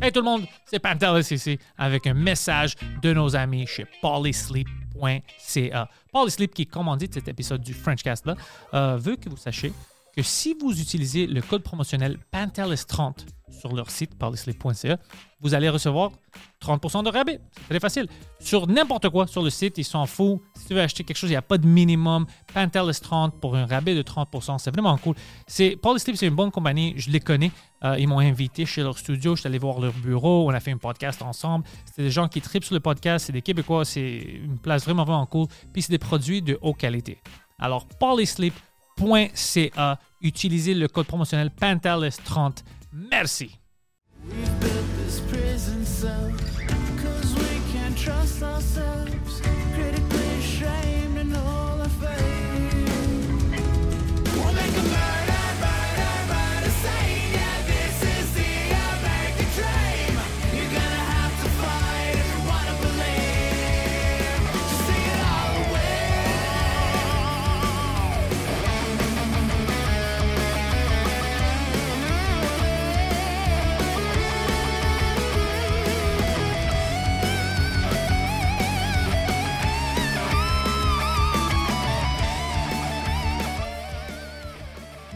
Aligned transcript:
Hey 0.00 0.12
tout 0.12 0.20
le 0.20 0.24
monde, 0.24 0.46
c'est 0.64 0.78
Pantelis 0.78 1.26
ici 1.30 1.58
avec 1.76 2.06
un 2.06 2.14
message 2.14 2.74
de 3.02 3.12
nos 3.12 3.34
amis 3.36 3.66
chez 3.66 3.86
polysleep.ca. 4.00 5.88
Polysleep, 6.12 6.54
qui 6.54 6.66
commandite 6.66 7.14
cet 7.14 7.28
épisode 7.28 7.62
du 7.62 7.74
Frenchcast-là, 7.74 8.36
euh, 8.74 8.96
veut 8.96 9.16
que 9.16 9.28
vous 9.28 9.36
sachiez 9.36 9.72
que 10.16 10.22
si 10.22 10.56
vous 10.60 10.80
utilisez 10.80 11.26
le 11.26 11.42
code 11.42 11.62
promotionnel 11.62 12.18
Pantelis30 12.32 13.26
sur 13.50 13.74
leur 13.74 13.90
site 13.90 14.18
polysleep.ca, 14.18 14.98
vous 15.40 15.54
allez 15.54 15.68
recevoir 15.68 16.10
30% 16.62 17.04
de 17.04 17.10
rabais. 17.10 17.40
C'est 17.52 17.68
très 17.68 17.80
facile. 17.80 18.08
Sur 18.40 18.66
n'importe 18.66 19.08
quoi 19.08 19.26
sur 19.26 19.42
le 19.42 19.50
site, 19.50 19.78
ils 19.78 19.84
s'en 19.84 20.06
foutent. 20.06 20.40
Si 20.56 20.66
tu 20.66 20.74
veux 20.74 20.80
acheter 20.80 21.04
quelque 21.04 21.16
chose, 21.16 21.30
il 21.30 21.34
n'y 21.34 21.36
a 21.36 21.42
pas 21.42 21.58
de 21.58 21.66
minimum. 21.66 22.26
Pantelis 22.52 22.98
30 23.00 23.40
pour 23.40 23.56
un 23.56 23.66
rabais 23.66 23.94
de 23.94 24.02
30%. 24.02 24.58
C'est 24.58 24.70
vraiment 24.70 24.96
cool. 24.98 25.14
C'est, 25.46 25.76
Polysleep, 25.76 26.16
c'est 26.16 26.26
une 26.26 26.34
bonne 26.34 26.50
compagnie. 26.50 26.94
Je 26.96 27.10
les 27.10 27.20
connais. 27.20 27.52
Euh, 27.84 27.96
ils 27.98 28.08
m'ont 28.08 28.18
invité 28.18 28.66
chez 28.66 28.82
leur 28.82 28.98
studio. 28.98 29.36
Je 29.36 29.40
suis 29.40 29.46
allé 29.46 29.58
voir 29.58 29.78
leur 29.78 29.92
bureau. 29.92 30.48
On 30.48 30.54
a 30.54 30.60
fait 30.60 30.72
un 30.72 30.78
podcast 30.78 31.22
ensemble. 31.22 31.64
C'est 31.94 32.02
des 32.02 32.10
gens 32.10 32.28
qui 32.28 32.40
tripent 32.40 32.64
sur 32.64 32.74
le 32.74 32.80
podcast. 32.80 33.26
C'est 33.26 33.32
des 33.32 33.42
Québécois. 33.42 33.84
C'est 33.84 34.40
une 34.42 34.58
place 34.58 34.84
vraiment, 34.84 35.04
vraiment 35.04 35.26
cool. 35.26 35.46
Puis 35.72 35.82
c'est 35.82 35.92
des 35.92 35.98
produits 35.98 36.42
de 36.42 36.58
haute 36.60 36.78
qualité. 36.78 37.20
Alors, 37.60 37.86
polysleep.ca. 37.86 39.98
Utilisez 40.20 40.74
le 40.74 40.88
code 40.88 41.06
promotionnel 41.06 41.52
Pantelis30. 41.60 42.64
Merci. 42.98 43.58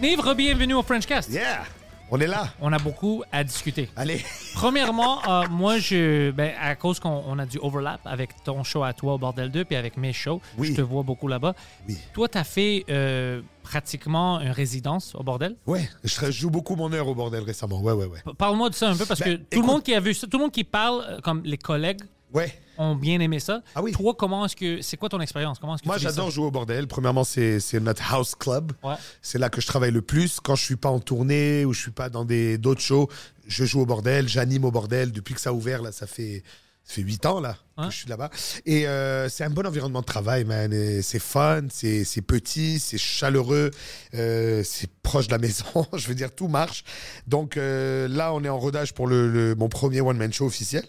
Nive, 0.02 0.20
bienvenue 0.36 0.74
au 0.74 0.82
Frenchcast. 0.82 1.30
Yeah! 1.30 1.62
On 2.10 2.18
est 2.20 2.26
là. 2.26 2.48
On 2.60 2.70
a 2.72 2.78
beaucoup 2.78 3.22
à 3.32 3.42
discuter. 3.42 3.88
Allez. 3.96 4.20
Premièrement, 4.54 5.20
euh, 5.26 5.44
moi, 5.48 5.78
je, 5.78 6.30
ben, 6.32 6.52
à 6.60 6.74
cause 6.74 7.00
qu'on 7.00 7.22
on 7.26 7.38
a 7.38 7.46
du 7.46 7.58
overlap 7.58 8.00
avec 8.04 8.30
ton 8.44 8.62
show 8.64 8.82
à 8.82 8.92
toi 8.92 9.14
au 9.14 9.18
Bordel 9.18 9.50
2 9.50 9.64
puis 9.64 9.76
avec 9.76 9.96
mes 9.96 10.12
shows, 10.12 10.40
Oui. 10.58 10.68
je 10.68 10.74
te 10.74 10.80
vois 10.82 11.04
beaucoup 11.04 11.26
là-bas. 11.28 11.54
Oui. 11.88 11.96
Toi, 12.12 12.28
tu 12.28 12.36
as 12.36 12.44
fait 12.44 12.84
euh, 12.90 13.40
pratiquement 13.62 14.40
une 14.40 14.50
résidence 14.50 15.14
au 15.14 15.22
Bordel? 15.22 15.56
Ouais, 15.66 15.88
je 16.04 16.30
joue 16.30 16.50
beaucoup 16.50 16.76
mon 16.76 16.92
heure 16.92 17.08
au 17.08 17.14
bordel 17.14 17.44
récemment. 17.44 17.80
Ouais, 17.80 17.92
ouais, 17.92 18.06
ouais. 18.06 18.18
Parle-moi 18.36 18.68
de 18.68 18.74
ça 18.74 18.90
un 18.90 18.96
peu 18.96 19.06
parce 19.06 19.20
Ben, 19.20 19.36
que 19.36 19.36
tout 19.36 19.46
écoute- 19.52 19.66
le 19.66 19.72
monde 19.72 19.82
qui 19.82 19.94
a 19.94 20.00
vu 20.00 20.12
ça, 20.12 20.26
tout 20.26 20.36
le 20.36 20.42
monde 20.42 20.52
qui 20.52 20.64
parle, 20.64 21.02
euh, 21.08 21.20
comme 21.20 21.40
les 21.44 21.56
collègues, 21.58 22.00
Ouais. 22.34 22.52
ont 22.78 22.94
bien 22.96 23.20
aimé 23.20 23.38
ça. 23.40 23.62
Ah 23.74 23.82
oui. 23.82 23.92
Toi, 23.92 24.14
comment 24.18 24.44
est-ce 24.46 24.56
que 24.56 24.80
c'est 24.82 24.96
quoi 24.96 25.08
ton 25.08 25.20
expérience? 25.20 25.58
Comment 25.58 25.74
est-ce 25.74 25.82
que 25.82 25.88
Moi, 25.88 25.98
j'adore 25.98 26.30
jouer 26.30 26.46
au 26.46 26.50
bordel. 26.50 26.86
Premièrement, 26.86 27.24
c'est 27.24 27.60
notre 27.80 28.12
house 28.12 28.34
club. 28.34 28.72
Ouais. 28.82 28.94
C'est 29.20 29.38
là 29.38 29.50
que 29.50 29.60
je 29.60 29.66
travaille 29.66 29.90
le 29.92 30.02
plus. 30.02 30.40
Quand 30.40 30.54
je 30.56 30.64
suis 30.64 30.76
pas 30.76 30.88
en 30.90 31.00
tournée 31.00 31.64
ou 31.64 31.72
je 31.72 31.80
suis 31.80 31.90
pas 31.90 32.08
dans 32.08 32.24
des 32.24 32.58
d'autres 32.58 32.80
shows, 32.80 33.08
je 33.46 33.64
joue 33.64 33.80
au 33.80 33.86
bordel, 33.86 34.28
j'anime 34.28 34.64
au 34.64 34.70
bordel. 34.70 35.12
Depuis 35.12 35.34
que 35.34 35.40
ça 35.40 35.50
a 35.50 35.52
ouvert, 35.52 35.82
là, 35.82 35.92
ça 35.92 36.06
fait 36.06 36.42
ça 36.84 36.94
fait 36.94 37.02
huit 37.02 37.24
ans 37.26 37.38
là 37.40 37.56
que 37.78 37.90
je 37.90 37.96
suis 37.96 38.08
là-bas. 38.08 38.28
Et 38.66 38.86
euh, 38.88 39.28
c'est 39.28 39.44
un 39.44 39.50
bon 39.50 39.64
environnement 39.66 40.00
de 40.00 40.06
travail, 40.06 40.44
man. 40.44 40.72
C'est 41.02 41.18
fun, 41.20 41.62
c'est 41.70 42.04
c'est 42.04 42.22
petit, 42.22 42.78
c'est 42.80 42.98
chaleureux, 42.98 43.70
euh, 44.14 44.62
c'est 44.64 44.90
proche 45.02 45.26
de 45.26 45.32
la 45.32 45.38
maison. 45.46 45.64
je 45.94 46.08
veux 46.08 46.14
dire, 46.14 46.34
tout 46.34 46.48
marche. 46.48 46.82
Donc 47.26 47.56
euh, 47.56 48.08
là, 48.08 48.32
on 48.34 48.42
est 48.44 48.48
en 48.48 48.58
rodage 48.58 48.94
pour 48.94 49.06
le, 49.06 49.28
le- 49.28 49.54
mon 49.54 49.68
premier 49.68 50.00
one 50.00 50.16
man 50.16 50.32
show 50.32 50.46
officiel. 50.46 50.84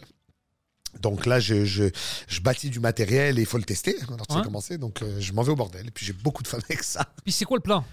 Donc 1.01 1.25
là, 1.25 1.39
je, 1.39 1.65
je, 1.65 1.85
je 2.27 2.41
bâtis 2.41 2.69
du 2.69 2.79
matériel 2.79 3.37
et 3.37 3.41
il 3.41 3.45
faut 3.47 3.57
le 3.57 3.63
tester. 3.63 3.95
Alors, 4.07 4.25
tu 4.27 4.35
Ouais. 4.35 4.41
c'est. 4.61 4.77
Donc, 4.77 5.01
euh, 5.01 5.19
je 5.19 5.33
m'en 5.33 5.41
vais 5.43 5.51
au 5.51 5.55
bordel. 5.55 5.87
Et 5.87 5.91
puis, 5.91 6.05
j'ai 6.05 6.13
beaucoup 6.13 6.43
de 6.43 6.47
fun 6.47 6.59
avec 6.69 6.83
ça. 6.83 7.05
Puis 7.23 7.31
c'est 7.33 7.45
quoi 7.45 7.57
le 7.57 7.63
plan 7.63 7.83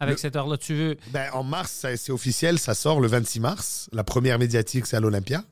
avec 0.00 0.14
Le- 0.16 0.20
cette 0.20 0.36
heure-là 0.36 0.56
Tu 0.58 0.74
veux? 0.74 0.96
Ben, 1.12 1.30
en 1.32 1.42
mars, 1.44 1.86
c'est 1.96 2.12
officiel. 2.12 2.58
Ça 2.58 2.74
sort 2.74 3.00
le 3.00 3.08
26 3.08 3.40
mars. 3.40 3.88
La 3.92 4.04
première 4.04 4.38
médiatique, 4.38 4.86
c'est 4.86 4.96
à 4.96 5.00
l'Olympia 5.00 5.44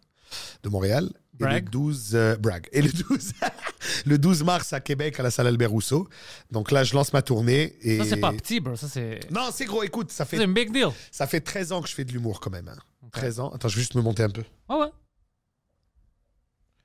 de 0.63 0.69
Montréal. 0.69 1.11
Et 1.41 1.45
le 1.45 1.61
12, 1.63 2.11
euh, 2.15 2.37
brag. 2.37 2.69
Et 2.73 2.81
le 2.81 2.91
12, 2.93 3.33
le 4.07 4.19
12 4.19 4.45
mars 4.45 4.73
à 4.73 4.79
Québec, 4.81 5.19
à 5.19 5.23
la 5.25 5.31
salle 5.33 5.49
Albert 5.49 5.71
Rousseau. 5.71 6.09
Donc 6.53 6.71
là, 6.71 6.85
je 6.85 6.95
lance 6.95 7.13
ma 7.13 7.23
tournée. 7.23 7.77
Et... 7.83 7.99
Ça 7.99 8.05
c'est 8.05 8.17
pas 8.19 8.33
petit, 8.33 8.61
bro. 8.61 8.77
Ça 8.77 8.87
c'est 8.89 9.21
Non, 9.33 9.49
c'est 9.53 9.65
gros. 9.65 9.83
Écoute, 9.83 10.13
ça 10.13 10.25
c'est 10.25 10.37
fait, 10.37 10.45
un 10.45 10.49
big 10.49 10.73
deal. 10.73 10.89
ça 11.11 11.27
fait 11.27 11.41
13 11.41 11.73
ans 11.73 11.83
que 11.83 11.89
je 11.89 11.95
fais 11.95 12.05
de 12.05 12.13
l'humour 12.13 12.39
quand 12.41 12.51
même. 12.51 12.69
hein. 12.69 12.77
13 13.13 13.41
ans. 13.41 13.51
Attends, 13.53 13.69
je 13.69 13.75
vais 13.77 13.81
juste 13.83 13.95
me 13.97 14.03
monter 14.03 14.23
un 14.23 14.31
peu. 14.31 14.45
Ah 14.69 14.79
ouais. 14.79 14.87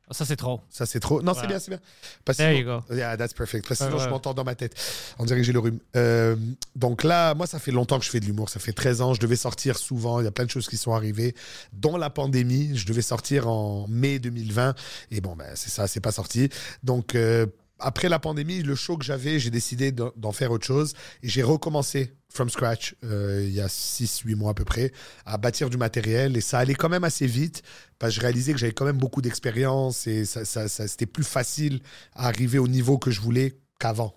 Ah, 0.09 0.13
Ça 0.15 0.25
c'est 0.25 0.35
trop. 0.35 0.61
Ça, 0.69 0.85
c'est 0.87 0.99
trop. 0.99 1.21
Non, 1.21 1.33
c'est 1.39 1.45
bien, 1.45 1.59
c'est 1.59 1.69
bien. 1.69 1.79
There 2.25 2.35
sinon- 2.35 2.51
you 2.59 2.65
go. 2.87 2.93
Yeah, 2.95 3.15
that's 3.15 3.33
perfect. 3.33 3.67
Parce 3.67 3.79
Ouais, 3.79 3.85
sinon, 3.87 3.99
ouais. 3.99 4.05
je 4.05 4.09
m'entends 4.09 4.33
dans 4.33 4.43
ma 4.43 4.55
tête. 4.55 4.73
On 5.19 5.25
dirait 5.25 5.39
que 5.39 5.45
j'ai 5.45 5.53
le 5.53 5.59
rhume. 5.59 5.79
Euh, 5.95 6.35
donc 6.75 7.03
là, 7.03 7.35
moi, 7.35 7.45
ça 7.45 7.59
fait 7.59 7.71
longtemps 7.71 7.99
que 7.99 8.05
je 8.05 8.09
fais 8.09 8.19
de 8.19 8.25
l'humour. 8.25 8.49
Ça 8.49 8.59
fait 8.59 8.73
13 8.73 9.01
ans. 9.01 9.13
Je 9.13 9.19
devais 9.19 9.35
sortir 9.35 9.77
souvent. 9.77 10.19
Il 10.19 10.23
y 10.23 10.27
a 10.27 10.31
plein 10.31 10.45
de 10.45 10.49
choses 10.49 10.67
qui 10.67 10.77
sont 10.77 10.93
arrivées. 10.93 11.35
Dont 11.73 11.95
la 11.97 12.09
pandémie. 12.09 12.75
Je 12.75 12.85
devais 12.87 13.01
sortir 13.03 13.47
en 13.47 13.85
mai 13.87 14.17
2020. 14.19 14.73
Et 15.11 15.21
bon, 15.21 15.35
ben, 15.35 15.45
c'est 15.55 15.69
ça, 15.69 15.87
c'est 15.87 15.99
pas 16.01 16.11
sorti. 16.11 16.49
Donc, 16.83 17.13
euh, 17.15 17.45
après 17.77 18.09
la 18.09 18.19
pandémie, 18.19 18.61
le 18.63 18.75
show 18.75 18.97
que 18.97 19.05
j'avais, 19.05 19.39
j'ai 19.39 19.51
décidé 19.51 19.91
d'en 19.91 20.31
faire 20.31 20.51
autre 20.51 20.65
chose. 20.65 20.93
Et 21.23 21.29
j'ai 21.29 21.43
recommencé 21.43 22.13
from 22.31 22.49
scratch, 22.49 22.95
euh, 23.03 23.43
il 23.45 23.53
y 23.53 23.61
a 23.61 23.67
6-8 23.67 24.35
mois 24.35 24.51
à 24.51 24.53
peu 24.53 24.65
près, 24.65 24.91
à 25.25 25.37
bâtir 25.37 25.69
du 25.69 25.77
matériel. 25.77 26.37
Et 26.37 26.41
ça 26.41 26.59
allait 26.59 26.75
quand 26.75 26.89
même 26.89 27.03
assez 27.03 27.27
vite, 27.27 27.63
parce 27.97 28.13
que 28.13 28.17
je 28.17 28.21
réalisais 28.21 28.53
que 28.53 28.59
j'avais 28.59 28.73
quand 28.73 28.85
même 28.85 28.97
beaucoup 28.97 29.21
d'expérience 29.21 30.07
et 30.07 30.25
ça, 30.25 30.45
c'était 30.67 31.05
plus 31.05 31.23
facile 31.23 31.81
à 32.13 32.27
arriver 32.27 32.59
au 32.59 32.67
niveau 32.67 32.97
que 32.97 33.11
je 33.11 33.19
voulais 33.19 33.57
qu'avant. 33.79 34.13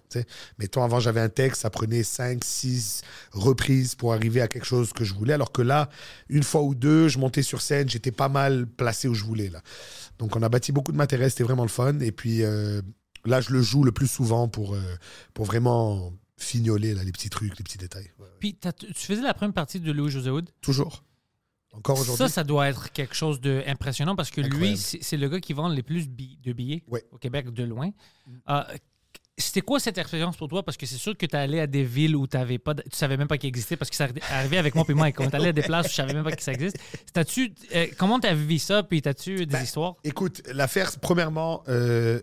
Mettons, 0.59 0.83
avant, 0.83 1.01
j'avais 1.01 1.21
un 1.21 1.29
texte, 1.29 1.63
ça 1.63 1.71
prenait 1.71 2.03
5, 2.03 2.45
6 2.45 3.03
reprises 3.33 3.95
pour 3.95 4.13
arriver 4.13 4.41
à 4.41 4.49
quelque 4.49 4.67
chose 4.67 4.93
que 4.93 5.05
je 5.05 5.15
voulais, 5.15 5.35
alors 5.35 5.53
que 5.53 5.63
là, 5.63 5.89
une 6.29 6.43
fois 6.43 6.63
ou 6.63 6.75
deux, 6.75 7.09
je 7.09 7.19
montais 7.19 7.43
sur 7.43 7.63
scène, 7.63 7.89
j'étais 7.89 8.11
pas 8.11 8.29
mal 8.29 8.67
placé 8.67 9.09
où 9.09 9.15
je 9.15 9.25
voulais. 9.25 9.49
Là. 9.49 9.63
Donc, 10.19 10.37
on 10.37 10.43
a 10.43 10.49
bâti 10.49 10.73
beaucoup 10.73 10.93
de 10.93 10.97
matériel, 10.97 11.31
c'était 11.31 11.45
vraiment 11.45 11.63
le 11.63 11.69
fun. 11.69 12.01
Et 12.01 12.13
puis, 12.13 12.43
euh, 12.43 12.83
là, 13.25 13.41
je 13.41 13.53
le 13.53 13.63
joue 13.63 13.85
le 13.85 13.93
plus 13.93 14.09
souvent 14.09 14.49
pour, 14.49 14.75
euh, 14.75 14.81
pour 15.33 15.47
vraiment 15.47 16.13
fignoler 16.43 16.95
là, 16.95 17.05
les 17.05 17.13
petits 17.13 17.31
trucs, 17.31 17.57
les 17.59 17.65
petits 17.65 17.79
détails. 17.79 18.11
Ouais. 18.19 18.27
Puis 18.41 18.55
t'as- 18.55 18.73
tu 18.73 18.93
faisais 18.95 19.23
la 19.23 19.35
première 19.35 19.55
partie 19.55 19.81
de 19.81 19.91
Louis 19.93 20.11
José 20.11 20.31
Wood. 20.31 20.51
Toujours. 20.61 21.05
Encore 21.73 21.99
aujourd'hui. 21.99 22.19
Ça, 22.19 22.29
ça 22.29 22.45
doit 22.45 22.69
être 22.69 22.93
quelque 22.93 23.15
chose 23.15 23.41
d'impressionnant 23.41 24.15
parce 24.15 24.31
que 24.31 24.41
lui, 24.43 24.49
Incroyable. 24.49 24.77
c'est 24.79 25.03
c'est 25.03 25.17
le 25.17 25.29
gars 25.29 25.41
qui 25.41 25.55
vend 25.55 25.69
les 25.69 25.83
plus 25.83 26.07
bi- 26.09 26.39
de 26.43 26.53
billets 26.53 26.83
Ouais. 26.89 27.03
au 27.11 27.17
Québec 27.19 27.49
de 27.51 27.63
loin. 27.65 27.91
Euh, 28.51 28.63
c'était 29.39 29.63
quoi 29.63 29.81
cette 29.81 29.97
expérience 29.97 30.37
pour 30.37 30.49
toi? 30.49 30.63
Parce 30.63 30.77
que 30.77 30.85
c'est 30.85 30.99
sûr 30.99 31.17
que 31.17 31.25
tu 31.25 31.35
es 31.35 31.39
allé 31.39 31.61
à 31.61 31.67
des 31.67 31.83
villes 31.85 32.15
où 32.15 32.27
avais 32.35 32.59
pas, 32.59 32.75
tu 32.75 32.83
savais 32.93 33.17
même 33.17 33.27
pas 33.27 33.39
qu'il 33.39 33.49
existait 33.49 33.77
parce 33.79 33.89
que 33.91 33.97
ça 33.97 34.07
arrivait 34.31 34.59
avec 34.59 34.75
moi 34.75 34.85
et 34.87 34.93
Mike. 34.93 35.19
On 35.21 35.25
est 35.25 35.35
allé 35.35 35.49
à 35.49 35.53
des 35.53 35.63
places 35.63 35.87
où 35.87 35.89
je 35.89 35.95
savais 35.95 36.13
même 36.13 36.25
pas 36.25 36.33
que 36.33 36.43
ça 36.43 36.53
existe. 36.53 36.77
T'as-tu, 37.15 37.55
euh, 37.75 37.87
comment 37.97 38.21
tu 38.21 38.27
as 38.27 38.35
vécu 38.35 38.59
ça? 38.59 38.83
Puis 38.83 39.01
t'as-tu 39.01 39.37
des 39.39 39.47
Ben, 39.47 39.63
histoires? 39.63 39.95
Écoute, 40.05 40.43
l'affaire, 40.53 40.91
premièrement, 41.01 41.63
euh, 41.69 42.21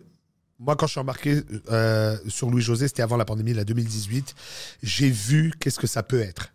moi, 0.60 0.76
quand 0.76 0.86
je 0.86 0.92
suis 0.92 1.00
embarqué 1.00 1.40
euh, 1.72 2.16
sur 2.28 2.50
Louis-José, 2.50 2.86
c'était 2.86 3.02
avant 3.02 3.16
la 3.16 3.24
pandémie, 3.24 3.54
la 3.54 3.64
2018, 3.64 4.34
j'ai 4.82 5.10
vu 5.10 5.52
qu'est-ce 5.58 5.78
que 5.80 5.86
ça 5.88 6.02
peut 6.04 6.20
être. 6.20 6.52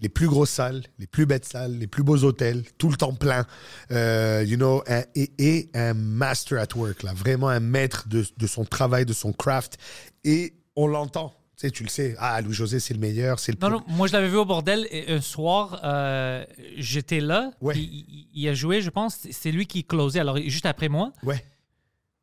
Les 0.00 0.08
plus 0.08 0.28
grosses 0.28 0.50
salles, 0.50 0.84
les 1.00 1.08
plus 1.08 1.26
belles 1.26 1.44
salles, 1.44 1.76
les 1.76 1.88
plus 1.88 2.04
beaux 2.04 2.22
hôtels, 2.22 2.62
tout 2.78 2.88
le 2.88 2.96
temps 2.96 3.12
plein, 3.14 3.44
euh, 3.90 4.44
you 4.46 4.56
know, 4.56 4.80
un- 4.86 5.02
et, 5.16 5.32
et 5.38 5.70
un 5.74 5.92
master 5.92 6.60
at 6.60 6.68
work, 6.76 7.02
là, 7.02 7.12
vraiment 7.14 7.48
un 7.48 7.58
maître 7.58 8.06
de, 8.08 8.24
de 8.36 8.46
son 8.46 8.64
travail, 8.64 9.04
de 9.04 9.12
son 9.12 9.32
craft. 9.32 9.76
Et 10.22 10.54
on 10.76 10.86
l'entend. 10.86 11.34
Tu 11.56 11.66
sais, 11.66 11.70
tu 11.72 11.82
le 11.82 11.88
sais. 11.88 12.14
Ah, 12.20 12.40
Louis-José, 12.40 12.78
c'est 12.78 12.94
le 12.94 13.00
meilleur. 13.00 13.40
C'est 13.40 13.50
le 13.50 13.58
Non, 13.60 13.80
plus- 13.80 13.90
non, 13.90 13.96
moi 13.96 14.06
je 14.06 14.12
l'avais 14.12 14.28
vu 14.28 14.36
au 14.36 14.44
bordel 14.44 14.86
et 14.92 15.10
un 15.12 15.20
soir, 15.20 15.80
euh, 15.82 16.44
j'étais 16.76 17.18
là. 17.18 17.50
Ouais. 17.60 17.74
il 17.76 18.48
a 18.48 18.54
joué, 18.54 18.80
je 18.82 18.90
pense, 18.90 19.18
c'est 19.32 19.50
lui 19.50 19.66
qui 19.66 19.82
closait, 19.82 20.20
alors 20.20 20.36
juste 20.38 20.66
après 20.66 20.88
moi. 20.88 21.12
Ouais. 21.24 21.44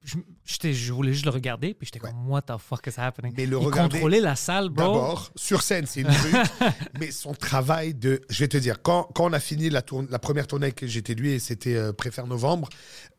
Je, 0.05 0.71
je 0.71 0.93
voulais 0.93 1.11
juste 1.13 1.25
le 1.25 1.31
regarder, 1.31 1.73
puis 1.73 1.85
j'étais 1.87 1.99
comme, 1.99 2.29
what 2.29 2.43
the 2.43 2.57
fuck 2.59 2.85
is 2.87 2.99
happening? 2.99 3.33
Mais 3.35 3.45
le 3.45 3.57
il 3.59 3.65
regarder- 3.65 3.93
contrôlait 3.97 4.21
la 4.21 4.35
salle, 4.35 4.69
bro. 4.69 4.83
D'abord, 4.85 5.31
sur 5.35 5.61
scène, 5.63 5.85
c'est 5.87 6.01
une 6.01 6.07
brute, 6.07 6.53
mais 6.99 7.11
son 7.11 7.33
travail 7.33 7.93
de. 7.95 8.21
Je 8.29 8.39
vais 8.43 8.47
te 8.47 8.57
dire, 8.57 8.81
quand, 8.81 9.03
quand 9.15 9.25
on 9.25 9.33
a 9.33 9.39
fini 9.39 9.69
la, 9.69 9.81
tourne- 9.81 10.07
la 10.11 10.19
première 10.19 10.45
tournée 10.47 10.71
que 10.71 10.85
j'étais 10.87 11.15
lui, 11.15 11.31
et 11.31 11.39
c'était 11.39 11.75
euh, 11.75 11.91
préfère 11.91 12.27
novembre, 12.27 12.69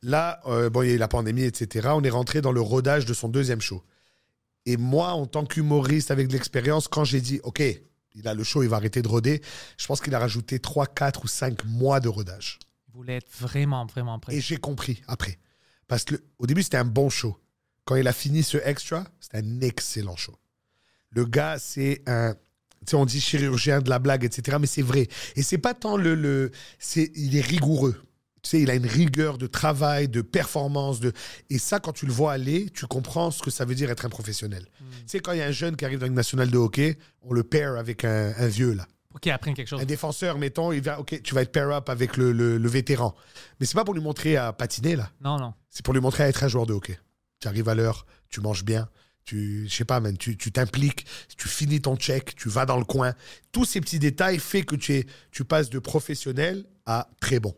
là, 0.02 0.40
euh, 0.46 0.70
bon, 0.70 0.82
il 0.82 0.88
y 0.88 0.92
a 0.92 0.94
eu 0.94 0.98
la 0.98 1.08
pandémie, 1.08 1.42
etc., 1.42 1.88
on 1.92 2.02
est 2.04 2.10
rentré 2.10 2.40
dans 2.40 2.52
le 2.52 2.60
rodage 2.60 3.04
de 3.04 3.12
son 3.14 3.28
deuxième 3.28 3.60
show. 3.60 3.82
Et 4.64 4.76
moi, 4.76 5.10
en 5.12 5.26
tant 5.26 5.44
qu'humoriste 5.44 6.10
avec 6.10 6.28
de 6.28 6.32
l'expérience, 6.32 6.88
quand 6.88 7.04
j'ai 7.04 7.20
dit, 7.20 7.40
OK, 7.44 7.62
il 8.14 8.28
a 8.28 8.34
le 8.34 8.44
show, 8.44 8.62
il 8.62 8.68
va 8.68 8.76
arrêter 8.76 9.02
de 9.02 9.08
roder, 9.08 9.42
je 9.76 9.86
pense 9.86 10.00
qu'il 10.00 10.14
a 10.14 10.18
rajouté 10.18 10.58
3, 10.58 10.86
4 10.86 11.24
ou 11.24 11.28
5 11.28 11.64
mois 11.66 12.00
de 12.00 12.08
rodage. 12.08 12.58
Il 12.88 12.94
voulait 12.94 13.16
être 13.16 13.28
vraiment, 13.38 13.84
vraiment 13.86 14.18
prêt. 14.18 14.34
Et 14.36 14.40
j'ai 14.40 14.56
compris 14.56 15.02
après. 15.06 15.38
Parce 15.88 16.04
que 16.04 16.14
le- 16.14 16.24
au 16.38 16.46
début, 16.46 16.62
c'était 16.62 16.76
un 16.78 16.84
bon 16.84 17.08
show. 17.10 17.36
Quand 17.84 17.96
il 17.96 18.08
a 18.08 18.12
fini 18.12 18.42
ce 18.42 18.58
extra, 18.58 19.04
c'était 19.20 19.38
un 19.38 19.60
excellent 19.60 20.16
show. 20.16 20.34
Le 21.10 21.24
gars, 21.24 21.58
c'est 21.58 22.02
un. 22.06 22.34
Tu 22.34 22.90
sais, 22.90 22.96
on 22.96 23.06
dit 23.06 23.20
chirurgien 23.20 23.80
de 23.80 23.88
la 23.90 23.98
blague, 23.98 24.24
etc. 24.24 24.58
Mais 24.60 24.66
c'est 24.66 24.82
vrai. 24.82 25.08
Et 25.36 25.42
c'est 25.42 25.58
pas 25.58 25.74
tant 25.74 25.96
le. 25.96 26.14
le 26.14 26.50
c'est, 26.78 27.10
il 27.14 27.36
est 27.36 27.40
rigoureux. 27.40 27.94
Tu 28.42 28.50
sais, 28.50 28.60
il 28.62 28.70
a 28.70 28.74
une 28.74 28.86
rigueur 28.86 29.38
de 29.38 29.46
travail, 29.46 30.08
de 30.08 30.20
performance. 30.22 31.00
De... 31.00 31.12
Et 31.50 31.58
ça, 31.58 31.80
quand 31.80 31.92
tu 31.92 32.06
le 32.06 32.12
vois 32.12 32.32
aller, 32.32 32.68
tu 32.70 32.86
comprends 32.86 33.30
ce 33.30 33.42
que 33.42 33.50
ça 33.50 33.64
veut 33.64 33.74
dire 33.74 33.90
être 33.90 34.04
un 34.04 34.08
professionnel. 34.08 34.66
Tu 34.78 34.84
sais, 35.06 35.20
quand 35.20 35.32
il 35.32 35.38
y 35.38 35.42
a 35.42 35.46
un 35.46 35.52
jeune 35.52 35.74
qui 35.76 35.84
arrive 35.84 35.98
dans 36.00 36.06
une 36.06 36.14
nationale 36.14 36.50
de 36.50 36.58
hockey, 36.58 36.98
on 37.22 37.32
le 37.32 37.42
pair 37.42 37.76
avec 37.76 38.04
un, 38.04 38.34
un 38.36 38.46
vieux, 38.46 38.72
là. 38.74 38.86
Quelque 39.20 39.66
chose. 39.66 39.80
Un 39.80 39.84
défenseur, 39.84 40.38
mettons, 40.38 40.72
il 40.72 40.82
va, 40.82 41.00
OK, 41.00 41.20
tu 41.22 41.34
vas 41.34 41.42
être 41.42 41.52
pair-up 41.52 41.88
avec 41.88 42.16
le, 42.16 42.32
le, 42.32 42.58
le 42.58 42.68
vétéran. 42.68 43.14
Mais 43.60 43.66
c'est 43.66 43.74
pas 43.74 43.84
pour 43.84 43.94
lui 43.94 44.02
montrer 44.02 44.36
à 44.36 44.52
patiner, 44.52 44.96
là. 44.96 45.10
Non, 45.22 45.38
non. 45.38 45.54
C'est 45.70 45.84
pour 45.84 45.94
lui 45.94 46.00
montrer 46.00 46.24
à 46.24 46.28
être 46.28 46.44
un 46.44 46.48
joueur 46.48 46.66
de 46.66 46.72
hockey. 46.72 46.98
Tu 47.40 47.48
arrives 47.48 47.68
à 47.68 47.74
l'heure, 47.74 48.06
tu 48.28 48.40
manges 48.40 48.64
bien, 48.64 48.88
tu, 49.26 49.66
je 49.68 49.74
sais 49.74 49.84
pas, 49.84 50.00
man, 50.00 50.16
tu 50.16 50.36
tu 50.36 50.52
t'impliques, 50.52 51.04
tu 51.36 51.48
finis 51.48 51.82
ton 51.82 51.96
check, 51.96 52.34
tu 52.36 52.48
vas 52.48 52.64
dans 52.64 52.78
le 52.78 52.84
coin. 52.84 53.12
Tous 53.52 53.64
ces 53.64 53.80
petits 53.80 53.98
détails 53.98 54.38
fait 54.38 54.62
que 54.62 54.76
tu, 54.76 54.94
es, 54.94 55.06
tu 55.32 55.44
passes 55.44 55.68
de 55.68 55.78
professionnel 55.78 56.64
à 56.86 57.10
très 57.20 57.40
bon. 57.40 57.54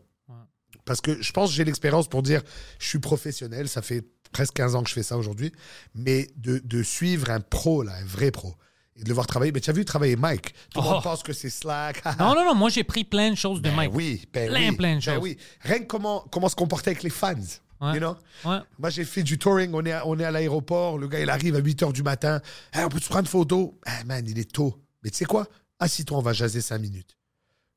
Parce 0.85 1.01
que 1.01 1.21
je 1.21 1.31
pense 1.31 1.53
j'ai 1.53 1.63
l'expérience 1.63 2.07
pour 2.07 2.23
dire 2.23 2.41
je 2.79 2.87
suis 2.87 2.99
professionnel, 2.99 3.69
ça 3.69 3.83
fait 3.83 4.03
presque 4.31 4.55
15 4.55 4.75
ans 4.75 4.83
que 4.83 4.89
je 4.89 4.95
fais 4.95 5.03
ça 5.03 5.17
aujourd'hui, 5.17 5.51
mais 5.93 6.27
de, 6.35 6.59
de 6.63 6.83
suivre 6.83 7.29
un 7.29 7.39
pro, 7.39 7.83
là, 7.83 7.93
un 7.95 8.05
vrai 8.05 8.31
pro, 8.31 8.55
et 8.99 9.03
de 9.03 9.07
le 9.09 9.13
voir 9.15 9.25
travailler. 9.27 9.51
Mais 9.51 9.61
tu 9.61 9.69
as 9.69 9.73
vu 9.73 9.85
travailler 9.85 10.15
Mike? 10.15 10.53
Tout 10.73 10.81
le 10.81 10.87
Oh. 10.87 10.91
monde 10.91 11.03
pense 11.03 11.23
que 11.23 11.33
c'est 11.33 11.49
slack. 11.49 12.03
Non, 12.19 12.35
non, 12.35 12.45
non, 12.45 12.55
moi 12.55 12.69
j'ai 12.69 12.83
pris 12.83 13.03
plein 13.03 13.31
de 13.31 13.35
choses 13.35 13.59
de 13.61 13.69
Ben 13.69 13.75
Mike. 13.75 13.91
oui, 13.93 14.25
ben 14.33 14.49
Plein, 14.49 14.69
oui, 14.69 14.75
plein 14.75 14.89
de 14.95 15.05
ben 15.05 15.13
choses. 15.13 15.19
oui. 15.23 15.37
Rien 15.61 15.79
que 15.79 15.85
comment, 15.85 16.25
comment 16.31 16.49
se 16.49 16.55
comporter 16.55 16.91
avec 16.91 17.03
les 17.03 17.09
fans. 17.09 17.33
Ouais. 17.81 17.93
You 17.93 17.99
know? 17.99 18.17
Ouais. 18.43 18.57
Moi, 18.77 18.89
j'ai 18.89 19.05
fait 19.05 19.23
du 19.23 19.37
touring. 19.37 19.71
On 19.73 19.85
est 19.85 19.93
à, 19.93 20.05
on 20.05 20.19
est 20.19 20.25
à 20.25 20.31
l'aéroport. 20.31 20.97
Le 20.97 21.07
gars, 21.07 21.21
il 21.21 21.29
arrive 21.29 21.55
à 21.55 21.59
8 21.59 21.81
h 21.83 21.93
du 21.93 22.03
matin. 22.03 22.41
Hey, 22.73 22.83
on 22.83 22.89
peut-tu 22.89 23.05
prendre 23.07 23.21
une 23.21 23.27
photo? 23.27 23.79
Ah, 23.85 24.03
man, 24.05 24.25
il 24.27 24.37
est 24.37 24.51
tôt. 24.51 24.75
Mais 25.01 25.09
tu 25.09 25.15
sais 25.19 25.23
quoi? 25.25 25.47
Assis-toi, 25.79 26.17
on 26.17 26.21
va 26.21 26.33
jaser 26.33 26.59
5 26.59 26.77
minutes. 26.77 27.15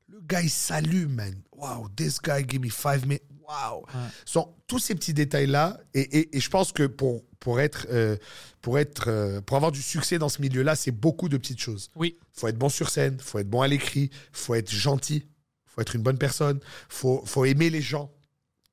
Le 0.09 0.19
gars, 0.19 0.41
il 0.41 0.49
s'allume, 0.49 1.13
man. 1.13 1.33
Wow, 1.53 1.87
this 1.95 2.19
guy 2.21 2.43
give 2.45 2.59
me 2.59 2.69
5 2.69 3.03
minutes. 3.05 3.23
Wow. 3.47 3.85
Sont 4.25 4.53
tous 4.67 4.79
ces 4.79 4.93
petits 4.95 5.13
détails-là. 5.13 5.79
Et, 5.93 6.01
et- 6.01 6.35
et 6.35 6.39
je 6.41 6.49
pense 6.49 6.73
que 6.73 6.83
pour, 6.83 7.23
pour, 7.43 7.59
être, 7.59 7.87
euh, 7.91 8.15
pour, 8.61 8.79
être, 8.79 9.09
euh, 9.09 9.41
pour 9.41 9.57
avoir 9.57 9.73
du 9.73 9.81
succès 9.81 10.17
dans 10.17 10.29
ce 10.29 10.41
milieu-là, 10.41 10.77
c'est 10.77 10.91
beaucoup 10.91 11.27
de 11.27 11.35
petites 11.35 11.59
choses. 11.59 11.91
Oui. 11.97 12.17
faut 12.31 12.47
être 12.47 12.57
bon 12.57 12.69
sur 12.69 12.89
scène, 12.89 13.19
faut 13.19 13.37
être 13.37 13.49
bon 13.49 13.61
à 13.61 13.67
l'écrit, 13.67 14.09
faut 14.31 14.55
être 14.55 14.71
gentil, 14.71 15.27
faut 15.65 15.81
être 15.81 15.93
une 15.93 16.01
bonne 16.03 16.17
personne, 16.17 16.61
faut, 16.87 17.21
faut 17.25 17.43
aimer 17.43 17.69
les 17.69 17.81
gens. 17.81 18.09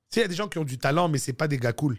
Tu 0.08 0.14
sais, 0.14 0.20
il 0.20 0.22
y 0.22 0.24
a 0.24 0.28
des 0.28 0.36
gens 0.36 0.46
qui 0.46 0.58
ont 0.58 0.64
du 0.64 0.78
talent, 0.78 1.08
mais 1.08 1.18
c'est 1.18 1.32
pas 1.32 1.48
des 1.48 1.58
gars 1.58 1.72
cool. 1.72 1.98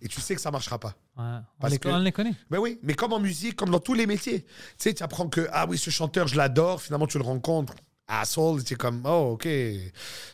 Et 0.00 0.08
tu 0.08 0.20
sais 0.20 0.34
que 0.34 0.40
ça 0.40 0.50
marchera 0.50 0.80
pas. 0.80 0.96
Ouais. 1.16 1.22
On, 1.24 1.42
Parce 1.60 1.72
les, 1.74 1.78
que- 1.78 1.88
on 1.88 1.98
les 2.00 2.10
connaît. 2.10 2.34
Ben 2.50 2.58
oui, 2.58 2.80
mais 2.82 2.94
comme 2.94 3.12
en 3.12 3.20
musique, 3.20 3.54
comme 3.54 3.70
dans 3.70 3.78
tous 3.78 3.94
les 3.94 4.06
métiers. 4.08 4.42
Tu 4.42 4.48
sais, 4.78 4.94
tu 4.94 5.04
apprends 5.04 5.28
que, 5.28 5.46
ah 5.52 5.66
oui, 5.68 5.78
ce 5.78 5.90
chanteur, 5.90 6.26
je 6.26 6.34
l'adore, 6.34 6.82
finalement 6.82 7.06
tu 7.06 7.18
le 7.18 7.24
rencontres. 7.24 7.74
Asshole, 8.08 8.60
es 8.60 8.74
comme, 8.74 9.02
oh, 9.06 9.32
ok, 9.34 9.48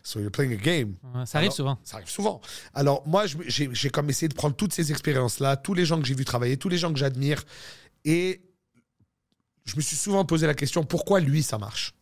so 0.03 0.19
you're 0.20 0.31
playing 0.32 0.53
a 0.53 0.56
game. 0.56 0.97
Ouais, 1.15 1.26
ça 1.26 1.38
arrive 1.38 1.49
Alors, 1.49 1.56
souvent. 1.56 1.79
Ça 1.85 1.97
arrive 1.97 2.09
souvent. 2.09 2.41
Alors, 2.75 3.06
moi, 3.06 3.26
j'ai 3.26 3.69
j'ai 3.73 3.91
comme 3.91 4.11
essayé 4.11 4.29
de 4.29 4.35
prendre 4.35 4.56
toutes 4.56 4.73
ces 4.73 4.91
expériences-là, 4.91 5.56
tous 5.56 5.75
les 5.75 5.85
gens 5.85 6.00
que 6.00 6.06
j'ai 6.06 6.15
vu 6.15 6.25
travailler, 6.25 6.56
tous 6.56 6.69
les 6.69 6.79
gens 6.79 6.93
que 6.93 6.99
j'admire, 6.99 7.44
et 8.05 8.43
je 9.65 9.76
me 9.76 9.81
suis 9.81 9.97
souvent 9.97 10.25
posé 10.25 10.47
la 10.47 10.55
question 10.55 10.82
pourquoi 10.82 11.20
lui, 11.20 11.43
ça 11.43 11.59
marche? 11.59 11.94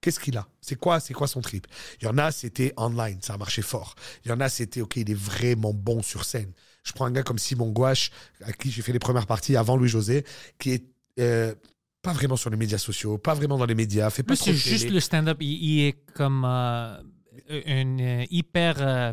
Qu'est-ce 0.00 0.20
qu'il 0.20 0.36
a? 0.36 0.46
C'est 0.60 0.76
quoi, 0.76 1.00
c'est 1.00 1.14
quoi 1.14 1.26
son 1.26 1.40
trip? 1.40 1.66
Il 2.00 2.04
y 2.04 2.08
en 2.08 2.18
a, 2.18 2.30
c'était 2.30 2.72
online, 2.76 3.18
ça 3.20 3.34
a 3.34 3.36
marché 3.36 3.62
fort. 3.62 3.96
Il 4.24 4.28
y 4.28 4.32
en 4.32 4.40
a, 4.40 4.48
c'était, 4.48 4.80
OK, 4.80 4.96
il 4.96 5.10
est 5.10 5.14
vraiment 5.14 5.74
bon 5.74 6.02
sur 6.02 6.24
scène. 6.24 6.52
Je 6.84 6.92
prends 6.92 7.06
un 7.06 7.10
gars 7.10 7.24
comme 7.24 7.38
Simon 7.38 7.70
Gouache, 7.70 8.10
à 8.44 8.52
qui 8.52 8.70
j'ai 8.70 8.82
fait 8.82 8.92
les 8.92 9.00
premières 9.00 9.26
parties 9.26 9.56
avant 9.56 9.76
Louis-José, 9.76 10.24
qui 10.58 10.70
est 10.72 10.84
euh, 11.18 11.54
pas 12.02 12.12
vraiment 12.12 12.36
sur 12.36 12.50
les 12.50 12.56
médias 12.56 12.78
sociaux, 12.78 13.18
pas 13.18 13.34
vraiment 13.34 13.58
dans 13.58 13.66
les 13.66 13.74
médias, 13.74 14.08
fait 14.10 14.22
pas 14.22 14.36
c'est 14.36 14.54
juste 14.54 14.84
télé. 14.84 14.94
le 14.94 15.00
stand-up. 15.00 15.38
Il, 15.40 15.48
il 15.52 15.80
est 15.86 15.96
comme 16.14 16.44
euh, 16.46 16.96
une 17.66 18.00
euh, 18.00 18.24
hyper. 18.30 18.76
euh, 18.78 19.12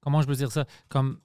comment 0.00 0.22
je 0.22 0.26
peux 0.26 0.34
dire 0.34 0.52
ça? 0.52 0.64
Comme 0.88 1.18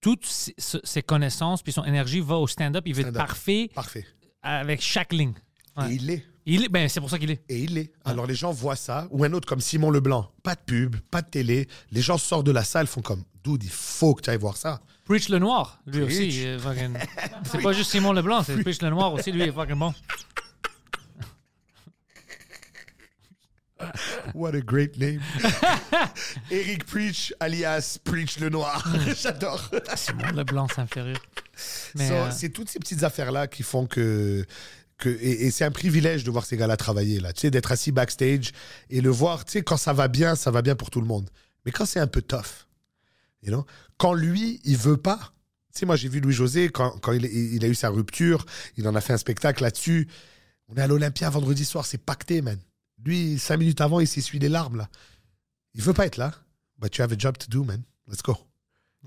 toutes 0.00 0.24
ses, 0.26 1.02
connaissances 1.02 1.62
puis 1.62 1.72
son 1.72 1.84
énergie 1.84 2.20
va 2.20 2.36
au 2.36 2.46
stand-up. 2.46 2.84
Il 2.86 2.94
veut 2.94 3.06
être 3.06 3.12
parfait 3.12 3.70
Parfait. 3.74 4.06
avec 4.42 4.80
chaque 4.80 5.12
ligne. 5.12 5.34
Ouais. 5.76 5.90
Et 5.92 5.94
il 5.94 6.06
l'est. 6.06 6.24
Il 6.46 6.64
est, 6.64 6.68
ben, 6.68 6.88
c'est 6.88 7.00
pour 7.00 7.10
ça 7.10 7.18
qu'il 7.18 7.30
est. 7.30 7.42
Et 7.48 7.60
il 7.64 7.74
l'est. 7.74 7.92
Alors 8.04 8.26
les 8.26 8.34
gens 8.34 8.50
voient 8.50 8.76
ça. 8.76 9.06
Ou 9.10 9.24
un 9.24 9.32
autre 9.34 9.46
comme 9.46 9.60
Simon 9.60 9.90
Leblanc. 9.90 10.32
Pas 10.42 10.54
de 10.54 10.60
pub, 10.60 10.96
pas 11.10 11.22
de 11.22 11.28
télé. 11.28 11.68
Les 11.92 12.00
gens 12.00 12.18
sortent 12.18 12.46
de 12.46 12.50
la 12.50 12.64
salle, 12.64 12.86
font 12.86 13.02
comme, 13.02 13.22
dude, 13.44 13.62
il 13.62 13.70
faut 13.70 14.14
que 14.14 14.22
tu 14.22 14.30
ailles 14.30 14.38
voir 14.38 14.56
ça. 14.56 14.80
Preach 15.10 15.28
le 15.28 15.40
Noir, 15.40 15.80
lui 15.86 16.04
Preach. 16.04 16.16
aussi. 16.28 16.46
euh, 16.46 16.58
fucking- 16.60 16.96
c'est 17.50 17.60
pas 17.60 17.72
juste 17.72 17.90
Simon 17.90 18.12
Leblanc, 18.12 18.44
c'est 18.44 18.56
Preach 18.62 18.80
le 18.80 18.90
Noir 18.90 19.12
aussi. 19.12 19.32
Lui, 19.32 19.42
est 19.42 19.50
fucking 19.50 19.74
bon. 19.76 19.92
What 24.34 24.54
a 24.54 24.60
great 24.60 24.96
name. 24.98 25.20
Eric 26.52 26.84
Preach, 26.84 27.34
alias 27.40 27.98
Preach 28.04 28.38
le 28.38 28.50
Noir. 28.50 28.86
J'adore. 29.20 29.68
Simon 29.96 30.30
Leblanc, 30.32 30.68
ça 30.68 30.82
me 30.82 30.86
fait 30.86 31.02
rire. 31.02 31.20
Mais, 31.96 32.06
So, 32.06 32.14
euh, 32.14 32.30
C'est 32.30 32.50
toutes 32.50 32.68
ces 32.68 32.78
petites 32.78 33.02
affaires-là 33.02 33.48
qui 33.48 33.64
font 33.64 33.86
que. 33.86 34.46
que 34.96 35.08
et 35.08 35.46
et 35.46 35.50
c'est 35.50 35.64
un 35.64 35.72
privilège 35.72 36.22
de 36.22 36.30
voir 36.30 36.44
ces 36.46 36.56
gars-là 36.56 36.76
travailler, 36.76 37.18
là. 37.18 37.32
Tu 37.32 37.40
sais, 37.40 37.50
d'être 37.50 37.72
assis 37.72 37.90
backstage 37.90 38.52
et 38.90 39.00
le 39.00 39.10
voir, 39.10 39.44
tu 39.44 39.50
sais, 39.52 39.62
quand 39.62 39.76
ça 39.76 39.92
va 39.92 40.06
bien, 40.06 40.36
ça 40.36 40.52
va 40.52 40.62
bien 40.62 40.76
pour 40.76 40.90
tout 40.90 41.00
le 41.00 41.08
monde. 41.08 41.28
Mais 41.66 41.72
quand 41.72 41.84
c'est 41.84 41.98
un 42.00 42.06
peu 42.06 42.22
tough, 42.22 42.68
you 43.42 43.50
know, 43.50 43.64
quand 43.96 44.12
lui, 44.12 44.60
il 44.64 44.76
veut 44.76 44.96
pas. 44.96 45.32
Tu 45.72 45.80
sais, 45.80 45.86
moi, 45.86 45.96
j'ai 45.96 46.08
vu 46.08 46.20
Louis-José, 46.20 46.68
quand, 46.68 46.98
quand 47.00 47.12
il, 47.12 47.24
il 47.24 47.64
a 47.64 47.68
eu 47.68 47.74
sa 47.74 47.90
rupture, 47.90 48.44
il 48.76 48.88
en 48.88 48.94
a 48.94 49.00
fait 49.00 49.12
un 49.12 49.18
spectacle 49.18 49.62
là-dessus. 49.62 50.08
On 50.68 50.76
est 50.76 50.82
à 50.82 50.86
l'Olympia 50.86 51.30
vendredi 51.30 51.64
soir, 51.64 51.86
c'est 51.86 51.98
pacté, 51.98 52.42
man. 52.42 52.58
Lui, 53.04 53.38
cinq 53.38 53.58
minutes 53.58 53.80
avant, 53.80 54.00
il 54.00 54.08
s'essuie 54.08 54.38
les 54.38 54.48
larmes, 54.48 54.76
là. 54.76 54.88
Il 55.74 55.82
veut 55.82 55.92
pas 55.92 56.06
être 56.06 56.16
là. 56.16 56.34
But 56.78 56.96
you 56.96 57.04
have 57.04 57.12
a 57.12 57.18
job 57.18 57.38
to 57.38 57.46
do, 57.48 57.64
man. 57.64 57.82
Let's 58.08 58.22
go. 58.22 58.36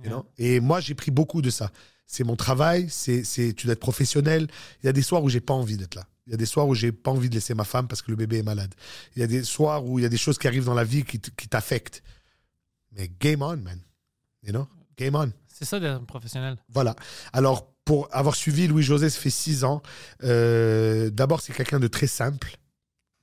You 0.03 0.09
know? 0.09 0.25
Et 0.37 0.59
moi, 0.59 0.79
j'ai 0.79 0.95
pris 0.95 1.11
beaucoup 1.11 1.41
de 1.41 1.49
ça. 1.49 1.71
C'est 2.05 2.23
mon 2.23 2.35
travail, 2.35 2.87
c'est, 2.89 3.23
c'est, 3.23 3.53
tu 3.53 3.67
dois 3.67 3.73
être 3.73 3.79
professionnel. 3.79 4.47
Il 4.81 4.85
y 4.85 4.89
a 4.89 4.93
des 4.93 5.01
soirs 5.01 5.23
où 5.23 5.29
j'ai 5.29 5.41
pas 5.41 5.53
envie 5.53 5.77
d'être 5.77 5.95
là. 5.95 6.07
Il 6.27 6.31
y 6.31 6.33
a 6.33 6.37
des 6.37 6.45
soirs 6.45 6.67
où 6.67 6.75
j'ai 6.75 6.91
pas 6.91 7.11
envie 7.11 7.29
de 7.29 7.35
laisser 7.35 7.53
ma 7.53 7.65
femme 7.65 7.87
parce 7.87 8.01
que 8.01 8.11
le 8.11 8.17
bébé 8.17 8.39
est 8.39 8.43
malade. 8.43 8.73
Il 9.15 9.19
y 9.19 9.23
a 9.23 9.27
des 9.27 9.43
soirs 9.43 9.85
où 9.85 9.99
il 9.99 10.03
y 10.03 10.05
a 10.05 10.09
des 10.09 10.17
choses 10.17 10.37
qui 10.37 10.47
arrivent 10.47 10.65
dans 10.65 10.73
la 10.73 10.85
vie 10.85 11.03
qui 11.03 11.19
t'affectent. 11.19 12.03
Mais 12.91 13.11
game 13.19 13.41
on, 13.41 13.57
man. 13.57 13.79
You 14.43 14.51
know? 14.51 14.67
Game 14.97 15.15
on. 15.15 15.31
c'est 15.47 15.65
ça 15.65 15.79
d'être 15.79 16.05
professionnel. 16.05 16.57
Voilà. 16.69 16.95
Alors, 17.31 17.71
pour 17.85 18.07
avoir 18.11 18.35
suivi 18.35 18.67
Louis-José, 18.67 19.09
ça 19.09 19.19
fait 19.19 19.29
six 19.29 19.63
ans. 19.63 19.81
euh, 20.23 21.09
D'abord, 21.09 21.41
c'est 21.41 21.53
quelqu'un 21.53 21.79
de 21.79 21.87
très 21.87 22.07
simple. 22.07 22.57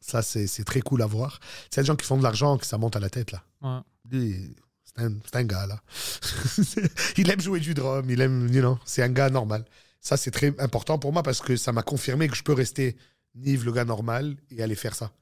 Ça, 0.01 0.23
c'est 0.23 0.65
très 0.65 0.81
cool 0.81 1.03
à 1.03 1.07
voir. 1.07 1.39
C'est 1.71 1.83
des 1.83 1.87
gens 1.87 1.97
qui 1.97 2.07
font 2.07 2.17
de 2.17 2.23
l'argent, 2.23 2.57
que 2.59 2.67
ça 2.67 2.79
monte 2.79 2.97
à 2.97 3.01
la 3.01 3.11
tête, 3.11 3.33
là. 3.33 3.43
Ouais. 3.63 3.81
Lui, 4.11 4.55
C'est 4.85 5.37
un, 5.37 5.45
gars, 5.45 5.67
là. 5.67 5.81
il 7.17 7.31
aime 7.31 7.41
jouer 7.41 7.61
du 7.61 7.75
drum, 7.75 8.09
il 8.11 8.21
aime, 8.21 8.49
you 8.53 8.61
know, 8.61 8.79
c'est 8.85 9.03
un 9.03 9.11
gars 9.11 9.31
normal. 9.31 9.65
Ça, 10.01 10.17
c'est 10.17 10.31
très 10.31 10.59
important 10.59 10.99
pour 10.99 11.13
moi 11.13 11.23
parce 11.23 11.41
que 11.41 11.57
ça 11.57 11.73
m'a 11.73 11.83
confirmé 11.83 12.29
que 12.29 12.35
je 12.35 12.43
peux 12.43 12.55
rester 12.55 12.97
Nive, 13.35 13.65
le 13.65 13.73
gars 13.73 13.85
normal, 13.85 14.37
et 14.51 14.63
aller 14.63 14.75
faire 14.75 14.95
ça. 14.97 15.13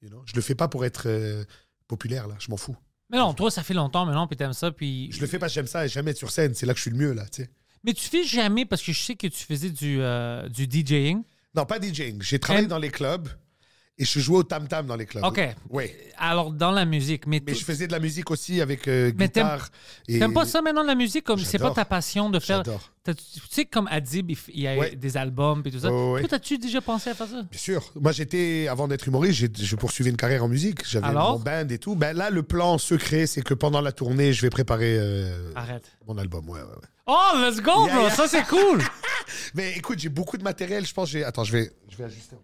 You 0.00 0.08
know? 0.08 0.22
Je 0.24 0.34
le 0.34 0.40
fais 0.40 0.54
pas 0.54 0.68
pour 0.68 0.84
être 0.86 1.02
euh, 1.06 1.44
populaire, 1.88 2.26
là. 2.28 2.36
Je 2.38 2.50
m'en 2.50 2.56
fous. 2.56 2.76
Mais 3.10 3.18
non, 3.18 3.32
toi, 3.32 3.50
ça 3.50 3.62
fait 3.62 3.74
longtemps 3.74 4.04
maintenant, 4.04 4.26
puis 4.26 4.36
t'aimes 4.36 4.52
ça, 4.52 4.70
puis... 4.70 5.10
Je 5.12 5.20
le 5.20 5.26
fais 5.26 5.38
parce 5.38 5.52
que 5.52 5.54
j'aime 5.54 5.66
ça 5.66 5.86
et 5.86 5.88
j'aime 5.88 6.08
être 6.08 6.18
sur 6.18 6.30
scène. 6.30 6.54
C'est 6.54 6.66
là 6.66 6.74
que 6.74 6.78
je 6.78 6.82
suis 6.82 6.90
le 6.90 6.98
mieux, 6.98 7.12
là, 7.12 7.24
tu 7.26 7.42
sais. 7.42 7.50
Mais 7.84 7.92
tu 7.94 8.08
fais 8.08 8.24
jamais, 8.24 8.66
parce 8.66 8.82
que 8.82 8.92
je 8.92 9.00
sais 9.00 9.14
que 9.14 9.26
tu 9.28 9.44
faisais 9.44 9.70
du, 9.70 9.98
euh, 10.00 10.48
du 10.48 10.64
DJing? 10.64 11.22
Non, 11.54 11.64
pas 11.64 11.80
DJing. 11.80 12.20
J'ai 12.20 12.38
travaillé 12.38 12.66
dans 12.66 12.78
les 12.78 12.90
clubs 12.90 13.28
Et 14.00 14.04
je 14.04 14.20
jouais 14.20 14.38
au 14.38 14.42
tam-tam 14.44 14.86
dans 14.86 14.94
les 14.94 15.06
clubs. 15.06 15.24
OK. 15.24 15.40
Oui. 15.70 15.90
Alors, 16.18 16.52
dans 16.52 16.70
la 16.70 16.84
musique, 16.84 17.26
mais, 17.26 17.42
Mais 17.44 17.52
je 17.54 17.64
faisais 17.64 17.88
de 17.88 17.92
la 17.92 17.98
musique 17.98 18.30
aussi 18.30 18.60
avec 18.60 18.86
euh, 18.86 19.10
Mais 19.16 19.28
t'aimes- 19.28 19.58
et- 20.06 20.20
pas 20.28 20.46
ça 20.46 20.62
maintenant, 20.62 20.84
la 20.84 20.94
musique? 20.94 21.24
Comme 21.24 21.40
c'est 21.40 21.58
pas 21.58 21.72
ta 21.72 21.84
passion 21.84 22.30
de 22.30 22.38
faire. 22.38 22.58
J'adore. 22.58 22.90
Tu 23.04 23.14
sais, 23.50 23.64
comme 23.64 23.88
Adib, 23.90 24.30
il 24.48 24.60
y 24.60 24.68
a 24.68 24.76
Ouais. 24.76 24.94
des 24.94 25.16
albums 25.16 25.62
et 25.64 25.70
tout 25.70 25.78
ça. 25.80 25.90
Ouais, 25.90 26.12
ouais. 26.12 26.20
Toi, 26.20 26.28
t'as-tu 26.28 26.58
déjà 26.58 26.80
pensé 26.82 27.08
à 27.10 27.14
faire 27.14 27.26
ça? 27.26 27.42
Bien 27.42 27.58
sûr. 27.58 27.90
Moi, 27.98 28.12
j'étais, 28.12 28.68
avant 28.68 28.86
d'être 28.86 29.06
humoriste, 29.08 29.38
j'ai- 29.40 29.64
je 29.64 29.76
poursuivais 29.76 30.10
une 30.10 30.16
carrière 30.16 30.44
en 30.44 30.48
musique. 30.48 30.86
J'avais 30.86 31.10
mon 31.12 31.38
band 31.40 31.66
et 31.68 31.78
tout. 31.78 31.96
Ben 31.96 32.14
là, 32.16 32.28
le 32.30 32.42
plan 32.42 32.76
secret, 32.78 33.26
c'est 33.26 33.42
que 33.42 33.54
pendant 33.54 33.80
la 33.80 33.92
tournée, 33.92 34.32
je 34.32 34.42
vais 34.42 34.50
préparer 34.50 34.96
euh, 34.98 35.50
Arrête. 35.56 35.90
mon 36.06 36.18
album. 36.18 36.48
Ouais, 36.50 36.60
ouais, 36.60 36.66
ouais. 36.66 36.88
Oh, 37.06 37.16
let's 37.40 37.60
go, 37.62 37.86
Yeah, 37.86 37.94
bro! 37.94 38.02
yeah. 38.06 38.10
Ça, 38.10 38.28
c'est 38.28 38.44
cool! 38.46 38.80
Mais 39.54 39.72
écoute, 39.76 39.98
j'ai 39.98 40.10
beaucoup 40.10 40.36
de 40.36 40.44
matériel. 40.44 40.86
Je 40.86 40.92
pense 40.92 41.06
que 41.10 41.18
j'ai. 41.18 41.24
Attends, 41.24 41.44
je 41.44 41.52
vais, 41.52 41.72
je 41.90 41.96
vais 41.96 42.04
ajuster. 42.04 42.36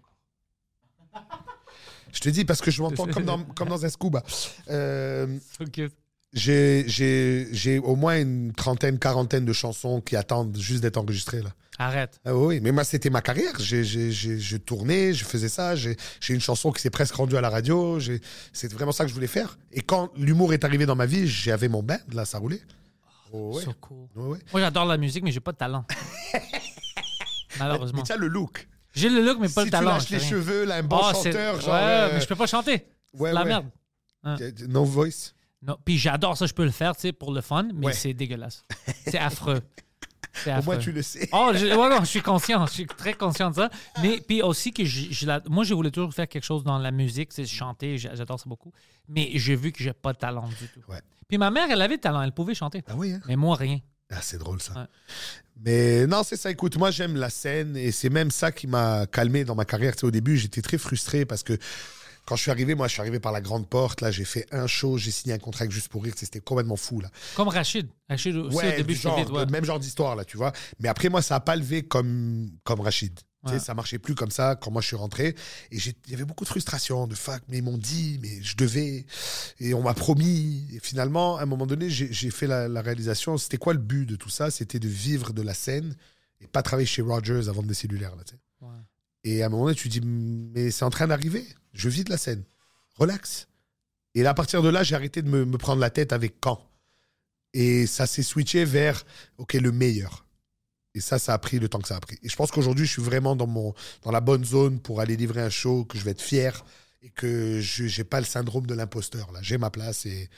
Je 2.13 2.21
te 2.21 2.29
dis 2.29 2.45
parce 2.45 2.61
que 2.61 2.71
je 2.71 2.81
m'entends 2.81 3.07
comme 3.07 3.25
dans, 3.25 3.43
comme 3.43 3.69
dans 3.69 3.85
un 3.85 3.89
scuba. 3.89 4.23
Euh, 4.71 5.39
So 5.59 5.65
j'ai, 6.35 7.79
au 7.85 7.97
moins 7.97 8.19
une 8.21 8.53
trentaine, 8.53 8.99
quarantaine 8.99 9.45
de 9.45 9.53
chansons 9.53 10.01
qui 10.01 10.17
attendent 10.17 10.57
juste 10.57 10.83
d'être 10.83 10.97
enregistrées 10.97 11.43
là. 11.43 11.51
Arrête. 11.79 12.21
Ah 12.25 12.37
oui, 12.37 12.61
mais 12.61 12.71
moi, 12.71 12.85
c'était 12.85 13.11
ma 13.11 13.21
carrière. 13.21 13.53
J'ai, 13.59 13.83
j'ai, 13.83 14.13
je 14.13 15.25
faisais 15.25 15.49
ça. 15.49 15.75
J'ai, 15.75 15.97
une 16.29 16.41
chanson 16.41 16.71
qui 16.71 16.81
s'est 16.81 16.91
presque 16.91 17.15
rendue 17.17 17.37
à 17.37 17.41
la 17.41 17.51
radio. 17.51 17.99
C'est 18.53 18.73
vraiment 18.73 18.93
ça 18.93 19.05
que 19.05 19.09
je 19.11 19.15
voulais 19.15 19.27
faire. 19.27 19.59
Et 19.73 19.81
quand 19.81 20.11
l'humour 20.17 20.53
est 20.53 20.65
arrivé 20.65 20.87
dans 20.87 20.95
ma 20.95 21.07
vie, 21.07 21.27
j'avais 21.27 21.69
mon 21.69 21.83
band, 21.83 21.99
là, 22.13 22.25
ça 22.25 22.39
roulait. 22.39 22.63
Oh, 23.33 23.57
ouais. 23.57 23.65
So 23.65 23.73
cool. 23.81 24.07
Ouais, 24.15 24.29
ouais. 24.29 24.39
Moi, 24.53 24.61
j'adore 24.61 24.85
la 24.85 24.97
musique, 24.97 25.25
mais 25.25 25.33
j'ai 25.33 25.41
pas 25.41 25.51
de 25.51 25.57
talent. 25.57 25.85
Malheureusement. 27.59 27.99
Mais 27.99 28.05
tu 28.05 28.13
as 28.13 28.17
le 28.17 28.29
look. 28.29 28.69
J'ai 28.95 29.09
le 29.09 29.23
look, 29.25 29.39
mais 29.41 29.49
pas 29.49 29.63
si 29.63 29.67
le 29.67 29.71
talent. 29.71 29.91
tu 29.91 29.95
lâches 29.97 30.11
les 30.11 30.19
rien. 30.19 30.29
cheveux, 30.29 30.65
là, 30.65 30.77
un 30.77 30.83
bon 30.83 31.01
c'est- 31.15 31.33
chanteur, 31.33 31.61
genre. 31.61 31.75
Ouais, 31.75 31.81
euh, 31.83 32.11
mais 32.15 32.21
je 32.21 32.27
peux 32.27 32.37
pas 32.37 32.47
chanter. 32.47 32.87
ouais, 33.15 33.33
la 33.33 33.43
ouais. 33.43 33.47
merde. 33.47 33.67
No 34.69 34.85
voice. 34.85 35.33
Non. 35.63 35.77
Puis 35.85 35.97
j'adore 35.99 36.37
ça, 36.37 36.47
je 36.47 36.53
peux 36.53 36.65
le 36.65 36.71
faire, 36.71 36.95
tu 36.95 37.03
sais, 37.03 37.13
pour 37.13 37.33
le 37.33 37.41
fun, 37.41 37.69
mais 37.75 37.87
Ouais. 37.87 37.93
c'est 37.93 38.13
dégueulasse. 38.15 38.65
C'est 39.07 39.19
affreux. 39.19 39.61
Au 40.47 40.63
moins, 40.65 40.79
tu 40.79 40.91
le 40.93 41.01
sais. 41.01 41.29
Oh, 41.33 41.53
je, 41.55 41.65
ouais, 41.67 41.89
non, 41.89 42.01
je 42.01 42.07
suis 42.07 42.21
conscient, 42.21 42.67
je 42.67 42.73
suis 42.73 42.87
très 42.87 43.15
conscient 43.15 43.51
de 43.51 43.55
ça. 43.55 43.71
Mais 44.03 44.21
puis 44.21 44.43
aussi 44.43 44.73
que 44.73 44.83
la- 45.27 45.41
moi, 45.49 45.63
je 45.65 45.75
voulais 45.75 45.93
toujours 45.93 46.13
faire 46.13 46.27
quelque 46.29 46.43
chose 46.45 46.65
dans 46.65 46.77
la 46.79 46.91
musique, 46.91 47.33
c'est 47.33 47.47
chanter, 47.47 47.99
j'a- 47.99 48.15
j'adore 48.17 48.39
ça 48.41 48.45
beaucoup. 48.49 48.73
Mais 49.09 49.31
j'ai 49.35 49.55
vu 49.55 49.71
que 49.71 49.83
j'ai 49.83 49.93
pas 49.93 50.13
de 50.13 50.19
talent 50.19 50.49
du 50.49 50.69
tout. 50.69 50.81
Ouais. 50.89 51.01
Puis 51.29 51.39
ma 51.39 51.51
mère, 51.51 51.69
elle 51.71 51.81
avait 51.81 51.97
de 51.97 52.03
talent, 52.03 52.21
elle 52.23 52.33
pouvait 52.33 52.55
chanter. 52.55 52.83
Ah 52.89 52.95
oui, 52.97 53.13
hein? 53.13 53.21
Mais 53.29 53.37
moi, 53.37 53.57
rien. 53.57 53.79
Ah, 54.17 54.21
c'est 54.23 54.39
drôle 54.39 54.61
ça. 54.61 54.73
Ouais. 54.75 54.87
Mais 55.65 56.07
non, 56.07 56.23
c'est 56.25 56.37
ça. 56.37 56.51
Écoute, 56.51 56.77
moi, 56.77 56.91
j'aime 56.91 57.17
la 57.17 57.31
scène 57.31 57.77
et 57.77 57.93
c'est 57.93 58.11
même 58.11 58.31
ça 58.31 58.53
qui 58.53 58.67
m'a 58.67 59.07
calmé 59.07 59.45
dans 59.45 59.55
ma 59.55 59.65
carrière. 59.65 59.95
Tu 59.95 60.01
sais, 60.01 60.07
au 60.07 60.11
début, 60.11 60.37
j'étais 60.37 60.63
très 60.63 60.79
frustré 60.79 61.25
parce 61.25 61.43
que 61.43 61.57
quand 62.27 62.37
je 62.37 62.43
suis 62.43 62.51
arrivé, 62.51 62.75
moi, 62.75 62.89
je 62.89 62.93
suis 62.93 63.01
arrivé 63.01 63.21
par 63.21 63.33
la 63.33 63.41
grande 63.41 63.69
porte. 63.69 64.01
Là, 64.01 64.11
j'ai 64.11 64.25
fait 64.25 64.47
un 64.51 64.67
show, 64.67 64.97
j'ai 64.99 65.11
signé 65.11 65.35
un 65.35 65.39
contrat 65.39 65.63
avec 65.63 65.73
Juste 65.73 65.89
pour 65.89 66.03
rire. 66.03 66.15
C'était 66.17 66.41
complètement 66.41 66.77
fou, 66.77 67.01
là. 67.01 67.09
Comme 67.37 67.49
Rachid. 67.49 67.89
Rachid 68.09 68.35
aussi, 68.37 68.57
Ouais, 68.57 68.75
au 68.75 68.77
début, 68.79 68.95
genre, 68.95 69.19
vite, 69.19 69.31
ouais. 69.31 69.45
le 69.45 69.51
même 69.51 69.65
genre 69.65 69.79
d'histoire, 69.79 70.17
là, 70.17 70.25
tu 70.25 70.37
vois. 70.37 70.53
Mais 70.81 70.89
après, 70.89 71.09
moi, 71.09 71.23
ça 71.23 71.37
a 71.37 71.41
pas 71.41 71.55
levé 71.57 71.83
comme, 71.83 72.51
comme 72.65 72.81
Rachid. 72.81 73.19
Tu 73.45 73.51
sais, 73.51 73.55
Ouais. 73.57 73.61
ça 73.61 73.75
marchait 73.75 73.99
plus 73.99 74.15
comme 74.15 74.31
ça 74.31 74.57
quand 74.57 74.71
moi 74.71 74.81
je 74.83 74.87
suis 74.89 74.97
rentré. 74.97 75.35
Et 75.71 75.77
il 75.77 76.11
y 76.11 76.15
avait 76.15 76.25
beaucoup 76.25 76.45
de 76.45 76.49
frustration, 76.49 77.07
de 77.07 77.15
fuck, 77.15 77.43
mais 77.49 77.59
ils 77.59 77.63
m'ont 77.65 77.79
dit, 77.79 78.19
mais 78.23 78.43
je 78.43 78.57
devais. 78.57 79.07
Et 79.61 79.75
on 79.75 79.83
m'a 79.83 79.95
promis. 79.95 80.67
Et 80.73 80.81
finalement, 80.81 81.37
à 81.37 81.43
un 81.43 81.47
moment 81.47 81.67
donné, 81.67 81.91
j'ai 81.91 82.31
fait 82.31 82.47
la, 82.47 82.69
la 82.69 82.83
réalisation. 82.83 83.37
C'était 83.39 83.57
quoi 83.59 83.73
le 83.75 83.79
but 83.81 84.07
de 84.07 84.17
tout 84.17 84.31
ça? 84.31 84.51
C'était 84.51 84.79
de 84.79 84.89
vivre 84.89 85.33
de 85.33 85.43
la 85.43 85.55
scène 85.55 85.95
et 86.41 86.47
pas 86.47 86.63
travailler 86.63 86.87
chez 86.87 87.03
Rogers 87.03 87.49
avant 87.49 87.63
des 87.63 87.75
cellulaires, 87.75 88.17
là, 88.17 88.25
tu 88.25 88.35
sais. 88.35 88.41
Ouais. 88.61 88.79
Et 89.25 89.43
à 89.43 89.47
un 89.47 89.49
moment 89.49 89.65
donné, 89.65 89.77
tu 89.77 89.89
dis, 89.89 90.01
mais 90.03 90.71
c'est 90.71 90.85
en 90.85 90.91
train 90.91 91.07
d'arriver. 91.07 91.47
Je 91.73 91.89
vis 91.89 92.05
de 92.05 92.11
la 92.11 92.19
scène. 92.19 92.43
Relax. 92.97 93.49
Et 94.15 94.23
là, 94.23 94.31
à 94.31 94.35
partir 94.35 94.63
de 94.63 94.69
là, 94.69 94.83
j'ai 94.83 94.95
arrêté 94.95 95.23
de 95.23 95.29
me, 95.29 95.45
me 95.45 95.59
prendre 95.59 95.81
la 95.81 95.91
tête 95.91 96.13
avec 96.13 96.35
quand. 96.41 96.61
Et 97.53 97.87
ça 97.87 98.07
s'est 98.07 98.23
switché 98.23 98.65
vers, 98.65 99.05
OK, 99.39 99.55
le 99.55 99.73
meilleur. 99.73 100.24
Et 100.95 101.01
ça, 101.01 101.19
ça 101.19 101.35
a 101.35 101.39
pris 101.39 101.59
le 101.59 101.69
temps 101.69 101.81
que 101.81 101.89
ça 101.89 101.97
a 101.97 102.01
pris. 102.01 102.17
Et 102.23 102.29
je 102.29 102.37
pense 102.37 102.53
qu'aujourd'hui, 102.53 102.87
je 102.87 102.93
suis 102.93 103.03
vraiment 103.03 103.35
dans, 103.35 103.49
mon, 103.49 103.75
dans 104.03 104.13
la 104.13 104.21
bonne 104.21 104.45
zone 104.45 104.79
pour 104.81 105.01
aller 105.01 105.17
livrer 105.17 105.43
un 105.43 105.51
show, 105.51 105.85
que 105.85 105.99
je 105.99 106.05
vais 106.05 106.13
être 106.13 106.23
fier 106.23 106.65
et 107.03 107.11
que 107.11 107.61
je 107.61 107.85
n'ai 107.99 108.05
pas 108.05 108.21
le 108.21 108.27
syndrome 108.27 108.67
de 108.67 108.75
l'imposteur. 108.75 109.33
là. 109.33 109.41
J'ai 109.43 109.59
ma 109.59 109.71
place 109.71 110.07
et 110.07 110.29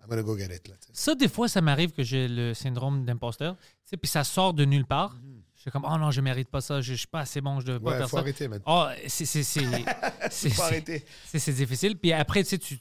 I'm 0.00 0.08
gonna 0.08 0.22
go 0.22 0.38
get 0.38 0.54
it. 0.54 0.68
Là. 0.68 0.74
Ça, 0.92 1.14
des 1.14 1.28
fois, 1.28 1.48
ça 1.48 1.60
m'arrive 1.60 1.90
que 1.92 2.02
j'ai 2.04 2.28
le 2.28 2.54
syndrome 2.54 3.04
d'imposteur. 3.04 3.56
Puis 4.00 4.10
ça 4.10 4.24
sort 4.24 4.54
de 4.54 4.64
nulle 4.64 4.86
part. 4.86 5.16
Je 5.56 5.62
suis 5.62 5.70
comme, 5.70 5.86
oh 5.90 5.96
non, 5.98 6.10
je 6.10 6.20
mérite 6.20 6.48
pas 6.48 6.60
ça, 6.60 6.80
je, 6.80 6.92
je 6.92 6.98
suis 6.98 7.06
pas 7.06 7.20
assez 7.20 7.40
bon, 7.40 7.60
je 7.60 7.66
devrais 7.66 7.80
pas 7.82 7.90
ouais, 7.90 7.96
faire 7.98 8.10
faut 8.10 8.16
ça. 8.16 8.22
arrêter. 8.22 8.48
Oh, 8.66 8.86
c'est 9.08 9.24
c'est- 9.24 9.44
difficile. 11.52 11.96
Puis 11.96 12.12
après, 12.12 12.42
tu 12.44 12.50
sais, 12.50 12.58
tu, 12.58 12.78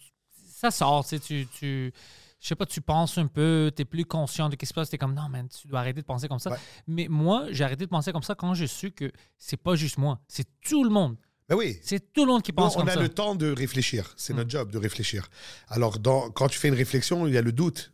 ça 0.53 0.69
sort, 0.69 1.03
tu 1.05 1.17
sais, 1.17 1.19
tu, 1.19 1.47
tu, 1.57 1.93
je 2.43 2.49
sais 2.49 2.55
pas, 2.55 2.65
tu 2.65 2.81
penses 2.81 3.17
un 3.17 3.27
peu, 3.27 3.71
tu 3.73 3.83
es 3.83 3.85
plus 3.85 4.03
conscient 4.03 4.49
de 4.49 4.55
ce 4.55 4.57
qui 4.57 4.65
se 4.65 4.73
passe, 4.73 4.89
tu 4.89 4.95
es 4.95 4.97
comme, 4.97 5.13
non, 5.13 5.29
man, 5.29 5.47
tu 5.47 5.65
dois 5.65 5.79
arrêter 5.79 6.01
de 6.01 6.05
penser 6.05 6.27
comme 6.27 6.39
ça. 6.39 6.51
Ouais. 6.51 6.57
Mais 6.87 7.07
moi, 7.09 7.45
j'ai 7.51 7.63
arrêté 7.63 7.85
de 7.85 7.89
penser 7.89 8.11
comme 8.11 8.21
ça 8.21 8.35
quand 8.35 8.53
j'ai 8.53 8.67
su 8.67 8.91
que 8.91 9.09
c'est 9.37 9.55
pas 9.55 9.75
juste 9.75 9.97
moi, 9.97 10.19
c'est 10.27 10.45
tout 10.59 10.83
le 10.83 10.89
monde. 10.89 11.15
Ben 11.47 11.55
oui. 11.55 11.79
C'est 11.81 12.11
tout 12.11 12.25
le 12.25 12.33
monde 12.33 12.41
qui 12.41 12.51
pense 12.51 12.75
on 12.75 12.79
comme 12.79 12.89
a 12.89 12.95
ça. 12.95 12.99
le 12.99 13.07
temps 13.07 13.35
de 13.35 13.49
réfléchir. 13.49 14.13
C'est 14.17 14.33
notre 14.33 14.49
job 14.49 14.71
de 14.71 14.77
réfléchir. 14.77 15.29
Alors, 15.69 15.99
dans, 15.99 16.31
quand 16.31 16.49
tu 16.49 16.59
fais 16.59 16.67
une 16.67 16.73
réflexion, 16.73 17.27
il 17.27 17.33
y 17.33 17.37
a 17.37 17.41
le 17.41 17.53
doute. 17.53 17.93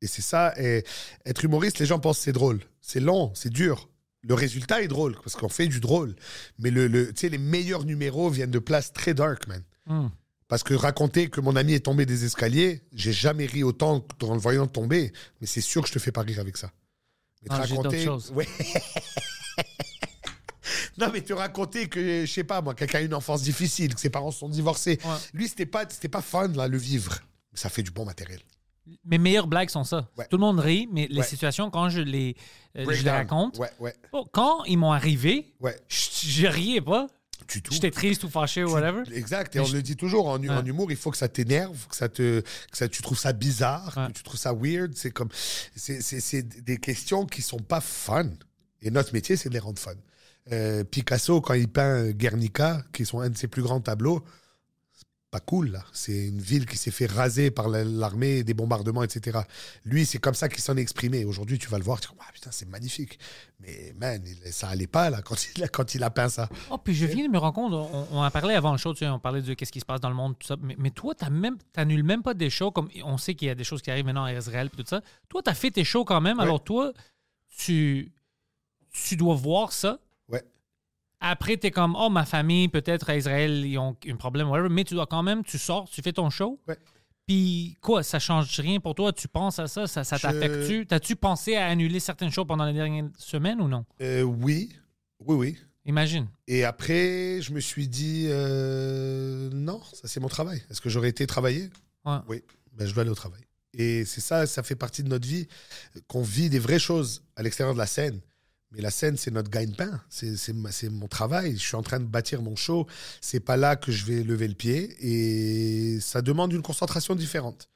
Et 0.00 0.06
c'est 0.06 0.22
ça. 0.22 0.54
Et 0.60 0.84
être 1.26 1.44
humoriste, 1.44 1.80
les 1.80 1.86
gens 1.86 1.98
pensent 1.98 2.18
que 2.18 2.24
c'est 2.24 2.32
drôle. 2.32 2.60
C'est 2.80 3.00
long, 3.00 3.32
c'est 3.34 3.50
dur. 3.50 3.88
Le 4.22 4.34
résultat 4.34 4.80
est 4.80 4.88
drôle 4.88 5.16
parce 5.16 5.34
qu'on 5.34 5.48
fait 5.48 5.66
du 5.66 5.80
drôle. 5.80 6.14
Mais 6.58 6.70
le, 6.70 6.86
le, 6.86 7.12
les 7.20 7.38
meilleurs 7.38 7.84
numéros 7.84 8.30
viennent 8.30 8.52
de 8.52 8.58
places 8.60 8.92
très 8.92 9.14
dark, 9.14 9.48
man. 9.48 9.64
Hmm. 9.86 10.08
Parce 10.48 10.62
que 10.62 10.72
raconter 10.74 11.28
que 11.28 11.40
mon 11.42 11.56
ami 11.56 11.74
est 11.74 11.84
tombé 11.84 12.06
des 12.06 12.24
escaliers, 12.24 12.82
j'ai 12.92 13.12
jamais 13.12 13.44
ri 13.44 13.62
autant 13.62 14.04
en 14.22 14.32
le 14.34 14.40
voyant 14.40 14.66
tomber. 14.66 15.12
Mais 15.40 15.46
c'est 15.46 15.60
sûr 15.60 15.82
que 15.82 15.88
je 15.88 15.92
te 15.92 15.98
fais 15.98 16.12
pas 16.12 16.22
rire 16.22 16.40
avec 16.40 16.56
ça. 16.56 16.70
Mais 17.42 17.48
te 17.50 17.54
Ah, 17.54 17.66
choses. 18.04 18.32
Ouais. 18.32 18.48
non, 20.98 21.10
mais 21.12 21.20
te 21.20 21.34
raconter 21.34 21.88
que, 21.88 22.24
je 22.24 22.32
sais 22.32 22.44
pas, 22.44 22.62
moi, 22.62 22.74
quelqu'un 22.74 22.98
a 22.98 23.02
une 23.02 23.14
enfance 23.14 23.42
difficile, 23.42 23.94
que 23.94 24.00
ses 24.00 24.10
parents 24.10 24.30
sont 24.30 24.48
divorcés. 24.48 24.98
Ouais. 25.04 25.10
Lui, 25.34 25.48
c'était 25.48 25.66
pas, 25.66 25.84
c'était 25.88 26.08
pas 26.08 26.22
fun, 26.22 26.48
là, 26.48 26.66
le 26.66 26.78
vivre. 26.78 27.18
Ça 27.52 27.68
fait 27.68 27.82
du 27.82 27.90
bon 27.90 28.04
matériel. 28.04 28.40
Mes 29.04 29.18
meilleures 29.18 29.48
blagues 29.48 29.68
sont 29.68 29.84
ça. 29.84 30.08
Ouais. 30.16 30.26
Tout 30.30 30.38
le 30.38 30.40
monde 30.40 30.60
rit, 30.60 30.88
mais 30.90 31.06
les 31.10 31.18
Ouais. 31.18 31.26
situations, 31.26 31.70
quand 31.70 31.90
je 31.90 32.00
les, 32.00 32.36
euh, 32.76 32.86
je 32.90 33.02
les 33.02 33.10
raconte, 33.10 33.58
Ouais, 33.58 33.94
oh, 34.12 34.26
quand 34.32 34.64
ils 34.64 34.78
m'ont 34.78 34.92
arrivé, 34.92 35.54
je, 35.88 36.06
je 36.26 36.46
riais 36.46 36.80
pas. 36.80 37.06
Tu 37.48 37.62
tout. 37.62 37.72
J'étais 37.72 37.90
triste 37.90 38.22
ou 38.24 38.28
fâché 38.28 38.62
ou 38.62 38.70
whatever. 38.72 39.02
Exact. 39.12 39.56
Et 39.56 39.58
Mais 39.58 39.64
on 39.64 39.68
je- 39.68 39.76
le 39.76 39.82
dit 39.82 39.96
toujours, 39.96 40.28
en, 40.28 40.38
Ouais. 40.38 40.50
en 40.50 40.64
humour, 40.64 40.90
il 40.90 40.96
faut 40.98 41.10
que 41.10 41.16
ça 41.16 41.28
t'énerve, 41.28 41.86
que 41.88 41.96
ça 41.96 42.08
te, 42.08 42.40
que 42.42 42.76
ça, 42.76 42.88
tu 42.88 43.00
trouves 43.02 43.18
ça 43.18 43.32
bizarre, 43.32 43.94
Ouais. 43.96 44.06
que 44.08 44.12
tu 44.12 44.22
trouves 44.22 44.38
ça 44.38 44.52
weird. 44.52 44.92
C'est 44.94 45.10
comme, 45.10 45.30
c'est, 45.74 46.42
des 46.64 46.76
questions 46.76 47.24
qui 47.26 47.42
sont 47.42 47.58
pas 47.58 47.80
fun. 47.80 48.28
Et 48.82 48.90
notre 48.90 49.12
métier, 49.14 49.36
c'est 49.36 49.48
de 49.48 49.54
les 49.54 49.60
rendre 49.60 49.78
fun. 49.78 49.94
Euh, 50.52 50.84
Picasso, 50.84 51.40
quand 51.40 51.54
il 51.54 51.68
peint 51.68 52.10
Guernica, 52.10 52.82
qui 52.92 53.04
sont 53.04 53.20
un 53.20 53.30
de 53.30 53.36
ses 53.36 53.48
plus 53.48 53.62
grands 53.62 53.80
tableaux, 53.80 54.22
pas 55.30 55.40
cool, 55.40 55.72
là. 55.72 55.84
C'est 55.92 56.28
une 56.28 56.40
ville 56.40 56.64
qui 56.64 56.78
s'est 56.78 56.90
fait 56.90 57.04
raser 57.06 57.50
par 57.50 57.68
la- 57.68 57.84
l'armée, 57.84 58.42
des 58.44 58.54
bombardements, 58.54 59.02
etc. 59.02 59.40
Lui, 59.84 60.06
c'est 60.06 60.18
comme 60.18 60.32
ça 60.34 60.48
qu'il 60.48 60.62
s'en 60.62 60.76
est 60.76 60.80
exprimé. 60.80 61.26
Aujourd'hui, 61.26 61.58
tu 61.58 61.68
vas 61.68 61.76
le 61.76 61.84
voir, 61.84 62.00
tu 62.00 62.08
dis, 62.08 62.14
ah, 62.20 62.30
putain, 62.32 62.50
c'est 62.50 62.66
magnifique. 62.68 63.18
Mais, 63.60 63.94
man, 64.00 64.22
ça 64.50 64.68
allait 64.68 64.86
pas, 64.86 65.10
là, 65.10 65.20
quand 65.20 65.36
il, 65.56 65.64
a- 65.64 65.68
quand 65.68 65.94
il 65.94 66.02
a 66.02 66.08
peint 66.08 66.30
ça. 66.30 66.48
Oh, 66.70 66.78
puis 66.78 66.94
je 66.94 67.04
viens 67.04 67.26
de 67.26 67.30
me 67.30 67.36
rendre 67.38 67.54
compte, 67.54 67.72
on, 67.74 68.06
on 68.10 68.22
en 68.24 68.30
parlait 68.30 68.54
avant 68.54 68.72
le 68.72 68.78
show, 68.78 68.94
tu 68.94 69.00
sais, 69.00 69.08
on 69.08 69.18
parlait 69.18 69.42
de 69.42 69.52
qu'est-ce 69.52 69.72
qui 69.72 69.80
se 69.80 69.84
passe 69.84 70.00
dans 70.00 70.08
le 70.08 70.14
monde, 70.16 70.34
tout 70.38 70.46
ça. 70.46 70.56
Mais, 70.62 70.76
mais 70.78 70.90
toi, 70.90 71.14
t'as 71.14 71.28
même, 71.30 71.58
t'annules 71.74 72.04
même 72.04 72.22
pas 72.22 72.32
des 72.32 72.48
shows, 72.48 72.70
comme 72.70 72.88
on 73.04 73.18
sait 73.18 73.34
qu'il 73.34 73.48
y 73.48 73.50
a 73.50 73.54
des 73.54 73.64
choses 73.64 73.82
qui 73.82 73.90
arrivent 73.90 74.06
maintenant 74.06 74.24
à 74.24 74.32
Israël, 74.32 74.70
tout 74.70 74.82
ça. 74.86 75.02
Toi, 75.28 75.42
t'as 75.44 75.54
fait 75.54 75.70
tes 75.70 75.84
shows 75.84 76.04
quand 76.06 76.22
même. 76.22 76.38
Ouais. 76.38 76.44
Alors 76.44 76.64
toi, 76.64 76.92
tu, 77.58 78.12
tu 78.92 79.16
dois 79.16 79.34
voir 79.34 79.72
ça. 79.72 79.98
Après, 81.20 81.56
t'es 81.56 81.70
comme, 81.70 81.96
oh, 81.98 82.08
ma 82.10 82.24
famille, 82.24 82.68
peut-être 82.68 83.10
à 83.10 83.16
Israël, 83.16 83.64
ils 83.66 83.76
ont 83.78 83.96
un 84.08 84.16
problème, 84.16 84.48
whatever. 84.50 84.68
Mais 84.68 84.84
tu 84.84 84.94
dois 84.94 85.06
quand 85.06 85.22
même, 85.22 85.42
tu 85.42 85.58
sors, 85.58 85.88
tu 85.90 86.00
fais 86.02 86.12
ton 86.12 86.30
show. 86.30 86.60
Ouais. 86.68 86.76
Puis 87.26 87.76
quoi, 87.82 88.02
ça 88.02 88.18
change 88.18 88.58
rien 88.60 88.80
pour 88.80 88.94
toi? 88.94 89.12
Tu 89.12 89.28
penses 89.28 89.58
à 89.58 89.66
ça? 89.66 89.86
Ça, 89.86 90.02
ça 90.04 90.16
Je- 90.16 90.22
t'affecte-tu? 90.22 90.86
T'as-tu 90.86 91.16
pensé 91.16 91.56
à 91.56 91.66
annuler 91.66 92.00
certaines 92.00 92.30
shows 92.30 92.44
pendant 92.46 92.64
les 92.64 92.72
dernières 92.72 93.08
semaines 93.18 93.60
ou 93.60 93.68
non? 93.68 93.84
Euh, 94.00 94.22
oui, 94.22 94.72
oui, 95.20 95.34
oui. 95.36 95.56
Imagine. 95.84 96.28
Et 96.46 96.64
après, 96.64 97.40
je 97.42 97.52
me 97.52 97.60
suis 97.60 97.88
dit, 97.88 98.26
euh, 98.28 99.50
non, 99.52 99.80
ça 99.92 100.06
c'est 100.08 100.20
mon 100.20 100.28
travail. 100.28 100.62
Est-ce 100.70 100.80
que 100.80 100.88
j'aurais 100.88 101.08
été 101.08 101.26
travailler 101.26 101.70
Ouais. 102.04 102.18
Oui, 102.28 102.42
ben, 102.72 102.86
je 102.86 102.94
dois 102.94 103.02
aller 103.02 103.10
au 103.10 103.14
travail. 103.14 103.40
Et 103.74 104.04
c'est 104.04 104.20
ça, 104.20 104.46
ça 104.46 104.62
fait 104.62 104.76
partie 104.76 105.02
de 105.02 105.08
notre 105.08 105.26
vie, 105.28 105.46
qu'on 106.06 106.22
vit 106.22 106.48
des 106.48 106.58
vraies 106.58 106.78
choses 106.78 107.22
à 107.36 107.42
l'extérieur 107.42 107.74
de 107.74 107.78
la 107.78 107.86
scène. 107.86 108.20
Mais 108.70 108.82
la 108.82 108.90
scène, 108.90 109.16
c'est 109.16 109.30
notre 109.30 109.50
gagne-pain. 109.50 110.00
C'est 110.10 110.88
mon 110.90 111.08
travail. 111.08 111.54
Je 111.56 111.66
suis 111.66 111.76
en 111.76 111.82
train 111.82 112.00
de 112.00 112.04
bâtir 112.04 112.42
mon 112.42 112.54
show. 112.54 112.86
C'est 113.20 113.40
pas 113.40 113.56
là 113.56 113.76
que 113.76 113.90
je 113.92 114.04
vais 114.04 114.22
lever 114.22 114.46
le 114.46 114.54
pied. 114.54 114.94
Et 115.00 116.00
ça 116.00 116.20
demande 116.20 116.52
une 116.52 116.62
concentration 116.62 117.14
différente. 117.14 117.70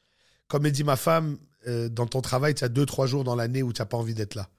Comme 0.49 0.65
me 0.65 0.71
dit 0.71 0.85
ma 0.85 0.97
femme, 0.97 1.39
euh, 1.67 1.89
dans 1.89 2.07
ton 2.07 2.21
travail, 2.21 2.55
tu 2.55 2.63
as 2.65 2.69
deux, 2.69 2.85
trois 2.85 3.07
jours 3.07 3.25
dans 3.25 3.35
l'année 3.37 3.63
où 3.63 3.73
tu 3.73 3.81
n'as 3.81 3.87
pas 3.87 3.97
envie 3.97 4.13
d'être 4.15 4.35
là. 4.35 4.51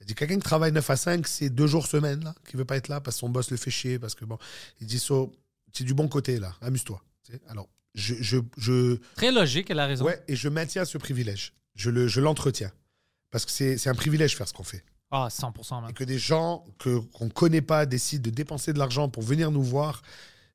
Elle 0.00 0.06
dit 0.06 0.14
quelqu'un 0.14 0.36
qui 0.36 0.42
travaille 0.42 0.72
9 0.72 0.88
à 0.88 0.96
5, 0.96 1.26
c'est 1.28 1.50
deux 1.50 1.66
jours 1.66 1.86
semaine, 1.86 2.24
là, 2.24 2.34
qui 2.48 2.56
veut 2.56 2.64
pas 2.64 2.76
être 2.76 2.88
là 2.88 3.00
parce 3.00 3.16
que 3.16 3.20
son 3.20 3.28
boss 3.28 3.50
le 3.50 3.56
fait 3.58 3.70
chier. 3.70 3.98
Parce 3.98 4.14
que 4.14 4.24
bon, 4.24 4.38
il 4.80 4.86
dit 4.86 4.98
so, 4.98 5.32
c'est 5.72 5.84
du 5.84 5.92
bon 5.92 6.08
côté, 6.08 6.38
là. 6.38 6.54
Amuse-toi. 6.62 7.02
Alors, 7.48 7.68
je, 7.94 8.14
je, 8.20 8.38
je, 8.56 8.96
Très 9.16 9.32
logique, 9.32 9.68
elle 9.70 9.80
a 9.80 9.86
raison. 9.86 10.06
ouais, 10.06 10.22
et 10.28 10.34
je 10.34 10.48
maintiens 10.48 10.84
ce 10.86 10.96
privilège. 10.96 11.52
Je 11.74 11.90
le, 11.90 12.08
je 12.08 12.20
l'entretiens. 12.20 12.72
Parce 13.30 13.44
que 13.44 13.50
c'est, 13.50 13.76
c'est 13.76 13.90
un 13.90 13.94
privilège 13.94 14.36
faire 14.36 14.48
ce 14.48 14.54
qu'on 14.54 14.64
fait. 14.64 14.82
Ah, 15.16 15.28
100%, 15.30 15.80
man. 15.82 15.90
Et 15.90 15.92
que 15.92 16.02
des 16.02 16.18
gens 16.18 16.64
que, 16.78 16.98
qu'on 16.98 17.26
ne 17.26 17.30
connaît 17.30 17.60
pas 17.62 17.86
décident 17.86 18.22
de 18.24 18.30
dépenser 18.34 18.72
de 18.72 18.78
l'argent 18.80 19.08
pour 19.08 19.22
venir 19.22 19.52
nous 19.52 19.62
voir, 19.62 20.02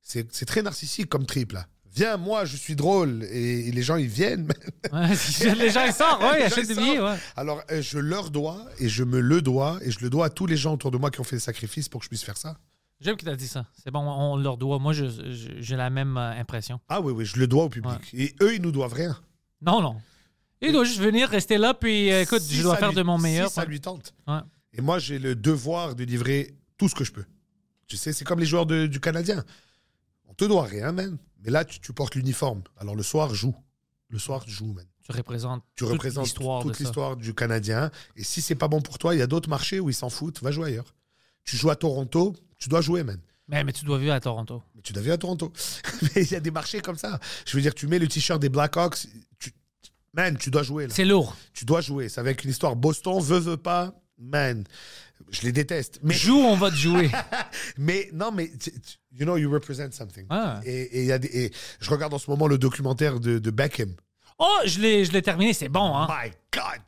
c'est, 0.01 0.27
c'est 0.33 0.45
très 0.45 0.61
narcissique 0.61 1.07
comme 1.07 1.25
trip, 1.25 1.53
là. 1.53 1.65
Viens, 1.95 2.17
moi, 2.17 2.43
je 2.45 2.55
suis 2.57 2.75
drôle. 2.75 3.23
Et, 3.31 3.67
et 3.67 3.71
les 3.71 3.81
gens, 3.81 3.95
ils 3.95 4.07
viennent. 4.07 4.47
Ouais, 4.93 5.07
les 5.55 5.69
gens, 5.71 5.85
ils 5.85 5.93
sortent, 5.93 6.21
ouais, 6.23 6.39
ils 6.41 6.43
achètent 6.43 6.67
des 6.67 6.75
billets, 6.75 6.99
ouais. 6.99 7.15
Alors, 7.35 7.61
euh, 7.71 7.81
je 7.81 7.99
leur 7.99 8.31
dois, 8.31 8.65
et 8.79 8.89
je 8.89 9.03
me 9.03 9.19
le 9.19 9.41
dois, 9.41 9.79
et 9.81 9.91
je 9.91 9.99
le 10.01 10.09
dois 10.09 10.25
à 10.25 10.29
tous 10.29 10.45
les 10.45 10.57
gens 10.57 10.73
autour 10.73 10.91
de 10.91 10.97
moi 10.97 11.09
qui 11.11 11.19
ont 11.19 11.23
fait 11.23 11.35
des 11.37 11.41
sacrifices 11.41 11.87
pour 11.89 11.99
que 12.01 12.05
je 12.05 12.09
puisse 12.09 12.23
faire 12.23 12.37
ça. 12.37 12.57
J'aime 13.01 13.15
que 13.15 13.23
tu 13.23 13.29
as 13.29 13.35
dit 13.35 13.47
ça. 13.47 13.65
C'est 13.81 13.91
bon, 13.91 13.99
on 14.01 14.35
leur 14.37 14.57
doit. 14.57 14.77
Moi, 14.79 14.91
je- 14.93 15.05
je- 15.09 15.51
j'ai 15.59 15.75
la 15.77 15.89
même 15.89 16.17
euh, 16.17 16.31
impression. 16.39 16.79
Ah 16.89 16.99
oui, 17.01 17.13
oui, 17.13 17.23
je 17.25 17.37
le 17.39 17.47
dois 17.47 17.63
au 17.65 17.69
public. 17.69 17.99
Et 18.13 18.35
eux, 18.41 18.55
ils 18.55 18.61
nous 18.61 18.71
doivent 18.71 18.93
rien. 18.93 19.17
Non, 19.61 19.81
non. 19.81 19.95
Il 20.61 20.71
doit 20.73 20.83
juste 20.83 20.99
venir, 20.99 21.29
rester 21.29 21.57
là, 21.57 21.73
puis 21.73 22.11
euh, 22.11 22.21
écoute, 22.23 22.41
Si 22.41 22.55
je 22.55 22.63
dois 22.63 22.75
faire 22.77 22.89
lui- 22.89 22.95
de 22.95 23.01
mon 23.03 23.17
meilleur. 23.17 23.47
Si 23.49 23.55
ça 23.55 23.65
lui 23.65 23.79
tente. 23.79 24.13
Ouais. 24.27 24.39
Et 24.73 24.81
moi, 24.81 24.99
j'ai 24.99 25.17
le 25.19 25.35
devoir 25.35 25.95
de 25.95 26.03
livrer 26.03 26.53
tout 26.77 26.89
ce 26.89 26.95
que 26.95 27.03
je 27.03 27.11
peux. 27.11 27.25
Tu 27.87 27.97
sais, 27.97 28.13
c'est 28.13 28.25
comme 28.25 28.39
les 28.39 28.45
joueurs 28.45 28.65
de- 28.65 28.85
du 28.87 28.99
Canadien. 28.99 29.43
On 30.27 30.33
te 30.33 30.45
doit 30.45 30.63
rien, 30.65 30.91
man. 30.91 31.17
Mais 31.43 31.49
là, 31.51 31.63
tu, 31.65 31.79
tu 31.79 31.93
portes 31.93 32.15
l'uniforme. 32.15 32.61
Alors 32.77 32.95
le 32.95 33.03
soir, 33.03 33.33
joue. 33.33 33.55
Le 34.09 34.19
soir, 34.19 34.43
joues, 34.47 34.73
man. 34.73 34.85
Tu 35.03 35.11
représentes 35.15 35.63
Tu 35.75 35.83
toute 35.85 35.93
représentes 35.93 36.25
l'histoire 36.25 36.61
toute 36.61 36.77
l'histoire 36.79 37.15
du 37.17 37.33
Canadien. 37.33 37.89
Et 38.15 38.23
si 38.23 38.41
c'est 38.41 38.55
pas 38.55 38.67
bon 38.67 38.81
pour 38.81 38.99
toi, 38.99 39.15
il 39.15 39.19
y 39.19 39.21
a 39.21 39.27
d'autres 39.27 39.49
marchés 39.49 39.79
où 39.79 39.89
ils 39.89 39.93
s'en 39.95 40.09
foutent. 40.09 40.41
Va 40.43 40.51
jouer 40.51 40.67
ailleurs. 40.67 40.93
Tu 41.45 41.57
joues 41.57 41.69
à 41.71 41.75
Toronto, 41.75 42.35
tu 42.57 42.69
dois 42.69 42.81
jouer, 42.81 43.03
man. 43.03 43.19
Mais, 43.47 43.63
mais 43.63 43.73
tu 43.73 43.85
dois 43.85 43.97
vivre 43.97 44.13
à 44.13 44.19
Toronto. 44.19 44.61
Mais 44.75 44.81
tu 44.83 44.93
dois 44.93 45.01
vivre 45.01 45.15
à 45.15 45.17
Toronto. 45.17 45.51
Mais 46.03 46.21
il 46.23 46.31
y 46.31 46.35
a 46.35 46.39
des 46.39 46.51
marchés 46.51 46.81
comme 46.81 46.97
ça. 46.97 47.19
Je 47.47 47.55
veux 47.55 47.61
dire, 47.63 47.73
tu 47.73 47.87
mets 47.87 47.97
le 47.97 48.07
t-shirt 48.07 48.39
des 48.39 48.49
Blackhawks, 48.49 49.07
tu, 49.39 49.51
man, 50.13 50.37
tu 50.37 50.49
dois 50.49 50.63
jouer. 50.63 50.87
C'est 50.89 51.05
lourd. 51.05 51.35
Tu 51.53 51.65
dois 51.65 51.81
jouer. 51.81 52.09
C'est 52.09 52.19
avec 52.19 52.43
une 52.43 52.51
histoire. 52.51 52.75
Boston, 52.75 53.21
veut, 53.21 53.39
veut 53.39 53.57
pas, 53.57 53.93
man. 54.17 54.63
Je 55.31 55.41
les 55.41 55.51
déteste. 55.51 55.99
Mais, 56.01 56.13
Joue, 56.13 56.37
on 56.37 56.55
va 56.55 56.71
te 56.71 56.75
jouer. 56.75 57.09
mais 57.77 58.09
non, 58.13 58.31
mais 58.31 58.51
you 59.11 59.25
know, 59.25 59.37
you 59.37 59.51
represent 59.51 59.91
something. 59.91 60.25
Ah. 60.29 60.61
Et, 60.65 61.05
y 61.05 61.11
a 61.11 61.19
des, 61.19 61.27
et 61.27 61.53
je 61.79 61.89
regarde 61.89 62.13
en 62.13 62.19
ce 62.19 62.29
moment 62.29 62.47
le 62.47 62.57
documentaire 62.57 63.19
de, 63.19 63.37
de 63.39 63.51
Beckham. 63.51 63.93
Oh, 64.37 64.59
je 64.65 64.79
l'ai 64.79 65.03
je 65.03 65.11
l'ai 65.11 65.21
terminé, 65.21 65.53
c'est 65.53 65.67
bon, 65.67 65.95
hein? 65.95 66.07
My 66.09 66.31
God! 66.53 66.81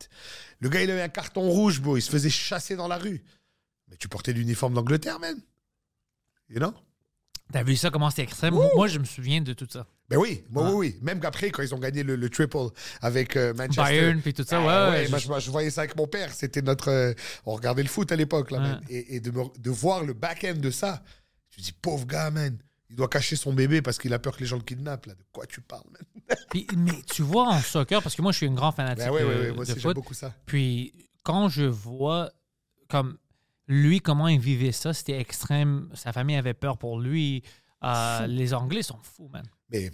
Le 0.60 0.68
gars, 0.68 0.82
il 0.82 0.90
avait 0.90 1.02
un 1.02 1.08
carton 1.08 1.50
rouge, 1.50 1.80
bro. 1.80 1.96
Il 1.96 2.02
se 2.02 2.10
faisait 2.10 2.30
chasser 2.30 2.76
dans 2.76 2.88
la 2.88 2.96
rue. 2.96 3.22
Mais 3.88 3.96
tu 3.96 4.08
portais 4.08 4.32
l'uniforme 4.32 4.74
d'Angleterre, 4.74 5.18
man. 5.18 5.38
You 6.48 6.58
know? 6.58 6.72
T'as 7.52 7.62
vu 7.62 7.76
ça, 7.76 7.90
comment 7.90 8.08
c'était 8.08 8.22
extrême? 8.22 8.54
Moi, 8.54 8.88
je 8.88 8.98
me 8.98 9.04
souviens 9.04 9.42
de 9.42 9.52
tout 9.52 9.66
ça. 9.70 9.86
Ben 10.12 10.18
oui, 10.18 10.44
moi, 10.50 10.64
Ah. 10.66 10.70
oui, 10.70 10.76
oui. 10.92 10.98
Même 11.02 11.20
qu'après, 11.20 11.50
quand 11.50 11.62
ils 11.62 11.74
ont 11.74 11.78
gagné 11.78 12.02
le, 12.02 12.16
le 12.16 12.28
triple 12.30 12.58
avec 13.00 13.36
euh, 13.36 13.52
Manchester. 13.54 13.82
Bayern, 13.82 14.20
puis 14.20 14.34
tout 14.34 14.44
ça, 14.44 14.60
ouais, 14.60 14.66
Ah 14.68 14.90
ouais, 14.90 15.06
je- 15.18 15.28
moi, 15.28 15.38
je 15.38 15.50
voyais 15.50 15.70
ça 15.70 15.82
avec 15.82 15.96
mon 15.96 16.06
père. 16.06 16.32
C'était 16.32 16.62
notre. 16.62 16.88
euh, 16.90 17.12
on 17.46 17.54
regardait 17.54 17.82
le 17.82 17.88
foot 17.88 18.12
à 18.12 18.16
l'époque, 18.16 18.50
là, 18.50 18.58
Ouais. 18.58 18.64
man. 18.64 18.80
Et, 18.88 19.16
et 19.16 19.20
de, 19.20 19.30
me- 19.30 19.58
de 19.58 19.70
voir 19.70 20.04
le 20.04 20.12
back-end 20.12 20.54
de 20.56 20.70
ça, 20.70 21.02
je 21.50 21.60
me 21.60 21.64
dis, 21.64 21.72
pauvre 21.72 22.06
gars, 22.06 22.30
man. 22.30 22.56
Il 22.90 22.96
doit 22.96 23.08
cacher 23.08 23.36
son 23.36 23.54
bébé 23.54 23.80
parce 23.80 23.96
qu'il 23.98 24.12
a 24.12 24.18
peur 24.18 24.34
que 24.36 24.40
les 24.40 24.46
gens 24.46 24.56
le 24.56 24.62
kidnappent, 24.62 25.06
là. 25.06 25.14
De 25.14 25.24
quoi 25.32 25.46
tu 25.46 25.62
parles, 25.62 25.88
man? 25.90 26.36
Puis, 26.50 26.66
mais 26.76 26.92
tu 27.10 27.22
vois 27.22 27.48
en 27.48 27.60
soccer, 27.60 28.02
parce 28.02 28.14
que 28.14 28.20
moi, 28.20 28.32
je 28.32 28.36
suis 28.36 28.46
un 28.46 28.52
grand 28.54 28.70
fanatique 28.70 29.06
Ben 29.06 29.10
ouais, 29.12 29.24
ouais, 29.24 29.34
de, 29.34 29.40
ouais, 29.40 29.46
moi 29.48 29.56
de 29.56 29.60
aussi, 29.62 29.72
j'aime 29.72 29.80
foot. 29.80 29.94
beaucoup 29.94 30.12
ça. 30.14 30.34
Puis 30.44 30.92
quand 31.22 31.48
je 31.48 31.64
vois 31.64 32.30
comme 32.88 33.16
lui, 33.66 34.00
comment 34.00 34.28
il 34.28 34.40
vivait 34.40 34.72
ça, 34.72 34.92
c'était 34.92 35.18
extrême. 35.18 35.88
Sa 35.94 36.12
famille 36.12 36.36
avait 36.36 36.52
peur 36.52 36.76
pour 36.76 37.00
lui. 37.00 37.42
Euh, 37.82 38.26
les 38.26 38.52
Anglais 38.54 38.82
sont 38.82 38.98
fous, 39.02 39.28
man. 39.32 39.44
Mais, 39.72 39.90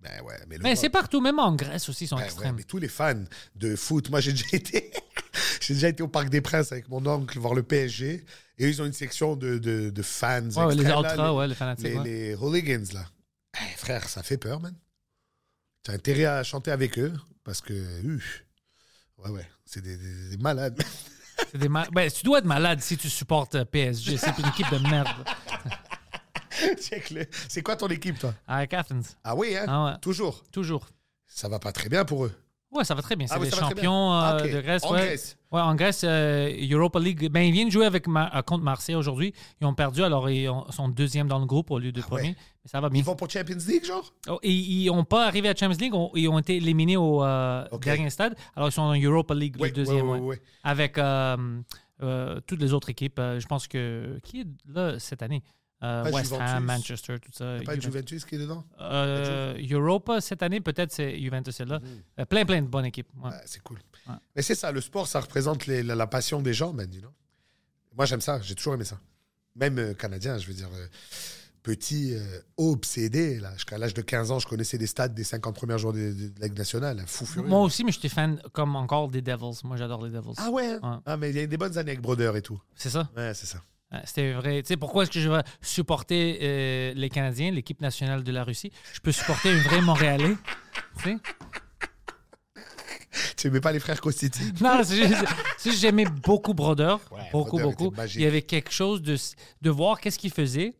ben 0.00 0.22
ouais, 0.22 0.34
mais 0.48 0.58
Mais 0.58 0.76
c'est 0.76 0.88
partout, 0.90 1.20
même 1.20 1.38
en 1.38 1.54
Grèce 1.54 1.88
aussi, 1.88 2.04
ils 2.04 2.08
sont 2.08 2.16
Ben 2.16 2.22
ouais, 2.22 2.26
extrêmes. 2.28 2.56
mais 2.56 2.64
tous 2.64 2.78
les 2.78 2.88
fans 2.88 3.22
de 3.54 3.76
foot, 3.76 4.10
moi 4.10 4.20
j'ai 4.20 4.32
déjà 4.32 4.46
été, 4.52 4.92
j'ai 5.60 5.74
déjà 5.74 5.88
été 5.88 6.02
au 6.02 6.08
Parc 6.08 6.28
des 6.30 6.40
Princes 6.40 6.72
avec 6.72 6.88
mon 6.88 7.04
oncle 7.06 7.38
voir 7.38 7.54
le 7.54 7.62
PSG 7.62 8.24
et 8.58 8.68
ils 8.68 8.82
ont 8.82 8.86
une 8.86 8.92
section 8.92 9.36
de, 9.36 9.58
de, 9.58 9.90
de 9.90 10.02
fans. 10.02 10.42
Ouais, 10.50 10.74
les 10.74 10.82
là, 10.84 10.96
ultras, 10.98 11.32
ouais, 11.32 11.48
les 11.48 11.54
fanatiques. 11.54 11.86
les, 11.86 11.98
les 12.30 12.34
hooligans 12.34 12.92
là. 12.94 13.04
Eh, 13.60 13.76
frère, 13.76 14.08
ça 14.08 14.22
fait 14.22 14.36
peur, 14.38 14.60
man. 14.60 14.74
T'as 15.82 15.94
intérêt 15.94 16.26
à 16.26 16.42
chanter 16.44 16.70
avec 16.70 16.98
eux 16.98 17.12
parce 17.44 17.60
que, 17.60 17.72
uh, 17.72 18.20
ouais, 19.18 19.30
ouais, 19.30 19.48
c'est 19.64 19.80
des, 19.82 19.96
des- 19.96 20.30
des 20.30 20.36
malades. 20.36 20.82
C'est 21.50 21.58
des 21.58 21.68
ma- 21.68 21.88
ben, 21.90 22.10
tu 22.10 22.22
dois 22.24 22.38
être 22.38 22.44
malade 22.44 22.80
si 22.80 22.96
tu 22.98 23.08
supportes 23.08 23.54
euh, 23.54 23.64
PSG. 23.64 24.16
C'est 24.18 24.38
une 24.38 24.46
équipe 24.48 24.70
de 24.70 24.78
merde. 24.78 25.08
C'est 27.48 27.62
quoi 27.62 27.76
ton 27.76 27.88
équipe, 27.88 28.18
toi 28.18 28.34
Avec 28.46 28.74
Athens, 28.74 29.16
Ah 29.24 29.34
oui, 29.34 29.56
hein 29.56 29.64
Ah 29.68 29.84
ouais. 29.86 29.92
Toujours. 30.00 30.42
toujours. 30.52 30.86
Ça 31.26 31.48
va 31.48 31.58
pas 31.58 31.72
très 31.72 31.88
bien 31.88 32.04
pour 32.04 32.24
eux. 32.26 32.32
Ouais, 32.72 32.84
ça 32.84 32.94
va 32.94 33.02
très 33.02 33.16
bien. 33.16 33.26
C'est 33.26 33.34
Ah 33.34 33.38
les 33.40 33.50
bien. 33.50 33.58
champions 33.58 34.12
Ah, 34.12 34.36
euh, 34.40 34.44
ok. 34.44 34.52
de 34.52 34.60
Grèce. 34.60 34.84
En 34.84 34.92
ouais. 34.92 35.00
Grèce. 35.00 35.36
Ouais, 35.50 35.60
en 35.60 35.74
Grèce, 35.74 36.02
euh, 36.04 36.52
Europa 36.70 37.00
League. 37.00 37.28
Ben, 37.28 37.40
ils 37.40 37.50
viennent 37.52 37.70
jouer 37.70 37.84
avec 37.84 38.06
Mar- 38.06 38.30
euh, 38.36 38.42
contre 38.42 38.62
Marseille 38.62 38.94
aujourd'hui. 38.94 39.34
Ils 39.60 39.66
ont 39.66 39.74
perdu, 39.74 40.04
alors 40.04 40.30
ils 40.30 40.48
ont- 40.48 40.70
sont 40.70 40.88
deuxième 40.88 41.26
dans 41.26 41.40
le 41.40 41.46
groupe 41.46 41.72
au 41.72 41.80
lieu 41.80 41.90
de 41.90 42.00
premier. 42.00 42.28
ouais. 42.28 42.36
Mais 42.64 42.70
ça 42.70 42.80
va 42.80 42.88
bien. 42.88 43.00
Ils 43.00 43.04
vont 43.04 43.16
pour 43.16 43.28
Champions 43.28 43.56
League, 43.66 43.84
genre? 43.84 44.12
Oh, 44.28 44.38
ils 44.44 44.86
n'ont 44.86 45.02
pas 45.02 45.26
arrivé 45.26 45.48
à 45.48 45.54
Champions 45.56 45.78
League. 45.80 45.94
on- 45.94 46.12
ils 46.14 46.28
ont 46.28 46.38
été 46.38 46.56
éliminés 46.58 46.96
au 46.96 47.24
euh, 47.24 47.64
dernier 47.82 48.08
stade. 48.10 48.36
Alors, 48.54 48.68
ils 48.68 48.72
sont 48.72 48.82
en 48.82 48.94
Europa 48.94 49.34
League, 49.34 49.56
Oui, 49.58 49.70
le 49.70 49.74
deuxième. 49.74 50.08
oui. 50.08 50.36
Avec 50.62 50.96
euh, 50.98 51.36
euh, 52.04 52.40
toutes 52.46 52.60
les 52.60 52.72
autres 52.72 52.90
équipes. 52.90 53.18
Euh, 53.18 53.40
je 53.40 53.46
pense 53.48 53.66
que. 53.66 54.20
Qui 54.22 54.42
est 54.42 54.46
là 54.72 54.96
cette 55.00 55.22
année? 55.22 55.42
Euh, 55.82 56.10
West 56.10 56.32
Ham. 56.38 56.64
Manchester, 56.64 57.18
tout 57.20 57.30
ça. 57.32 57.44
Pas 57.64 57.74
Juventus. 57.74 57.84
Juventus 57.84 58.24
qui 58.26 58.34
est 58.34 58.38
dedans 58.38 58.64
Euh, 58.80 59.56
Europa 59.70 60.20
cette 60.20 60.42
année, 60.42 60.60
peut-être 60.60 60.92
c'est 60.92 61.18
Juventus 61.18 61.58
est 61.60 61.64
là. 61.64 61.80
Euh, 62.18 62.24
plein, 62.26 62.44
plein 62.44 62.60
de 62.60 62.66
bonnes 62.66 62.84
équipes. 62.84 63.08
ouais. 63.24 63.30
C'est 63.46 63.62
cool. 63.62 63.78
Ouais. 64.06 64.14
Mais 64.36 64.42
c'est 64.42 64.54
ça, 64.54 64.72
le 64.72 64.80
sport, 64.82 65.06
ça 65.08 65.20
représente 65.20 65.66
les- 65.66 65.82
la, 65.82 65.94
la 65.94 66.06
passion 66.06 66.42
des 66.42 66.52
gens, 66.52 66.72
man, 66.74 66.92
you 66.92 67.00
know? 67.00 67.10
Moi, 67.96 68.04
j'aime 68.04 68.20
ça, 68.20 68.40
j'ai 68.42 68.54
toujours 68.54 68.74
aimé 68.74 68.84
ça. 68.84 69.00
Même 69.56 69.94
canadien, 69.94 70.36
je 70.38 70.46
veux 70.46 70.52
dire, 70.54 70.68
petit, 71.62 72.14
obsédé, 72.56 73.40
là. 73.40 73.52
Jusqu'à 73.54 73.78
l'âge 73.78 73.94
de 73.94 74.02
15 74.02 74.30
ans, 74.30 74.38
je 74.38 74.46
connaissais 74.46 74.78
des 74.78 74.86
stades 74.86 75.14
des 75.14 75.24
50 75.24 75.54
premiers 75.54 75.78
jours 75.78 75.92
de, 75.92 75.98
de- 76.12 76.28
de 76.28 76.40
la 76.40 76.46
Ligue 76.46 76.58
nationale, 76.58 77.02
fou 77.06 77.26
furieux. 77.26 77.48
Moi 77.48 77.60
aussi, 77.60 77.84
mais 77.84 77.92
j'étais 77.92 78.08
fan 78.08 78.40
comme 78.52 78.76
encore 78.76 79.08
des 79.08 79.22
Devils. 79.22 79.60
Moi, 79.64 79.76
j'adore 79.76 80.04
les 80.04 80.10
Devils. 80.10 80.34
Ah 80.36 80.50
ouais? 80.50 80.74
Ouais. 80.74 80.96
Ah, 81.06 81.16
mais 81.16 81.30
il 81.30 81.36
y 81.36 81.38
a 81.38 81.42
eu 81.42 81.48
des 81.48 81.56
bonnes 81.58 81.76
années 81.78 81.92
avec 81.92 82.02
Brodeur 82.02 82.36
et 82.36 82.42
tout. 82.42 82.60
C'est 82.74 82.90
ça? 82.90 83.10
Ouais, 83.16 83.32
c'est 83.34 83.46
ça. 83.46 83.62
Ouais, 83.92 84.00
C'était 84.04 84.32
vrai. 84.32 84.62
Tu 84.62 84.68
sais, 84.68 84.76
pourquoi 84.76 85.02
est-ce 85.02 85.10
que 85.10 85.20
je 85.20 85.28
vais 85.28 85.42
supporter 85.60 86.38
euh, 86.42 86.92
les 86.94 87.08
Canadiens, 87.08 87.50
l'équipe 87.50 87.80
nationale 87.80 88.22
de 88.22 88.32
la 88.32 88.44
Russie? 88.44 88.70
Je 88.92 89.00
peux 89.00 89.12
supporter 89.12 89.50
un 89.50 89.62
vrai 89.62 89.80
Montréalais. 89.80 90.36
Tu 90.98 91.04
sais? 91.04 91.16
Tu 93.36 93.48
aimais 93.48 93.60
pas 93.60 93.72
les 93.72 93.80
frères 93.80 94.00
Costiti? 94.00 94.52
Non, 94.60 94.80
j'aimais 95.64 96.04
beaucoup 96.04 96.54
Brodeur. 96.54 97.00
Ouais, 97.10 97.20
beaucoup, 97.32 97.58
Brodeur 97.58 97.70
beaucoup. 97.70 97.94
Il 98.14 98.20
y 98.20 98.26
avait 98.26 98.42
quelque 98.42 98.70
chose 98.72 99.02
de, 99.02 99.16
de 99.62 99.70
voir 99.70 100.00
qu'est-ce 100.00 100.18
qu'il 100.18 100.30
faisait. 100.32 100.74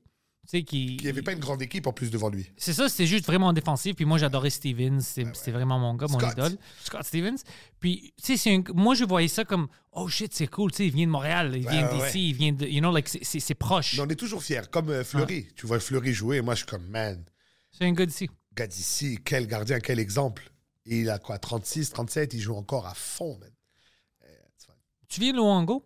Sais, 0.51 0.65
qui, 0.65 0.97
Il 0.97 1.03
n'y 1.05 1.09
avait 1.09 1.23
pas 1.23 1.31
une 1.33 1.39
grande 1.39 1.63
équipe 1.63 1.87
en 1.87 1.93
plus 1.93 2.11
devant 2.11 2.29
lui. 2.29 2.51
C'est 2.57 2.73
ça, 2.73 2.89
c'était 2.89 3.07
juste 3.07 3.25
vraiment 3.25 3.53
défensif. 3.53 3.95
Puis 3.95 4.05
moi, 4.05 4.19
j'adorais 4.19 4.51
Stevens. 4.51 4.99
C'était 5.01 5.31
c'était 5.33 5.53
vraiment 5.53 5.79
mon 5.79 5.95
gars, 5.95 6.09
mon 6.09 6.19
Scott. 6.19 6.33
idole. 6.33 6.57
Scott 6.83 7.05
Stevens. 7.05 7.37
Puis, 7.79 8.13
tu 8.21 8.25
sais, 8.25 8.37
c'est 8.37 8.55
un- 8.57 8.65
moi, 8.75 8.97
je 8.97 9.05
voyais 9.05 9.29
ça 9.29 9.45
comme, 9.45 9.69
oh 9.93 10.09
shit, 10.09 10.35
c'est 10.35 10.49
cool. 10.49 10.73
Tu 10.73 10.79
sais, 10.79 10.87
il 10.87 10.93
vient 10.93 11.07
de 11.07 11.13
Montréal, 11.13 11.53
il 11.55 11.61
vient 11.69 11.87
Ouais, 11.89 11.99
ouais, 12.01 12.05
d'ici, 12.07 12.31
il 12.31 12.35
vient 12.35 12.53
de. 12.53 12.67
You 12.67 12.81
know, 12.81 12.91
like, 12.93 13.09
c'est- 13.09 13.55
proche. 13.55 13.95
Mais 13.97 14.03
on 14.03 14.09
est 14.09 14.17
toujours 14.17 14.43
fiers, 14.43 14.63
comme 14.73 14.89
euh, 14.91 15.05
Fleury. 15.05 15.47
Ah. 15.49 15.53
Tu 15.55 15.67
vois 15.69 15.79
Fleury 15.79 16.13
jouer, 16.13 16.39
et 16.39 16.41
moi, 16.43 16.55
je 16.55 16.61
suis 16.65 16.67
comme, 16.67 16.87
man, 16.89 17.25
C'est 17.71 17.85
un 17.85 17.93
gars 17.93 18.07
d'ici. 18.07 18.29
gars 18.57 18.67
d'ici, 18.67 19.21
quel 19.25 19.47
gardien, 19.47 19.79
quel 19.79 20.01
exemple. 20.01 20.51
Et 20.85 21.03
il 21.03 21.11
a 21.11 21.21
quoi, 21.21 21.39
36, 21.39 21.91
37, 21.91 22.35
il 22.35 22.41
joue 22.41 22.57
encore 22.57 22.89
à 22.89 22.95
fond, 22.95 23.39
man. 23.39 23.51
Tu 25.09 25.21
viens 25.21 25.33
de 25.33 25.37
Luango? 25.39 25.85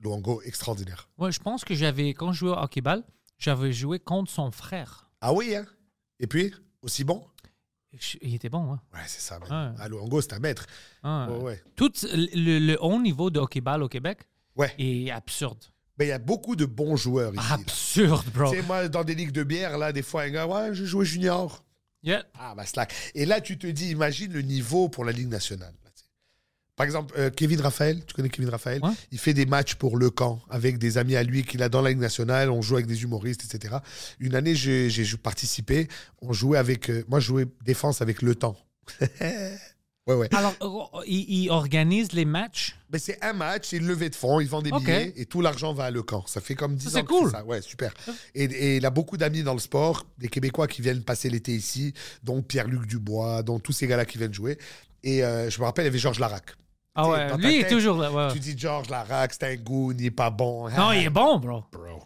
Luango, 0.00 0.40
extraordinaire. 0.42 1.08
Ouais, 1.18 1.32
je 1.32 1.40
pense 1.40 1.64
que 1.64 1.74
j'avais, 1.74 2.10
quand 2.14 2.32
je 2.32 2.38
jouais 2.40 2.50
au 2.50 2.56
hockey-ball, 2.58 3.02
j'avais 3.38 3.72
joué 3.72 3.98
contre 3.98 4.30
son 4.30 4.50
frère. 4.50 5.10
Ah 5.20 5.32
oui, 5.32 5.54
hein? 5.54 5.66
Et 6.20 6.26
puis, 6.26 6.52
aussi 6.82 7.04
bon? 7.04 7.24
Je- 7.92 8.18
Il 8.20 8.34
était 8.34 8.48
bon, 8.50 8.72
hein. 8.72 8.80
Ouais, 8.92 9.00
c'est 9.06 9.20
ça, 9.20 9.38
man. 9.38 9.74
Ah, 9.78 9.88
Luango, 9.88 10.20
c'est 10.20 10.34
un 10.34 10.38
maître. 10.38 10.66
Ah. 11.02 11.28
Ouais, 11.30 11.38
ouais. 11.42 11.62
Tout 11.76 11.92
le, 12.12 12.58
le 12.58 12.76
haut 12.82 13.00
niveau 13.00 13.30
de 13.30 13.40
hockey-ball 13.40 13.82
au 13.82 13.88
Québec 13.88 14.28
Ouais. 14.56 14.74
est 14.78 15.10
absurde. 15.10 15.64
Mais 15.98 16.06
il 16.06 16.08
y 16.08 16.12
a 16.12 16.18
beaucoup 16.18 16.54
de 16.54 16.64
bons 16.66 16.96
joueurs 16.96 17.32
ici. 17.34 17.48
là. 17.48 17.54
Absurde, 17.54 18.26
bro. 18.32 18.50
Tu 18.50 18.56
sais, 18.58 18.62
moi, 18.62 18.88
dans 18.88 19.02
des 19.04 19.14
ligues 19.14 19.32
de 19.32 19.42
bière, 19.42 19.78
là, 19.78 19.92
des 19.92 20.02
fois, 20.02 20.22
un 20.22 20.30
gars, 20.30 20.46
ouais, 20.46 20.74
je 20.74 20.84
jouais 20.84 21.04
junior. 21.04 21.64
Yeah. 22.02 22.24
Ah, 22.38 22.54
bah, 22.54 22.66
slack. 22.66 22.94
Et 23.14 23.24
là, 23.26 23.40
tu 23.40 23.58
te 23.58 23.66
dis, 23.66 23.90
imagine 23.90 24.32
le 24.32 24.42
niveau 24.42 24.88
pour 24.88 25.04
la 25.04 25.10
Ligue 25.12 25.28
nationale. 25.28 25.74
Par 26.78 26.86
exemple, 26.86 27.12
euh, 27.18 27.28
Kevin 27.28 27.60
Raphaël, 27.60 28.02
tu 28.06 28.14
connais 28.14 28.30
Kevin 28.30 28.48
Raphaël? 28.48 28.80
Ouais. 28.82 28.92
Il 29.12 29.18
fait 29.18 29.34
des 29.34 29.44
matchs 29.44 29.74
pour 29.74 29.98
le 29.98 30.08
camp 30.08 30.40
avec 30.48 30.78
des 30.78 30.96
amis 30.96 31.16
à 31.16 31.22
lui 31.24 31.44
qu'il 31.44 31.62
a 31.62 31.68
dans 31.68 31.82
la 31.82 31.90
Ligue 31.90 31.98
nationale. 31.98 32.48
On 32.50 32.62
joue 32.62 32.76
avec 32.76 32.86
des 32.86 33.02
humoristes, 33.02 33.44
etc. 33.44 33.76
Une 34.20 34.34
année, 34.34 34.54
j'ai 34.54 34.88
participé. 35.22 35.88
On 36.22 36.32
jouait 36.32 36.56
avec. 36.58 36.88
euh, 36.88 37.04
moi, 37.08 37.20
je 37.20 37.26
jouais 37.26 37.46
défense 37.66 38.00
avec 38.00 38.22
le 38.22 38.34
temps. 38.34 38.56
Ouais, 40.06 40.14
ouais. 40.14 40.34
Alors, 40.34 40.54
euh, 40.94 41.00
il, 41.06 41.26
il 41.44 41.50
organise 41.50 42.12
les 42.12 42.24
matchs? 42.24 42.78
Mais 42.90 42.98
c'est 42.98 43.22
un 43.22 43.34
match, 43.34 43.66
c'est 43.68 43.76
une 43.76 43.86
levée 43.86 44.08
de 44.08 44.14
fonds, 44.14 44.40
ils 44.40 44.48
vendent 44.48 44.64
des 44.64 44.70
billets 44.70 45.12
et 45.16 45.26
tout 45.26 45.42
l'argent 45.42 45.74
va 45.74 45.84
à 45.84 45.90
Le 45.90 46.02
Camp. 46.02 46.24
Ça 46.26 46.40
fait 46.40 46.54
comme 46.54 46.76
10 46.76 46.84
Ça, 46.84 46.88
ans 46.88 46.92
c'est 47.02 47.04
cool. 47.06 47.30
ça. 47.30 47.44
Ouais, 47.44 47.60
super. 47.60 47.92
Et, 48.34 48.44
et 48.44 48.76
il 48.78 48.86
a 48.86 48.90
beaucoup 48.90 49.18
d'amis 49.18 49.42
dans 49.42 49.52
le 49.52 49.58
sport, 49.60 50.06
des 50.16 50.28
Québécois 50.28 50.66
qui 50.66 50.80
viennent 50.80 51.02
passer 51.02 51.28
l'été 51.28 51.52
ici, 51.54 51.92
dont 52.22 52.40
Pierre-Luc 52.40 52.86
Dubois, 52.86 53.42
dont 53.42 53.58
tous 53.58 53.72
ces 53.72 53.86
gars-là 53.86 54.06
qui 54.06 54.16
viennent 54.16 54.32
jouer. 54.32 54.56
Et 55.04 55.22
euh, 55.22 55.50
je 55.50 55.60
me 55.60 55.66
rappelle, 55.66 55.84
il 55.84 55.88
y 55.88 55.90
avait 55.90 55.98
Georges 55.98 56.20
Larac. 56.20 56.52
Ah 57.00 57.08
ouais, 57.08 57.36
lui 57.38 57.54
il 57.56 57.60
est 57.60 57.68
toujours 57.68 57.96
là. 57.98 58.10
ouais. 58.10 58.32
Tu 58.32 58.40
dis 58.40 58.58
Georges 58.58 58.88
Larac, 58.90 59.32
c'est 59.32 59.44
un 59.44 59.54
goon, 59.56 59.92
il 59.98 60.04
est 60.06 60.10
pas 60.10 60.30
bon. 60.30 60.68
Non, 60.70 60.92
il 60.92 61.04
est 61.04 61.10
bon, 61.10 61.38
bro. 61.38 61.62
Bro. 61.72 62.02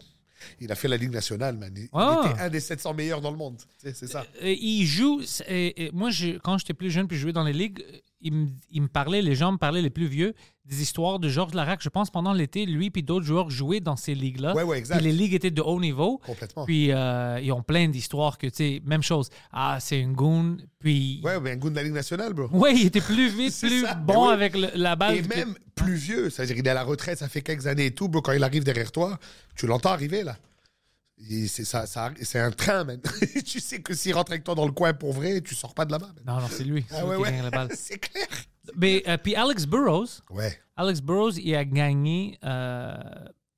Il 0.59 0.71
a 0.71 0.75
fait 0.75 0.87
la 0.87 0.97
Ligue 0.97 1.11
nationale, 1.11 1.57
man. 1.57 1.73
Il, 1.75 1.89
il 1.93 2.29
était 2.31 2.39
un 2.41 2.49
des 2.49 2.59
700 2.59 2.93
meilleurs 2.93 3.21
dans 3.21 3.31
le 3.31 3.37
monde. 3.37 3.57
C'est 3.77 3.95
ça. 4.07 4.23
Euh, 4.43 4.53
il 4.59 4.85
joue. 4.85 5.21
moi, 5.93 6.09
je- 6.11 6.37
quand 6.37 6.57
j'étais 6.59 6.73
plus 6.73 6.91
jeune 6.91 7.07
puis 7.07 7.17
je 7.17 7.23
jouais 7.23 7.33
dans 7.33 7.43
les 7.43 7.53
ligues, 7.53 7.83
il 8.23 8.33
me, 8.33 8.47
il 8.71 8.81
me 8.81 8.87
parlait, 8.87 9.21
les 9.21 9.35
gens 9.35 9.51
me 9.51 9.57
parlaient, 9.57 9.81
les 9.81 9.89
plus 9.89 10.07
vieux, 10.07 10.33
des 10.65 10.81
histoires 10.81 11.19
de 11.19 11.27
Georges 11.29 11.53
Larac. 11.53 11.81
Je 11.83 11.89
pense 11.89 12.09
pendant 12.09 12.31
l'été, 12.33 12.65
lui 12.65 12.89
puis 12.89 13.03
d'autres 13.03 13.25
joueurs 13.25 13.49
jouaient 13.49 13.81
dans 13.81 13.95
ces 13.97 14.15
ligues-là. 14.15 14.55
Ouais, 14.55 14.63
ouais, 14.63 14.77
exact. 14.79 14.95
Puis 14.97 15.05
les 15.05 15.11
ligues 15.11 15.33
étaient 15.33 15.51
de 15.51 15.61
haut 15.61 15.79
niveau. 15.79 16.19
Complètement. 16.25 16.65
Puis 16.65 16.91
euh, 16.91 17.39
ils 17.41 17.51
ont 17.51 17.61
plein 17.61 17.89
d'histoires 17.89 18.37
que, 18.37 18.47
tu 18.47 18.55
sais, 18.55 18.81
même 18.85 19.03
chose. 19.03 19.29
Ah, 19.51 19.77
c'est 19.81 19.99
une 19.99 20.13
goon. 20.13 20.57
Puis. 20.79 21.21
Ouais, 21.23 21.39
mais 21.39 21.51
un 21.51 21.57
goon 21.57 21.71
de 21.71 21.75
la 21.75 21.83
Ligue 21.83 21.93
nationale, 21.93 22.33
bro. 22.33 22.47
Ouais, 22.57 22.73
il 22.73 22.85
était 22.87 23.01
plus 23.01 23.27
vite, 23.29 23.53
plus 23.61 23.81
ça, 23.81 23.93
bon 23.95 24.27
oui. 24.27 24.33
avec 24.33 24.55
le- 24.55 24.71
la 24.75 24.95
balle. 24.95 25.15
Et 25.17 25.21
que- 25.21 25.35
même 25.35 25.55
plus 25.75 25.95
vieux, 25.95 26.29
c'est-à-dire 26.29 26.57
il 26.57 26.65
est 26.65 26.69
à 26.69 26.73
la 26.73 26.83
retraite, 26.83 27.17
ça 27.19 27.27
fait 27.27 27.41
quelques 27.41 27.67
années 27.67 27.87
et 27.87 27.91
tout, 27.91 28.07
bro, 28.07 28.21
quand 28.21 28.31
il 28.31 28.43
arrive 28.43 28.63
derrière 28.63 28.91
toi, 28.91 29.19
tu 29.55 29.67
l'entends 29.67 29.91
arriver 29.91 30.23
là. 30.23 30.37
C'est 31.47 31.63
ça, 31.65 31.85
ça- 31.85 32.11
c'est 32.21 32.39
un 32.39 32.51
train, 32.51 32.83
man. 32.83 32.99
tu 33.45 33.59
sais 33.59 33.81
que 33.81 33.93
s'il 33.93 34.13
rentre 34.13 34.31
avec 34.31 34.43
toi 34.43 34.55
dans 34.55 34.65
le 34.65 34.71
coin 34.71 34.93
pour 34.93 35.13
vrai, 35.13 35.41
tu 35.41 35.55
sors 35.55 35.73
pas 35.73 35.85
de 35.85 35.91
là-bas. 35.91 36.09
Non, 36.25 36.39
non, 36.41 36.47
c'est 36.49 36.63
lui. 36.63 36.85
C'est 36.89 36.95
Ah 36.97 37.05
ouais, 37.07 37.15
qui 37.15 37.21
ouais. 37.21 37.31
gagne 37.31 37.43
la 37.43 37.49
balle. 37.49 37.69
c'est 37.75 37.97
clair. 37.99 38.27
Mais, 38.75 39.03
euh, 39.07 39.17
puis 39.17 39.35
Alex 39.35 39.65
Burrows, 39.65 40.07
Ouais. 40.29 40.57
Alex 40.75 41.01
Burrows, 41.01 41.31
il 41.37 41.55
a 41.55 41.63
gagné 41.65 42.37
euh, 42.43 42.95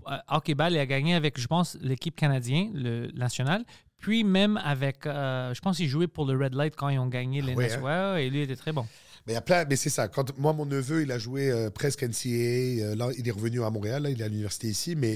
à 0.05 0.37
hockey-ball, 0.37 0.73
il 0.73 0.79
a 0.79 0.85
gagné 0.85 1.15
avec, 1.15 1.39
je 1.39 1.47
pense, 1.47 1.77
l'équipe 1.81 2.15
canadienne, 2.15 2.71
le 2.75 3.11
national. 3.13 3.63
Puis 3.97 4.23
même 4.23 4.57
avec, 4.57 5.05
euh, 5.07 5.53
je 5.53 5.61
pense 5.61 5.77
qu'il 5.77 5.87
jouait 5.87 6.07
pour 6.07 6.25
le 6.25 6.37
Red 6.37 6.53
Light 6.53 6.75
quand 6.75 6.89
ils 6.89 6.99
ont 6.99 7.07
gagné 7.07 7.41
les 7.41 7.55
ouais, 7.55 7.77
ouais, 7.79 8.25
et 8.25 8.29
lui 8.29 8.39
il 8.39 8.43
était 8.43 8.55
très 8.55 8.71
bon. 8.73 8.85
Mais 9.25 9.33
il 9.33 9.35
y 9.35 9.37
a 9.37 9.41
plein, 9.41 9.65
mais 9.65 9.75
c'est 9.75 9.89
ça. 9.89 10.07
Quand 10.07 10.37
moi, 10.37 10.53
mon 10.53 10.65
neveu, 10.67 11.01
il 11.01 11.11
a 11.11 11.17
joué 11.17 11.49
euh, 11.49 11.71
presque 11.71 12.03
NCAA. 12.03 12.93
là, 12.95 13.09
il 13.17 13.27
est 13.27 13.31
revenu 13.31 13.63
à 13.63 13.69
Montréal. 13.71 14.03
Là, 14.03 14.09
il 14.11 14.21
est 14.21 14.23
à 14.23 14.27
l'université 14.27 14.67
ici, 14.67 14.95
mais 14.95 15.13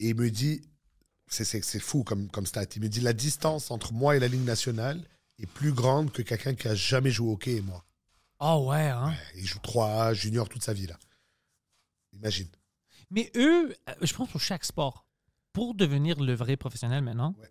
et 0.00 0.08
il 0.08 0.16
me 0.16 0.28
dit, 0.30 0.62
c'est- 1.30 1.78
fou 1.78 2.04
comme 2.04 2.28
comme 2.28 2.46
stat. 2.46 2.64
Il 2.76 2.82
me 2.82 2.88
dit 2.88 3.00
la 3.00 3.12
distance 3.12 3.70
entre 3.70 3.92
moi 3.92 4.16
et 4.16 4.20
la 4.20 4.28
ligne 4.28 4.44
nationale 4.44 5.02
est 5.38 5.46
plus 5.46 5.72
grande 5.72 6.10
que 6.12 6.22
quelqu'un 6.22 6.54
qui 6.54 6.68
a 6.68 6.74
jamais 6.74 7.10
joué 7.10 7.28
au 7.28 7.32
hockey 7.34 7.56
et 7.56 7.60
moi. 7.60 7.84
Oh 8.40 8.66
ouais, 8.70 8.88
hein? 8.88 9.14
Il 9.36 9.46
joue 9.46 9.58
3A, 9.58 10.14
junior 10.14 10.48
toute 10.48 10.62
sa 10.62 10.72
vie 10.72 10.86
là. 10.86 10.96
Imagine. 12.12 12.48
Mais 13.10 13.30
eux, 13.36 13.74
euh, 13.88 13.92
je 14.02 14.12
pense 14.14 14.28
pour 14.28 14.40
chaque 14.40 14.64
sport, 14.64 15.06
pour 15.52 15.74
devenir 15.74 16.20
le 16.20 16.34
vrai 16.34 16.56
professionnel 16.56 17.02
maintenant, 17.02 17.34
Ouais. 17.40 17.50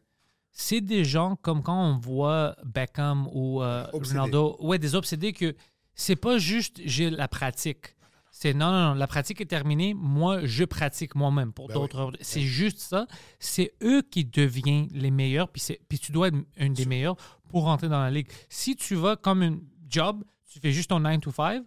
c'est 0.52 0.82
des 0.82 1.04
gens 1.06 1.36
comme 1.36 1.64
quand 1.64 1.82
on 1.92 1.98
voit 1.98 2.56
Beckham 2.66 3.28
ou 3.34 3.62
euh. 3.64 3.86
Ronaldo, 3.94 4.58
ouais, 4.60 4.80
des 4.80 4.96
obsédés 4.96 5.34
que 5.34 5.56
c'est 5.96 6.16
pas 6.16 6.38
juste 6.38 6.80
j'ai 6.86 7.10
la 7.10 7.28
pratique. 7.28 7.96
C'est 8.40 8.54
non, 8.54 8.70
non, 8.72 8.90
non, 8.90 8.94
la 8.94 9.08
pratique 9.08 9.42
est 9.42 9.48
terminée. 9.48 9.96
Moi, 9.96 10.46
je 10.46 10.64
pratique 10.64 11.16
moi-même 11.16 11.52
pour 11.54 11.70
Ben 11.70 11.74
d'autres. 11.74 12.12
C'est 12.22 12.42
juste 12.42 12.78
ça. 12.80 13.08
C'est 13.40 13.74
eux 13.82 14.04
qui 14.04 14.26
deviennent 14.26 14.90
les 14.92 15.10
meilleurs, 15.10 15.50
puis, 15.50 16.00
tu 16.00 16.12
dois 16.12 16.28
être 16.28 16.38
un 16.60 16.70
des 16.70 16.86
meilleurs 16.86 17.16
pour 17.50 17.64
rentrer 17.64 17.90
dans 17.90 18.00
la 18.04 18.12
ligue. 18.12 18.28
Si 18.48 18.76
tu 18.76 18.94
vas 18.94 19.16
comme 19.16 19.42
un 19.42 19.58
job, 19.90 20.24
tu 20.52 20.60
fais 20.60 20.72
juste 20.72 20.90
ton 20.92 21.00
9 21.00 21.20
to 21.22 21.32
5, 21.32 21.64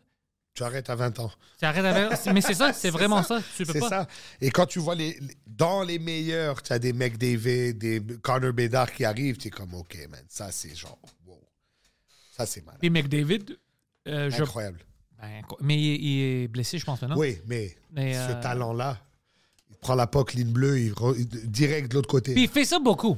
Tu 0.55 0.63
arrêtes 0.63 0.89
à 0.91 0.95
20 0.95 1.19
ans. 1.19 1.33
tu 1.59 1.65
arrêtes 1.65 1.85
avec. 1.85 2.27
Mais 2.33 2.41
c'est 2.41 2.55
ça, 2.55 2.73
c'est 2.81 2.91
vraiment 2.91 3.25
ça. 3.25 3.41
ça. 3.41 3.47
Tu 3.57 3.67
peux 3.67 3.81
pas. 3.81 3.89
ça. 3.89 4.07
Et 4.41 4.51
quand 4.53 4.67
tu 4.67 4.79
vois 4.79 4.95
les, 4.95 5.19
les- 5.19 5.37
dans 5.49 5.83
les 5.83 5.99
meilleurs, 5.99 6.63
tu 6.63 6.73
as 6.73 6.79
des 6.79 6.93
McDavid, 6.93 7.75
des 7.75 8.01
Connor 8.23 8.53
Bedard 8.53 8.93
qui 8.93 9.05
arrivent, 9.05 9.39
tu 9.39 9.49
es 9.49 9.51
comme, 9.51 9.75
OK, 9.75 9.97
man, 10.09 10.23
ça 10.29 10.53
c'est 10.53 10.77
genre, 10.77 11.01
wow. 11.27 11.41
Ça 12.31 12.47
c'est 12.47 12.65
mal. 12.65 12.77
Puis 12.79 12.91
McDavid, 12.91 13.59
euh, 14.07 14.31
je 14.31 14.43
Incroyable. 14.43 14.81
Ben, 15.21 15.43
mais 15.61 15.77
il, 15.77 16.05
il 16.05 16.21
est 16.45 16.49
blessé, 16.49 16.79
je 16.79 16.85
pense, 16.85 17.01
maintenant. 17.03 17.17
Oui, 17.19 17.39
mais, 17.47 17.77
Mais, 17.93 18.15
ce 18.15 18.33
euh, 18.33 18.41
talent-là, 18.41 18.99
il 19.71 19.77
prend 19.77 19.95
la 19.95 20.07
poque 20.07 20.33
ligne 20.35 20.51
bleue, 20.53 20.79
il, 20.81 20.93
re- 20.93 21.17
direct 21.47 21.91
de 21.91 21.95
l'autre 21.97 22.09
côté. 22.09 22.33
Puis 22.35 22.45
il 22.45 22.49
fait 22.49 22.65
ça 22.65 22.79
beaucoup. 22.79 23.17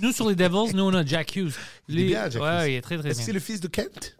Nous, 0.00 0.12
sur 0.12 0.28
les 0.28 0.36
Devils, 0.36 0.74
nous, 0.74 0.84
on 0.84 0.94
a 0.94 1.04
Jack 1.04 1.34
Hughes. 1.36 1.52
il 1.88 1.98
est 2.00 2.04
bien, 2.04 2.30
Jack 2.30 2.42
ouais, 2.42 2.48
Hughes. 2.66 2.70
il 2.72 2.74
est 2.76 2.80
très, 2.82 2.98
très 2.98 3.08
Est-ce 3.10 3.18
que 3.18 3.24
c'est 3.24 3.32
bien. 3.32 3.34
le 3.34 3.40
fils 3.40 3.60
de 3.60 3.68
Kent? 3.68 4.16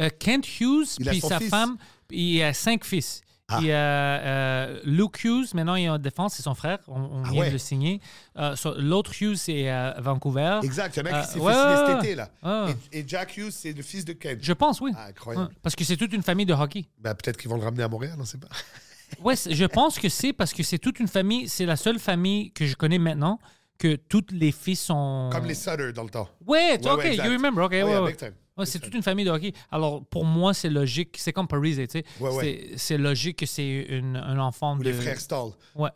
Euh, 0.00 0.10
Kent 0.18 0.46
Hughes, 0.60 0.86
puis 1.06 1.20
sa 1.20 1.38
fils. 1.38 1.48
femme, 1.48 1.76
il 2.10 2.42
a 2.42 2.52
cinq 2.52 2.84
fils. 2.84 3.22
Ah. 3.48 3.60
Y 3.60 3.72
a 3.72 3.76
euh, 3.76 4.80
Luke 4.84 5.22
Hughes, 5.22 5.48
maintenant 5.54 5.74
il 5.74 5.84
est 5.84 5.88
en 5.90 5.98
défense, 5.98 6.34
c'est 6.34 6.42
son 6.42 6.54
frère. 6.54 6.78
On, 6.88 6.98
on 6.98 7.22
Ah 7.24 7.30
vient 7.30 7.40
ouais. 7.42 7.48
de 7.48 7.52
le 7.52 7.58
signer. 7.58 8.00
Euh, 8.38 8.56
so- 8.56 8.74
L'autre 8.80 9.12
Hughes, 9.20 9.36
c'est 9.36 9.68
à 9.68 9.96
Vancouver. 10.00 10.60
Exact, 10.62 10.96
il 10.96 11.00
y 11.00 11.02
en 11.08 11.12
a 11.12 11.18
Euh, 11.18 11.22
qui 11.22 11.28
s'est 11.28 11.38
ouais, 11.40 11.52
fait 11.52 11.58
signer 11.76 11.86
cet 11.94 12.04
été, 12.04 12.14
là. 12.14 12.30
Ouais. 12.42 12.74
Et, 12.92 13.00
et 13.00 13.04
Jack 13.06 13.36
Hughes, 13.36 13.50
c'est 13.50 13.72
le 13.74 13.82
fils 13.82 14.04
de 14.06 14.14
Kent. 14.14 14.38
Je 14.40 14.52
pense, 14.54 14.80
oui. 14.80 14.92
Ah, 14.96 15.08
incroyable. 15.08 15.50
Parce 15.62 15.76
que 15.76 15.84
c'est 15.84 15.96
toute 15.98 16.14
une 16.14 16.22
famille 16.22 16.46
de 16.46 16.54
hockey. 16.54 16.86
Ben, 16.98 17.14
Peut-être 17.14 17.36
qu'ils 17.36 17.50
vont 17.50 17.56
le 17.58 17.64
ramener 17.64 17.82
à 17.82 17.88
Montréal, 17.88 18.14
on 18.16 18.22
ne 18.22 18.26
sait 18.26 18.38
pas. 18.38 18.48
C'est- 19.36 19.52
je 19.54 19.64
pense 19.66 19.98
que 19.98 20.08
c'est 20.08 20.32
parce 20.32 20.52
que 20.52 20.62
c'est 20.62 20.78
toute 20.78 20.98
une 20.98 21.06
famille. 21.06 21.48
C'est 21.48 21.66
la 21.66 21.76
seule 21.76 21.98
famille 21.98 22.50
que 22.52 22.66
je 22.66 22.74
connais 22.74 22.98
maintenant 22.98 23.38
que 23.78 23.94
tous 23.96 24.24
les 24.30 24.50
fils 24.52 24.80
sont. 24.80 25.28
Comme 25.30 25.44
les 25.44 25.54
Sutter 25.54 25.92
dans 25.92 26.02
le 26.04 26.08
temps. 26.10 26.28
Ouais, 26.46 26.80
ok, 26.84 27.04
you 27.14 27.22
remember, 27.30 27.62
ok, 27.64 27.72
Ouais, 27.72 28.16
ouais, 28.56 28.66
c'est 28.66 28.78
toute 28.78 28.94
une 28.94 29.02
famille 29.02 29.24
de 29.24 29.30
hockey. 29.30 29.52
Alors, 29.70 30.04
pour 30.06 30.24
moi, 30.24 30.54
c'est 30.54 30.70
logique. 30.70 31.16
C'est 31.18 31.32
comme 31.32 31.48
Paris, 31.48 31.74
tu 31.76 31.86
sais. 31.88 32.04
Ouais, 32.20 32.30
ouais. 32.34 32.70
C'est- 32.76 32.98
logique 32.98 33.38
que 33.40 33.46
c'est 33.46 33.86
un 34.00 34.38
enfant 34.38 34.76
Ou 34.76 34.78
de. 34.80 34.84
les 34.84 34.92
frères 34.92 35.20
Stahl. 35.20 35.50
Ouais. 35.74 35.90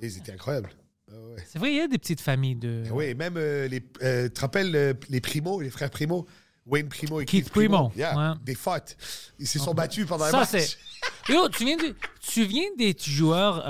Ils 0.00 0.16
étaient 0.18 0.32
incroyables. 0.32 0.70
Ah. 1.10 1.14
C'est 1.46 1.58
vrai, 1.58 1.70
il 1.72 1.76
y 1.76 1.80
a 1.80 1.88
des 1.88 1.98
petites 1.98 2.20
familles 2.20 2.56
de. 2.56 2.84
Ah 2.86 2.92
Oui, 2.92 3.14
même 3.14 3.34
euh, 3.36 3.66
les. 3.68 3.82
euh, 4.02 4.26
tu 4.28 4.34
te 4.34 4.40
rappelles 4.40 4.76
euh, 4.76 4.94
les 5.08 5.20
Primo, 5.20 5.60
les 5.60 5.70
frères 5.70 5.90
Primo? 5.90 6.26
Wayne 6.66 6.88
Primo 6.90 7.18
et 7.20 7.24
Keith 7.24 7.44
Keith, 7.44 7.52
Primo, 7.52 7.90
Yeah. 7.96 8.36
Des 8.44 8.54
fautes. 8.54 8.94
Ils 9.38 9.46
se 9.48 9.58
sont 9.58 9.72
battus 9.72 10.06
pendant 10.06 10.24
un 10.26 10.30
Ça, 10.30 10.40
match. 10.40 10.48
c'est. 10.50 10.76
Yo, 11.32 11.48
tu 11.48 11.64
viens, 11.64 11.78
de- 11.78 11.96
tu 12.20 12.44
viens 12.44 12.68
des 12.76 12.94
joueurs. 13.00 13.66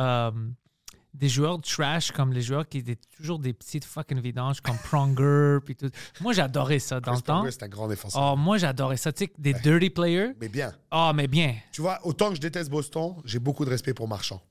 Des 1.14 1.28
joueurs 1.28 1.60
trash 1.60 2.12
comme 2.12 2.32
les 2.32 2.42
joueurs 2.42 2.68
qui 2.68 2.78
étaient 2.78 2.98
toujours 3.16 3.38
des 3.38 3.52
petites 3.52 3.84
fucking 3.84 4.20
vidanges 4.20 4.60
comme 4.60 4.76
Pronger 4.78 5.58
puis 5.64 5.74
tout. 5.74 5.90
Moi 6.20 6.32
j'adorais 6.32 6.78
ça 6.78 7.00
dans 7.00 7.12
Chris 7.12 7.20
le 7.20 7.26
temps. 7.26 7.34
Pronger, 7.38 7.52
c'est 7.52 7.62
un 7.64 7.68
grand 7.68 7.88
défenseur. 7.88 8.22
Oh, 8.22 8.36
moi 8.36 8.58
j'adorais 8.58 8.96
ça, 8.96 9.12
tu 9.12 9.24
sais, 9.24 9.32
des 9.38 9.54
dirty 9.54 9.90
players. 9.90 10.32
Mais 10.40 10.48
bien. 10.48 10.74
Ah, 10.90 11.12
mais 11.14 11.26
bien. 11.26 11.56
Tu 11.72 11.80
vois, 11.80 11.98
autant 12.04 12.30
que 12.30 12.36
je 12.36 12.40
déteste 12.40 12.70
Boston, 12.70 13.16
j'ai 13.24 13.38
beaucoup 13.38 13.64
de 13.64 13.70
respect 13.70 13.94
pour 13.94 14.08
Marchand. 14.08 14.42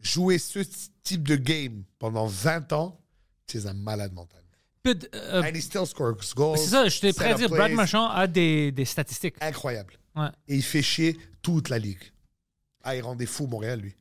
Jouer 0.00 0.38
ce 0.38 0.60
type 1.02 1.26
de 1.26 1.36
game 1.36 1.84
pendant 1.98 2.26
20 2.26 2.72
ans, 2.72 3.00
es 3.54 3.66
un 3.66 3.74
malade 3.74 4.12
mental. 4.12 4.42
But, 4.84 5.08
euh, 5.14 5.42
And 5.42 5.56
he 5.56 5.60
still 5.60 5.84
scores 5.86 6.32
goals. 6.36 6.58
c'est 6.58 6.68
ça, 6.68 6.88
je 6.88 7.00
t'ai 7.00 7.12
prêt 7.12 7.32
à 7.32 7.34
dire, 7.34 7.48
Brad. 7.48 7.72
Marchand 7.72 8.08
a 8.08 8.26
des, 8.28 8.70
des 8.70 8.84
statistiques. 8.84 9.34
Incroyable. 9.40 9.94
Ouais. 10.14 10.28
Et 10.46 10.56
il 10.56 10.62
fait 10.62 10.82
chier 10.82 11.18
toute 11.42 11.70
la 11.70 11.78
ligue. 11.78 12.12
Ah, 12.84 12.94
il 12.94 13.02
rendait 13.02 13.26
fou 13.26 13.48
Montréal, 13.48 13.80
lui. 13.80 13.96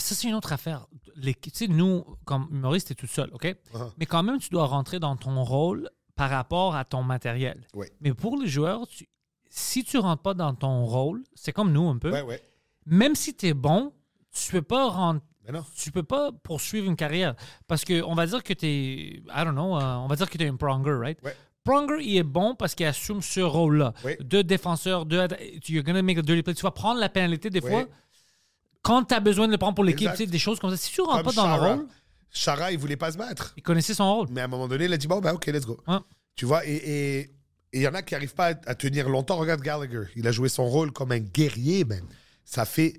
Ça, 0.00 0.14
c'est 0.14 0.28
une 0.28 0.34
autre 0.34 0.52
affaire. 0.52 0.86
Les- 1.16 1.34
Tu 1.34 1.50
sais, 1.52 1.68
nous, 1.68 2.04
comme 2.24 2.48
humoriste, 2.50 2.88
t'es 2.88 2.94
tout 2.94 3.06
seul, 3.06 3.30
OK? 3.32 3.44
Uh-huh. 3.44 3.92
Mais 3.98 4.06
quand 4.06 4.22
même, 4.22 4.38
tu 4.38 4.48
dois 4.50 4.66
rentrer 4.66 4.98
dans 4.98 5.16
ton 5.16 5.42
rôle 5.44 5.88
par 6.16 6.30
rapport 6.30 6.74
à 6.74 6.84
ton 6.84 7.02
matériel. 7.02 7.66
Mais 8.00 8.12
pour 8.14 8.36
les 8.36 8.48
joueurs, 8.48 8.86
tu- 8.88 9.08
si 9.48 9.84
tu 9.84 9.98
rentres 9.98 10.22
pas 10.22 10.34
dans 10.34 10.54
ton 10.54 10.84
rôle, 10.84 11.22
c'est 11.34 11.52
comme 11.52 11.72
nous 11.72 11.88
un 11.88 11.98
peu. 11.98 12.10
Ouais, 12.12 12.22
ouais. 12.22 12.42
Même 12.86 13.14
si 13.14 13.34
tu 13.36 13.46
es 13.48 13.54
bon, 13.54 13.92
tu 14.32 14.52
peux 14.52 14.62
pas 14.62 14.88
rentrer. 14.88 15.24
Non. 15.52 15.64
Tu 15.74 15.90
peux 15.90 16.02
pas 16.04 16.30
poursuivre 16.32 16.86
une 16.86 16.94
carrière. 16.96 17.34
Parce 17.66 17.84
que 17.84 18.02
on 18.02 18.14
va 18.14 18.26
dire 18.26 18.42
que 18.44 18.52
tu 18.52 18.66
es. 18.66 18.98
I 19.16 19.22
don't 19.44 19.52
know. 19.52 19.76
euh, 19.76 19.96
on 19.96 20.06
va 20.06 20.14
dire 20.14 20.30
que 20.30 20.38
tu 20.38 20.44
es 20.44 20.48
un 20.48 20.54
Pronger, 20.56 20.92
right? 21.00 21.18
Ouais. 21.24 21.34
Pronger, 21.64 21.96
il 22.04 22.16
est 22.16 22.22
bon 22.22 22.54
parce 22.54 22.74
qu'il 22.76 22.86
assume 22.86 23.20
ce 23.20 23.40
rôle-là. 23.40 23.92
De 24.20 24.42
défenseur, 24.42 25.06
de. 25.06 25.26
You're 25.68 25.82
gonna 25.82 26.02
make 26.02 26.18
a 26.18 26.22
dirty 26.22 26.42
play. 26.42 26.54
Tu 26.54 26.62
vas 26.62 26.70
prendre 26.70 27.00
la 27.00 27.08
pénalité 27.08 27.50
des 27.50 27.60
fois 27.60 27.86
quand 28.82 29.04
tu 29.04 29.14
as 29.14 29.20
besoin 29.20 29.46
de 29.46 29.52
le 29.52 29.58
prendre 29.58 29.74
pour 29.74 29.84
l'équipe. 29.84 30.02
Exact. 30.08 30.16
tu 30.18 30.24
sais, 30.24 30.30
Des 30.30 30.38
choses 30.38 30.58
comme 30.58 30.70
ça. 30.70 30.76
Si 30.76 30.90
tu 30.92 31.00
rentres 31.00 31.22
pas 31.24 31.32
dans 31.32 31.56
le 31.56 31.60
rôle, 31.62 31.86
Chara, 32.32 32.70
il 32.72 32.78
voulait 32.78 32.96
pas 32.96 33.10
se 33.12 33.18
battre. 33.18 33.52
il 33.56 33.62
connaissait 33.62 33.94
son 33.94 34.12
rôle. 34.14 34.28
Mais 34.30 34.40
à 34.40 34.44
un 34.44 34.48
moment 34.48 34.68
donné, 34.68 34.84
il 34.86 34.92
a 34.92 34.96
dit, 34.96 35.06
bon, 35.08 35.20
ben, 35.20 35.32
ok, 35.32 35.46
let's 35.46 35.66
go. 35.66 35.78
Ouais. 35.88 35.96
Tu 36.36 36.44
vois, 36.46 36.64
et 36.66 36.74
et- 36.74 37.18
et 37.72 37.78
il 37.78 37.82
y 37.82 37.88
en 37.88 37.94
a 37.94 38.02
qui 38.02 38.14
n'arrivent 38.14 38.34
pas 38.34 38.46
à, 38.48 38.54
à 38.66 38.74
tenir 38.74 39.08
longtemps. 39.08 39.36
Regarde 39.36 39.60
Gallagher. 39.60 40.04
Il 40.16 40.26
a 40.26 40.32
joué 40.32 40.48
son 40.48 40.66
rôle 40.66 40.90
comme 40.92 41.12
un 41.12 41.18
guerrier, 41.20 41.84
même. 41.84 42.04
Ça 42.44 42.64
fait 42.64 42.94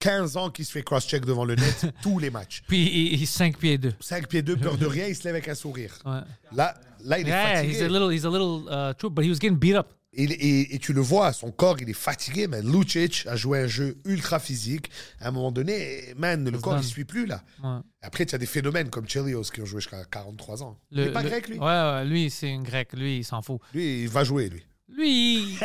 15 0.00 0.36
ans 0.38 0.48
qu'il 0.50 0.64
se 0.64 0.70
fait 0.72 0.82
cross-check 0.82 1.24
devant 1.26 1.44
le 1.44 1.56
net 1.56 1.86
tous 2.02 2.18
les 2.18 2.30
matchs. 2.30 2.62
Puis 2.68 2.86
il, 2.86 3.20
il 3.20 3.26
5 3.26 3.58
pieds 3.58 3.76
2. 3.76 3.92
5 4.00 4.28
pieds 4.28 4.40
2, 4.42 4.56
peur 4.56 4.78
de 4.78 4.86
rien, 4.86 5.06
il 5.08 5.16
se 5.16 5.24
lève 5.24 5.34
avec 5.34 5.48
un 5.48 5.54
sourire. 5.54 5.92
Ouais. 6.06 6.20
Là, 6.52 6.74
là, 7.04 7.18
il 7.18 7.26
est 7.26 7.30
Yeah, 7.30 7.62
he's 7.64 7.78
fatigué. 7.78 7.84
a 7.84 7.88
little, 7.88 8.12
he's 8.14 8.24
a 8.24 8.30
little 8.30 8.62
uh, 8.70 8.94
true, 8.94 9.10
but 9.10 9.24
he 9.24 9.28
was 9.28 9.38
getting 9.40 9.58
beat 9.58 9.74
up. 9.74 9.92
Et, 10.20 10.24
et- 10.24 10.74
et 10.74 10.78
tu 10.80 10.92
le 10.92 11.00
vois, 11.00 11.32
son 11.32 11.50
corps, 11.52 11.76
il 11.80 11.88
est 11.88 11.92
fatigué, 11.92 12.46
man. 12.48 12.60
Lucic 12.70 13.24
a 13.28 13.36
joué 13.36 13.60
un 13.60 13.66
jeu 13.68 13.96
ultra 14.04 14.38
physique. 14.40 14.90
À 15.20 15.28
un 15.28 15.30
moment 15.30 15.52
donné, 15.52 16.12
man, 16.16 16.44
le 16.50 16.58
corps, 16.58 16.74
il 16.74 16.78
ne 16.78 16.82
suit 16.82 17.04
plus, 17.04 17.24
là. 17.26 17.42
Ouais. 17.62 17.78
Après, 18.02 18.26
tu 18.26 18.34
as 18.34 18.38
des 18.38 18.46
phénomènes 18.46 18.90
comme 18.90 19.08
Chelios 19.08 19.42
qui 19.54 19.60
ont 19.62 19.64
joué 19.64 19.80
jusqu'à 19.80 20.04
43 20.04 20.62
ans. 20.64 20.76
il 20.90 21.02
n'est 21.04 21.12
pas 21.12 21.22
le- 21.22 21.28
grec, 21.28 21.48
lui. 21.48 21.58
Ouais, 21.58 21.64
ouais, 21.66 22.04
lui, 22.04 22.30
c'est 22.30 22.52
un 22.52 22.62
grec. 22.62 22.88
Lui, 22.94 23.18
il 23.18 23.24
s'en 23.24 23.42
fout. 23.42 23.60
Lui, 23.72 24.02
il 24.02 24.08
va 24.08 24.24
jouer, 24.24 24.48
lui. 24.48 24.62
Lui, 24.90 25.36
il, 25.36 25.58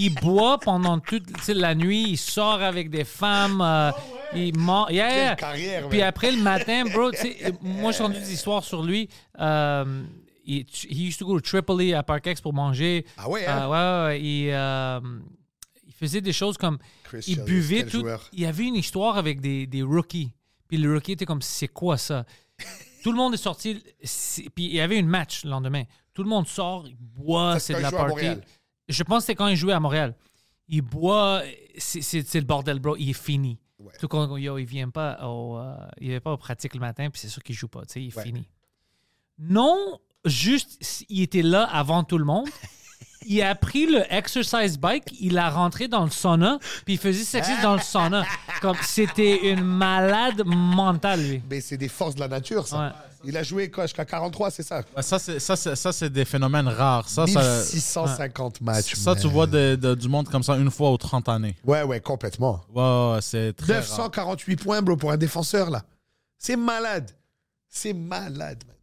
il 0.00 0.14
boit 0.16 0.58
pendant 0.58 0.98
toute 0.98 1.24
la 1.48 1.74
nuit, 1.74 2.04
il 2.10 2.16
sort 2.18 2.60
avec 2.62 2.90
des 2.90 3.04
femmes, 3.04 3.60
euh, 3.62 3.90
il 4.34 4.58
ment. 4.58 4.88
Yeah, 4.90 5.36
carrière, 5.36 5.88
Puis 5.88 6.00
man. 6.00 6.08
après 6.08 6.32
le 6.32 6.42
matin, 6.42 6.84
bro, 6.92 7.10
moi 7.62 7.92
j'ai 7.92 8.02
entendu 8.02 8.18
des 8.18 8.32
histoires 8.34 8.64
sur 8.64 8.82
lui. 8.82 9.08
Euh, 9.38 10.02
il, 10.46 10.66
he 10.88 11.08
used 11.08 11.18
to 11.18 11.26
go 11.26 11.34
to 11.38 11.40
Tripoli 11.40 11.92
à 11.94 12.02
Parkex 12.02 12.40
pour 12.40 12.52
manger. 12.54 13.04
Ah 13.16 13.28
ouais, 13.28 13.46
hein? 13.46 13.64
Euh, 13.70 14.06
ouais, 14.06 14.06
ouais, 14.14 14.22
il, 14.22 14.50
euh, 14.50 15.00
il 15.86 15.92
faisait 15.92 16.20
des 16.20 16.32
choses 16.32 16.56
comme. 16.56 16.78
Il 17.26 17.42
buvait 17.44 17.84
tout. 17.84 18.00
joueur. 18.00 18.28
Il 18.32 18.40
y 18.40 18.46
avait 18.46 18.64
une 18.64 18.76
histoire 18.76 19.16
avec 19.18 19.40
des, 19.40 19.66
des 19.66 19.82
rookies. 19.82 20.32
Puis 20.68 20.76
le 20.78 20.92
rookie 20.94 21.12
était 21.12 21.26
comme, 21.26 21.42
c'est 21.42 21.68
quoi 21.68 21.96
ça? 21.96 22.24
Tout 23.02 23.12
le 23.12 23.18
monde 23.18 23.34
est 23.34 23.38
sorti. 23.38 23.82
c'est- 24.02 24.48
Puis 24.50 24.64
il 24.66 24.74
y 24.74 24.80
avait 24.80 24.98
une 24.98 25.06
match 25.08 25.44
le 25.44 25.50
lendemain. 25.50 25.84
Tout 26.12 26.22
le 26.22 26.28
monde 26.28 26.46
sort, 26.48 26.86
il 26.88 26.96
boit, 26.96 27.58
c'est 27.60 27.74
de 27.74 27.78
la 27.80 27.90
party. 27.90 28.26
Je 28.88 29.02
pense 29.02 29.22
que 29.22 29.26
c'est 29.26 29.34
quand 29.34 29.46
il 29.48 29.56
jouait 29.56 29.74
à 29.74 29.80
Montréal. 29.80 30.16
Il 30.68 30.82
boit, 30.82 31.42
c'est 31.78 32.34
le 32.34 32.40
bordel, 32.40 32.78
bro. 32.80 32.96
Il 32.96 33.10
est 33.10 33.12
fini. 33.12 33.58
Ouais. 33.78 33.92
Tout 34.00 34.08
quand 34.08 34.36
yo, 34.38 34.56
il 34.58 34.64
vient 34.64 34.88
pas 34.88 35.18
au, 35.28 35.58
euh, 35.58 35.76
il 36.00 36.08
vient 36.08 36.20
pas 36.20 36.32
aux 36.32 36.36
pratiques 36.38 36.72
le 36.74 36.80
matin, 36.80 37.10
puis 37.10 37.20
c'est 37.20 37.28
sûr 37.28 37.42
qu'il 37.42 37.54
joue 37.54 37.68
pas. 37.68 37.82
Tu 37.82 37.92
sais, 37.92 38.02
il 38.02 38.08
est 38.08 38.16
Ouais. 38.16 38.22
fini. 38.24 38.48
Non, 39.38 40.00
juste, 40.26 40.78
il 41.08 41.22
était 41.22 41.42
là 41.42 41.64
avant 41.64 42.04
tout 42.04 42.18
le 42.18 42.24
monde. 42.24 42.48
Il 43.28 43.42
a 43.42 43.56
pris 43.56 43.86
le 43.86 44.04
exercise 44.14 44.78
bike, 44.78 45.12
il 45.20 45.36
a 45.36 45.50
rentré 45.50 45.88
dans 45.88 46.04
le 46.04 46.12
sauna, 46.12 46.60
puis 46.84 46.94
il 46.94 46.98
faisait 46.98 47.22
exercices 47.22 47.60
dans 47.60 47.74
le 47.74 47.80
sauna. 47.80 48.24
Comme 48.62 48.76
c'était 48.84 49.50
une 49.50 49.64
malade 49.64 50.42
mentale, 50.46 51.20
lui. 51.26 51.42
Mais 51.50 51.60
c'est 51.60 51.76
des 51.76 51.88
forces 51.88 52.14
de 52.14 52.20
la 52.20 52.28
nature, 52.28 52.68
ça. 52.68 52.78
Ouais. 52.78 52.92
Il 53.24 53.36
a 53.36 53.42
joué 53.42 53.68
quoi, 53.68 53.86
jusqu'à 53.86 54.04
43, 54.04 54.52
c'est 54.52 54.62
ça? 54.62 54.82
Ça, 55.00 55.18
c'est, 55.18 55.40
ça, 55.40 55.56
c'est, 55.56 55.74
ça, 55.74 55.90
c'est 55.92 56.08
des 56.08 56.24
phénomènes 56.24 56.68
rares. 56.68 57.08
Ça, 57.08 57.26
ça, 57.26 57.40
1650 57.40 58.60
matchs. 58.60 58.94
ça 58.94 59.16
tu 59.16 59.26
vois 59.26 59.48
de- 59.48 59.74
de- 59.74 59.96
du 59.96 60.08
monde 60.08 60.28
comme 60.28 60.44
ça 60.44 60.54
une 60.56 60.70
fois 60.70 60.90
aux 60.90 60.96
30 60.96 61.28
années. 61.28 61.56
Ouais, 61.64 61.82
ouais, 61.82 61.98
complètement. 61.98 62.60
Ouais, 62.72 62.80
ouais, 62.80 63.14
ouais, 63.14 63.22
c'est 63.22 63.54
très 63.54 63.80
rare. 63.80 63.88
948 63.88 64.56
points, 64.62 64.80
bro, 64.82 64.96
pour 64.96 65.10
un 65.10 65.16
défenseur, 65.16 65.68
là. 65.70 65.82
C'est 66.38 66.54
malade. 66.54 67.10
C'est 67.68 67.92
malade, 67.92 68.62
man. 68.68 68.76